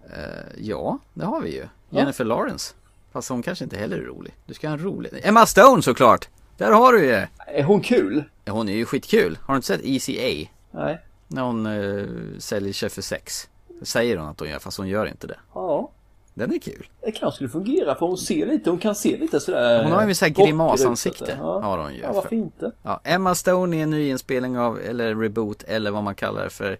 Eh, 0.06 0.62
ja, 0.62 1.00
det 1.14 1.26
har 1.26 1.42
vi 1.42 1.56
ju. 1.56 1.66
Jennifer 1.96 2.26
Lawrence. 2.26 2.74
Fast 3.12 3.30
hon 3.30 3.44
kanske 3.44 3.64
inte 3.64 3.78
heller 3.78 3.98
är 3.98 4.02
rolig. 4.02 4.34
Du 4.46 4.54
ska 4.54 4.68
ha 4.68 4.74
en 4.74 4.84
rolig. 4.84 5.12
Emma 5.24 5.46
Stone 5.46 5.82
såklart! 5.82 6.30
Där 6.58 6.72
har 6.72 6.94
du 6.94 7.06
ju! 7.06 7.28
Är 7.48 7.64
hon 7.64 7.82
kul? 7.82 8.24
Hon 8.50 8.70
är 8.70 8.74
ju 8.74 8.86
skitkul. 8.86 9.38
Har 9.42 9.54
du 9.54 9.56
inte 9.56 9.68
sett 9.68 9.82
ECA? 9.84 10.50
Nej. 10.72 11.00
När 11.28 11.42
hon 11.42 11.66
uh, 11.66 12.40
säljer 12.40 12.74
sig 12.74 12.90
för 12.90 13.02
sex. 13.02 13.50
Säger 13.82 14.18
hon 14.18 14.28
att 14.28 14.40
hon 14.40 14.50
gör, 14.50 14.60
fast 14.60 14.78
hon 14.78 14.88
gör 14.88 15.06
inte 15.06 15.28
det. 15.28 15.38
Ja. 15.54 15.92
Den 16.34 16.54
är 16.54 16.60
kul. 16.60 16.88
Det 17.02 17.12
kanske 17.12 17.36
skulle 17.36 17.50
fungera 17.50 17.96
för 17.96 18.06
hon 18.06 18.18
ser 18.18 18.46
lite, 18.46 18.70
hon 18.70 18.80
kan 18.80 18.96
se 18.96 19.18
lite 19.18 19.40
sådär 19.40 19.84
Hon 19.84 19.92
har 19.92 20.08
ju 20.08 20.16
så 20.16 20.26
här 20.26 20.32
bockig 20.32 20.44
ut, 20.44 20.48
grimasansikte. 20.48 21.38
Ja, 21.40 21.62
Har 21.62 21.78
hon 21.78 21.94
ju. 21.94 22.02
ja 22.02 22.14
varför 22.14 22.36
inte? 22.36 22.72
Ja, 22.84 23.02
Emma 23.04 23.36
Stone 23.36 23.78
i 23.78 23.82
en 23.82 23.90
ny 23.90 24.10
inspelning 24.10 24.58
av, 24.60 24.80
eller 24.80 25.16
reboot, 25.16 25.64
eller 25.64 25.92
vad 25.92 26.04
man 26.04 26.16
kallar 26.16 26.44
det 26.44 26.50
för, 26.50 26.78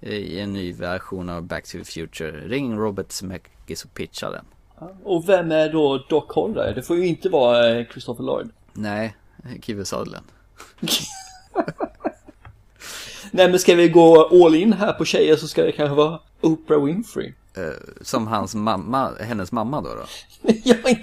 eh, 0.00 0.12
i 0.12 0.40
en 0.40 0.52
ny 0.52 0.72
version 0.72 1.28
av 1.28 1.42
Back 1.42 1.64
to 1.64 1.78
the 1.78 1.84
Future. 1.84 2.30
Ring 2.30 2.78
Robert 2.78 3.12
Zemeckis 3.12 3.84
och 3.84 3.94
pitcha 3.94 4.30
den. 4.30 4.44
Ja. 4.80 4.96
Och 5.04 5.28
vem 5.28 5.52
är 5.52 5.72
då 5.72 5.98
Doc 6.08 6.24
Holder? 6.28 6.74
Det 6.74 6.82
får 6.82 6.96
ju 6.96 7.06
inte 7.06 7.28
vara 7.28 7.68
eh, 7.78 7.86
Christopher 7.86 8.24
Lloyd. 8.24 8.50
Nej, 8.72 9.16
Kiefer 9.62 9.84
Sutherland. 9.84 10.26
Nej 13.30 13.50
men 13.50 13.58
ska 13.58 13.74
vi 13.74 13.88
gå 13.88 14.28
all 14.44 14.54
in 14.54 14.72
här 14.72 14.92
på 14.92 15.04
tjejer 15.04 15.36
så 15.36 15.48
ska 15.48 15.62
det 15.62 15.72
kanske 15.72 15.94
vara 15.94 16.20
Oprah 16.40 16.84
Winfrey. 16.84 17.32
Eh, 17.56 17.62
som 18.00 18.26
hans 18.26 18.54
mamma, 18.54 19.10
hennes 19.20 19.52
mamma 19.52 19.80
då. 19.80 19.88
då. 19.94 20.04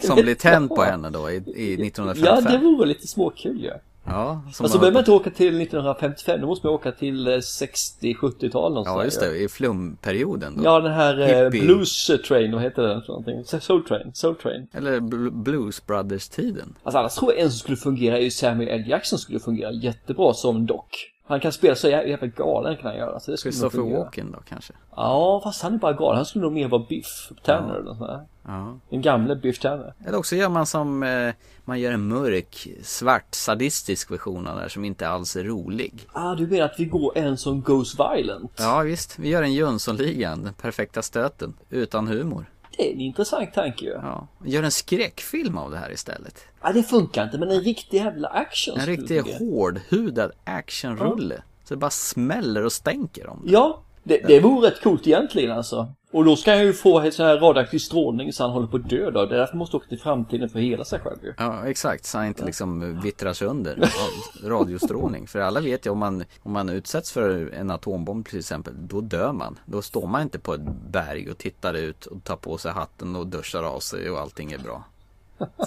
som 0.07 0.15
blir 0.15 0.35
tänd 0.35 0.69
på 0.69 0.83
henne 0.83 1.09
då 1.09 1.31
i, 1.31 1.35
i 1.35 1.75
Ja 1.75 1.85
1955. 1.85 2.43
det 2.51 2.57
vore 2.57 2.85
lite 2.85 3.07
småkul 3.07 3.61
ju. 3.61 3.67
Ja. 3.67 3.75
Ja, 4.05 4.41
Alltså 4.47 4.63
har- 4.63 4.69
behöver 4.69 4.91
man 4.93 4.99
inte 5.01 5.11
åka 5.11 5.29
till 5.29 5.61
1955, 5.61 6.41
då 6.41 6.47
måste 6.47 6.67
man 6.67 6.73
åka 6.75 6.91
till 6.91 7.27
eh, 7.27 7.31
60-70-tal 7.31 8.71
någonstans. 8.71 8.97
Ja, 8.97 9.03
just 9.03 9.19
det. 9.19 9.37
I 9.37 9.47
flumperioden 9.47 10.57
då. 10.57 10.63
Ja, 10.63 10.79
den 10.79 10.91
här 10.93 11.19
eh, 11.19 11.43
Hippie. 11.45 11.61
Blues 11.61 12.11
Train, 12.27 12.51
vad 12.51 12.61
heter 12.61 12.81
den 12.81 13.01
någonting? 13.07 13.43
Soul 13.61 13.83
Train, 13.85 14.11
Soul 14.13 14.35
Train. 14.35 14.67
Eller 14.73 14.99
Bl- 14.99 15.43
Blues 15.43 15.85
Brothers-tiden. 15.85 16.75
Alltså 16.83 16.99
annars 16.99 17.15
tror 17.15 17.31
jag 17.33 17.41
en 17.41 17.49
som 17.51 17.59
skulle 17.59 17.77
fungera 17.77 18.17
är 18.17 18.21
ju 18.21 18.31
Samuel 18.31 18.69
L. 18.69 18.83
Jackson 18.89 19.19
skulle 19.19 19.39
fungera 19.39 19.71
jättebra 19.71 20.33
som 20.33 20.65
Doc. 20.65 20.85
Han 21.25 21.39
kan 21.39 21.51
spela 21.51 21.75
så 21.75 21.87
jä- 21.87 22.07
jävla 22.07 22.27
galen 22.27 22.77
kan 22.77 22.85
han 22.85 22.95
göra. 22.97 23.19
Så 23.19 23.31
det 23.31 23.37
Christopher. 23.37 23.81
Walken 23.97 24.31
då 24.31 24.39
kanske. 24.49 24.73
Ja, 24.95 25.41
fast 25.43 25.61
han 25.63 25.73
är 25.73 25.77
bara 25.77 25.93
galen. 25.93 26.15
Han 26.15 26.25
skulle 26.25 26.41
nog 26.43 26.53
mer 26.53 26.67
vara 26.67 26.85
Biff 26.89 27.31
Tanner 27.43 27.75
eller 27.75 27.93
sånt 27.93 27.99
där. 27.99 28.21
Ja. 28.45 28.79
Den 28.89 29.01
gamle 29.01 29.35
Biff 29.35 29.59
Tanner. 29.59 29.93
Eller 30.05 30.17
också 30.17 30.35
gör 30.35 30.49
man 30.49 30.65
som, 30.65 31.03
eh, 31.03 31.33
man 31.65 31.79
gör 31.79 31.91
en 31.91 32.07
mörk, 32.07 32.67
svart, 32.83 33.35
sadistisk 33.35 34.11
version 34.11 34.47
av 34.47 34.55
det 34.55 34.61
här 34.61 34.69
som 34.69 34.85
inte 34.85 35.07
alls 35.09 35.35
är 35.35 35.43
rolig. 35.43 36.07
Ah, 36.13 36.35
du 36.35 36.47
menar 36.47 36.65
att 36.65 36.79
vi 36.79 36.85
går 36.85 37.17
en 37.17 37.37
som 37.37 37.61
goes 37.61 37.95
violent? 37.99 38.51
Ja 38.59 38.81
visst, 38.81 39.19
vi 39.19 39.29
gör 39.29 39.43
en 39.43 39.53
Jönssonligan, 39.53 40.43
den 40.43 40.53
perfekta 40.53 41.01
stöten, 41.01 41.53
utan 41.69 42.07
humor. 42.07 42.45
Det 42.77 42.89
är 42.89 42.93
en 42.93 43.01
intressant 43.01 43.53
tanke 43.53 43.85
ju. 43.85 43.91
Ja. 43.91 44.27
Ja, 44.41 44.47
gör 44.47 44.63
en 44.63 44.71
skräckfilm 44.71 45.57
av 45.57 45.71
det 45.71 45.77
här 45.77 45.91
istället. 45.91 46.45
det 46.73 46.83
funkar 46.83 47.23
inte, 47.23 47.37
men 47.37 47.51
en 47.51 47.61
riktig 47.61 47.97
jävla 47.97 48.27
action 48.27 48.79
En 48.79 48.85
riktig 48.85 49.21
hårdhudad 49.21 50.31
actionrulle. 50.43 51.43
Så 51.63 51.73
det 51.73 51.77
bara 51.77 51.89
smäller 51.89 52.65
och 52.65 52.71
stänker 52.71 53.27
om 53.27 53.41
det. 53.45 53.51
Ja, 53.51 53.81
det, 54.03 54.27
det 54.27 54.39
vore 54.39 54.67
rätt 54.67 54.81
coolt 54.81 55.07
egentligen 55.07 55.51
alltså. 55.51 55.93
Och 56.13 56.25
då 56.25 56.35
ska 56.35 56.51
han 56.51 56.61
ju 56.61 56.73
få 56.73 57.11
sån 57.11 57.25
här 57.25 57.37
radioaktiv 57.37 57.79
strålning 57.79 58.33
så 58.33 58.43
han 58.43 58.51
håller 58.51 58.67
på 58.67 58.77
att 58.77 58.89
dö 58.89 59.11
då. 59.11 59.25
Det 59.25 59.35
är 59.35 59.39
därför 59.39 59.51
han 59.51 59.57
måste 59.59 59.77
åka 59.77 59.87
till 59.87 59.99
framtiden 59.99 60.49
för 60.49 60.59
att 60.59 60.65
hela 60.65 60.85
sig 60.85 60.99
själv 60.99 61.17
ju. 61.23 61.33
Ja, 61.37 61.65
exakt. 61.67 62.05
Så 62.05 62.17
han 62.17 62.27
inte 62.27 62.45
liksom 62.45 62.99
vittrar 63.01 63.33
sönder 63.33 63.77
av 63.81 64.49
radiostrålning. 64.49 65.27
För 65.27 65.39
alla 65.39 65.59
vet 65.59 65.85
ju 65.85 65.89
om 65.89 65.97
man, 65.97 66.23
om 66.43 66.51
man 66.51 66.69
utsätts 66.69 67.11
för 67.11 67.53
en 67.53 67.71
atombomb 67.71 68.27
till 68.27 68.39
exempel, 68.39 68.73
då 68.87 69.01
dör 69.01 69.31
man. 69.33 69.59
Då 69.65 69.81
står 69.81 70.07
man 70.07 70.21
inte 70.21 70.39
på 70.39 70.53
ett 70.53 70.61
berg 70.91 71.31
och 71.31 71.37
tittar 71.37 71.73
ut 71.73 72.05
och 72.05 72.23
tar 72.23 72.35
på 72.35 72.57
sig 72.57 72.71
hatten 72.71 73.15
och 73.15 73.27
duschar 73.27 73.63
av 73.63 73.79
sig 73.79 74.09
och 74.09 74.19
allting 74.19 74.51
är 74.51 74.57
bra. 74.59 74.83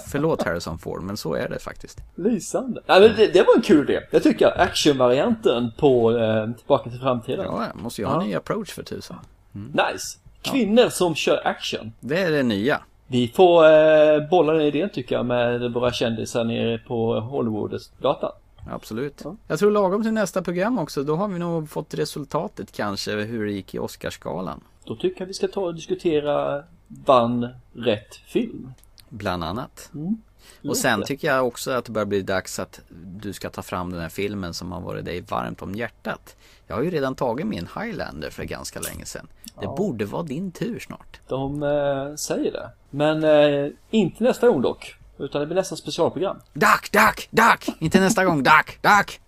Förlåt 0.07 0.43
Harrison 0.43 0.77
Ford, 0.79 1.03
men 1.03 1.17
så 1.17 1.33
är 1.33 1.49
det 1.49 1.59
faktiskt. 1.59 1.97
Lysande. 2.15 2.81
Ja, 2.85 2.99
men 2.99 3.15
det, 3.15 3.27
det 3.33 3.43
var 3.47 3.55
en 3.55 3.61
kul 3.61 3.89
idé. 3.89 4.01
Jag 4.11 4.23
tycker 4.23 4.61
actionvarianten 4.61 5.71
på 5.79 6.17
eh, 6.17 6.51
Tillbaka 6.57 6.89
till 6.89 6.99
framtiden. 6.99 7.45
Ja, 7.45 7.65
måste 7.73 8.01
ju 8.01 8.05
ha 8.07 8.13
Ja. 8.15 8.21
en 8.21 8.27
ny 8.27 8.35
approach 8.35 8.71
för 8.73 8.83
tusan. 8.83 9.17
Nice. 9.51 10.17
Kvinnor 10.51 10.89
som 10.89 11.15
kör 11.15 11.47
action. 11.47 11.93
Det 11.99 12.21
är 12.21 12.31
det 12.31 12.43
nya. 12.43 12.81
Vi 13.07 13.27
får 13.27 13.65
eh, 13.65 14.29
bolla 14.29 14.53
den 14.53 14.61
idén 14.61 14.89
tycker 14.89 15.15
jag 15.15 15.25
med 15.25 15.73
våra 15.73 15.93
kändisar 15.93 16.43
nere 16.43 16.77
på 16.77 17.19
Hollywood-datan. 17.19 18.31
Absolut. 18.71 19.23
Jag 19.47 19.59
tror 19.59 19.71
lagom 19.71 20.03
till 20.03 20.13
nästa 20.13 20.41
program 20.41 20.79
också, 20.79 21.03
då 21.03 21.15
har 21.15 21.27
vi 21.27 21.39
nog 21.39 21.69
fått 21.69 21.93
resultatet 21.93 22.71
kanske 22.71 23.11
hur 23.11 23.45
det 23.45 23.51
gick 23.51 23.75
i 23.75 23.79
Oscarsgalan. 23.79 24.63
Då 24.83 24.95
tycker 24.95 25.21
jag 25.21 25.27
vi 25.27 25.33
ska 25.33 25.47
ta 25.47 25.61
och 25.61 25.75
diskutera 25.75 26.63
vann 26.87 27.47
rätt 27.73 28.15
film. 28.15 28.73
Bland 29.09 29.43
annat. 29.43 29.89
Mm. 29.95 30.21
Och 30.63 30.77
sen 30.77 31.03
tycker 31.03 31.27
jag 31.27 31.47
också 31.47 31.71
att 31.71 31.85
det 31.85 31.91
börjar 31.91 32.05
bli 32.05 32.21
dags 32.21 32.59
att 32.59 32.81
du 33.19 33.33
ska 33.33 33.49
ta 33.49 33.61
fram 33.61 33.91
den 33.91 34.01
här 34.01 34.09
filmen 34.09 34.53
som 34.53 34.71
har 34.71 34.81
varit 34.81 35.05
dig 35.05 35.21
varmt 35.21 35.61
om 35.61 35.75
hjärtat. 35.75 36.35
Jag 36.67 36.75
har 36.75 36.83
ju 36.83 36.89
redan 36.91 37.15
tagit 37.15 37.47
min 37.47 37.67
Highlander 37.79 38.29
för 38.29 38.43
ganska 38.43 38.79
länge 38.79 39.05
sedan. 39.05 39.27
Det 39.43 39.51
Ja. 39.65 39.75
borde 39.77 40.05
vara 40.05 40.23
din 40.23 40.51
tur 40.51 40.79
snart. 40.79 41.19
De 41.27 41.63
eh, 41.63 42.15
säger 42.15 42.51
det. 42.51 42.69
Men 42.89 43.23
eh, 43.23 43.71
inte 43.91 44.23
nästa 44.23 44.47
gång 44.49 44.61
dock. 44.61 44.95
Utan 45.19 45.41
det 45.41 45.47
blir 45.47 45.55
nästa 45.55 45.75
specialprogram. 45.75 46.37
Dack, 46.53 46.91
dack, 46.91 47.27
dack! 47.31 47.67
Inte 47.79 47.99
nästa 47.99 48.25
gång, 48.25 48.43
dack, 48.43 48.77
dack, 48.81 49.19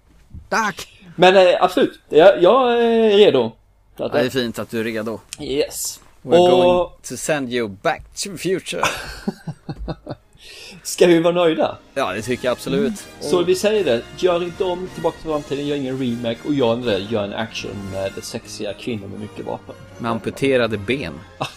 dack! 0.49 1.03
Men 1.15 1.35
eh, 1.37 1.63
absolut, 1.63 1.99
jag, 2.09 2.41
jag 2.43 2.83
är 2.83 3.17
redo. 3.17 3.51
Ja, 3.97 4.07
det 4.07 4.19
är 4.19 4.29
fint 4.29 4.59
att 4.59 4.69
du 4.69 4.79
är 4.79 4.83
redo. 4.83 5.19
Yes. 5.39 5.99
We're 6.21 6.37
Och- 6.39 6.49
going 6.51 6.89
to 7.09 7.17
send 7.17 7.53
you 7.53 7.67
back 7.69 8.01
to 8.23 8.37
future. 8.37 8.83
Ska 10.89 11.07
vi 11.07 11.19
vara 11.19 11.33
nöjda? 11.33 11.77
Ja, 11.93 12.13
det 12.13 12.21
tycker 12.21 12.45
jag 12.45 12.51
absolut. 12.51 13.07
Så 13.19 13.43
vi 13.43 13.55
säger 13.55 13.83
det, 13.85 14.01
gör 14.17 14.43
inte 14.43 14.63
om 14.63 14.89
Tillbaka 14.93 15.17
till 15.17 15.29
framtiden, 15.29 15.67
gör 15.67 15.75
ingen 15.75 15.99
remake 15.99 16.37
och 16.47 16.53
gör 16.53 16.75
det, 16.75 16.99
gör 16.99 17.23
en 17.23 17.33
action 17.33 17.71
med 17.91 18.11
sexiga 18.21 18.73
kvinnor 18.73 19.07
med 19.07 19.19
mycket 19.19 19.45
vapen. 19.45 19.75
Med 19.97 20.11
amputerade 20.11 20.77
ben. 20.77 21.13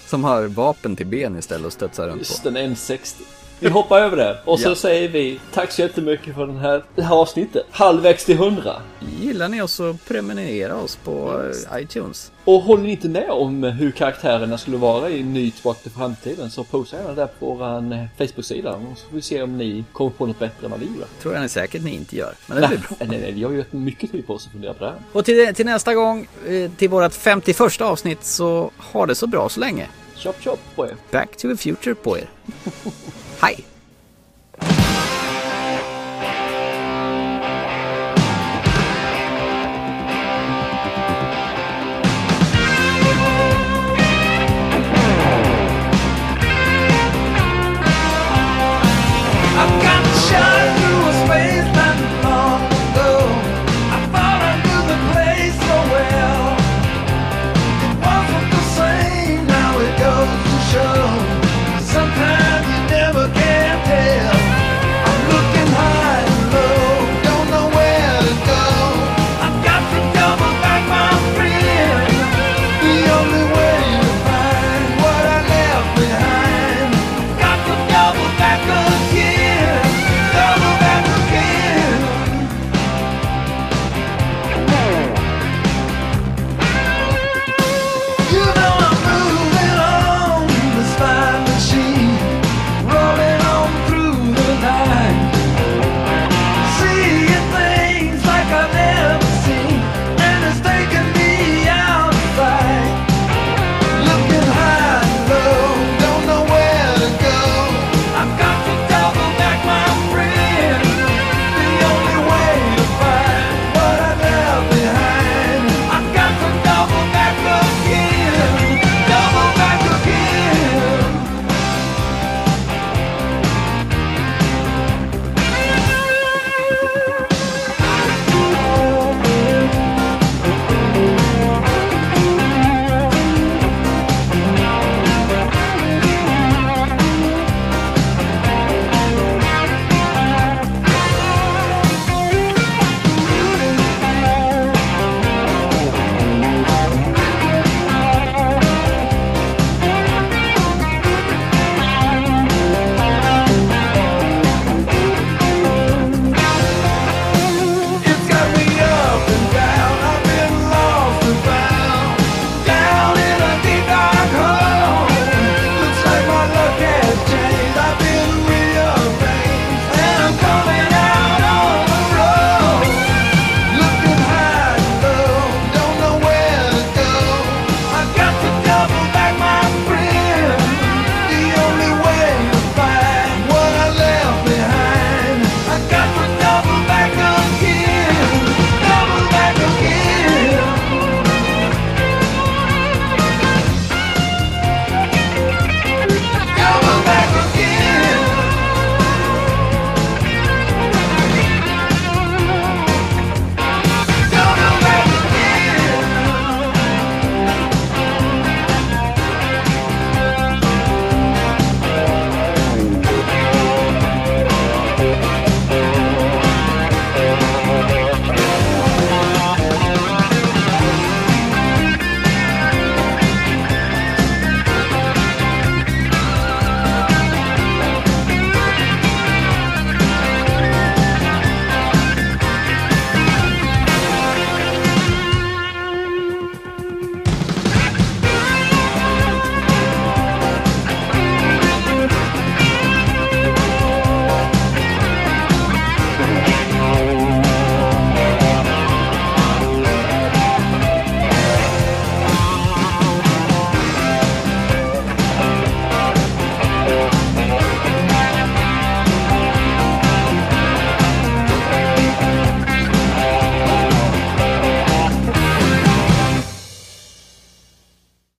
Som 0.06 0.24
har 0.24 0.42
vapen 0.42 0.96
till 0.96 1.06
ben 1.06 1.38
istället 1.38 1.66
och 1.66 1.72
studsar 1.72 2.08
runt 2.08 2.18
Just 2.18 2.42
på. 2.42 2.48
en 2.48 2.56
M60. 2.56 3.22
Vi 3.62 3.68
hoppar 3.68 3.98
över 4.00 4.16
det 4.16 4.38
och 4.44 4.60
så 4.60 4.68
Ja. 4.68 4.74
säger 4.74 5.08
vi 5.08 5.40
tack 5.54 5.72
så 5.72 5.82
jättemycket 5.82 6.34
för 6.34 6.46
den 6.46 6.56
här, 6.56 6.82
det 6.94 7.02
här 7.02 7.16
avsnittet. 7.16 7.66
Halvvägs 7.70 8.24
till 8.24 8.34
100. 8.36 8.82
Gillar 9.20 9.48
ni 9.48 9.62
oss 9.62 9.72
så 9.72 9.96
prenumerera 10.08 10.76
oss 10.76 10.96
på 10.96 11.42
eh, 11.72 11.82
iTunes. 11.82 12.32
Och 12.44 12.60
håller 12.62 12.82
ni 12.82 12.90
inte 12.90 13.08
med 13.08 13.30
om 13.30 13.62
hur 13.62 13.90
karaktärerna 13.90 14.58
skulle 14.58 14.76
vara 14.76 15.10
i 15.10 15.22
Ny 15.22 15.50
Tillbaka 15.50 15.78
till 15.82 15.90
framtiden 15.90 16.50
så 16.50 16.64
posta 16.64 16.96
gärna 16.96 17.12
där 17.14 17.26
på 17.26 17.54
vår 17.54 17.92
eh, 17.92 18.04
Facebook-sida 18.18 18.72
och 18.72 18.98
så 18.98 19.06
får 19.08 19.14
vi 19.16 19.22
se 19.22 19.42
om 19.42 19.58
ni 19.58 19.84
kommer 19.92 20.10
på 20.10 20.26
något 20.26 20.38
bättre 20.38 20.64
än 20.64 20.70
vad 20.70 20.80
vi 20.80 20.86
gjorde. 20.86 21.04
Tror 21.22 21.34
jag 21.34 21.42
ni 21.42 21.48
säkert 21.48 21.82
ni 21.82 21.94
inte 21.94 22.16
gör. 22.16 22.34
Men 22.46 22.60
det 22.60 22.68
blir 22.68 22.78
bra. 22.78 22.88
nej, 23.06 23.18
nej, 23.20 23.32
vi 23.32 23.44
har 23.44 23.50
ju 23.50 23.64
mycket 23.70 24.12
tid 24.12 24.26
på 24.26 24.34
oss 24.34 24.46
att 24.46 24.52
fundera 24.52 24.74
på 24.74 24.84
det 24.84 24.90
här. 24.90 24.98
Och 25.12 25.24
till, 25.24 25.54
till 25.54 25.66
nästa 25.66 25.94
gång, 25.94 26.28
eh, 26.48 26.70
till 26.70 26.88
vårt 26.88 27.12
51 27.14 27.80
avsnitt 27.80 28.24
så 28.24 28.70
ha 28.78 29.06
det 29.06 29.14
så 29.14 29.26
bra 29.26 29.48
så 29.48 29.60
länge. 29.60 29.88
Chop 30.16 30.36
chop 30.44 30.60
på 30.74 30.86
er. 30.86 30.96
Back 31.10 31.36
to 31.36 31.48
the 31.48 31.56
future 31.56 31.94
på 31.94 32.18
er. 32.18 32.28
Hi. 33.42 33.71